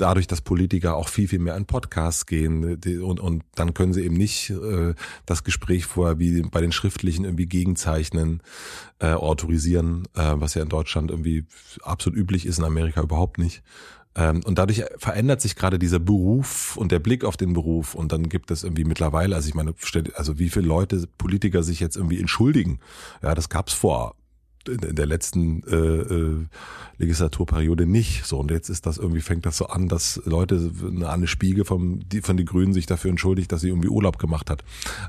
dadurch, 0.00 0.26
dass 0.26 0.40
Politiker 0.40 0.96
auch 0.96 1.08
viel, 1.08 1.28
viel 1.28 1.38
mehr 1.38 1.56
in 1.56 1.66
Podcasts 1.66 2.26
gehen 2.26 2.80
die, 2.80 2.98
und, 2.98 3.20
und 3.20 3.44
dann 3.54 3.74
können 3.74 3.92
sie 3.92 4.02
eben 4.02 4.16
nicht 4.16 4.50
äh, 4.50 4.94
das 5.26 5.44
Gespräch 5.44 5.84
vorher 5.86 6.18
wie 6.18 6.42
bei 6.42 6.60
den 6.60 6.72
Schriftlichen 6.72 7.24
irgendwie 7.24 7.46
gegenzeichnen, 7.46 8.42
äh, 8.98 9.12
autorisieren, 9.12 10.08
äh, 10.16 10.32
was 10.34 10.54
ja 10.54 10.62
in 10.62 10.68
Deutschland 10.68 11.10
irgendwie 11.10 11.44
absolut 11.82 12.18
üblich 12.18 12.46
ist, 12.46 12.58
in 12.58 12.64
Amerika 12.64 13.02
überhaupt 13.02 13.38
nicht. 13.38 13.62
Ähm, 14.16 14.42
und 14.44 14.58
dadurch 14.58 14.84
verändert 14.98 15.40
sich 15.40 15.56
gerade 15.56 15.78
dieser 15.78 16.00
Beruf 16.00 16.76
und 16.76 16.90
der 16.92 16.98
Blick 16.98 17.24
auf 17.24 17.36
den 17.36 17.52
Beruf. 17.52 17.94
Und 17.94 18.12
dann 18.12 18.28
gibt 18.28 18.50
es 18.50 18.64
irgendwie 18.64 18.84
mittlerweile, 18.84 19.36
also 19.36 19.48
ich 19.48 19.54
meine, 19.54 19.74
also 20.14 20.38
wie 20.38 20.50
viele 20.50 20.66
Leute, 20.66 21.06
Politiker 21.18 21.62
sich 21.62 21.80
jetzt 21.80 21.96
irgendwie 21.96 22.18
entschuldigen. 22.18 22.80
Ja, 23.22 23.34
das 23.34 23.48
gab's 23.48 23.72
vor 23.72 24.16
in 24.68 24.94
der 24.94 25.06
letzten 25.06 25.62
äh, 25.64 25.76
äh, 25.76 26.46
Legislaturperiode 26.98 27.86
nicht. 27.86 28.26
So 28.26 28.38
und 28.38 28.50
jetzt 28.50 28.68
ist 28.68 28.84
das 28.84 28.98
irgendwie 28.98 29.22
fängt 29.22 29.46
das 29.46 29.56
so 29.56 29.66
an, 29.66 29.88
dass 29.88 30.20
Leute 30.26 30.70
eine 30.86 31.08
Anne 31.08 31.26
Spiegel 31.26 31.64
vom 31.64 32.00
die 32.06 32.20
von 32.20 32.36
die 32.36 32.44
Grünen 32.44 32.74
sich 32.74 32.86
dafür 32.86 33.10
entschuldigt, 33.10 33.50
dass 33.52 33.62
sie 33.62 33.68
irgendwie 33.68 33.88
Urlaub 33.88 34.18
gemacht 34.18 34.50
hat. 34.50 34.62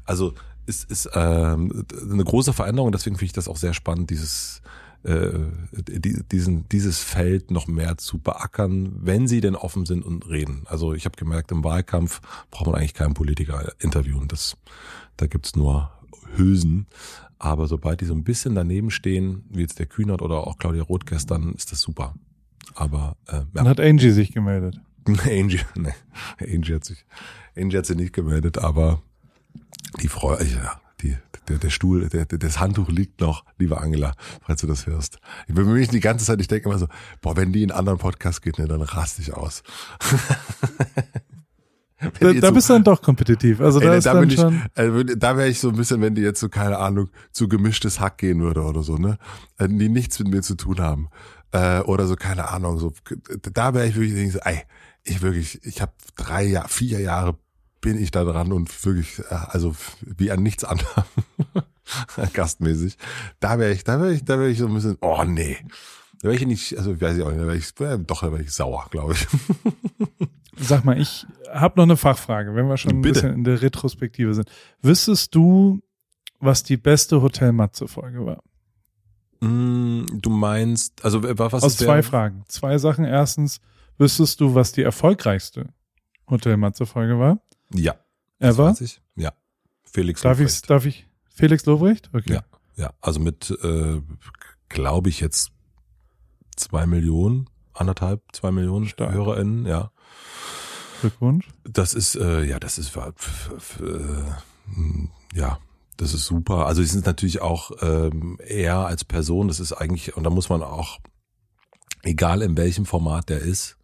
Also 0.05 0.33
es 0.67 0.83
ist 0.83 1.09
ähm, 1.13 1.85
eine 2.09 2.23
große 2.23 2.53
Veränderung. 2.53 2.91
Deswegen 2.91 3.17
finde 3.17 3.25
ich 3.25 3.33
das 3.33 3.47
auch 3.47 3.57
sehr 3.57 3.73
spannend, 3.73 4.09
dieses 4.09 4.61
äh, 5.03 5.31
diesen, 6.31 6.69
dieses 6.69 6.99
Feld 6.99 7.51
noch 7.51 7.67
mehr 7.67 7.97
zu 7.97 8.19
beackern, 8.19 8.93
wenn 8.99 9.27
sie 9.27 9.41
denn 9.41 9.55
offen 9.55 9.85
sind 9.85 10.05
und 10.05 10.29
reden. 10.29 10.63
Also 10.65 10.93
ich 10.93 11.05
habe 11.05 11.17
gemerkt, 11.17 11.51
im 11.51 11.63
Wahlkampf 11.63 12.21
braucht 12.51 12.67
man 12.67 12.75
eigentlich 12.75 12.93
keinen 12.93 13.13
Politiker 13.13 13.73
interviewen. 13.79 14.27
Das, 14.27 14.57
da 15.17 15.27
gibt's 15.27 15.55
nur 15.55 15.91
Hülsen. 16.35 16.87
Aber 17.39 17.67
sobald 17.67 18.01
die 18.01 18.05
so 18.05 18.13
ein 18.13 18.23
bisschen 18.23 18.53
daneben 18.53 18.91
stehen, 18.91 19.45
wie 19.49 19.61
jetzt 19.61 19.79
der 19.79 19.87
Kühnert 19.87 20.21
oder 20.21 20.45
auch 20.45 20.59
Claudia 20.59 20.83
Roth 20.83 21.07
gestern, 21.07 21.53
ist 21.53 21.71
das 21.71 21.81
super. 21.81 22.13
Aber 22.75 23.17
äh, 23.27 23.37
ja. 23.37 23.45
Dann 23.53 23.67
hat 23.67 23.79
Angie 23.79 24.11
sich 24.11 24.31
gemeldet. 24.31 24.79
Angie, 25.07 25.61
ne, 25.75 25.93
Angie 26.39 26.75
hat 26.75 26.85
sich, 26.85 27.03
Angie 27.57 27.77
hat 27.77 27.87
sich 27.87 27.97
nicht 27.97 28.13
gemeldet, 28.13 28.59
aber 28.59 29.01
die 30.01 30.07
Frau, 30.07 30.37
ja, 30.37 30.43
die, 30.43 30.55
der, 31.47 31.57
der 31.57 31.69
Stuhl, 31.69 32.07
der, 32.09 32.25
das 32.25 32.59
Handtuch 32.59 32.89
liegt 32.89 33.21
noch, 33.21 33.45
liebe 33.57 33.79
Angela, 33.79 34.13
falls 34.41 34.61
du 34.61 34.67
das 34.67 34.87
hörst. 34.87 35.17
Ich 35.47 35.55
bin 35.55 35.71
mich 35.71 35.89
die 35.89 35.99
ganze 35.99 36.25
Zeit, 36.25 36.39
ich 36.41 36.47
denke 36.47 36.69
immer 36.69 36.79
so, 36.79 36.87
boah, 37.21 37.35
wenn 37.35 37.51
die 37.51 37.63
in 37.63 37.71
anderen 37.71 37.99
Podcast 37.99 38.41
geht, 38.41 38.59
ne, 38.59 38.67
dann 38.67 38.81
raste 38.81 39.21
ich 39.21 39.33
aus. 39.33 39.63
da, 42.19 42.33
da 42.33 42.51
bist 42.51 42.69
du 42.69 42.73
dann 42.73 42.83
doch 42.83 43.01
kompetitiv. 43.01 43.61
Also 43.61 43.79
ey, 43.79 43.87
da 43.87 43.99
da 43.99 44.13
dann 44.13 44.29
ich. 44.29 44.39
Also 44.75 45.03
da 45.03 45.37
wäre 45.37 45.49
ich 45.49 45.59
so 45.59 45.69
ein 45.69 45.75
bisschen, 45.75 46.01
wenn 46.01 46.15
die 46.15 46.21
jetzt 46.21 46.39
so 46.39 46.49
keine 46.49 46.77
Ahnung 46.77 47.09
zu 47.31 47.47
gemischtes 47.47 47.99
Hack 47.99 48.19
gehen 48.19 48.41
würde 48.41 48.63
oder 48.63 48.83
so, 48.83 48.97
ne, 48.97 49.17
äh, 49.57 49.67
die 49.67 49.89
nichts 49.89 50.19
mit 50.19 50.29
mir 50.29 50.41
zu 50.41 50.55
tun 50.55 50.79
haben 50.79 51.09
äh, 51.51 51.79
oder 51.81 52.07
so 52.07 52.15
keine 52.15 52.49
Ahnung, 52.49 52.77
so 52.77 52.93
da 53.53 53.73
wäre 53.73 53.87
ich 53.87 53.95
wirklich 53.95 54.33
so, 54.33 54.39
ey, 54.39 54.61
ich 55.03 55.21
wirklich, 55.21 55.63
ich 55.65 55.81
habe 55.81 55.93
drei 56.15 56.43
Jahre, 56.43 56.69
vier 56.69 56.99
Jahre 56.99 57.37
bin 57.81 58.01
ich 58.01 58.11
da 58.11 58.23
dran 58.23 58.51
und 58.51 58.85
wirklich, 58.85 59.19
äh, 59.19 59.23
also 59.29 59.75
wie 60.01 60.31
an 60.31 60.43
nichts 60.43 60.63
anderem 60.63 61.03
gastmäßig. 62.33 62.97
Da 63.39 63.59
wäre 63.59 63.73
ich, 63.73 63.83
da 63.83 63.99
wäre 63.99 64.13
ich, 64.13 64.23
da 64.23 64.39
wäre 64.39 64.49
ich 64.49 64.59
so 64.59 64.67
ein 64.67 64.73
bisschen, 64.73 64.97
oh 65.01 65.23
nee. 65.25 65.57
Da 66.21 66.29
wäre 66.29 66.35
ich 66.35 66.45
nicht, 66.45 66.77
also 66.77 66.99
weiß 66.99 67.17
ich 67.17 67.23
auch 67.23 67.29
nicht, 67.29 67.41
da 67.41 67.47
wäre 67.47 67.57
ich, 67.57 67.73
doch, 68.05 68.21
da 68.21 68.31
wäre 68.31 68.43
ich 68.43 68.51
sauer, 68.51 68.85
glaube 68.91 69.13
ich. 69.13 69.27
Sag 70.57 70.85
mal, 70.85 70.99
ich 70.99 71.25
habe 71.51 71.73
noch 71.77 71.83
eine 71.83 71.97
Fachfrage, 71.97 72.53
wenn 72.53 72.67
wir 72.67 72.77
schon 72.77 72.91
ein 72.91 73.01
bisschen 73.01 73.33
in 73.33 73.43
der 73.43 73.61
Retrospektive 73.61 74.33
sind. 74.33 74.49
Wüsstest 74.81 75.33
du, 75.33 75.81
was 76.39 76.61
die 76.63 76.77
beste 76.77 77.21
Hotel 77.21 77.51
Matze 77.51 77.87
Folge 77.87 78.25
war? 78.25 78.43
Mm, 79.39 80.05
du 80.11 80.29
meinst, 80.29 81.03
also 81.03 81.23
was 81.23 81.63
Aus 81.63 81.77
zwei 81.77 82.03
Fragen. 82.03 82.43
Zwei 82.47 82.77
Sachen. 82.77 83.05
Erstens, 83.05 83.59
wüsstest 83.97 84.39
du, 84.39 84.53
was 84.53 84.71
die 84.71 84.83
erfolgreichste 84.83 85.69
Hotel 86.29 86.57
Matze 86.57 86.85
Folge 86.85 87.17
war? 87.17 87.39
Ja. 87.73 87.95
Er 88.39 88.57
war? 88.57 88.75
Ja. 89.15 89.33
Felix 89.83 90.21
darf 90.21 90.37
Lobrecht. 90.37 90.55
Ich, 90.55 90.61
darf 90.63 90.85
ich? 90.85 91.07
Felix 91.29 91.65
Lobrecht? 91.65 92.09
Okay. 92.13 92.33
Ja, 92.33 92.43
ja. 92.75 92.93
Also 93.01 93.19
mit, 93.19 93.51
äh, 93.63 94.01
glaube 94.69 95.09
ich, 95.09 95.19
jetzt 95.19 95.51
zwei 96.55 96.85
Millionen, 96.85 97.49
anderthalb, 97.73 98.21
zwei 98.33 98.51
Millionen 98.51 98.87
Stark. 98.87 99.13
HörerInnen, 99.13 99.65
ja. 99.65 99.91
Glückwunsch. 101.01 101.47
Das 101.63 101.93
ist, 101.93 102.15
äh, 102.15 102.43
ja, 102.43 102.59
das 102.59 102.77
ist, 102.77 102.95
äh, 102.95 103.03
ja, 105.33 105.59
das 105.97 106.13
ist 106.13 106.25
super. 106.25 106.67
Also 106.67 106.81
sie 106.81 106.87
sind 106.87 107.05
natürlich 107.05 107.41
auch 107.41 107.71
ähm, 107.81 108.37
er 108.39 108.85
als 108.85 109.03
Person, 109.03 109.47
das 109.47 109.59
ist 109.59 109.73
eigentlich, 109.73 110.15
und 110.15 110.23
da 110.23 110.29
muss 110.29 110.49
man 110.49 110.63
auch, 110.63 110.99
egal 112.03 112.41
in 112.41 112.55
welchem 112.57 112.85
Format 112.85 113.29
der 113.29 113.39
ist, 113.39 113.71
äh, 113.71 113.80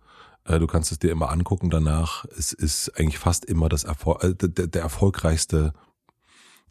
du 0.48 0.68
kannst 0.68 0.92
es 0.92 1.00
dir 1.00 1.12
immer 1.12 1.30
angucken 1.30 1.70
danach. 1.70 2.26
Es 2.38 2.54
ist 2.54 2.98
eigentlich 2.98 3.20
fast 3.20 3.46
immer 3.46 3.70
das 3.70 3.84
Erfol 3.84 4.18
äh, 4.22 4.34
der, 4.34 4.68
der 4.68 4.82
erfolgreichste, 4.82 5.74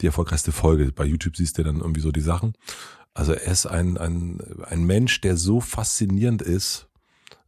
die 0.01 0.07
erfolgreichste 0.07 0.53
Folge. 0.53 0.93
Bei 0.93 1.05
YouTube 1.05 1.37
siehst 1.37 1.59
du 1.59 1.63
dann 1.63 1.81
irgendwie 1.81 2.01
so 2.01 2.11
die 2.11 2.21
Sachen. 2.21 2.55
Also 3.15 3.33
er 3.33 3.53
ist 3.53 3.67
ein, 3.67 3.97
ein, 3.99 4.41
ein 4.65 4.85
Mensch, 4.85 5.21
der 5.21 5.37
so 5.37 5.61
faszinierend 5.61 6.43
ist. 6.43 6.89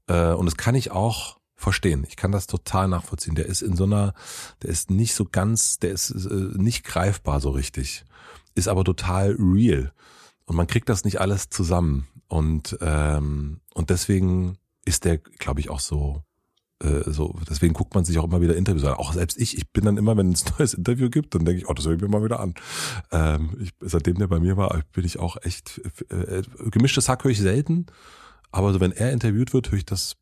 Äh, 0.07 0.33
und 0.33 0.47
das 0.47 0.57
kann 0.57 0.75
ich 0.75 0.91
auch 0.91 1.39
verstehen. 1.57 2.05
Ich 2.09 2.17
kann 2.17 2.33
das 2.33 2.47
total 2.47 2.89
nachvollziehen. 2.89 3.35
Der 3.35 3.47
ist 3.47 3.63
in 3.63 3.77
so 3.77 3.85
einer, 3.85 4.15
der 4.63 4.71
ist 4.71 4.91
nicht 4.91 5.15
so 5.15 5.25
ganz, 5.25 5.79
der 5.79 5.91
ist 5.91 6.11
äh, 6.11 6.35
nicht 6.57 6.85
greifbar 6.85 7.41
so 7.41 7.51
richtig. 7.51 8.05
Ist 8.55 8.69
aber 8.69 8.85
total 8.85 9.37
real. 9.39 9.93
Und 10.45 10.57
man 10.57 10.67
kriegt 10.67 10.89
das 10.89 11.05
nicht 11.05 11.21
alles 11.21 11.51
zusammen. 11.51 12.07
Und, 12.29 12.79
ähm, 12.81 13.61
und 13.75 13.91
deswegen 13.91 14.59
ist 14.89 15.05
der, 15.05 15.19
glaube 15.19 15.61
ich, 15.61 15.71
auch 15.71 15.81
so, 15.81 16.23
äh, 16.83 17.11
so, 17.11 17.39
deswegen 17.49 17.75
guckt 17.75 17.95
man 17.95 18.05
sich 18.05 18.19
auch 18.19 18.25
immer 18.25 18.41
wieder 18.41 18.57
Interviews 18.57 18.85
an. 18.85 18.95
Auch 18.95 19.13
selbst 19.13 19.39
ich, 19.39 19.57
ich 19.57 19.71
bin 19.71 19.85
dann 19.85 19.97
immer, 19.97 20.17
wenn 20.17 20.33
es 20.33 20.45
ein 20.47 20.53
neues 20.59 20.75
Interview 20.75 21.11
gibt, 21.11 21.35
dann 21.35 21.45
denke 21.45 21.61
ich, 21.61 21.69
oh, 21.69 21.75
das 21.75 21.87
höre 21.87 21.95
ich 21.95 22.01
mir 22.01 22.09
mal 22.09 22.25
wieder 22.25 22.41
an. 22.41 22.55
Ähm, 23.13 23.57
ich, 23.61 23.71
seitdem 23.81 24.17
der 24.19 24.27
bei 24.27 24.41
mir 24.41 24.57
war, 24.57 24.83
bin 24.93 25.05
ich 25.05 25.19
auch 25.19 25.37
echt, 25.43 25.81
äh, 26.11 26.39
äh, 26.39 26.43
gemischtes 26.71 27.09
Hack 27.09 27.25
höre 27.25 27.31
ich 27.31 27.41
selten, 27.41 27.87
aber 28.51 28.73
so 28.73 28.81
wenn 28.81 28.93
er 28.93 29.13
interviewt 29.13 29.53
wird, 29.53 29.71
höre 29.71 29.79
ich 29.79 29.87
das 29.87 30.17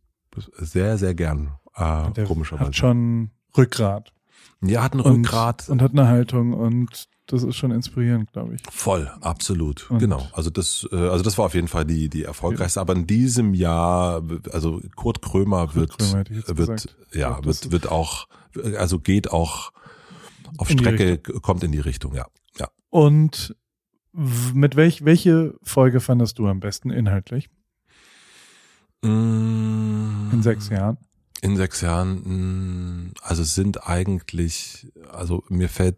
sehr, 0.59 0.99
sehr 0.99 1.15
gern. 1.15 1.55
Äh, 1.75 2.11
der 2.13 2.25
komischerweise. 2.27 2.67
Hat 2.67 2.77
schon 2.77 3.31
Rückgrat. 3.57 4.13
Ja, 4.63 4.83
hat 4.83 4.95
ein 4.95 5.01
Rückgrat. 5.01 5.69
Und 5.69 5.83
hat 5.83 5.93
eine 5.93 6.09
Haltung 6.09 6.53
und 6.55 7.09
das 7.27 7.43
ist 7.43 7.57
schon 7.57 7.73
inspirierend, 7.73 8.33
glaube 8.33 8.55
ich. 8.55 8.63
Voll, 8.71 9.11
absolut. 9.21 9.91
Und 9.91 9.99
genau. 9.99 10.27
Also 10.33 10.49
das, 10.51 10.89
äh, 10.93 10.97
also 10.97 11.25
das 11.25 11.37
war 11.37 11.47
auf 11.47 11.55
jeden 11.55 11.69
Fall 11.69 11.85
die, 11.85 12.09
die 12.09 12.23
erfolgreichste. 12.23 12.79
Ja. 12.79 12.83
Aber 12.83 12.95
in 12.95 13.07
diesem 13.07 13.53
Jahr, 13.53 14.23
also 14.53 14.81
Kurt 14.95 15.23
Krömer 15.23 15.67
Kurt 15.67 15.75
wird, 15.75 15.99
Krömer 15.99 16.25
wird, 16.29 16.57
gesagt. 16.57 16.97
ja, 17.13 17.33
glaub, 17.33 17.45
wird, 17.47 17.73
wird 17.73 17.89
auch, 17.91 18.29
also 18.77 18.99
geht 19.01 19.31
auch 19.31 19.73
auf 20.59 20.71
Strecke, 20.71 21.19
kommt 21.19 21.65
in 21.65 21.73
die 21.73 21.81
Richtung, 21.81 22.15
ja. 22.15 22.27
Ja. 22.59 22.69
Und 22.91 23.57
mit 24.13 24.77
welch, 24.77 25.05
welche 25.05 25.55
Folge 25.63 26.01
fandest 26.01 26.39
du 26.39 26.47
am 26.47 26.61
besten 26.61 26.91
inhaltlich 26.91 27.51
Mm, 29.03 30.31
in 30.33 30.43
sechs 30.43 30.69
Jahren? 30.69 30.99
In 31.43 31.57
sechs 31.57 31.81
Jahren, 31.81 33.09
mh, 33.09 33.11
also 33.23 33.45
sind 33.45 33.87
eigentlich, 33.87 34.93
also 35.13 35.45
mir 35.49 35.69
fällt 35.69 35.97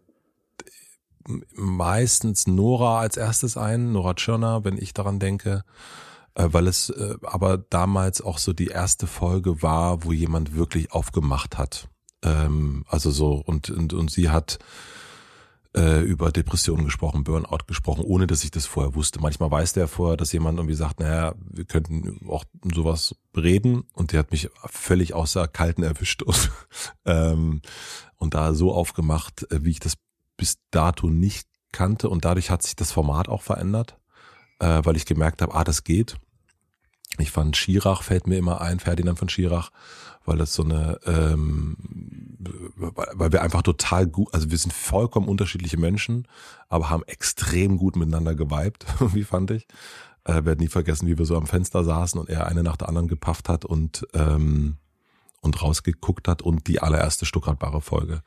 meistens 1.55 2.47
Nora 2.47 2.99
als 2.99 3.17
erstes 3.17 3.57
ein, 3.57 3.91
Nora 3.91 4.13
Tschirner, 4.15 4.63
wenn 4.63 4.77
ich 4.77 4.93
daran 4.93 5.19
denke, 5.19 5.63
äh, 6.35 6.47
weil 6.51 6.67
es 6.67 6.89
äh, 6.89 7.15
aber 7.23 7.57
damals 7.57 8.21
auch 8.21 8.37
so 8.37 8.53
die 8.53 8.67
erste 8.67 9.07
Folge 9.07 9.61
war, 9.61 10.03
wo 10.03 10.11
jemand 10.11 10.55
wirklich 10.55 10.91
aufgemacht 10.91 11.57
hat. 11.57 11.87
Ähm, 12.23 12.85
also 12.87 13.11
so, 13.11 13.33
und, 13.33 13.69
und, 13.69 13.93
und 13.93 14.11
sie 14.11 14.29
hat 14.29 14.59
äh, 15.75 16.01
über 16.01 16.31
Depressionen 16.31 16.85
gesprochen, 16.85 17.23
Burnout 17.23 17.65
gesprochen, 17.67 18.03
ohne 18.03 18.27
dass 18.27 18.43
ich 18.43 18.51
das 18.51 18.65
vorher 18.65 18.95
wusste. 18.95 19.19
Manchmal 19.21 19.51
weiß 19.51 19.73
der 19.73 19.87
vorher, 19.87 20.17
dass 20.17 20.31
jemand 20.31 20.57
irgendwie 20.57 20.75
sagt, 20.75 20.99
naja, 20.99 21.35
wir 21.37 21.65
könnten 21.65 22.27
auch 22.27 22.43
sowas 22.73 23.15
reden 23.35 23.83
und 23.93 24.11
der 24.11 24.19
hat 24.19 24.31
mich 24.31 24.49
völlig 24.65 25.13
außer 25.13 25.47
Kalten 25.47 25.83
erwischt 25.83 26.23
und, 26.23 26.51
ähm, 27.05 27.61
und 28.17 28.33
da 28.33 28.53
so 28.53 28.73
aufgemacht, 28.73 29.49
äh, 29.51 29.63
wie 29.63 29.71
ich 29.71 29.79
das 29.79 29.95
bis 30.37 30.57
dato 30.71 31.09
nicht 31.09 31.47
kannte 31.71 32.09
und 32.09 32.25
dadurch 32.25 32.49
hat 32.49 32.63
sich 32.63 32.75
das 32.75 32.91
Format 32.91 33.29
auch 33.29 33.43
verändert, 33.43 33.97
äh, 34.59 34.81
weil 34.83 34.95
ich 34.95 35.05
gemerkt 35.05 35.41
habe, 35.41 35.53
ah, 35.53 35.63
das 35.63 35.83
geht. 35.83 36.17
Ich 37.17 37.31
fand 37.31 37.57
Schirach 37.57 38.03
fällt 38.03 38.27
mir 38.27 38.37
immer 38.37 38.61
ein, 38.61 38.79
Ferdinand 38.79 39.19
von 39.19 39.29
Schirach, 39.29 39.71
weil 40.29 40.37
das 40.37 40.53
so 40.53 40.63
eine, 40.63 40.99
ähm, 41.05 41.75
weil 42.77 43.31
wir 43.31 43.41
einfach 43.41 43.63
total 43.63 44.05
gut, 44.05 44.31
also 44.31 44.51
wir 44.51 44.57
sind 44.59 44.71
vollkommen 44.71 45.27
unterschiedliche 45.27 45.77
Menschen, 45.77 46.27
aber 46.69 46.91
haben 46.91 47.03
extrem 47.07 47.77
gut 47.77 47.95
miteinander 47.95 48.35
geweibt, 48.35 48.85
wie 49.13 49.23
fand 49.23 49.49
ich. 49.49 49.67
Äh, 50.25 50.45
werde 50.45 50.61
nie 50.61 50.67
vergessen, 50.67 51.07
wie 51.07 51.17
wir 51.17 51.25
so 51.25 51.35
am 51.35 51.47
Fenster 51.47 51.83
saßen 51.83 52.19
und 52.19 52.29
er 52.29 52.45
eine 52.45 52.61
nach 52.61 52.77
der 52.77 52.89
anderen 52.89 53.07
gepafft 53.07 53.49
hat 53.49 53.65
und 53.65 54.05
ähm, 54.13 54.77
und 55.41 55.61
rausgeguckt 55.63 56.27
hat 56.27 56.41
und 56.43 56.67
die 56.67 56.79
allererste 56.79 57.25
Stuttgart-Bare 57.25 57.81
Folge 57.81 58.21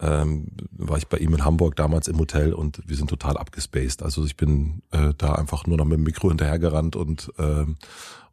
ähm, 0.00 0.48
war 0.72 0.98
ich 0.98 1.06
bei 1.06 1.18
ihm 1.18 1.34
in 1.34 1.44
Hamburg 1.44 1.76
damals 1.76 2.08
im 2.08 2.18
Hotel 2.18 2.54
und 2.54 2.80
wir 2.86 2.96
sind 2.96 3.08
total 3.08 3.36
abgespaced. 3.36 4.02
Also 4.02 4.24
ich 4.24 4.36
bin 4.36 4.82
äh, 4.90 5.12
da 5.16 5.34
einfach 5.34 5.66
nur 5.66 5.76
noch 5.76 5.84
mit 5.84 5.98
dem 5.98 6.02
Mikro 6.02 6.28
hinterhergerannt 6.28 6.96
und 6.96 7.30
ähm, 7.38 7.76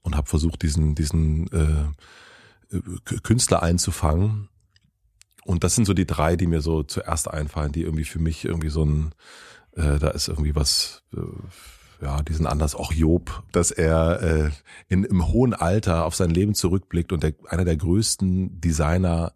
und 0.01 0.17
habe 0.17 0.27
versucht 0.27 0.63
diesen 0.63 0.95
diesen 0.95 1.47
äh, 1.51 1.91
Künstler 3.23 3.63
einzufangen. 3.63 4.49
Und 5.45 5.63
das 5.63 5.75
sind 5.75 5.85
so 5.85 5.93
die 5.93 6.07
drei, 6.07 6.35
die 6.35 6.47
mir 6.47 6.61
so 6.61 6.83
zuerst 6.83 7.29
einfallen, 7.29 7.71
die 7.71 7.81
irgendwie 7.81 8.05
für 8.05 8.19
mich 8.19 8.45
irgendwie 8.45 8.69
so 8.69 8.85
ein 8.85 9.13
äh, 9.75 9.99
da 9.99 10.09
ist 10.09 10.27
irgendwie 10.27 10.55
was 10.55 11.03
äh, 11.13 11.19
ja, 12.01 12.21
die 12.21 12.33
sind 12.33 12.47
anders. 12.47 12.75
Auch 12.75 12.91
Job, 12.91 13.43
dass 13.51 13.71
er 13.71 14.21
äh, 14.21 14.51
in, 14.89 15.05
im 15.05 15.27
hohen 15.27 15.53
Alter 15.53 16.05
auf 16.05 16.15
sein 16.15 16.29
Leben 16.29 16.53
zurückblickt 16.53 17.13
und 17.13 17.23
der, 17.23 17.33
einer 17.47 17.63
der 17.63 17.77
größten 17.77 18.59
Designer 18.59 19.33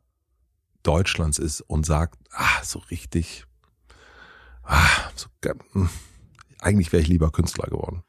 Deutschlands 0.84 1.40
ist 1.40 1.62
und 1.62 1.86
sagt, 1.86 2.20
ah, 2.32 2.64
so 2.64 2.80
richtig, 2.92 3.46
ah, 4.64 4.86
so, 5.16 5.28
hm, 5.72 5.90
eigentlich 6.60 6.92
wäre 6.92 7.02
ich 7.02 7.08
lieber 7.08 7.32
Künstler 7.32 7.68
geworden. 7.68 8.04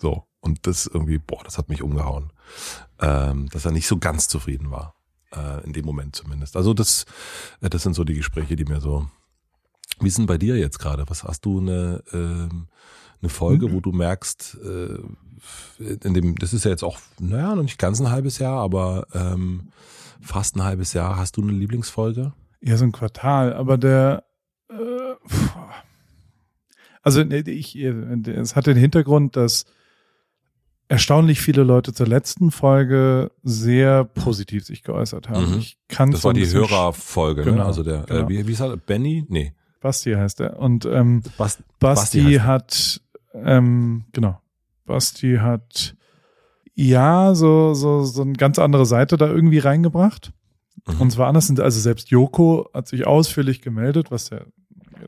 So. 0.00 0.24
Und 0.40 0.66
das 0.66 0.86
irgendwie, 0.86 1.18
boah, 1.18 1.42
das 1.44 1.58
hat 1.58 1.68
mich 1.68 1.82
umgehauen. 1.82 2.32
Ähm, 2.98 3.48
dass 3.50 3.64
er 3.64 3.72
nicht 3.72 3.86
so 3.86 3.98
ganz 3.98 4.28
zufrieden 4.28 4.70
war. 4.70 4.94
Äh, 5.32 5.64
in 5.64 5.72
dem 5.72 5.84
Moment 5.84 6.16
zumindest. 6.16 6.56
Also 6.56 6.74
das, 6.74 7.06
äh, 7.60 7.70
das 7.70 7.82
sind 7.82 7.94
so 7.94 8.04
die 8.04 8.14
Gespräche, 8.14 8.56
die 8.56 8.64
mir 8.64 8.80
so. 8.80 9.08
Wie 10.00 10.08
ist 10.08 10.18
denn 10.18 10.26
bei 10.26 10.38
dir 10.38 10.56
jetzt 10.56 10.78
gerade? 10.78 11.04
Was 11.08 11.24
hast 11.24 11.44
du 11.44 11.60
eine, 11.60 12.02
ähm, 12.12 12.68
eine 13.20 13.28
Folge, 13.28 13.72
wo 13.72 13.80
du 13.80 13.92
merkst, 13.92 14.58
äh, 14.64 14.98
in 15.78 16.14
dem, 16.14 16.36
das 16.36 16.52
ist 16.52 16.64
ja 16.64 16.70
jetzt 16.70 16.82
auch, 16.82 16.98
naja, 17.18 17.54
noch 17.54 17.62
nicht 17.62 17.78
ganz 17.78 18.00
ein 18.00 18.10
halbes 18.10 18.38
Jahr, 18.38 18.60
aber 18.60 19.06
ähm, 19.14 19.68
fast 20.20 20.56
ein 20.56 20.64
halbes 20.64 20.92
Jahr. 20.94 21.16
Hast 21.16 21.36
du 21.36 21.42
eine 21.42 21.52
Lieblingsfolge? 21.52 22.32
Ja, 22.60 22.76
so 22.76 22.84
ein 22.84 22.92
Quartal, 22.92 23.52
aber 23.54 23.78
der, 23.78 24.24
äh, 24.68 24.74
also 27.02 27.22
ich, 27.22 27.76
es 27.76 28.56
hat 28.56 28.66
den 28.66 28.76
Hintergrund, 28.76 29.36
dass 29.36 29.64
erstaunlich 30.90 31.40
viele 31.40 31.62
Leute 31.62 31.92
zur 31.92 32.08
letzten 32.08 32.50
Folge 32.50 33.30
sehr 33.44 34.02
positiv 34.04 34.64
sich 34.64 34.82
geäußert 34.82 35.28
haben. 35.28 35.52
Mhm. 35.52 35.58
Ich 35.58 35.78
kann 35.88 36.10
Das 36.10 36.24
war 36.24 36.34
die 36.34 36.46
Hörerfolge, 36.46 37.44
ne? 37.44 37.52
Genau, 37.52 37.64
Also 37.64 37.84
der, 37.84 38.02
genau. 38.02 38.26
äh, 38.26 38.28
wie, 38.28 38.46
wie 38.46 38.52
ist 38.52 38.60
er? 38.60 38.76
Benny? 38.76 39.24
Nee. 39.28 39.54
Basti 39.80 40.12
heißt 40.12 40.40
er. 40.40 40.58
Und 40.58 40.84
ähm, 40.86 41.22
Bas, 41.38 41.62
Basti, 41.78 42.22
heißt 42.22 42.34
er. 42.34 42.44
hat, 42.44 43.00
ähm, 43.34 44.04
genau, 44.12 44.40
Basti 44.84 45.36
hat 45.40 45.94
ja 46.74 47.36
so, 47.36 47.72
so, 47.74 48.02
so 48.02 48.22
eine 48.22 48.32
ganz 48.32 48.58
andere 48.58 48.84
Seite 48.84 49.16
da 49.16 49.28
irgendwie 49.28 49.58
reingebracht. 49.58 50.32
Mhm. 50.88 51.00
Und 51.00 51.12
zwar 51.12 51.28
anders 51.28 51.46
sind, 51.46 51.60
also 51.60 51.78
selbst 51.78 52.10
Joko 52.10 52.68
hat 52.74 52.88
sich 52.88 53.06
ausführlich 53.06 53.62
gemeldet, 53.62 54.10
was 54.10 54.32
er 54.32 54.46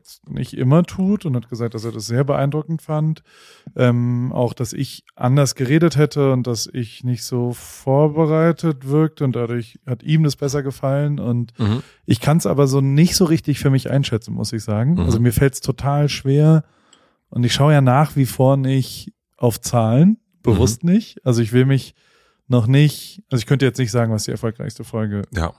jetzt 0.03 0.29
nicht 0.29 0.53
immer 0.53 0.83
tut 0.83 1.25
und 1.25 1.33
hat 1.35 1.47
gesagt, 1.47 1.73
dass 1.75 1.85
er 1.85 1.93
das 1.93 2.05
sehr 2.07 2.25
beeindruckend 2.25 2.81
fand. 2.81 3.23
Ähm, 3.77 4.33
auch, 4.33 4.53
dass 4.53 4.73
ich 4.73 5.05
anders 5.15 5.55
geredet 5.55 5.95
hätte 5.95 6.33
und 6.33 6.45
dass 6.45 6.67
ich 6.71 7.05
nicht 7.05 7.23
so 7.23 7.53
vorbereitet 7.53 8.87
wirkte 8.89 9.23
und 9.23 9.33
dadurch 9.35 9.79
hat 9.85 10.03
ihm 10.03 10.23
das 10.23 10.35
besser 10.35 10.61
gefallen 10.61 11.19
und 11.19 11.57
Mhm. 11.57 11.83
ich 12.05 12.19
kann 12.19 12.37
es 12.37 12.45
aber 12.45 12.67
so 12.67 12.81
nicht 12.81 13.15
so 13.15 13.23
richtig 13.25 13.59
für 13.59 13.69
mich 13.69 13.89
einschätzen, 13.89 14.33
muss 14.33 14.51
ich 14.51 14.63
sagen. 14.63 14.93
Mhm. 14.95 14.99
Also 15.01 15.19
mir 15.21 15.31
fällt 15.31 15.53
es 15.53 15.61
total 15.61 16.09
schwer 16.09 16.63
und 17.29 17.45
ich 17.45 17.53
schaue 17.53 17.71
ja 17.73 17.81
nach 17.81 18.17
wie 18.17 18.25
vor 18.25 18.57
nicht 18.57 19.13
auf 19.37 19.61
Zahlen, 19.61 20.17
bewusst 20.41 20.83
nicht. 20.83 21.25
Also 21.25 21.41
ich 21.41 21.53
will 21.53 21.65
mich 21.65 21.95
noch 22.49 22.67
nicht, 22.67 23.23
also 23.31 23.39
ich 23.39 23.45
könnte 23.45 23.65
jetzt 23.65 23.77
nicht 23.79 23.91
sagen, 23.91 24.11
was 24.11 24.25
die 24.25 24.31
erfolgreichste 24.31 24.83
Folge 24.83 25.21
Ja. 25.33 25.53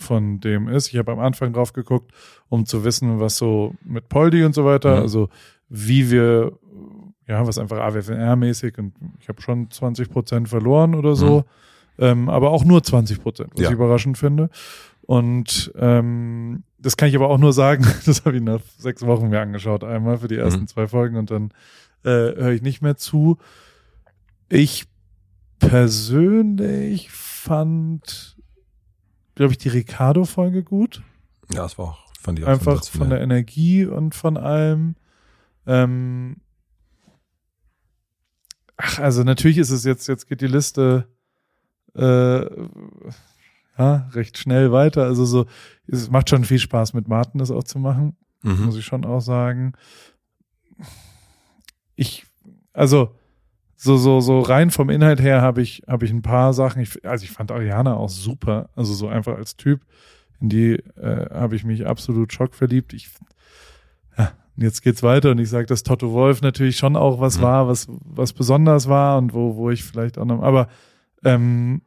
Von 0.00 0.40
dem 0.40 0.68
ist. 0.68 0.88
Ich 0.88 0.96
habe 0.98 1.12
am 1.12 1.18
Anfang 1.20 1.52
drauf 1.52 1.72
geguckt, 1.72 2.12
um 2.48 2.66
zu 2.66 2.84
wissen, 2.84 3.20
was 3.20 3.36
so 3.36 3.74
mit 3.84 4.08
Poldi 4.08 4.44
und 4.44 4.54
so 4.54 4.64
weiter, 4.64 4.96
Mhm. 4.96 5.02
also 5.02 5.28
wie 5.68 6.10
wir, 6.10 6.52
ja, 7.28 7.46
was 7.46 7.58
einfach 7.58 7.78
AWFNR-mäßig 7.78 8.78
und 8.78 8.94
ich 9.20 9.28
habe 9.28 9.40
schon 9.40 9.70
20 9.70 10.10
Prozent 10.10 10.48
verloren 10.48 10.94
oder 10.94 11.14
so, 11.14 11.44
ähm, 11.98 12.28
aber 12.28 12.50
auch 12.50 12.64
nur 12.64 12.82
20 12.82 13.22
Prozent, 13.22 13.50
was 13.54 13.60
Ja. 13.62 13.68
ich 13.68 13.74
überraschend 13.74 14.18
finde. 14.18 14.50
Und 15.02 15.72
ähm, 15.76 16.62
das 16.78 16.96
kann 16.96 17.08
ich 17.08 17.16
aber 17.16 17.28
auch 17.28 17.38
nur 17.38 17.52
sagen, 17.52 17.84
das 18.06 18.24
habe 18.24 18.36
ich 18.36 18.42
nach 18.42 18.60
sechs 18.78 19.04
Wochen 19.06 19.28
mir 19.28 19.40
angeschaut, 19.40 19.84
einmal 19.84 20.18
für 20.18 20.28
die 20.28 20.36
ersten 20.36 20.62
Mhm. 20.62 20.66
zwei 20.68 20.86
Folgen 20.88 21.16
und 21.16 21.30
dann 21.30 21.50
äh, 22.04 22.08
höre 22.08 22.52
ich 22.52 22.62
nicht 22.62 22.80
mehr 22.80 22.96
zu. 22.96 23.36
Ich 24.48 24.86
persönlich 25.58 27.10
fand, 27.10 28.36
glaube 29.40 29.52
ich, 29.54 29.58
die 29.58 29.70
Ricardo-Folge 29.70 30.62
gut. 30.62 31.02
Ja, 31.50 31.62
das 31.62 31.78
war 31.78 31.86
auch, 31.86 31.98
fand 32.20 32.38
ich 32.38 32.44
auch 32.44 32.48
Einfach 32.50 32.84
von 32.84 33.08
der 33.08 33.22
Energie 33.22 33.86
und 33.86 34.14
von 34.14 34.36
allem. 34.36 34.96
Ähm, 35.66 36.36
ach, 38.76 38.98
also 38.98 39.24
natürlich 39.24 39.56
ist 39.56 39.70
es 39.70 39.84
jetzt, 39.84 40.08
jetzt 40.08 40.26
geht 40.28 40.42
die 40.42 40.46
Liste 40.46 41.08
äh, 41.94 42.44
ja, 43.78 44.10
recht 44.12 44.36
schnell 44.36 44.72
weiter. 44.72 45.04
Also 45.04 45.24
so, 45.24 45.46
es 45.86 46.10
macht 46.10 46.28
schon 46.28 46.44
viel 46.44 46.58
Spaß 46.58 46.92
mit 46.92 47.08
Martin 47.08 47.38
das 47.38 47.50
auch 47.50 47.64
zu 47.64 47.78
machen, 47.78 48.18
Mhm. 48.42 48.66
muss 48.66 48.76
ich 48.76 48.84
schon 48.84 49.06
auch 49.06 49.20
sagen. 49.20 49.72
Ich, 51.94 52.26
also 52.74 53.14
so 53.82 53.96
so 53.96 54.20
so 54.20 54.40
rein 54.40 54.70
vom 54.70 54.90
Inhalt 54.90 55.20
her 55.22 55.40
habe 55.40 55.62
ich 55.62 55.82
habe 55.88 56.04
ich 56.04 56.10
ein 56.10 56.20
paar 56.22 56.52
Sachen. 56.52 56.82
Ich, 56.82 57.02
also 57.06 57.24
ich 57.24 57.30
fand 57.30 57.50
Ariana 57.50 57.94
auch 57.96 58.10
super. 58.10 58.68
Also 58.76 58.92
so 58.92 59.08
einfach 59.08 59.36
als 59.36 59.56
Typ 59.56 59.80
in 60.40 60.48
die 60.50 60.72
äh, 60.96 61.30
habe 61.32 61.56
ich 61.56 61.64
mich 61.64 61.86
absolut 61.86 62.30
schockverliebt. 62.32 62.92
Ich 62.92 63.08
ja, 64.18 64.32
und 64.56 64.62
jetzt 64.62 64.82
geht's 64.82 65.02
weiter 65.02 65.30
und 65.30 65.38
ich 65.38 65.48
sage, 65.48 65.66
dass 65.66 65.82
Toto 65.82 66.12
Wolf 66.12 66.42
natürlich 66.42 66.76
schon 66.76 66.94
auch 66.94 67.20
was 67.20 67.38
Mhm. 67.38 67.42
war, 67.42 67.68
was 67.68 67.86
was 68.04 68.34
besonders 68.34 68.86
war 68.88 69.16
und 69.16 69.32
wo 69.32 69.56
wo 69.56 69.70
ich 69.70 69.82
vielleicht 69.84 70.18
auch 70.18 70.26
noch, 70.26 70.42
aber 70.42 70.68
ähm, 71.24 71.80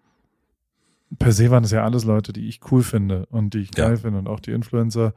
per 1.19 1.31
se 1.31 1.51
waren 1.51 1.63
es 1.63 1.71
ja 1.71 1.83
alles 1.83 2.05
Leute, 2.05 2.33
die 2.33 2.47
ich 2.47 2.59
cool 2.71 2.81
finde 2.81 3.27
und 3.27 3.53
die 3.53 3.59
ich 3.59 3.77
Ja. 3.77 3.87
geil 3.87 3.97
finde 3.97 4.17
und 4.17 4.27
auch 4.27 4.39
die 4.39 4.51
Influencer, 4.51 5.13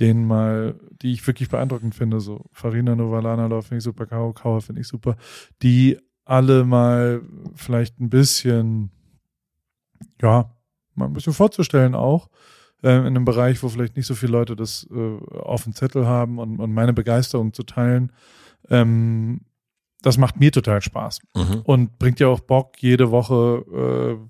denen 0.00 0.26
mal, 0.26 0.78
die 1.02 1.12
ich 1.12 1.26
wirklich 1.26 1.48
beeindruckend 1.48 1.94
finde, 1.94 2.20
so 2.20 2.44
Farina 2.52 2.94
Novalana 2.94 3.46
Lauf 3.46 3.66
finde 3.66 3.78
ich 3.78 3.84
super, 3.84 4.06
Kao 4.06 4.32
Kauer 4.32 4.60
finde 4.60 4.80
ich 4.80 4.88
super, 4.88 5.16
die 5.62 5.98
alle 6.24 6.64
mal 6.64 7.22
vielleicht 7.54 7.98
ein 8.00 8.10
bisschen, 8.10 8.90
ja, 10.20 10.54
mal 10.94 11.06
ein 11.06 11.12
bisschen 11.14 11.32
vorzustellen 11.32 11.94
auch, 11.94 12.28
äh, 12.82 12.96
in 12.98 13.06
einem 13.06 13.24
Bereich, 13.24 13.62
wo 13.62 13.68
vielleicht 13.68 13.96
nicht 13.96 14.06
so 14.06 14.14
viele 14.14 14.32
Leute 14.32 14.54
das 14.54 14.86
äh, 14.92 15.18
auf 15.38 15.64
dem 15.64 15.74
Zettel 15.74 16.06
haben 16.06 16.38
und, 16.38 16.60
und 16.60 16.72
meine 16.72 16.92
Begeisterung 16.92 17.52
zu 17.52 17.62
teilen, 17.62 18.12
ähm, 18.68 19.40
das 20.02 20.16
macht 20.18 20.38
mir 20.38 20.52
total 20.52 20.80
Spaß 20.80 21.20
Mhm. 21.34 21.60
und 21.64 21.98
bringt 21.98 22.20
ja 22.20 22.28
auch 22.28 22.40
Bock, 22.40 22.80
jede 22.80 23.10
Woche 23.10 24.18
äh, 24.20 24.28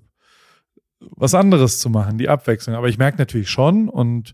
was 1.15 1.35
anderes 1.35 1.79
zu 1.79 1.89
machen, 1.89 2.17
die 2.17 2.27
Abwechslung. 2.29 2.75
Aber 2.75 2.89
ich 2.89 2.97
merke 2.97 3.17
natürlich 3.19 3.49
schon 3.49 3.87
und 3.87 4.33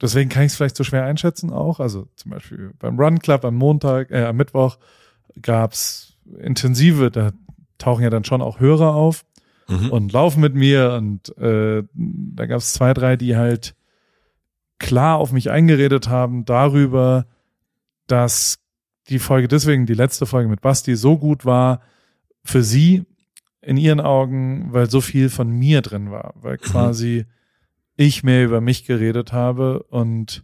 deswegen 0.00 0.30
kann 0.30 0.42
ich 0.44 0.52
es 0.52 0.56
vielleicht 0.56 0.76
so 0.76 0.84
schwer 0.84 1.04
einschätzen 1.04 1.50
auch. 1.50 1.80
Also 1.80 2.08
zum 2.16 2.30
Beispiel 2.30 2.72
beim 2.78 2.98
Run 2.98 3.18
Club 3.18 3.44
am 3.44 3.56
Montag, 3.56 4.10
äh, 4.10 4.24
am 4.24 4.36
Mittwoch 4.36 4.78
gab's 5.40 6.16
intensive, 6.38 7.10
da 7.10 7.32
tauchen 7.78 8.02
ja 8.02 8.10
dann 8.10 8.24
schon 8.24 8.42
auch 8.42 8.60
Hörer 8.60 8.94
auf 8.94 9.24
Mhm. 9.68 9.90
und 9.90 10.12
laufen 10.12 10.40
mit 10.40 10.54
mir 10.54 10.94
und 10.94 11.36
äh, 11.38 11.84
da 11.94 12.46
gab's 12.46 12.72
zwei, 12.72 12.92
drei, 12.92 13.16
die 13.16 13.36
halt 13.36 13.76
klar 14.78 15.18
auf 15.18 15.30
mich 15.32 15.48
eingeredet 15.50 16.08
haben 16.08 16.44
darüber, 16.44 17.26
dass 18.08 18.58
die 19.08 19.20
Folge 19.20 19.46
deswegen, 19.46 19.86
die 19.86 19.94
letzte 19.94 20.26
Folge 20.26 20.48
mit 20.48 20.60
Basti 20.60 20.96
so 20.96 21.18
gut 21.18 21.44
war 21.44 21.82
für 22.42 22.62
sie 22.64 23.04
in 23.60 23.76
ihren 23.76 24.00
Augen, 24.00 24.72
weil 24.72 24.90
so 24.90 25.00
viel 25.00 25.28
von 25.28 25.48
mir 25.50 25.82
drin 25.82 26.10
war, 26.10 26.34
weil 26.36 26.58
quasi 26.58 27.26
ich 28.00 28.22
mehr 28.22 28.44
über 28.44 28.60
mich 28.60 28.86
geredet 28.86 29.32
habe 29.32 29.82
und 29.84 30.42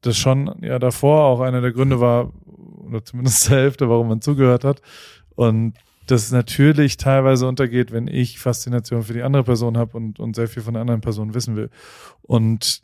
das 0.00 0.16
schon 0.16 0.54
ja 0.62 0.78
davor 0.78 1.24
auch 1.24 1.40
einer 1.40 1.60
der 1.60 1.72
Gründe 1.72 2.00
war, 2.00 2.32
oder 2.46 3.04
zumindest 3.04 3.42
zur 3.42 3.56
Hälfte, 3.56 3.88
warum 3.88 4.08
man 4.08 4.20
zugehört 4.22 4.64
hat. 4.64 4.80
Und 5.34 5.74
das 6.06 6.30
natürlich 6.32 6.96
teilweise 6.96 7.46
untergeht, 7.48 7.92
wenn 7.92 8.08
ich 8.08 8.38
Faszination 8.38 9.02
für 9.02 9.12
die 9.14 9.22
andere 9.22 9.44
Person 9.44 9.76
habe 9.76 9.96
und, 9.96 10.20
und 10.20 10.36
sehr 10.36 10.48
viel 10.48 10.62
von 10.62 10.74
der 10.74 10.80
anderen 10.82 11.00
Person 11.00 11.34
wissen 11.34 11.56
will. 11.56 11.70
Und 12.22 12.82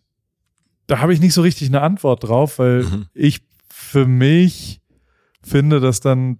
da 0.86 1.00
habe 1.00 1.12
ich 1.12 1.20
nicht 1.20 1.34
so 1.34 1.42
richtig 1.42 1.68
eine 1.68 1.82
Antwort 1.82 2.24
drauf, 2.24 2.58
weil 2.58 2.82
Mhm. 2.82 3.06
ich 3.14 3.40
für 3.68 4.06
mich 4.06 4.80
finde, 5.42 5.80
dass 5.80 6.00
dann 6.00 6.38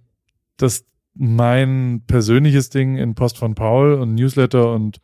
das 0.57 0.85
mein 1.13 2.03
persönliches 2.07 2.69
Ding 2.69 2.97
in 2.97 3.15
Post 3.15 3.37
von 3.37 3.55
Paul 3.55 3.93
und 3.93 4.15
Newsletter 4.15 4.73
und 4.73 4.99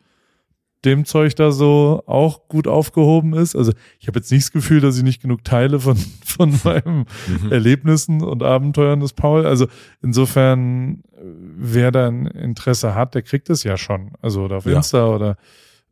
dem 0.86 1.05
Zeug 1.05 1.36
da 1.36 1.51
so 1.51 2.03
auch 2.05 2.47
gut 2.47 2.67
aufgehoben 2.67 3.34
ist. 3.34 3.55
Also 3.55 3.73
ich 3.99 4.07
habe 4.07 4.19
jetzt 4.19 4.32
nicht 4.32 4.43
das 4.45 4.51
Gefühl, 4.51 4.80
dass 4.80 4.95
ich 4.97 5.03
nicht 5.03 5.21
genug 5.21 5.43
teile 5.43 5.80
von, 5.80 5.97
von 6.25 6.53
meinen 6.63 7.05
Mhm. 7.28 7.51
Erlebnissen 7.51 8.21
und 8.23 8.43
Abenteuern 8.43 8.99
des 8.99 9.13
Paul. 9.13 9.45
Also 9.45 9.67
insofern, 10.01 11.01
äh, 11.13 11.21
wer 11.57 11.91
da 11.91 12.07
ein 12.07 12.28
Interesse 12.28 12.93
hat, 12.95 13.15
der 13.15 13.23
kriegt 13.23 13.49
es 13.49 13.63
ja 13.63 13.75
schon. 13.78 14.11
Also 14.21 14.43
oder 14.43 14.57
auf 14.57 14.65
Ja. 14.65 14.78
Insta 14.78 15.07
oder 15.07 15.38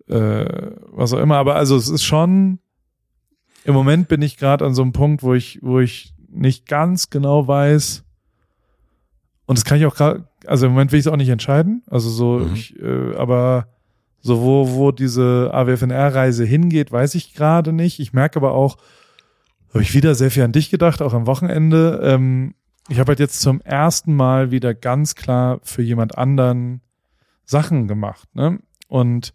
äh, 0.08 0.72
was 0.92 1.14
auch 1.14 1.20
immer. 1.20 1.38
Aber 1.38 1.56
also 1.56 1.76
es 1.76 1.90
ist 1.90 2.04
schon, 2.04 2.60
im 3.64 3.74
Moment 3.74 4.08
bin 4.08 4.22
ich 4.22 4.38
gerade 4.38 4.64
an 4.66 4.76
so 4.76 4.84
einem 4.84 4.92
Punkt, 4.94 5.24
wo 5.24 5.34
ich, 5.34 5.60
wo 5.64 5.80
ich 5.80 6.14
nicht 6.30 6.68
ganz 6.68 7.10
genau 7.10 7.48
weiß, 7.48 8.04
und 9.48 9.58
das 9.58 9.66
kann 9.66 9.78
ich 9.80 9.86
auch 9.86 9.96
gerade, 9.96 10.28
also 10.46 10.66
im 10.68 10.72
Moment 10.74 10.92
will 10.92 11.00
ich 11.00 11.06
es 11.06 11.12
auch 11.12 11.18
nicht 11.18 11.30
entscheiden. 11.30 11.84
Also 11.88 12.10
so, 12.10 12.40
Mhm. 12.40 12.54
ich, 12.54 12.80
äh, 12.80 13.16
aber 13.16 13.68
so 14.26 14.42
wo, 14.42 14.72
wo 14.72 14.92
diese 14.92 15.52
AWFNR-Reise 15.54 16.46
hingeht, 16.46 16.92
weiß 16.92 17.14
ich 17.14 17.36
gerade 17.36 17.72
nicht. 17.72 18.00
Ich 18.00 18.12
merke 18.12 18.38
aber 18.38 18.54
auch, 18.54 18.78
habe 19.70 19.84
ich 19.84 19.94
wieder 19.94 20.16
sehr 20.16 20.32
viel 20.32 20.42
an 20.42 20.52
dich 20.52 20.72
gedacht, 20.72 21.04
auch 21.04 21.14
am 21.14 21.28
Wochenende. 21.28 22.00
Ähm, 22.02 22.56
ich 22.90 22.98
habe 22.98 23.10
halt 23.10 23.20
jetzt 23.20 23.40
zum 23.40 23.62
ersten 23.62 24.16
Mal 24.16 24.50
wieder 24.50 24.74
ganz 24.74 25.14
klar 25.14 25.60
für 25.62 25.84
jemand 25.84 26.18
anderen 26.18 26.82
Sachen 27.46 27.88
gemacht, 27.88 28.28
ne? 28.34 28.58
Und 28.88 29.32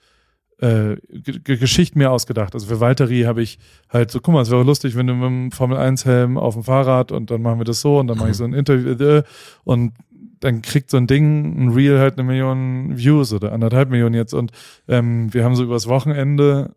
äh, 0.59 0.97
G 1.09 1.38
Geschichten 1.57 2.01
mir 2.01 2.11
ausgedacht. 2.11 2.55
Also 2.55 2.66
für 2.66 2.80
Valtteri 2.80 3.22
habe 3.22 3.43
ich 3.43 3.61
halt 3.91 4.11
so, 4.11 4.20
guck 4.20 4.34
mal, 4.34 4.43
es 4.43 4.51
wäre 4.51 4.64
lustig, 4.64 4.97
wenn 4.97 5.07
du 5.07 5.14
mit 5.14 5.24
dem 5.24 5.53
Formel 5.53 5.78
1 5.78 6.05
Helm 6.05 6.36
auf 6.36 6.55
dem 6.55 6.64
Fahrrad 6.64 7.12
und 7.12 7.30
dann 7.30 7.43
machen 7.43 7.61
wir 7.61 7.64
das 7.64 7.80
so 7.80 8.01
und 8.01 8.09
dann 8.09 8.18
mache 8.18 8.30
ich 8.30 8.36
so 8.36 8.45
ein 8.45 8.55
Interview 8.55 8.91
äh, 8.91 9.22
und 9.62 9.93
dann 10.41 10.62
kriegt 10.62 10.91
so 10.91 10.97
ein 10.97 11.07
Ding, 11.07 11.64
ein 11.64 11.68
Reel 11.70 11.99
halt 11.99 12.14
eine 12.18 12.24
Million 12.26 12.97
Views 12.97 13.32
oder 13.32 13.53
anderthalb 13.53 13.91
Millionen 13.91 14.14
jetzt 14.14 14.32
und 14.34 14.53
ähm, 14.88 15.32
wir 15.32 15.45
haben 15.45 15.55
so 15.55 15.62
übers 15.64 15.86
Wochenende 15.86 16.74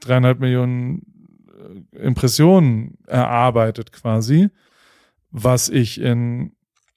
dreieinhalb 0.00 0.40
Millionen 0.40 1.02
äh, 1.94 1.98
Impressionen 2.06 2.98
erarbeitet 3.06 3.92
quasi, 3.92 4.48
was 5.30 5.68
ich 5.68 6.00
in 6.00 6.52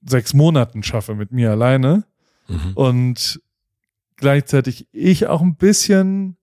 sechs 0.05 0.33
Monaten 0.33 0.83
schaffe 0.83 1.15
mit 1.15 1.31
mir 1.31 1.51
alleine 1.51 2.05
Mhm. 2.47 2.71
und 2.73 3.41
gleichzeitig 4.15 4.87
ich 4.91 5.27
auch 5.27 5.41
ein 5.43 5.55
bisschen, 5.55 6.35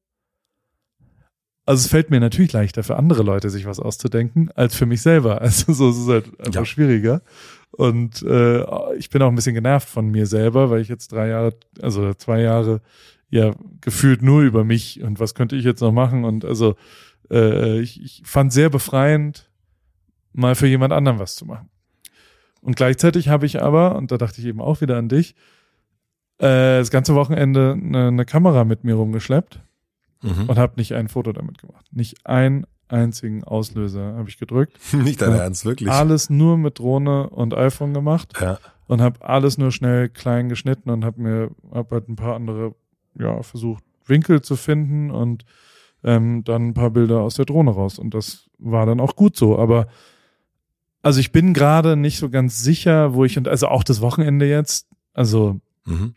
also 1.66 1.80
es 1.80 1.88
fällt 1.88 2.10
mir 2.10 2.20
natürlich 2.20 2.52
leichter 2.52 2.82
für 2.84 2.96
andere 2.96 3.22
Leute, 3.22 3.50
sich 3.50 3.66
was 3.66 3.80
auszudenken, 3.80 4.50
als 4.54 4.74
für 4.76 4.86
mich 4.86 5.02
selber. 5.02 5.40
Also 5.42 5.72
so 5.72 5.90
ist 5.90 5.96
es 5.98 6.08
halt 6.08 6.40
einfach 6.40 6.60
Ja. 6.60 6.64
schwieriger. 6.64 7.22
Und 7.72 8.22
äh, 8.22 8.62
ich 8.96 9.10
bin 9.10 9.20
auch 9.20 9.28
ein 9.28 9.34
bisschen 9.34 9.54
genervt 9.54 9.88
von 9.88 10.08
mir 10.08 10.26
selber, 10.26 10.70
weil 10.70 10.80
ich 10.80 10.88
jetzt 10.88 11.12
drei 11.12 11.28
Jahre, 11.28 11.54
also 11.82 12.14
zwei 12.14 12.40
Jahre 12.40 12.80
ja 13.28 13.52
gefühlt 13.80 14.22
nur 14.22 14.42
über 14.42 14.64
mich 14.64 15.02
und 15.02 15.18
was 15.20 15.34
könnte 15.34 15.56
ich 15.56 15.64
jetzt 15.64 15.80
noch 15.80 15.92
machen. 15.92 16.24
Und 16.24 16.44
also 16.44 16.76
äh, 17.30 17.80
ich, 17.80 18.00
ich 18.02 18.22
fand 18.24 18.52
sehr 18.52 18.70
befreiend, 18.70 19.50
mal 20.32 20.54
für 20.54 20.68
jemand 20.68 20.92
anderen 20.92 21.18
was 21.18 21.34
zu 21.34 21.44
machen. 21.44 21.68
Und 22.62 22.76
gleichzeitig 22.76 23.28
habe 23.28 23.44
ich 23.46 23.60
aber, 23.60 23.96
und 23.96 24.10
da 24.12 24.16
dachte 24.18 24.40
ich 24.40 24.46
eben 24.46 24.60
auch 24.60 24.80
wieder 24.80 24.96
an 24.96 25.08
dich, 25.08 25.34
äh, 26.38 26.78
das 26.78 26.90
ganze 26.90 27.14
Wochenende 27.14 27.72
eine, 27.72 28.08
eine 28.08 28.24
Kamera 28.24 28.64
mit 28.64 28.84
mir 28.84 28.94
rumgeschleppt 28.94 29.60
Mhm. 30.26 30.48
und 30.48 30.58
habe 30.58 30.74
nicht 30.76 30.94
ein 30.94 31.08
Foto 31.08 31.32
damit 31.32 31.58
gemacht. 31.58 31.86
Nicht 31.92 32.26
einen 32.26 32.66
einzigen 32.88 33.42
Auslöser 33.44 34.14
habe 34.16 34.28
ich 34.28 34.38
gedrückt. 34.38 34.78
Nicht 34.92 35.20
dein. 35.20 35.32
Ernst, 35.32 35.64
wirklich. 35.64 35.90
Alles 35.90 36.30
nur 36.30 36.56
mit 36.56 36.78
Drohne 36.78 37.28
und 37.30 37.52
iPhone 37.54 37.92
gemacht 37.94 38.32
Ja. 38.40 38.58
und 38.86 39.00
habe 39.00 39.24
alles 39.28 39.58
nur 39.58 39.72
schnell 39.72 40.08
klein 40.08 40.48
geschnitten 40.48 40.90
und 40.90 41.04
habe 41.04 41.20
mir 41.20 41.50
hab 41.72 41.90
halt 41.90 42.08
ein 42.08 42.14
paar 42.16 42.36
andere 42.36 42.74
ja 43.18 43.42
versucht 43.42 43.82
Winkel 44.06 44.40
zu 44.42 44.54
finden 44.54 45.10
und 45.10 45.44
ähm, 46.04 46.44
dann 46.44 46.68
ein 46.68 46.74
paar 46.74 46.90
Bilder 46.90 47.20
aus 47.22 47.34
der 47.34 47.44
Drohne 47.44 47.72
raus 47.72 47.98
und 47.98 48.14
das 48.14 48.48
war 48.58 48.86
dann 48.86 49.00
auch 49.00 49.16
gut 49.16 49.36
so. 49.36 49.58
Aber 49.58 49.88
also 51.02 51.18
ich 51.18 51.32
bin 51.32 51.54
gerade 51.54 51.96
nicht 51.96 52.18
so 52.18 52.30
ganz 52.30 52.62
sicher, 52.62 53.14
wo 53.14 53.24
ich 53.24 53.36
und 53.38 53.48
also 53.48 53.66
auch 53.68 53.82
das 53.82 54.00
Wochenende 54.00 54.46
jetzt. 54.48 54.86
Also 55.12 55.60
Mhm. 55.86 56.14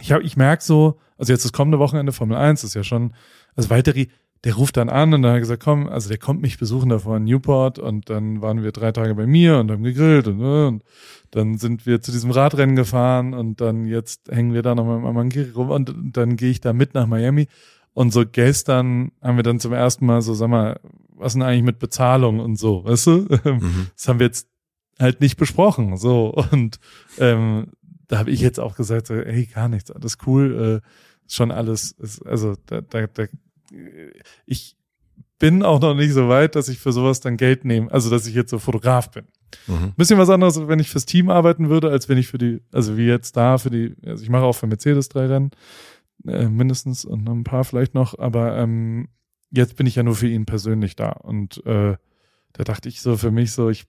ich 0.00 0.12
hab, 0.12 0.22
ich 0.22 0.36
merk 0.38 0.62
so, 0.62 0.98
also 1.18 1.32
jetzt 1.32 1.44
das 1.44 1.52
kommende 1.52 1.78
Wochenende 1.78 2.12
Formel 2.12 2.36
1 2.36 2.62
ist 2.64 2.74
ja 2.74 2.82
schon, 2.84 3.12
also 3.58 3.70
Valtteri, 3.70 4.08
der 4.44 4.54
ruft 4.54 4.76
dann 4.76 4.88
an 4.88 5.12
und 5.12 5.22
dann 5.22 5.32
hat 5.32 5.38
er 5.38 5.40
gesagt, 5.40 5.64
komm, 5.64 5.88
also 5.88 6.08
der 6.08 6.18
kommt 6.18 6.40
mich 6.40 6.58
besuchen 6.58 6.90
davor 6.90 7.16
in 7.16 7.24
Newport 7.24 7.80
und 7.80 8.08
dann 8.08 8.40
waren 8.40 8.62
wir 8.62 8.70
drei 8.70 8.92
Tage 8.92 9.16
bei 9.16 9.26
mir 9.26 9.58
und 9.58 9.70
haben 9.70 9.82
gegrillt 9.82 10.28
und, 10.28 10.40
äh, 10.40 10.66
und 10.68 10.84
dann 11.32 11.58
sind 11.58 11.84
wir 11.84 12.00
zu 12.00 12.12
diesem 12.12 12.30
Radrennen 12.30 12.76
gefahren 12.76 13.34
und 13.34 13.60
dann 13.60 13.84
jetzt 13.84 14.30
hängen 14.30 14.54
wir 14.54 14.62
da 14.62 14.76
noch 14.76 14.84
mal 14.84 14.96
am 14.96 15.06
Amangiri 15.06 15.50
rum 15.50 15.70
und, 15.70 15.92
dann 16.16 16.36
gehe 16.36 16.50
ich 16.50 16.60
da 16.60 16.72
mit 16.72 16.94
nach 16.94 17.08
Miami 17.08 17.48
und 17.94 18.12
so 18.12 18.24
gestern 18.24 19.10
haben 19.20 19.36
wir 19.36 19.42
dann 19.42 19.58
zum 19.58 19.72
ersten 19.72 20.06
Mal 20.06 20.22
so, 20.22 20.34
sag 20.34 20.48
mal, 20.48 20.78
was 21.16 21.32
denn 21.32 21.42
eigentlich 21.42 21.64
mit 21.64 21.80
Bezahlung 21.80 22.38
und 22.38 22.56
so, 22.56 22.84
weißt 22.84 23.06
du? 23.08 23.28
Mhm. 23.44 23.88
Das 23.96 24.06
haben 24.06 24.20
wir 24.20 24.26
jetzt 24.26 24.48
halt 25.00 25.20
nicht 25.20 25.36
besprochen. 25.36 25.96
So. 25.96 26.32
Und 26.52 26.78
ähm, 27.18 27.72
da 28.06 28.18
habe 28.18 28.30
ich 28.30 28.40
jetzt 28.40 28.60
auch 28.60 28.76
gesagt, 28.76 29.08
so, 29.08 29.14
ey, 29.14 29.46
gar 29.46 29.68
nichts, 29.68 29.90
alles 29.90 30.18
cool, 30.26 30.80
äh, 30.84 30.88
schon 31.30 31.50
alles, 31.50 31.92
ist, 31.92 32.24
also 32.24 32.54
da, 32.66 32.80
da, 32.80 33.06
da, 33.06 33.24
ich 34.46 34.76
bin 35.38 35.62
auch 35.62 35.80
noch 35.80 35.94
nicht 35.94 36.12
so 36.12 36.28
weit, 36.28 36.56
dass 36.56 36.68
ich 36.68 36.78
für 36.78 36.92
sowas 36.92 37.20
dann 37.20 37.36
Geld 37.36 37.64
nehme, 37.64 37.90
also 37.92 38.10
dass 38.10 38.26
ich 38.26 38.34
jetzt 38.34 38.50
so 38.50 38.58
Fotograf 38.58 39.10
bin. 39.10 39.26
Mhm. 39.66 39.92
Bisschen 39.96 40.18
was 40.18 40.30
anderes, 40.30 40.66
wenn 40.66 40.78
ich 40.78 40.90
fürs 40.90 41.06
Team 41.06 41.30
arbeiten 41.30 41.68
würde, 41.68 41.90
als 41.90 42.08
wenn 42.08 42.18
ich 42.18 42.28
für 42.28 42.38
die, 42.38 42.60
also 42.72 42.96
wie 42.96 43.06
jetzt 43.06 43.36
da 43.36 43.58
für 43.58 43.70
die, 43.70 43.94
also 44.04 44.22
ich 44.22 44.30
mache 44.30 44.44
auch 44.44 44.54
für 44.54 44.66
Mercedes 44.66 45.08
drei 45.08 45.26
Rennen, 45.26 45.50
äh, 46.26 46.48
mindestens 46.48 47.04
und 47.04 47.24
noch 47.24 47.34
ein 47.34 47.44
paar 47.44 47.64
vielleicht 47.64 47.94
noch, 47.94 48.18
aber 48.18 48.56
ähm, 48.58 49.08
jetzt 49.50 49.76
bin 49.76 49.86
ich 49.86 49.94
ja 49.94 50.02
nur 50.02 50.16
für 50.16 50.28
ihn 50.28 50.44
persönlich 50.44 50.96
da 50.96 51.10
und 51.10 51.64
äh, 51.66 51.96
da 52.52 52.64
dachte 52.64 52.88
ich 52.88 53.00
so 53.00 53.16
für 53.16 53.30
mich 53.30 53.52
so, 53.52 53.70
ich 53.70 53.86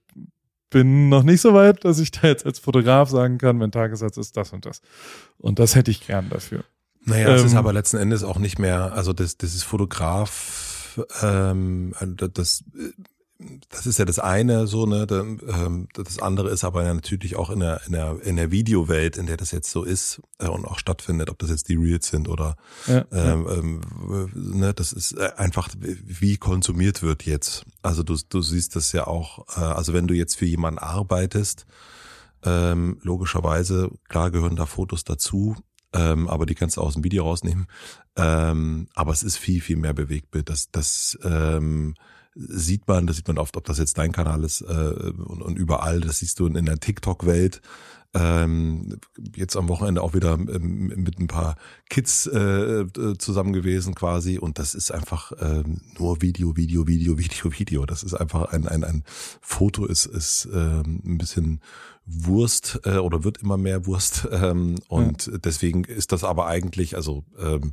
bin 0.70 1.08
noch 1.08 1.24
nicht 1.24 1.40
so 1.40 1.52
weit, 1.52 1.84
dass 1.84 1.98
ich 1.98 2.12
da 2.12 2.28
jetzt 2.28 2.46
als 2.46 2.60
Fotograf 2.60 3.10
sagen 3.10 3.38
kann, 3.38 3.58
mein 3.58 3.72
Tagessatz 3.72 4.16
ist 4.16 4.36
das 4.36 4.52
und 4.52 4.66
das. 4.66 4.80
Und 5.36 5.58
das 5.58 5.74
hätte 5.74 5.90
ich 5.90 6.06
gern 6.06 6.28
dafür. 6.30 6.64
Naja, 7.04 7.34
es 7.34 7.44
ist 7.44 7.52
Ähm, 7.52 7.58
aber 7.58 7.72
letzten 7.72 7.96
Endes 7.96 8.24
auch 8.24 8.38
nicht 8.38 8.58
mehr, 8.58 8.92
also 8.92 9.12
das, 9.12 9.36
das 9.36 9.54
ist 9.54 9.62
Fotograf, 9.64 11.00
ähm, 11.22 11.94
das, 12.16 12.64
das 13.70 13.86
ist 13.86 13.98
ja 13.98 14.04
das 14.04 14.18
eine, 14.18 14.66
so, 14.66 14.84
ne, 14.84 15.06
ähm, 15.10 15.88
das 15.94 16.18
andere 16.18 16.50
ist 16.50 16.64
aber 16.64 16.82
natürlich 16.92 17.36
auch 17.36 17.48
in 17.48 17.60
der, 17.60 17.80
in 17.86 17.92
der, 17.92 18.16
in 18.22 18.36
der 18.36 18.50
Videowelt, 18.50 19.16
in 19.16 19.26
der 19.26 19.38
das 19.38 19.50
jetzt 19.50 19.70
so 19.70 19.82
ist 19.82 20.20
äh, 20.38 20.46
und 20.46 20.66
auch 20.66 20.78
stattfindet, 20.78 21.30
ob 21.30 21.38
das 21.38 21.50
jetzt 21.50 21.68
die 21.68 21.76
Reels 21.76 22.08
sind 22.08 22.28
oder, 22.28 22.56
Ja, 22.86 23.04
ähm, 23.12 23.46
ähm, 23.50 24.30
ne, 24.34 24.74
das 24.74 24.92
ist 24.92 25.12
äh, 25.12 25.32
einfach, 25.36 25.68
wie 25.78 26.36
konsumiert 26.36 27.02
wird 27.02 27.24
jetzt. 27.24 27.64
Also 27.82 28.02
du, 28.02 28.16
du 28.28 28.42
siehst 28.42 28.76
das 28.76 28.92
ja 28.92 29.06
auch, 29.06 29.46
äh, 29.56 29.60
also 29.60 29.94
wenn 29.94 30.06
du 30.06 30.14
jetzt 30.14 30.36
für 30.36 30.46
jemanden 30.46 30.78
arbeitest, 30.78 31.66
ähm, 32.42 32.98
logischerweise, 33.02 33.90
klar 34.08 34.30
gehören 34.30 34.56
da 34.56 34.66
Fotos 34.66 35.04
dazu, 35.04 35.56
ähm, 35.92 36.28
aber 36.28 36.46
die 36.46 36.54
kannst 36.54 36.76
du 36.76 36.80
aus 36.80 36.94
dem 36.94 37.04
Video 37.04 37.24
rausnehmen. 37.24 37.66
Ähm, 38.16 38.88
aber 38.94 39.12
es 39.12 39.22
ist 39.22 39.36
viel, 39.36 39.60
viel 39.60 39.76
mehr 39.76 39.94
Bewegtbild. 39.94 40.48
Das, 40.48 40.70
das, 40.70 41.18
ähm, 41.22 41.94
sieht 42.34 42.86
man, 42.86 43.06
das 43.06 43.16
sieht 43.16 43.28
man 43.28 43.38
oft, 43.38 43.56
ob 43.56 43.64
das 43.64 43.78
jetzt 43.78 43.98
dein 43.98 44.12
Kanal 44.12 44.44
ist 44.44 44.60
äh, 44.60 44.64
und, 44.64 45.42
und 45.42 45.58
überall, 45.58 46.00
das 46.00 46.20
siehst 46.20 46.38
du 46.38 46.46
in, 46.46 46.56
in 46.56 46.66
der 46.66 46.78
TikTok-Welt. 46.78 47.60
Ähm, 48.12 48.98
jetzt 49.36 49.56
am 49.56 49.68
Wochenende 49.68 50.02
auch 50.02 50.14
wieder 50.14 50.32
ähm, 50.32 50.88
mit 50.96 51.20
ein 51.20 51.28
paar 51.28 51.56
Kids 51.88 52.26
äh, 52.26 52.80
äh, 52.80 53.16
zusammen 53.18 53.52
gewesen 53.52 53.94
quasi 53.94 54.38
und 54.38 54.58
das 54.58 54.74
ist 54.74 54.90
einfach 54.90 55.30
äh, 55.32 55.62
nur 55.96 56.20
Video, 56.20 56.56
Video, 56.56 56.88
Video, 56.88 57.18
Video, 57.18 57.52
Video. 57.52 57.86
Das 57.86 58.02
ist 58.02 58.14
einfach 58.14 58.52
ein 58.52 58.66
ein, 58.66 58.82
ein 58.82 59.04
Foto 59.40 59.86
ist 59.86 60.06
ist 60.06 60.46
äh, 60.46 60.80
ein 60.80 61.18
bisschen 61.18 61.60
Wurst 62.04 62.80
äh, 62.84 62.96
oder 62.96 63.22
wird 63.22 63.38
immer 63.38 63.56
mehr 63.56 63.86
Wurst 63.86 64.26
ähm, 64.32 64.76
und 64.88 65.26
ja. 65.26 65.38
deswegen 65.38 65.84
ist 65.84 66.10
das 66.10 66.24
aber 66.24 66.46
eigentlich 66.46 66.96
also 66.96 67.24
ähm, 67.38 67.60
ähm, 67.60 67.72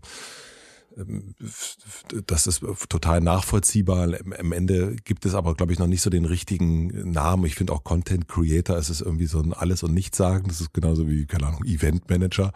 das 2.25 2.47
ist 2.47 2.63
total 2.89 3.21
nachvollziehbar. 3.21 4.09
Am 4.39 4.51
Ende 4.51 4.95
gibt 5.03 5.25
es 5.25 5.35
aber, 5.35 5.53
glaube 5.55 5.73
ich, 5.73 5.79
noch 5.79 5.87
nicht 5.87 6.01
so 6.01 6.09
den 6.09 6.25
richtigen 6.25 7.11
Namen. 7.11 7.45
Ich 7.45 7.55
finde 7.55 7.73
auch 7.73 7.83
Content 7.83 8.27
Creator 8.27 8.77
ist 8.77 8.89
es 8.89 9.01
irgendwie 9.01 9.27
so 9.27 9.39
ein 9.39 9.53
Alles- 9.53 9.83
und 9.83 9.93
Nichts-Sagen. 9.93 10.47
Das 10.47 10.61
ist 10.61 10.73
genauso 10.73 11.07
wie, 11.07 11.25
keine 11.25 11.47
Ahnung, 11.47 11.63
Event 11.65 12.09
Manager. 12.09 12.51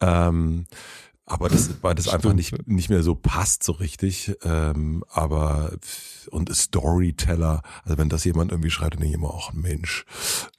Ähm, 0.00 0.66
aber 1.30 1.48
das, 1.48 1.70
weil 1.80 1.94
das 1.94 2.08
einfach 2.08 2.32
nicht, 2.32 2.66
nicht 2.66 2.90
mehr 2.90 3.04
so 3.04 3.14
passt 3.14 3.62
so 3.62 3.70
richtig. 3.70 4.36
Ähm, 4.42 5.04
aber 5.08 5.70
und 6.30 6.52
Storyteller, 6.52 7.62
also 7.84 7.98
wenn 7.98 8.08
das 8.08 8.24
jemand 8.24 8.50
irgendwie 8.50 8.70
schreibt, 8.70 8.94
dann 8.94 9.02
denke 9.02 9.14
ich 9.14 9.20
immer 9.20 9.32
auch 9.32 9.52
ein 9.52 9.60
Mensch. 9.60 10.04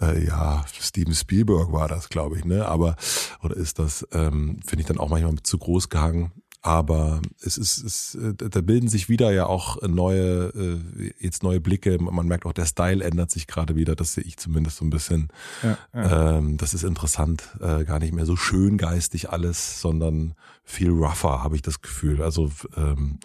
Äh, 0.02 0.26
ja, 0.26 0.66
Steven 0.80 1.14
Spielberg 1.14 1.74
war 1.74 1.90
das, 1.90 2.08
glaube 2.08 2.38
ich, 2.38 2.46
ne? 2.46 2.66
Aber 2.68 2.96
oder 3.44 3.58
ist 3.58 3.80
das, 3.80 4.08
ähm, 4.14 4.62
finde 4.66 4.82
ich 4.82 4.88
dann 4.88 4.98
auch 4.98 5.10
manchmal 5.10 5.36
zu 5.44 5.58
groß 5.58 5.90
gehangen. 5.90 6.32
Aber 6.64 7.22
es 7.44 7.58
ist, 7.58 7.84
es, 7.84 8.16
äh, 8.16 8.36
da 8.36 8.62
bilden 8.62 8.88
sich 8.88 9.10
wieder 9.10 9.32
ja 9.32 9.48
auch 9.48 9.82
neue, 9.82 10.50
äh, 10.50 11.12
jetzt 11.20 11.42
neue 11.42 11.60
Blicke. 11.60 11.98
Man 12.00 12.28
merkt 12.28 12.46
auch, 12.46 12.54
der 12.54 12.68
Style 12.68 13.04
ändert 13.04 13.32
sich 13.32 13.48
gerade 13.48 13.76
wieder. 13.76 13.96
Das 13.96 14.14
sehe 14.14 14.24
ich 14.24 14.38
zumindest 14.38 14.78
so 14.78 14.86
ein 14.86 14.92
bisschen. 14.92 15.30
Ja, 15.64 15.78
ja. 15.94 16.38
Ähm, 16.38 16.58
das 16.58 16.76
ist 16.76 16.84
interessant. 16.84 17.50
Äh, 17.60 17.84
gar 17.86 17.98
nicht 17.98 18.14
mehr 18.14 18.28
so 18.28 18.36
schön 18.36 18.78
geistig 18.78 19.32
alles, 19.32 19.82
sondern 19.82 20.36
viel 20.64 20.92
rougher, 20.92 21.44
habe 21.44 21.56
ich 21.56 21.64
das 21.64 21.82
Gefühl. 21.82 22.22
Also, 22.22 22.52
ähm, 22.78 23.18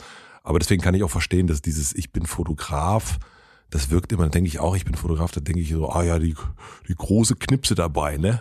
aber 0.42 0.58
deswegen 0.58 0.82
kann 0.82 0.94
ich 0.94 1.02
auch 1.02 1.10
verstehen, 1.10 1.46
dass 1.46 1.60
dieses 1.60 1.94
Ich 1.94 2.12
bin 2.12 2.24
Fotograf, 2.24 3.18
das 3.70 3.90
wirkt 3.90 4.12
immer, 4.12 4.28
denke 4.28 4.48
ich 4.48 4.60
auch, 4.60 4.76
ich 4.76 4.84
bin 4.84 4.94
Fotograf, 4.94 5.32
da 5.32 5.40
denke 5.40 5.60
ich 5.60 5.70
so, 5.70 5.90
ah 5.90 6.04
ja, 6.04 6.18
die, 6.18 6.34
die 6.88 6.94
große 6.94 7.34
Knipse 7.34 7.74
dabei, 7.74 8.16
ne? 8.16 8.40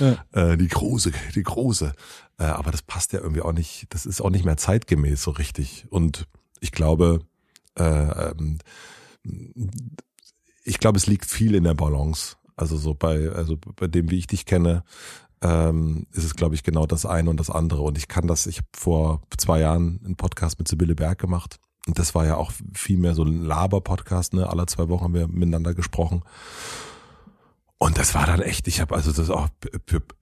Ja. 0.00 0.16
Äh, 0.32 0.56
die 0.56 0.66
große, 0.66 1.12
die 1.36 1.44
große. 1.44 1.92
Äh, 2.38 2.44
aber 2.44 2.70
das 2.70 2.82
passt 2.82 3.12
ja 3.12 3.20
irgendwie 3.20 3.42
auch 3.42 3.52
nicht, 3.52 3.86
das 3.90 4.06
ist 4.06 4.20
auch 4.20 4.30
nicht 4.30 4.44
mehr 4.44 4.56
zeitgemäß 4.56 5.22
so 5.22 5.30
richtig. 5.30 5.86
Und 5.90 6.26
ich 6.60 6.72
glaube, 6.72 7.20
äh, 7.76 7.84
ähm, 7.84 8.58
ich 10.64 10.78
glaube, 10.78 10.98
es 10.98 11.06
liegt 11.06 11.26
viel 11.26 11.54
in 11.54 11.64
der 11.64 11.74
Balance. 11.74 12.36
Also 12.56 12.76
so 12.76 12.94
bei, 12.94 13.30
also 13.30 13.58
bei 13.76 13.86
dem, 13.86 14.10
wie 14.10 14.18
ich 14.18 14.26
dich 14.26 14.46
kenne, 14.46 14.84
ähm, 15.42 16.06
ist 16.12 16.24
es, 16.24 16.34
glaube 16.34 16.54
ich, 16.54 16.62
genau 16.62 16.86
das 16.86 17.04
eine 17.04 17.30
und 17.30 17.38
das 17.38 17.50
andere. 17.50 17.82
Und 17.82 17.98
ich 17.98 18.08
kann 18.08 18.26
das, 18.26 18.46
ich 18.46 18.58
habe 18.58 18.68
vor 18.72 19.22
zwei 19.36 19.60
Jahren 19.60 20.00
einen 20.04 20.16
Podcast 20.16 20.58
mit 20.58 20.68
Sibylle 20.68 20.94
Berg 20.94 21.18
gemacht. 21.18 21.58
Und 21.86 21.98
das 21.98 22.14
war 22.14 22.24
ja 22.24 22.36
auch 22.36 22.52
viel 22.72 22.96
mehr 22.96 23.14
so 23.14 23.24
ein 23.24 23.44
Laber-Podcast, 23.44 24.32
ne? 24.32 24.48
Alle 24.48 24.64
zwei 24.66 24.88
Wochen 24.88 25.04
haben 25.04 25.14
wir 25.14 25.28
miteinander 25.28 25.74
gesprochen. 25.74 26.22
Und 27.84 27.98
das 27.98 28.14
war 28.14 28.24
dann 28.24 28.40
echt, 28.40 28.66
ich 28.66 28.80
habe 28.80 28.94
also 28.94 29.12
das 29.12 29.28
auch, 29.28 29.50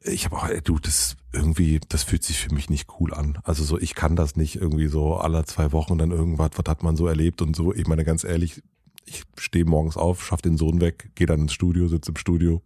ich 0.01 0.24
habe 0.24 0.36
auch, 0.36 0.48
du, 0.64 0.80
das 0.80 1.16
irgendwie, 1.32 1.78
das 1.89 2.02
fühlt 2.02 2.24
sich 2.24 2.39
für 2.39 2.52
mich 2.52 2.68
nicht 2.68 2.89
cool 2.98 3.14
an. 3.14 3.39
Also 3.44 3.62
so, 3.62 3.78
ich 3.78 3.94
kann 3.94 4.16
das 4.16 4.34
nicht 4.34 4.56
irgendwie 4.56 4.89
so 4.89 5.14
alle 5.14 5.44
zwei 5.44 5.70
Wochen 5.70 5.97
dann 5.97 6.10
irgendwas, 6.10 6.51
was 6.56 6.64
hat 6.68 6.82
man 6.82 6.97
so 6.97 7.06
erlebt 7.06 7.40
und 7.40 7.55
so. 7.55 7.72
Ich 7.72 7.86
meine 7.86 8.05
ganz 8.05 8.24
ehrlich, 8.24 8.64
ich 9.05 9.22
stehe 9.39 9.64
morgens 9.64 9.97
auf, 9.97 10.24
schaff 10.24 10.43
den 10.43 10.56
Sohn 10.56 10.80
weg, 10.80 11.12
gehe 11.14 11.28
dann 11.28 11.43
ins 11.43 11.52
Studio, 11.52 11.86
sitze 11.86 12.10
im 12.10 12.16
Studio, 12.16 12.62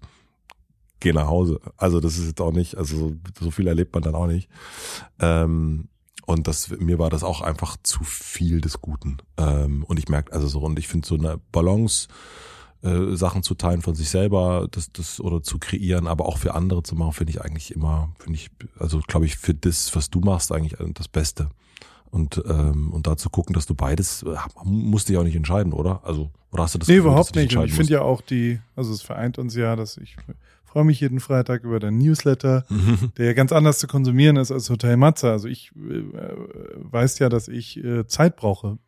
gehe 0.99 1.13
nach 1.13 1.27
Hause. 1.27 1.61
Also 1.77 2.01
das 2.01 2.17
ist 2.17 2.29
jetzt 2.29 2.41
auch 2.41 2.53
nicht, 2.53 2.79
also 2.79 3.13
so 3.39 3.51
viel 3.51 3.67
erlebt 3.67 3.93
man 3.93 4.03
dann 4.03 4.15
auch 4.15 4.29
nicht. 4.29 4.49
Ähm, 5.21 5.91
und 6.25 6.49
das, 6.49 6.71
mir 6.71 6.99
war 6.99 7.11
das 7.11 7.23
auch 7.23 7.43
einfach 7.43 7.77
zu 7.83 8.03
viel 8.03 8.63
des 8.63 8.81
Guten. 8.81 9.19
Ähm, 9.37 9.85
und 9.85 9.99
ich 9.99 10.09
merke, 10.09 10.33
also 10.33 10.49
so, 10.49 10.61
und 10.61 10.79
ich 10.79 10.89
finde 10.89 11.07
so 11.07 11.17
eine 11.17 11.39
Balance, 11.53 12.09
äh, 12.87 13.17
Sachen 13.17 13.43
zu 13.43 13.55
teilen 13.55 13.83
von 13.83 13.95
sich 13.95 14.09
selber, 14.09 14.69
das, 14.71 14.93
das 14.93 15.21
oder 15.21 15.43
zu 15.43 15.59
kreieren, 15.59 16.07
aber 16.07 16.27
auch 16.27 16.39
für 16.39 16.55
andere 16.55 16.83
zu 16.83 16.95
machen, 16.95 17.13
finde 17.13 17.33
ich 17.33 17.41
eigentlich 17.43 17.75
immer, 17.75 18.11
finde 18.19 18.39
ich, 18.39 18.51
also 18.79 19.01
glaube 19.07 19.27
ich, 19.27 19.37
für 19.37 19.55
das, 19.55 19.95
was 19.97 20.11
du 20.11 20.21
machst, 20.21 20.53
eigentlich 20.53 20.79
äh, 20.81 20.93
das 20.95 21.09
Beste. 21.09 21.51
Und, 22.11 22.43
ähm, 22.47 22.93
und 22.93 23.07
da 23.07 23.17
zu 23.17 23.29
gucken, 23.29 23.53
dass 23.53 23.67
du 23.67 23.75
beides, 23.75 24.23
äh, 24.23 24.37
musst 24.65 25.09
dich 25.09 25.17
auch 25.19 25.25
nicht 25.25 25.37
entscheiden, 25.37 25.73
oder? 25.73 26.01
Also, 26.05 26.31
oder 26.53 26.63
hast 26.63 26.75
du 26.75 26.79
das 26.79 26.89
Nee, 26.89 26.95
Gefühl, 26.95 27.11
überhaupt 27.11 27.35
nicht. 27.35 27.57
Und 27.57 27.65
ich 27.67 27.75
finde 27.75 27.93
ja 27.93 28.03
auch 28.03 28.21
die, 28.21 28.61
also 28.77 28.93
es 28.93 29.03
vereint 29.03 29.39
uns 29.39 29.55
ja, 29.55 29.77
dass 29.77 29.97
ich 29.97 30.17
freue 30.77 30.85
mich 30.85 31.01
jeden 31.01 31.21
Freitag 31.21 31.65
über 31.65 31.81
deinen 31.81 31.97
Newsletter, 31.97 32.67
der 33.17 33.25
ja 33.27 33.33
ganz 33.33 33.51
anders 33.51 33.79
zu 33.79 33.87
konsumieren 33.87 34.37
ist 34.37 34.53
als 34.53 34.69
Hotel 34.69 34.99
Matze. 34.99 35.31
Also 35.31 35.49
ich 35.49 35.73
äh, 35.75 36.03
weiß 36.77 37.19
ja, 37.19 37.31
dass 37.31 37.49
ich 37.49 37.83
äh, 37.83 38.07
Zeit 38.07 38.37
brauche, 38.37 38.79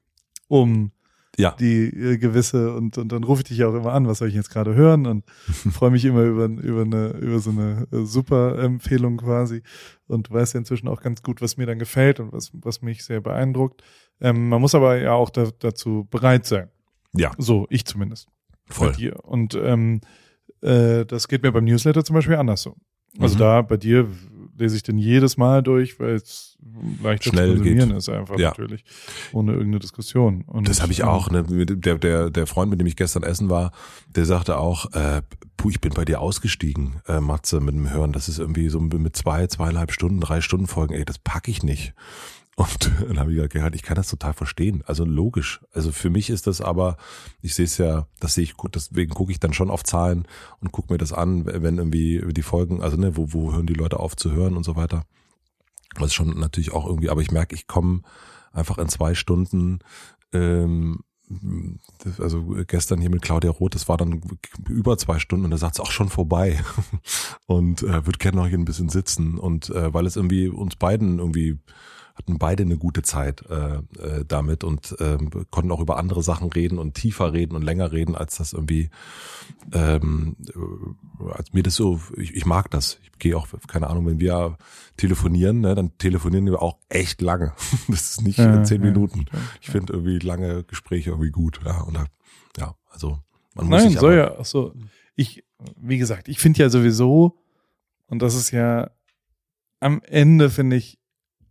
um 0.49 0.93
ja. 1.39 1.53
die 1.53 1.87
äh, 1.87 2.19
gewisse 2.19 2.75
und, 2.75 2.99
und 2.99 3.13
dann 3.13 3.23
rufe 3.25 3.43
ich 3.43 3.49
dich 3.49 3.59
ja 3.59 3.69
auch 3.69 3.75
immer 3.75 3.93
an, 3.93 4.09
was 4.09 4.19
soll 4.19 4.29
ich 4.29 4.35
jetzt 4.35 4.51
gerade 4.51 4.75
hören 4.75 5.07
und 5.07 5.25
freue 5.73 5.91
mich 5.91 6.05
immer 6.05 6.23
über, 6.23 6.47
über 6.47 6.83
eine 6.83 7.11
über 7.11 7.39
so 7.39 7.51
eine 7.51 7.87
äh, 7.93 8.05
super 8.05 8.59
Empfehlung 8.59 9.19
quasi 9.19 9.63
und 10.09 10.31
weiß 10.31 10.55
ja 10.55 10.59
inzwischen 10.59 10.89
auch 10.89 11.01
ganz 11.01 11.23
gut, 11.23 11.41
was 11.41 11.57
mir 11.57 11.67
dann 11.67 11.79
gefällt 11.79 12.19
und 12.19 12.33
was, 12.33 12.51
was 12.55 12.83
mich 12.83 13.05
sehr 13.05 13.21
beeindruckt. 13.21 13.83
Ähm, 14.21 14.49
man 14.49 14.61
muss 14.61 14.75
aber 14.75 14.99
ja 14.99 15.13
auch 15.13 15.31
da, 15.31 15.49
dazu 15.61 16.09
bereit 16.11 16.45
sein. 16.45 16.69
Ja. 17.15 17.31
So, 17.39 17.67
ich 17.71 17.85
zumindest. 17.85 18.29
Voll. 18.67 18.91
Bei 18.91 18.97
dir. 18.97 19.25
Und 19.25 19.55
ähm, 19.55 20.01
äh, 20.61 21.07
das 21.07 21.29
geht 21.29 21.43
mir 21.43 21.53
beim 21.53 21.65
Newsletter 21.65 22.05
zum 22.05 22.15
Beispiel 22.15 22.37
anders 22.37 22.63
so. 22.63 22.75
Also 23.19 23.37
mhm. 23.37 23.39
da 23.39 23.63
bei 23.63 23.77
dir 23.77 24.09
lese 24.59 24.77
ich 24.77 24.83
den 24.83 24.99
jedes 24.99 25.37
Mal 25.37 25.63
durch, 25.63 25.99
weil 26.01 26.15
es 26.15 26.59
leicht 27.03 27.25
Schnell 27.25 27.51
zu 27.51 27.57
konsumieren 27.57 27.89
geht. 27.91 27.99
ist 27.99 28.09
einfach 28.09 28.39
ja. 28.39 28.49
natürlich. 28.49 28.85
Ohne 29.33 29.53
irgendeine 29.53 29.79
Diskussion. 29.79 30.43
Und 30.47 30.69
das 30.69 30.83
habe 30.83 30.93
ich 30.93 31.05
auch. 31.05 31.31
Ne? 31.31 31.45
Der, 31.45 31.99
der, 31.99 32.31
der 32.31 32.47
Freund, 32.47 32.71
mit 32.71 32.81
dem 32.81 32.87
ich 32.87 32.97
gestern 32.97 33.23
essen 33.23 33.49
war, 33.49 33.73
der 34.15 34.25
sagte 34.25 34.59
auch, 34.59 34.93
äh, 34.93 35.23
puh, 35.57 35.71
ich 35.71 35.81
bin 35.81 35.93
bei 35.95 36.05
dir 36.05 36.21
ausgestiegen, 36.21 37.01
äh, 37.07 37.21
Matze, 37.21 37.61
mit 37.61 37.75
dem 37.75 37.91
Hören. 37.91 38.13
Das 38.13 38.29
ist 38.29 38.39
irgendwie 38.39 38.69
so 38.69 38.81
mit 38.81 39.17
zwei, 39.17 39.47
zweieinhalb 39.47 39.93
Stunden, 39.93 40.21
drei 40.21 40.41
Stunden 40.41 40.67
Folgen, 40.67 40.95
ey, 40.95 41.05
das 41.05 41.19
packe 41.19 41.51
ich 41.51 41.63
nicht. 41.63 41.95
Und 42.59 42.91
dann 43.07 43.21
habe 43.21 43.33
ich 43.33 43.49
gesagt, 43.51 43.77
ich 43.77 43.83
kann 43.83 43.95
das 43.95 44.09
total 44.09 44.33
verstehen. 44.35 44.83
Also 44.85 45.05
logisch. 45.05 45.61
Also 45.73 45.93
für 45.93 46.11
mich 46.11 46.29
ist 46.29 46.49
das 46.49 46.61
aber, 46.61 46.97
ich 47.41 47.55
sehe 47.55 47.67
es 47.67 47.79
ja, 47.79 48.09
das 48.19 48.35
sehe 48.35 48.43
ich 48.43 48.57
gut, 48.57 48.75
deswegen 48.75 49.15
gucke 49.15 49.31
ich 49.31 49.39
dann 49.39 49.53
schon 49.53 49.71
auf 49.71 49.85
Zahlen 49.85 50.27
und 50.61 50.73
gucke 50.73 50.93
mir 50.93 50.99
das 50.99 51.13
an, 51.13 51.47
wenn 51.47 51.79
irgendwie 51.79 52.21
die 52.33 52.43
Folgen, 52.43 52.83
also 52.83 52.97
ne, 52.97 53.17
wo, 53.17 53.33
wo 53.33 53.53
hören 53.53 53.69
die 53.69 53.75
Leute 53.75 54.01
auf 54.01 54.17
zu 54.17 54.33
hören 54.33 54.57
und 54.57 54.65
so 54.65 54.75
weiter. 54.75 55.05
Das 55.95 56.09
ist 56.09 56.15
schon 56.15 56.39
natürlich 56.39 56.73
auch 56.73 56.85
irgendwie, 56.85 57.11
aber 57.11 57.23
ich 57.23 57.31
merke, 57.31 57.55
ich 57.55 57.69
komme 57.69 58.03
einfach 58.53 58.79
in 58.79 58.89
zwei 58.89 59.15
Stunden, 59.15 59.79
ähm, 60.33 60.99
also 62.19 62.57
gestern 62.67 63.01
hier 63.01 63.11
mit 63.11 63.23
Claudia 63.23 63.51
Roth, 63.51 63.77
das 63.77 63.89
war 63.89 63.99
dann 63.99 64.21
über 64.69 64.99
zwei 64.99 65.21
Stunden 65.21 65.45
und 65.45 65.51
da 65.53 65.59
sagt 65.59 65.77
es 65.77 65.81
auch 65.81 65.93
schon 65.93 66.09
vorbei 66.09 66.61
und 67.47 67.83
äh, 67.83 68.05
würde 68.05 68.19
gerne 68.19 68.39
noch 68.39 68.49
hier 68.49 68.59
ein 68.59 68.65
bisschen 68.65 68.89
sitzen 68.89 69.39
und 69.39 69.71
äh, 69.71 69.95
weil 69.95 70.07
es 70.07 70.17
irgendwie 70.17 70.49
uns 70.49 70.75
beiden 70.75 71.19
irgendwie 71.19 71.59
hatten 72.19 72.39
beide 72.39 72.65
eine 72.65 72.77
gute 72.77 73.03
Zeit 73.03 73.45
äh, 73.49 73.77
äh, 73.77 74.25
damit 74.27 74.65
und 74.65 74.95
äh, 75.01 75.19
konnten 75.51 75.71
auch 75.71 75.81
über 75.81 75.97
andere 75.97 76.23
Sachen 76.23 76.51
reden 76.51 76.79
und 76.79 76.95
tiefer 76.95 77.33
reden 77.33 77.55
und 77.55 77.63
länger 77.63 77.93
reden, 77.93 78.17
als 78.17 78.37
das 78.37 78.53
irgendwie, 78.53 78.91
ähm, 79.73 80.37
äh, 80.49 81.33
als 81.33 81.53
mir 81.53 81.63
das 81.63 81.77
so, 81.77 82.01
ich, 82.17 82.35
ich 82.35 82.45
mag 82.45 82.71
das. 82.71 82.99
Ich 83.03 83.19
gehe 83.19 83.37
auch, 83.37 83.47
keine 83.69 83.89
Ahnung, 83.89 84.07
wenn 84.07 84.21
wir 84.21 84.59
telefonieren, 84.97 85.61
ne, 85.61 85.75
dann 85.75 85.97
telefonieren 85.99 86.47
wir 86.47 86.61
auch 86.61 86.79
echt 86.89 87.23
lange. 87.23 87.53
Das 87.89 88.11
ist 88.11 88.23
nicht 88.23 88.39
ja, 88.39 88.63
zehn 88.65 88.83
ja, 88.83 88.91
Minuten. 88.91 89.23
Stimmt, 89.23 89.59
ich 89.61 89.71
finde 89.71 89.93
irgendwie 89.93 90.19
lange 90.19 90.65
Gespräche 90.65 91.11
irgendwie 91.11 91.31
gut. 91.31 91.61
Ja, 91.65 91.81
und 91.83 91.99
ja, 92.59 92.75
also 92.91 93.19
man 93.55 93.67
muss 93.67 93.81
Nein, 93.81 93.91
sich 93.91 94.01
soll 94.01 94.17
ja, 94.17 94.37
ach 94.39 94.45
so. 94.45 94.75
Ich, 95.15 95.45
wie 95.77 95.99
gesagt, 95.99 96.29
ich 96.29 96.39
finde 96.39 96.61
ja 96.61 96.69
sowieso, 96.69 97.41
und 98.07 98.23
das 98.23 98.35
ist 98.35 98.51
ja 98.51 98.91
am 99.81 100.03
Ende, 100.03 100.51
finde 100.51 100.77
ich, 100.77 100.99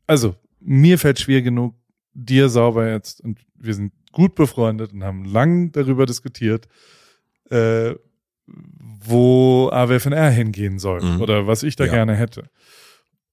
also 0.06 0.36
mir 0.68 1.00
fällt 1.00 1.20
schwer 1.20 1.42
genug, 1.42 1.76
dir 2.14 2.50
sauber 2.50 2.92
jetzt, 2.92 3.22
und 3.22 3.40
wir 3.56 3.74
sind 3.74 3.94
gut 4.12 4.36
befreundet 4.36 4.92
und 4.92 5.04
haben 5.04 5.24
lang 5.24 5.72
darüber 5.72 6.06
diskutiert, 6.06 6.68
äh, 7.50 7.96
wo 8.46 9.70
AWFNR 9.72 10.30
hingehen 10.30 10.78
soll 10.80 11.02
mhm. 11.02 11.22
oder 11.22 11.48
was 11.48 11.64
ich 11.64 11.78
da 11.78 11.86
ja. 11.86 11.94
gerne 11.94 12.16
hätte. 12.16 12.50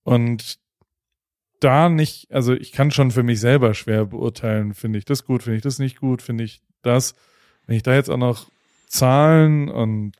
Und 0.05 0.59
da 1.59 1.89
nicht, 1.89 2.31
also 2.31 2.53
ich 2.53 2.71
kann 2.73 2.91
schon 2.91 3.11
für 3.11 3.23
mich 3.23 3.41
selber 3.41 3.75
schwer 3.75 4.05
beurteilen, 4.07 4.75
finde 4.75 4.99
ich 4.99 5.05
das 5.05 5.25
gut, 5.25 5.43
finde 5.43 5.57
ich 5.57 5.63
das 5.63 5.79
nicht 5.79 5.99
gut, 5.99 6.23
finde 6.23 6.45
ich 6.45 6.63
das. 6.83 7.15
Wenn 7.67 7.77
ich 7.77 7.83
da 7.83 7.95
jetzt 7.95 8.11
auch 8.11 8.19
noch 8.19 8.49
Zahlen 8.87 9.69
und 9.69 10.13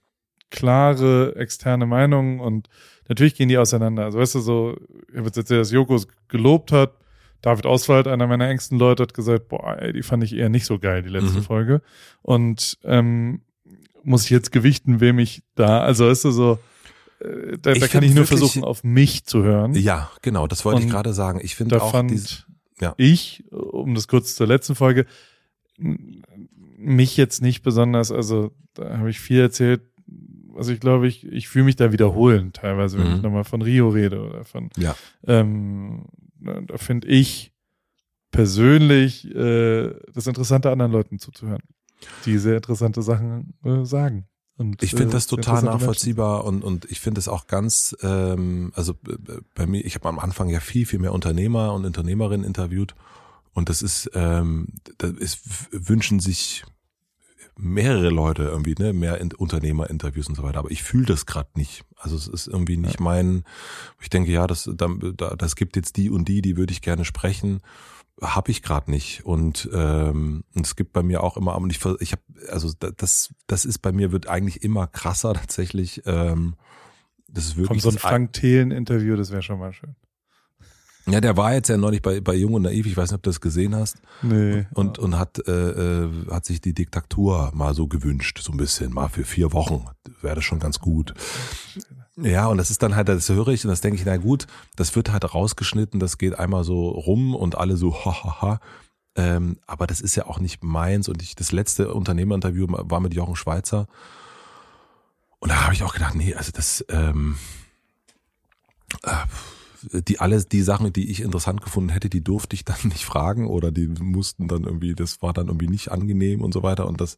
klare 0.51 1.37
externe 1.37 1.87
Meinungen 1.87 2.41
und 2.41 2.69
natürlich 3.09 3.35
gehen 3.35 3.49
die 3.49 3.59
auseinander. 3.59 4.05
Also 4.05 4.19
weißt 4.19 4.35
du 4.37 4.41
so, 4.41 4.77
ich 5.11 5.17
habe 5.17 5.27
jetzt 5.27 5.37
erzählt, 5.37 5.61
dass 5.61 5.71
Joko 5.71 6.01
gelobt 6.29 6.73
hat, 6.73 7.04
David 7.45 7.67
Oswald, 7.67 8.07
einer 8.09 8.27
meiner 8.27 8.49
engsten 8.49 8.79
Leute, 8.79 9.03
hat 9.03 9.13
gesagt, 9.13 9.49
boah, 9.49 9.77
ey, 9.79 9.93
die 9.93 10.03
fand 10.03 10.25
ich 10.25 10.35
eher 10.35 10.49
nicht 10.49 10.65
so 10.65 10.79
geil, 10.79 11.03
die 11.03 11.11
letzte 11.11 11.41
Mhm. 11.41 11.43
Folge. 11.43 11.83
Und 12.23 12.79
ähm, 12.85 13.43
muss 14.03 14.25
ich 14.25 14.31
jetzt 14.31 14.51
gewichten, 14.51 15.01
wem 15.01 15.19
ich 15.19 15.43
da, 15.55 15.81
also 15.81 16.09
ist 16.09 16.23
so, 16.23 16.59
äh, 17.21 17.59
da, 17.61 17.73
Ich 17.73 17.81
da 17.81 17.87
kann 17.89 18.03
ich 18.03 18.11
nur 18.15 18.25
wirklich- 18.25 18.39
versuchen, 18.39 18.65
auf 18.65 18.83
mich 18.83 19.25
zu 19.27 19.43
hören. 19.43 19.75
Ja, 19.75 20.11
genau, 20.23 20.47
das 20.47 20.65
wollte 20.65 20.81
ich 20.81 20.87
Und 20.87 20.91
gerade 20.93 21.13
sagen. 21.13 21.39
Ich 21.43 21.55
finde 21.55 21.77
da 21.77 21.83
auch 21.83 21.91
fand 21.93 22.11
diese, 22.11 22.45
ja. 22.81 22.95
ich, 22.97 23.45
um 23.51 23.95
das 23.95 24.09
kurz 24.09 24.35
zur 24.37 24.47
letzten 24.47 24.75
Folge, 24.75 25.05
mich 25.79 27.17
jetzt 27.17 27.43
nicht 27.43 27.63
besonders, 27.63 28.11
also 28.13 28.53
da 28.75 28.99
habe 28.99 29.11
ich 29.11 29.21
viel 29.21 29.41
erzählt, 29.41 29.83
also 30.57 30.73
ich 30.73 30.81
glaube, 30.81 31.09
ich, 31.09 31.27
ich 31.27 31.49
fühle 31.49 31.65
mich 31.65 31.77
da 31.77 31.93
wiederholen 31.93 32.53
teilweise, 32.53 32.99
wenn 32.99 33.09
Mhm. 33.11 33.17
ich 33.17 33.23
nochmal 33.23 33.45
von 33.45 33.61
Rio 33.63 33.89
rede 33.89 34.21
oder 34.23 34.45
von, 34.45 34.71
Ja. 34.77 34.95
ähm, 35.27 36.05
da 36.45 36.79
finde 36.79 37.09
ich 37.09 37.53
persönlich 38.31 39.25
äh, 39.35 39.95
das 40.13 40.27
Interessante, 40.27 40.71
anderen 40.71 40.93
Leuten 40.93 41.19
zuzuhören, 41.19 41.63
die 42.25 42.39
sehr 42.39 42.57
interessante 42.57 43.03
Sachen 43.03 43.55
äh, 43.65 43.85
sagen. 43.85 44.27
Und, 44.57 44.83
Ich 44.83 44.91
finde 44.91 45.09
äh, 45.09 45.11
das 45.11 45.27
total 45.27 45.63
nachvollziehbar 45.63 46.45
und, 46.45 46.63
und 46.63 46.85
ich 46.91 47.01
finde 47.01 47.19
es 47.19 47.29
auch 47.29 47.47
ganz, 47.47 47.97
ähm, 48.03 48.73
also 48.75 48.93
äh, 49.09 49.41
bei 49.55 49.67
mir, 49.67 49.85
ich 49.85 49.95
habe 49.97 50.09
am 50.09 50.19
Anfang 50.19 50.49
ja 50.49 50.61
viel, 50.61 50.87
viel 50.87 51.01
mehr 51.01 51.13
Unternehmer 51.13 51.73
und 51.75 51.85
Unternehmerinnen 51.85 52.47
interviewt 52.47 52.95
und 53.53 53.69
das 53.69 53.83
ist, 53.83 54.11
ähm, 54.15 54.69
das 54.99 55.13
ist, 55.13 55.41
wünschen 55.71 56.21
sich 56.21 56.65
mehrere 57.57 58.11
Leute 58.11 58.43
irgendwie, 58.45 58.75
ne, 58.79 58.93
mehr 58.93 59.21
in, 59.21 59.33
Unternehmerinterviews 59.33 60.29
und 60.29 60.35
so 60.35 60.43
weiter, 60.43 60.59
aber 60.59 60.71
ich 60.71 60.83
fühle 60.83 61.07
das 61.07 61.25
gerade 61.27 61.51
nicht. 61.55 61.85
Also 61.97 62.17
es 62.17 62.27
ist 62.27 62.47
irgendwie 62.49 62.77
nicht 62.77 63.01
mein, 63.01 63.45
ich 64.01 64.11
denke, 64.11 64.31
ja, 64.33 64.47
das, 64.47 64.69
da, 64.75 64.89
da- 65.17 65.37
das 65.37 65.55
gibt 65.57 65.77
jetzt 65.77 65.97
die 65.97 66.11
und 66.11 66.27
die, 66.29 66.43
die 66.43 66.57
würde 66.57 66.73
ich 66.73 66.83
gerne 66.83 67.05
sprechen 67.05 67.61
habe 68.23 68.53
ich 68.53 68.63
gerade 68.63 68.93
nicht 68.93 69.25
und 69.27 69.69
ähm, 69.75 70.45
es 70.55 70.77
gibt 70.77 70.93
bei 70.93 71.03
mir 71.03 71.21
auch 71.25 71.37
immer 71.37 71.57
und 71.57 71.71
ich 71.71 71.85
ich 71.99 72.13
habe 72.13 72.23
also 72.49 72.71
da- 72.79 72.93
das 72.97 73.35
das 73.49 73.65
ist 73.65 73.79
bei 73.81 73.91
mir 73.91 74.13
wird 74.13 74.29
eigentlich 74.29 74.63
immer 74.63 74.87
krasser 74.87 75.35
tatsächlich 75.35 76.01
ähm, 76.07 76.55
das 77.27 77.47
ist 77.47 77.55
Kommt 77.57 77.69
wirklich 77.71 77.83
so 77.83 77.89
ein 77.89 77.99
Frank 77.99 78.33
Thelen-Interview, 78.33 79.17
das 79.17 79.33
wäre 79.33 79.43
schon 79.43 79.59
mal 79.59 79.73
schön. 79.73 79.97
Ja 81.07 81.21
der 81.21 81.37
war 81.37 81.53
jetzt 81.55 81.69
ja 81.69 81.77
neulich 81.77 82.03
bei 82.03 82.21
bei 82.21 82.35
Jung 82.35 82.55
und 82.55 82.63
Naiv 82.63 82.87
ich 82.87 82.97
weiß 82.97 83.11
nicht 83.11 83.17
ob 83.17 83.23
du 83.23 83.31
das 83.31 83.41
gesehen 83.41 83.75
hast 83.75 83.97
Nee. 84.23 84.67
und 84.75 84.99
und 84.99 85.19
hat 85.19 85.47
äh, 85.47 86.05
äh, 86.05 86.11
hat 86.31 86.45
sich 86.47 86.61
die 86.61 86.73
Diktatur 86.75 87.51
mal 87.55 87.75
so 87.75 87.87
gewünscht 87.89 88.39
so 88.43 88.53
ein 88.53 88.57
bisschen 88.57 88.93
mal 88.93 89.09
für 89.09 89.25
vier 89.25 89.53
Wochen 89.53 89.85
wäre 90.23 90.37
das 90.37 90.45
schon 90.45 90.61
ganz 90.61 90.81
gut 90.81 91.15
ja, 92.17 92.47
und 92.47 92.59
das 92.59 92.71
ist 92.71 92.81
dann 92.83 92.95
halt, 92.95 93.09
das 93.09 93.29
höre 93.29 93.49
ich 93.49 93.65
und 93.65 93.71
das 93.71 93.81
denke 93.81 93.99
ich, 93.99 94.05
na 94.07 94.17
gut, 94.19 94.47
das 94.77 94.95
wird 94.95 95.11
halt 95.11 95.35
rausgeschnitten, 95.35 95.99
das 95.99 96.17
geht 96.17 96.39
einmal 96.39 96.63
so 96.63 96.89
rum 96.91 97.35
und 97.35 97.59
alle 97.59 97.77
so, 97.77 97.93
hahaha. 98.05 98.61
Ähm, 99.17 99.59
aber 99.67 99.89
das 99.89 100.01
ist 100.01 100.15
ja 100.15 100.27
auch 100.27 100.39
nicht 100.39 100.63
meins. 100.63 101.09
Und 101.09 101.23
ich, 101.23 101.35
das 101.35 101.51
letzte 101.51 101.93
Unternehmerinterview 101.93 102.67
war 102.69 103.01
mit 103.01 103.15
Jochen 103.15 103.35
Schweizer. 103.35 103.89
Und 105.41 105.51
da 105.51 105.65
habe 105.65 105.75
ich 105.75 105.83
auch 105.83 105.93
gedacht, 105.93 106.15
nee, 106.15 106.35
also 106.35 106.53
das, 106.53 106.85
ähm, 106.89 107.37
äh, 109.03 109.11
die 109.93 110.21
alles, 110.21 110.49
die 110.49 110.63
Sachen, 110.63 110.93
die 110.93 111.11
ich 111.11 111.21
interessant 111.21 111.63
gefunden 111.63 111.91
hätte, 111.91 112.09
die 112.09 112.23
durfte 112.23 112.55
ich 112.55 112.65
dann 112.65 112.77
nicht 112.85 113.05
fragen 113.05 113.47
oder 113.47 113.71
die 113.71 113.89
mussten 113.89 114.49
dann 114.49 114.65
irgendwie, 114.65 114.95
das 114.95 115.23
war 115.23 115.33
dann 115.33 115.49
irgendwie 115.49 115.69
nicht 115.69 115.91
angenehm 115.91 116.43
und 116.43 116.53
so 116.53 116.63
weiter. 116.63 116.87
Und 116.87 117.01
das, 117.01 117.17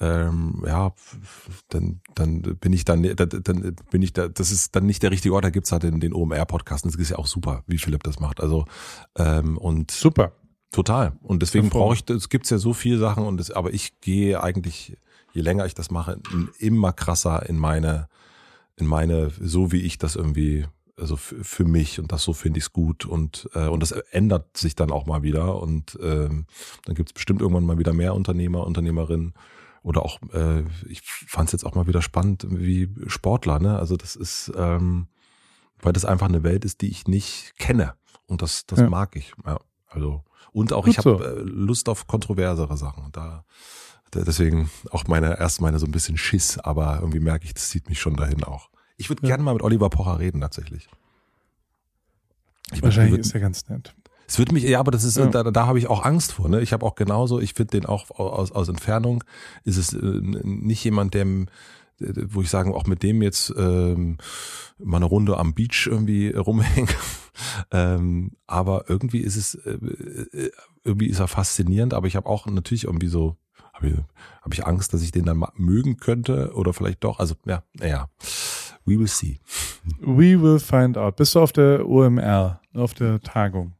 ähm, 0.00 0.62
ja, 0.66 0.92
dann, 1.68 2.00
dann 2.14 2.42
bin 2.42 2.72
ich 2.72 2.84
dann, 2.84 3.02
dann, 3.02 3.76
bin 3.90 4.02
ich 4.02 4.12
da, 4.12 4.28
das 4.28 4.52
ist 4.52 4.76
dann 4.76 4.86
nicht 4.86 5.02
der 5.02 5.10
richtige 5.10 5.34
Ort, 5.34 5.44
da 5.44 5.50
gibt's 5.50 5.72
halt 5.72 5.82
den, 5.82 6.00
den 6.00 6.14
OMR-Podcast, 6.14 6.86
das 6.86 6.94
ist 6.94 7.10
ja 7.10 7.18
auch 7.18 7.26
super, 7.26 7.64
wie 7.66 7.78
Philipp 7.78 8.04
das 8.04 8.20
macht. 8.20 8.40
Also, 8.40 8.64
ähm, 9.16 9.58
und 9.58 9.90
Super. 9.90 10.32
total. 10.70 11.18
Und 11.22 11.42
deswegen 11.42 11.68
brauche 11.68 11.94
ich, 11.94 12.08
es 12.10 12.28
gibt's 12.28 12.50
ja 12.50 12.58
so 12.58 12.72
viele 12.72 12.98
Sachen 12.98 13.24
und 13.24 13.38
das, 13.38 13.50
aber 13.50 13.72
ich 13.74 14.00
gehe 14.00 14.40
eigentlich, 14.42 14.96
je 15.32 15.42
länger 15.42 15.66
ich 15.66 15.74
das 15.74 15.90
mache, 15.90 16.20
immer 16.58 16.92
krasser 16.92 17.48
in 17.48 17.58
meine, 17.58 18.08
in 18.76 18.86
meine, 18.86 19.32
so 19.40 19.72
wie 19.72 19.80
ich 19.80 19.98
das 19.98 20.14
irgendwie, 20.14 20.66
also 20.98 21.16
für, 21.16 21.42
für 21.44 21.64
mich 21.64 21.98
und 22.00 22.12
das 22.12 22.22
so 22.22 22.32
finde 22.32 22.58
ich's 22.58 22.72
gut 22.72 23.04
und 23.06 23.48
äh, 23.54 23.68
und 23.68 23.80
das 23.82 23.92
ändert 23.92 24.56
sich 24.56 24.74
dann 24.74 24.90
auch 24.90 25.06
mal 25.06 25.22
wieder 25.22 25.60
und 25.60 25.98
ähm, 26.02 26.46
dann 26.84 26.94
gibt's 26.94 27.12
bestimmt 27.12 27.40
irgendwann 27.40 27.64
mal 27.64 27.78
wieder 27.78 27.92
mehr 27.92 28.14
Unternehmer, 28.14 28.66
Unternehmerinnen 28.66 29.34
oder 29.82 30.04
auch, 30.04 30.18
äh, 30.32 30.64
ich 30.88 31.02
fand's 31.02 31.52
jetzt 31.52 31.64
auch 31.64 31.74
mal 31.74 31.86
wieder 31.86 32.02
spannend 32.02 32.46
wie 32.50 32.88
Sportler, 33.06 33.58
ne? 33.58 33.78
Also 33.78 33.96
das 33.96 34.16
ist, 34.16 34.52
ähm, 34.56 35.06
weil 35.80 35.92
das 35.92 36.04
einfach 36.04 36.28
eine 36.28 36.42
Welt 36.42 36.64
ist, 36.64 36.80
die 36.82 36.88
ich 36.88 37.06
nicht 37.06 37.54
kenne 37.58 37.94
und 38.26 38.42
das, 38.42 38.66
das 38.66 38.80
Ja. 38.80 38.88
mag 38.90 39.14
ich. 39.16 39.32
Ja, 39.46 39.58
also 39.88 40.24
und 40.52 40.72
auch 40.72 40.84
Gut 40.84 40.92
ich 40.92 40.98
habe 40.98 41.18
so. 41.18 41.24
äh, 41.24 41.40
Lust 41.42 41.88
auf 41.88 42.06
kontroversere 42.06 42.76
Sachen. 42.76 43.12
Da 43.12 43.44
da- 44.10 44.24
deswegen 44.24 44.70
auch 44.90 45.06
meine 45.06 45.38
erst 45.38 45.60
meine 45.60 45.78
so 45.78 45.86
ein 45.86 45.92
bisschen 45.92 46.16
Schiss, 46.16 46.58
aber 46.58 46.96
irgendwie 47.00 47.20
merke 47.20 47.44
ich, 47.44 47.54
das 47.54 47.68
zieht 47.68 47.88
mich 47.88 48.00
schon 48.00 48.16
dahin 48.16 48.42
auch. 48.42 48.70
Ich 48.98 49.08
würde 49.08 49.22
Ja. 49.22 49.28
gerne 49.28 49.42
mal 49.44 49.54
mit 49.54 49.62
Oliver 49.62 49.88
Pocher 49.88 50.18
reden 50.18 50.40
tatsächlich. 50.42 50.88
Ich 52.72 52.82
Wahrscheinlich 52.82 53.14
würd- 53.14 53.20
ist 53.20 53.34
er 53.34 53.40
ganz 53.40 53.66
nett. 53.68 53.94
es 54.26 54.38
wird 54.38 54.52
mich, 54.52 54.62
ja, 54.64 54.78
aber 54.80 54.90
das 54.90 55.04
ist, 55.04 55.16
Ja. 55.16 55.26
da, 55.26 55.42
da 55.44 55.66
habe 55.66 55.78
ich 55.78 55.86
auch 55.86 56.04
Angst 56.04 56.32
vor. 56.32 56.48
Ne? 56.50 56.60
Ich 56.60 56.72
habe 56.74 56.84
auch 56.84 56.94
genauso, 56.96 57.40
ich 57.40 57.54
finde 57.54 57.70
den 57.80 57.86
auch 57.86 58.10
aus, 58.10 58.52
aus 58.52 58.68
Entfernung, 58.68 59.24
ist 59.64 59.78
es 59.78 59.94
äh, 59.94 60.00
nicht 60.02 60.84
jemand, 60.84 61.14
dem, 61.14 61.46
wo 61.98 62.42
ich 62.42 62.50
sagen, 62.50 62.74
auch 62.74 62.86
mit 62.86 63.02
dem 63.02 63.22
jetzt 63.22 63.52
ähm, 63.56 64.18
mal 64.78 64.98
eine 64.98 65.06
Runde 65.06 65.38
am 65.38 65.54
Beach 65.54 65.86
irgendwie 65.90 66.28
rumhängen. 66.30 66.90
ähm, 67.72 68.32
aber 68.46 68.84
irgendwie 68.90 69.20
ist 69.20 69.36
es, 69.36 69.54
äh, 69.54 69.70
äh, 69.72 70.50
irgendwie 70.84 71.06
ist 71.08 71.20
er 71.20 71.28
faszinierend, 71.28 71.94
aber 71.94 72.06
ich 72.06 72.16
habe 72.16 72.28
auch 72.28 72.46
natürlich 72.46 72.84
irgendwie 72.84 73.08
so, 73.08 73.36
habe 73.72 73.88
ich, 73.88 73.94
hab 74.42 74.52
ich 74.54 74.66
Angst, 74.66 74.92
dass 74.92 75.02
ich 75.02 75.10
den 75.12 75.24
dann 75.24 75.42
mögen 75.56 75.96
könnte 75.96 76.52
oder 76.54 76.72
vielleicht 76.74 77.02
doch. 77.02 77.18
Also 77.18 77.34
ja, 77.46 77.62
naja, 77.74 78.08
we 78.88 78.98
will 78.98 79.08
see. 79.08 79.38
We 80.00 80.40
will 80.40 80.58
find 80.58 80.96
out. 80.96 81.16
Bist 81.16 81.34
du 81.34 81.40
auf 81.40 81.52
der 81.52 81.86
OMR, 81.88 82.60
auf 82.74 82.94
der 82.94 83.20
Tagung? 83.20 83.74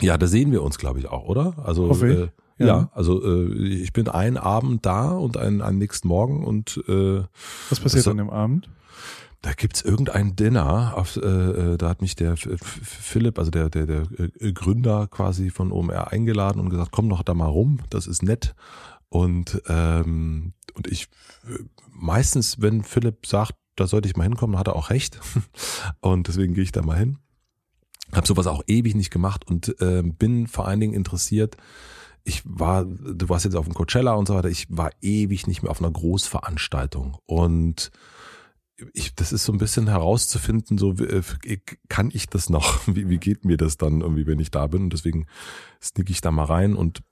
Ja, 0.00 0.16
da 0.18 0.26
sehen 0.26 0.52
wir 0.52 0.62
uns, 0.62 0.78
glaube 0.78 0.98
ich, 1.00 1.08
auch, 1.08 1.24
oder? 1.26 1.54
Also. 1.64 1.90
Äh, 2.04 2.28
Ja. 2.58 2.66
ja. 2.66 2.90
also 2.94 3.22
äh, 3.22 3.52
ich 3.82 3.92
bin 3.92 4.08
einen 4.08 4.38
Abend 4.38 4.86
da 4.86 5.10
und 5.10 5.36
einen, 5.36 5.60
einen 5.60 5.76
nächsten 5.78 6.08
Morgen 6.08 6.42
und 6.44 6.82
äh, 6.88 7.22
Was 7.68 7.80
passiert 7.80 8.06
Das- 8.06 8.08
an 8.08 8.16
dem 8.16 8.30
Abend? 8.30 8.70
da 9.42 9.52
gibt's 9.52 9.82
irgendein 9.82 10.34
Dinner. 10.34 10.94
Auf, 10.96 11.16
äh, 11.18 11.20
äh, 11.20 11.76
da 11.76 11.90
hat 11.90 12.00
mich 12.00 12.16
der 12.16 12.32
F- 12.32 12.46
F- 12.46 12.80
Philipp, 12.82 13.38
also 13.38 13.50
der, 13.50 13.68
der, 13.68 13.86
der 13.86 14.02
äh, 14.40 14.52
Gründer 14.52 15.06
quasi 15.06 15.50
von 15.50 15.70
OMR 15.70 16.10
eingeladen 16.12 16.58
und 16.60 16.70
gesagt, 16.70 16.90
komm 16.92 17.08
doch 17.10 17.22
da 17.22 17.34
mal 17.34 17.46
rum, 17.46 17.80
das 17.90 18.06
ist 18.06 18.22
nett. 18.22 18.54
Und, 19.10 19.62
ähm, 19.68 20.54
und 20.74 20.86
ich 20.88 21.08
äh, 21.46 21.58
meistens, 21.92 22.60
wenn 22.60 22.82
Philipp 22.82 23.26
sagt, 23.26 23.52
da 23.76 23.86
sollte 23.86 24.08
ich 24.08 24.16
mal 24.16 24.24
hinkommen, 24.24 24.58
hat 24.58 24.68
er 24.68 24.76
auch 24.76 24.90
recht. 24.90 25.20
Und 26.00 26.28
deswegen 26.28 26.54
gehe 26.54 26.64
ich 26.64 26.72
da 26.72 26.82
mal 26.82 26.98
hin. 26.98 27.18
Habe 28.12 28.26
sowas 28.26 28.46
auch 28.46 28.62
ewig 28.66 28.94
nicht 28.94 29.10
gemacht 29.10 29.48
und 29.48 29.74
ähm, 29.80 30.14
bin 30.14 30.46
vor 30.46 30.68
allen 30.68 30.78
Dingen 30.78 30.94
interessiert. 30.94 31.56
Ich 32.22 32.40
war, 32.44 32.84
du 32.84 33.28
warst 33.28 33.44
jetzt 33.44 33.56
auf 33.56 33.64
dem 33.64 33.74
Coachella 33.74 34.14
und 34.14 34.28
so 34.28 34.36
weiter. 34.36 34.48
Ich 34.48 34.66
war 34.70 34.90
ewig 35.02 35.48
nicht 35.48 35.62
mehr 35.62 35.72
auf 35.72 35.80
einer 35.80 35.90
Großveranstaltung 35.90 37.18
und 37.26 37.90
ich, 38.92 39.14
das 39.14 39.32
ist 39.32 39.44
so 39.44 39.52
ein 39.52 39.58
bisschen 39.58 39.88
herauszufinden, 39.88 40.78
so 40.78 40.92
äh, 40.92 41.22
kann 41.88 42.10
ich 42.12 42.28
das 42.28 42.50
noch? 42.50 42.80
Wie, 42.86 43.08
wie 43.08 43.18
geht 43.18 43.44
mir 43.44 43.56
das 43.56 43.76
dann 43.76 44.02
irgendwie, 44.02 44.26
wenn 44.26 44.38
ich 44.38 44.50
da 44.50 44.66
bin? 44.66 44.84
Und 44.84 44.92
deswegen 44.92 45.26
sneak 45.82 46.10
ich 46.10 46.20
da 46.20 46.30
mal 46.30 46.44
rein 46.44 46.76
und 46.76 47.02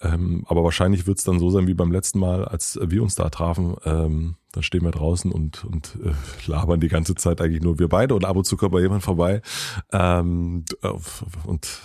ähm, 0.00 0.44
aber 0.48 0.64
wahrscheinlich 0.64 1.06
wird 1.06 1.18
es 1.18 1.24
dann 1.24 1.38
so 1.38 1.50
sein 1.50 1.68
wie 1.68 1.74
beim 1.74 1.92
letzten 1.92 2.18
Mal, 2.18 2.44
als 2.44 2.78
wir 2.82 3.02
uns 3.02 3.14
da 3.14 3.30
trafen. 3.30 3.76
Ähm, 3.84 4.36
dann 4.54 4.62
stehen 4.62 4.82
wir 4.82 4.90
draußen 4.90 5.32
und, 5.32 5.64
und 5.64 5.98
äh, 6.04 6.12
labern 6.50 6.80
die 6.80 6.88
ganze 6.88 7.14
Zeit 7.14 7.40
eigentlich 7.40 7.62
nur 7.62 7.78
wir 7.78 7.88
beide 7.88 8.14
und 8.14 8.24
ab 8.24 8.36
und 8.36 8.44
zu 8.44 8.56
kommt 8.56 8.72
mal 8.72 8.82
jemand 8.82 9.02
vorbei. 9.02 9.42
Ähm, 9.92 10.64
und 11.44 11.80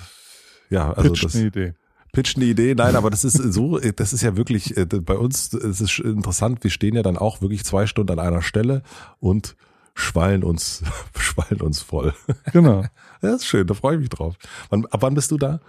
ja, 0.69 0.93
also 0.93 1.09
Pitch 1.09 1.23
das 1.23 1.35
eine 1.35 1.45
Idee. 1.45 1.73
pitch 2.13 2.35
eine 2.35 2.45
Idee. 2.45 2.75
Nein, 2.75 2.95
aber 2.95 3.09
das 3.09 3.23
ist 3.23 3.33
so, 3.33 3.79
das 3.79 4.13
ist 4.13 4.21
ja 4.21 4.37
wirklich, 4.37 4.77
äh, 4.77 4.85
bei 4.85 5.17
uns 5.17 5.53
es 5.53 5.81
ist 5.81 5.99
interessant, 5.99 6.63
wir 6.63 6.71
stehen 6.71 6.95
ja 6.95 7.01
dann 7.01 7.17
auch 7.17 7.41
wirklich 7.41 7.63
zwei 7.65 7.87
Stunden 7.87 8.11
an 8.13 8.19
einer 8.19 8.41
Stelle 8.41 8.83
und 9.19 9.55
schwallen 9.95 10.43
uns, 10.43 10.83
schwallen 11.17 11.61
uns 11.61 11.81
voll. 11.81 12.13
Genau. 12.53 12.85
Das 13.21 13.41
ist 13.41 13.47
schön, 13.47 13.67
da 13.67 13.73
freue 13.73 13.95
ich 13.95 13.99
mich 13.99 14.09
drauf. 14.09 14.37
Wann, 14.69 14.85
ab 14.85 15.01
wann 15.01 15.13
bist 15.13 15.29
du 15.31 15.37
da? 15.37 15.59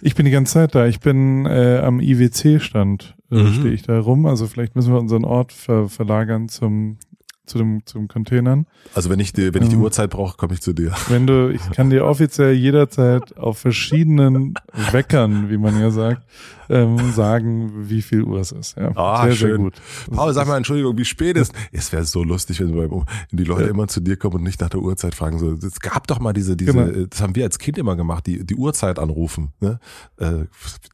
Ich 0.00 0.14
bin 0.14 0.24
die 0.24 0.30
ganze 0.30 0.54
Zeit 0.54 0.74
da. 0.74 0.86
Ich 0.86 1.00
bin 1.00 1.44
äh, 1.44 1.78
am 1.84 2.00
IWC-Stand, 2.00 3.15
äh, 3.30 3.42
Mhm. 3.42 3.52
stehe 3.54 3.74
ich 3.74 3.82
da 3.82 3.98
rum. 3.98 4.26
Also 4.26 4.46
vielleicht 4.46 4.76
müssen 4.76 4.92
wir 4.92 5.00
unseren 5.00 5.24
Ort 5.24 5.52
ver 5.52 5.88
verlagern 5.88 6.48
zum 6.48 6.98
zu 7.46 7.58
dem, 7.58 7.84
zum 7.86 8.08
Containern. 8.08 8.66
Also 8.94 9.08
wenn 9.10 9.20
ich 9.20 9.32
die, 9.32 9.54
wenn 9.54 9.62
ich 9.62 9.68
die 9.68 9.74
Ähm. 9.76 9.82
Uhrzeit 9.82 10.10
brauche, 10.10 10.36
komme 10.36 10.54
ich 10.54 10.60
zu 10.62 10.72
dir. 10.72 10.92
Wenn 11.08 11.26
du, 11.26 11.50
ich 11.50 11.62
kann 11.72 11.90
dir 11.90 12.04
offiziell 12.04 12.52
jederzeit 12.54 13.36
auf 13.38 13.58
verschiedenen 13.58 14.54
Weckern, 14.92 15.48
wie 15.50 15.56
man 15.58 15.80
ja 15.80 15.90
sagt, 15.90 16.22
ähm, 16.68 17.12
sagen, 17.12 17.88
wie 17.88 18.02
viel 18.02 18.22
Uhr 18.24 18.40
es 18.40 18.50
ist. 18.50 18.76
Ja, 18.76 18.90
Ah, 18.96 19.22
sehr, 19.22 19.26
sehr 19.26 19.36
schön. 19.50 19.56
gut. 19.58 19.74
Paul, 20.10 20.32
sag 20.32 20.48
mal, 20.48 20.56
Entschuldigung, 20.56 20.98
wie 20.98 21.04
spät 21.04 21.36
ist? 21.36 21.52
Es 21.70 21.92
wäre 21.92 22.04
so 22.04 22.24
lustig, 22.24 22.60
wenn, 22.60 23.04
die 23.30 23.44
Leute 23.44 23.64
Ja. 23.64 23.70
immer 23.70 23.86
zu 23.86 24.00
dir 24.00 24.16
kommen 24.16 24.36
und 24.36 24.42
nicht 24.42 24.60
nach 24.60 24.68
der 24.70 24.80
Uhrzeit 24.80 25.14
fragen. 25.14 25.38
So, 25.38 25.52
es 25.52 25.78
gab 25.80 26.08
doch 26.08 26.18
mal 26.18 26.32
diese, 26.32 26.56
diese, 26.56 26.72
Genau. 26.72 27.06
das 27.08 27.20
haben 27.22 27.36
wir 27.36 27.44
als 27.44 27.58
Kind 27.60 27.78
immer 27.78 27.94
gemacht, 27.94 28.26
die, 28.26 28.44
die 28.44 28.56
Uhrzeit 28.56 28.98
anrufen. 28.98 29.52
Ne? 29.60 29.78
Äh, 30.18 30.46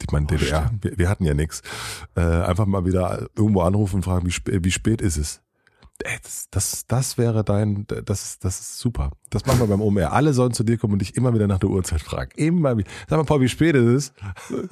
ich 0.02 0.10
meine, 0.12 0.26
DDR, 0.26 0.70
wir, 0.82 0.98
wir 0.98 1.08
hatten 1.08 1.24
ja 1.24 1.32
nichts. 1.32 1.62
Äh, 2.16 2.20
einfach 2.20 2.66
mal 2.66 2.84
wieder 2.84 3.26
irgendwo 3.34 3.62
anrufen 3.62 3.96
und 3.96 4.02
fragen, 4.02 4.26
wie, 4.26 4.30
spä 4.30 4.58
wie 4.62 4.70
spät 4.70 5.00
ist 5.00 5.16
es? 5.16 5.40
Ey, 6.04 6.16
das, 6.22 6.46
das, 6.50 6.86
das 6.88 7.16
wäre 7.18 7.44
dein, 7.44 7.86
das, 7.86 8.24
ist- 8.24 8.44
das 8.44 8.58
ist 8.58 8.78
super. 8.78 9.12
Das 9.30 9.46
machen 9.46 9.60
wir 9.60 9.66
beim 9.68 9.80
OMR. 9.80 10.12
Alle 10.12 10.32
sollen 10.32 10.52
zu 10.52 10.64
dir 10.64 10.76
kommen 10.76 10.94
und 10.94 10.98
dich 10.98 11.16
immer 11.16 11.32
wieder 11.32 11.46
nach 11.46 11.58
der 11.58 11.70
Uhrzeit 11.70 12.00
fragen. 12.02 12.30
Immer 12.34 12.76
wieder. 12.76 12.90
Sag 13.08 13.18
mal, 13.18 13.24
Paul, 13.24 13.40
wie 13.40 13.48
spät 13.48 13.76
ist 13.76 13.84
es? 13.86 14.12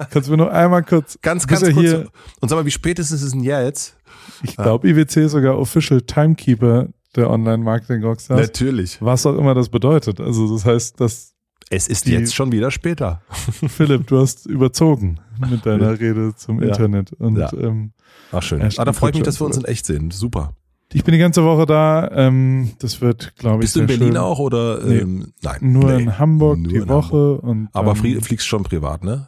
Kannst 0.09 0.27
du 0.27 0.31
mir 0.31 0.37
noch 0.37 0.49
einmal 0.49 0.83
kurz, 0.83 1.17
Ganz, 1.21 1.47
ganz 1.47 1.61
kurz. 1.61 1.75
hier, 1.79 2.09
Und 2.41 2.49
sag 2.49 2.57
mal, 2.57 2.65
wie 2.65 2.71
spät 2.71 2.99
ist 2.99 3.11
es 3.11 3.31
denn 3.31 3.43
jetzt? 3.43 3.95
ich 4.43 4.57
glaube, 4.57 4.89
IWC 4.89 5.17
ist 5.25 5.31
sogar 5.31 5.57
Official 5.57 6.01
Timekeeper 6.01 6.89
der 7.15 7.29
Online-Marketing-Rockstars. 7.29 8.39
Natürlich. 8.39 9.01
Was 9.01 9.25
auch 9.25 9.37
immer 9.37 9.53
das 9.53 9.69
bedeutet. 9.69 10.19
Also 10.19 10.51
das 10.53 10.65
heißt, 10.65 10.99
dass 10.99 11.33
Es 11.69 11.87
ist 11.87 12.07
Die- 12.07 12.11
jetzt 12.11 12.35
schon 12.35 12.51
wieder 12.51 12.71
später. 12.71 13.21
Philipp, 13.69 14.07
du 14.07 14.19
hast 14.19 14.45
überzogen 14.47 15.19
mit 15.49 15.65
deiner 15.65 15.97
Rede 15.97 16.35
zum 16.35 16.61
Ja. 16.61 16.69
Internet. 16.69 17.13
Und 17.13 17.37
Ja. 17.37 17.53
ähm, 17.53 17.93
Ach 18.33 18.41
schön. 18.43 18.61
Ah, 18.61 18.83
da 18.85 18.91
freue 18.91 19.11
ich 19.11 19.15
mich, 19.17 19.23
dass 19.23 19.39
wir 19.39 19.45
uns 19.45 19.55
in 19.57 19.63
echt 19.65 19.85
sehen. 19.85 20.11
Super. 20.11 20.53
Ich 20.93 21.03
bin 21.03 21.13
die 21.13 21.19
ganze 21.19 21.43
Woche 21.43 21.65
da. 21.65 22.09
Ähm, 22.13 22.71
das 22.79 23.01
wird, 23.01 23.35
glaube 23.37 23.57
ich, 23.57 23.61
Bist 23.61 23.75
du 23.75 23.81
in 23.81 23.87
Berlin 23.87 24.07
schön. 24.09 24.17
auch 24.17 24.39
oder? 24.39 24.83
Nee. 24.83 24.99
Ähm, 24.99 25.33
nein. 25.41 25.57
Nur 25.61 25.91
nee. 25.93 26.03
in 26.03 26.19
Hamburg 26.19 26.59
Nur 26.59 26.67
die 26.69 26.75
in 26.77 26.87
Woche. 26.89 27.35
Und 27.41 27.69
Aber 27.73 27.93
flie- 27.95 28.21
fliegst 28.21 28.47
schon 28.47 28.63
privat, 28.63 29.03
ne? 29.03 29.27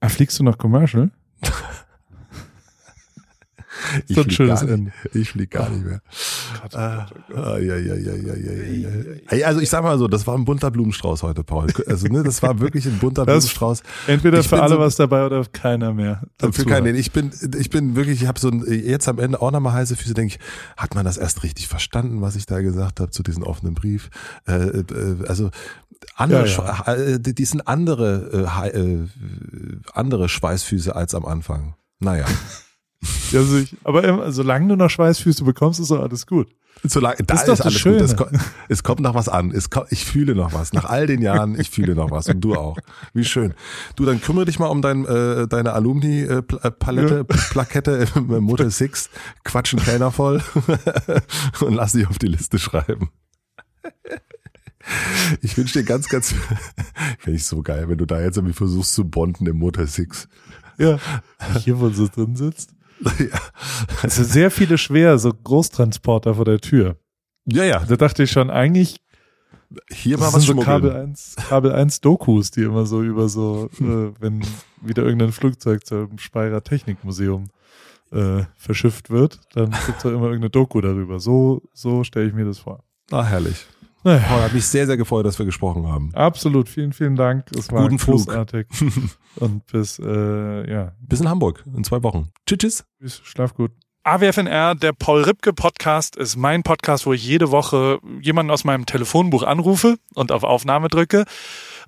ah, 0.00 0.08
fliegst 0.08 0.38
du 0.38 0.44
noch 0.44 0.58
Commercial? 0.58 1.10
Ich 4.08 4.16
so 4.16 4.22
ein 4.22 4.30
schönes 4.30 4.60
gar 4.60 4.66
nicht. 4.66 4.72
Ende. 4.74 4.92
Ich 5.12 5.30
flieg 5.30 5.50
gar 5.50 5.68
nicht 5.70 5.84
mehr. 5.84 6.00
Ja, 6.72 7.06
ja, 7.58 7.58
ja, 7.58 7.76
ja, 7.76 8.14
ja, 8.14 8.34
ja, 8.34 9.34
ja. 9.36 9.46
Also 9.46 9.60
ich 9.60 9.68
sag 9.70 9.82
mal 9.82 9.98
so, 9.98 10.08
das 10.08 10.26
war 10.26 10.36
ein 10.36 10.44
bunter 10.44 10.70
Blumenstrauß 10.70 11.22
heute, 11.22 11.44
Paul. 11.44 11.66
Also 11.86 12.06
ne, 12.08 12.22
das 12.22 12.42
war 12.42 12.60
wirklich 12.60 12.86
ein 12.86 12.98
bunter 12.98 13.24
Blumenstrauß. 13.26 13.82
Entweder 14.06 14.40
Ich 14.40 14.48
für 14.48 14.62
alle 14.62 14.74
so- 14.74 14.80
was 14.80 14.96
dabei 14.96 15.24
oder 15.26 15.44
keiner 15.52 15.92
mehr. 15.92 16.22
Für 16.40 16.64
keinen. 16.64 16.94
hat. 16.94 17.00
Ich 17.00 17.12
bin, 17.12 17.30
ich 17.58 17.70
bin 17.70 17.96
wirklich, 17.96 18.22
ich 18.22 18.28
habe 18.28 18.38
so 18.40 18.48
ein, 18.48 18.64
jetzt 18.66 19.08
am 19.08 19.18
Ende 19.18 19.40
auch 19.40 19.50
nochmal 19.50 19.72
heiße 19.74 19.96
Füße, 19.96 20.14
denke 20.14 20.34
ich, 20.36 20.40
hat 20.76 20.94
man 20.94 21.04
das 21.04 21.16
erst 21.16 21.42
richtig 21.42 21.68
verstanden, 21.68 22.20
was 22.20 22.36
ich 22.36 22.46
da 22.46 22.60
gesagt 22.60 23.00
habe 23.00 23.10
zu 23.10 23.22
diesem 23.22 23.42
offenen 23.42 23.74
Brief? 23.74 24.10
Äh, 24.46 24.54
äh, 24.54 24.84
also 25.26 25.50
andere, 26.16 26.46
Ja, 26.46 26.62
Schwe- 26.84 27.14
äh, 27.14 27.18
die 27.20 27.44
sind 27.44 27.66
andere, 27.68 28.48
äh, 28.72 28.78
äh, 28.78 29.06
andere 29.94 30.28
Schweißfüße 30.28 30.94
als 30.94 31.14
am 31.14 31.24
Anfang. 31.24 31.74
Naja. 32.00 32.24
Also 33.34 33.58
ich, 33.58 33.74
aber 33.84 34.04
ähm, 34.04 34.20
solange 34.30 34.68
du 34.68 34.76
noch 34.76 34.90
Schweißfüße 34.90 35.42
bekommst, 35.44 35.80
ist 35.80 35.90
doch 35.90 36.00
alles 36.02 36.26
gut. 36.26 36.48
Solange, 36.84 37.16
da 37.26 37.34
ist, 37.34 37.48
ist 37.48 37.60
alles 37.60 37.82
gut. 37.82 37.92
Es, 37.94 38.10
Schöne. 38.10 38.14
ko- 38.16 38.26
es 38.68 38.82
kommt 38.82 39.00
noch 39.00 39.14
was 39.14 39.28
an. 39.28 39.50
Es 39.52 39.70
ko 39.70 39.84
ich 39.90 40.04
fühle 40.04 40.34
noch 40.34 40.52
was. 40.52 40.72
Nach 40.72 40.84
all 40.84 41.06
den 41.06 41.20
Jahren, 41.22 41.58
ich 41.58 41.70
fühle 41.70 41.94
noch 41.94 42.10
was. 42.10 42.28
Und 42.28 42.40
du 42.40 42.54
auch. 42.54 42.76
Wie 43.12 43.24
schön. 43.24 43.54
Du, 43.96 44.04
dann 44.04 44.20
kümmere 44.20 44.46
dich 44.46 44.58
mal 44.58 44.66
um 44.66 44.82
dein, 44.82 45.04
äh, 45.04 45.46
deine 45.48 45.72
Alumni-Palette, 45.74 47.24
Plakette 47.24 48.06
im 48.16 48.26
Motel 48.42 48.70
Six. 48.70 49.10
Quatschen 49.44 49.78
keiner 49.80 50.10
voll. 50.10 50.42
Und 51.60 51.74
lass 51.74 51.92
dich 51.92 52.06
auf 52.08 52.18
die 52.18 52.28
Liste 52.28 52.58
schreiben. 52.58 53.10
Ich 55.40 55.56
wünsche 55.56 55.78
dir 55.78 55.84
ganz, 55.84 56.08
ganz, 56.08 56.34
finde 57.18 57.36
ich 57.36 57.46
so 57.46 57.62
geil, 57.62 57.88
wenn 57.88 57.98
du 57.98 58.06
da 58.06 58.20
jetzt 58.20 58.36
irgendwie 58.36 58.54
versuchst 58.54 58.94
zu 58.94 59.04
bonden 59.08 59.46
im 59.46 59.58
Motel 59.58 59.86
Six. 59.86 60.28
Ja. 60.78 60.98
Hier, 61.60 61.78
wo 61.78 61.88
du 61.88 62.08
drin 62.08 62.34
sitzt. 62.34 62.70
Ja, 63.18 63.38
Es 64.02 64.16
sind 64.16 64.26
sehr 64.28 64.50
viele 64.50 64.78
schwer, 64.78 65.18
so 65.18 65.32
Großtransporter 65.32 66.34
vor 66.34 66.44
der 66.44 66.60
Tür. 66.60 66.96
ja, 67.46 67.64
ja. 67.64 67.84
Da 67.84 67.96
dachte 67.96 68.22
ich 68.22 68.30
schon, 68.30 68.50
eigentlich 68.50 69.00
hier 69.90 70.18
mal 70.18 70.26
das 70.26 70.34
was 70.34 70.44
sind 70.44 70.56
so 70.56 70.62
Kabel 70.62 70.90
schmuggeln. 70.90 71.10
1, 71.10 71.36
Kabel 71.48 71.72
1 71.72 72.00
Dokus, 72.00 72.50
die 72.50 72.62
immer 72.62 72.86
so 72.86 73.02
über 73.02 73.28
so, 73.28 73.70
äh, 73.80 74.12
wenn 74.20 74.44
wieder 74.80 75.02
irgendein 75.02 75.32
Flugzeug 75.32 75.86
zum 75.86 76.18
Speyerer 76.18 76.62
Technikmuseum 76.62 77.48
äh, 78.10 78.44
verschifft 78.56 79.10
wird, 79.10 79.40
dann 79.54 79.70
gibt's 79.86 80.02
da 80.02 80.10
immer 80.10 80.26
irgendeine 80.26 80.50
Doku 80.50 80.80
darüber. 80.80 81.20
So, 81.20 81.62
so 81.72 82.04
stelle 82.04 82.28
ich 82.28 82.34
mir 82.34 82.44
das 82.44 82.58
vor. 82.58 82.84
Ah, 83.10 83.24
herrlich. 83.24 83.66
Naja, 84.04 84.18
Paul, 84.28 84.40
hat 84.42 84.52
mich 84.52 84.66
sehr, 84.66 84.86
sehr 84.86 84.96
gefreut, 84.96 85.24
dass 85.26 85.38
wir 85.38 85.46
gesprochen 85.46 85.86
haben. 85.86 86.10
absolut. 86.14 86.68
Vielen, 86.68 86.92
vielen 86.92 87.16
Dank. 87.16 87.46
Es 87.56 87.70
war 87.70 87.82
Guten 87.82 87.98
Flug. 87.98 88.16
großartig. 88.26 88.66
Und 89.36 89.66
bis, 89.66 89.98
äh, 89.98 90.70
ja, 90.70 90.92
Bis 91.00 91.20
in 91.20 91.28
Hamburg 91.28 91.64
in 91.76 91.84
zwei 91.84 92.02
Wochen. 92.02 92.28
Tschüss, 92.46 92.84
tschüss. 93.00 93.20
schlaf 93.24 93.54
gut. 93.54 93.70
AWFNR, 94.04 94.74
der 94.74 94.92
Paul 94.92 95.22
Ripke 95.22 95.52
Podcast, 95.52 96.16
ist 96.16 96.34
mein 96.36 96.64
Podcast, 96.64 97.06
wo 97.06 97.12
ich 97.12 97.24
jede 97.24 97.52
Woche 97.52 98.00
jemanden 98.20 98.50
aus 98.50 98.64
meinem 98.64 98.84
Telefonbuch 98.84 99.44
anrufe 99.44 99.96
und 100.14 100.32
auf 100.32 100.42
Aufnahme 100.42 100.88
drücke. 100.88 101.24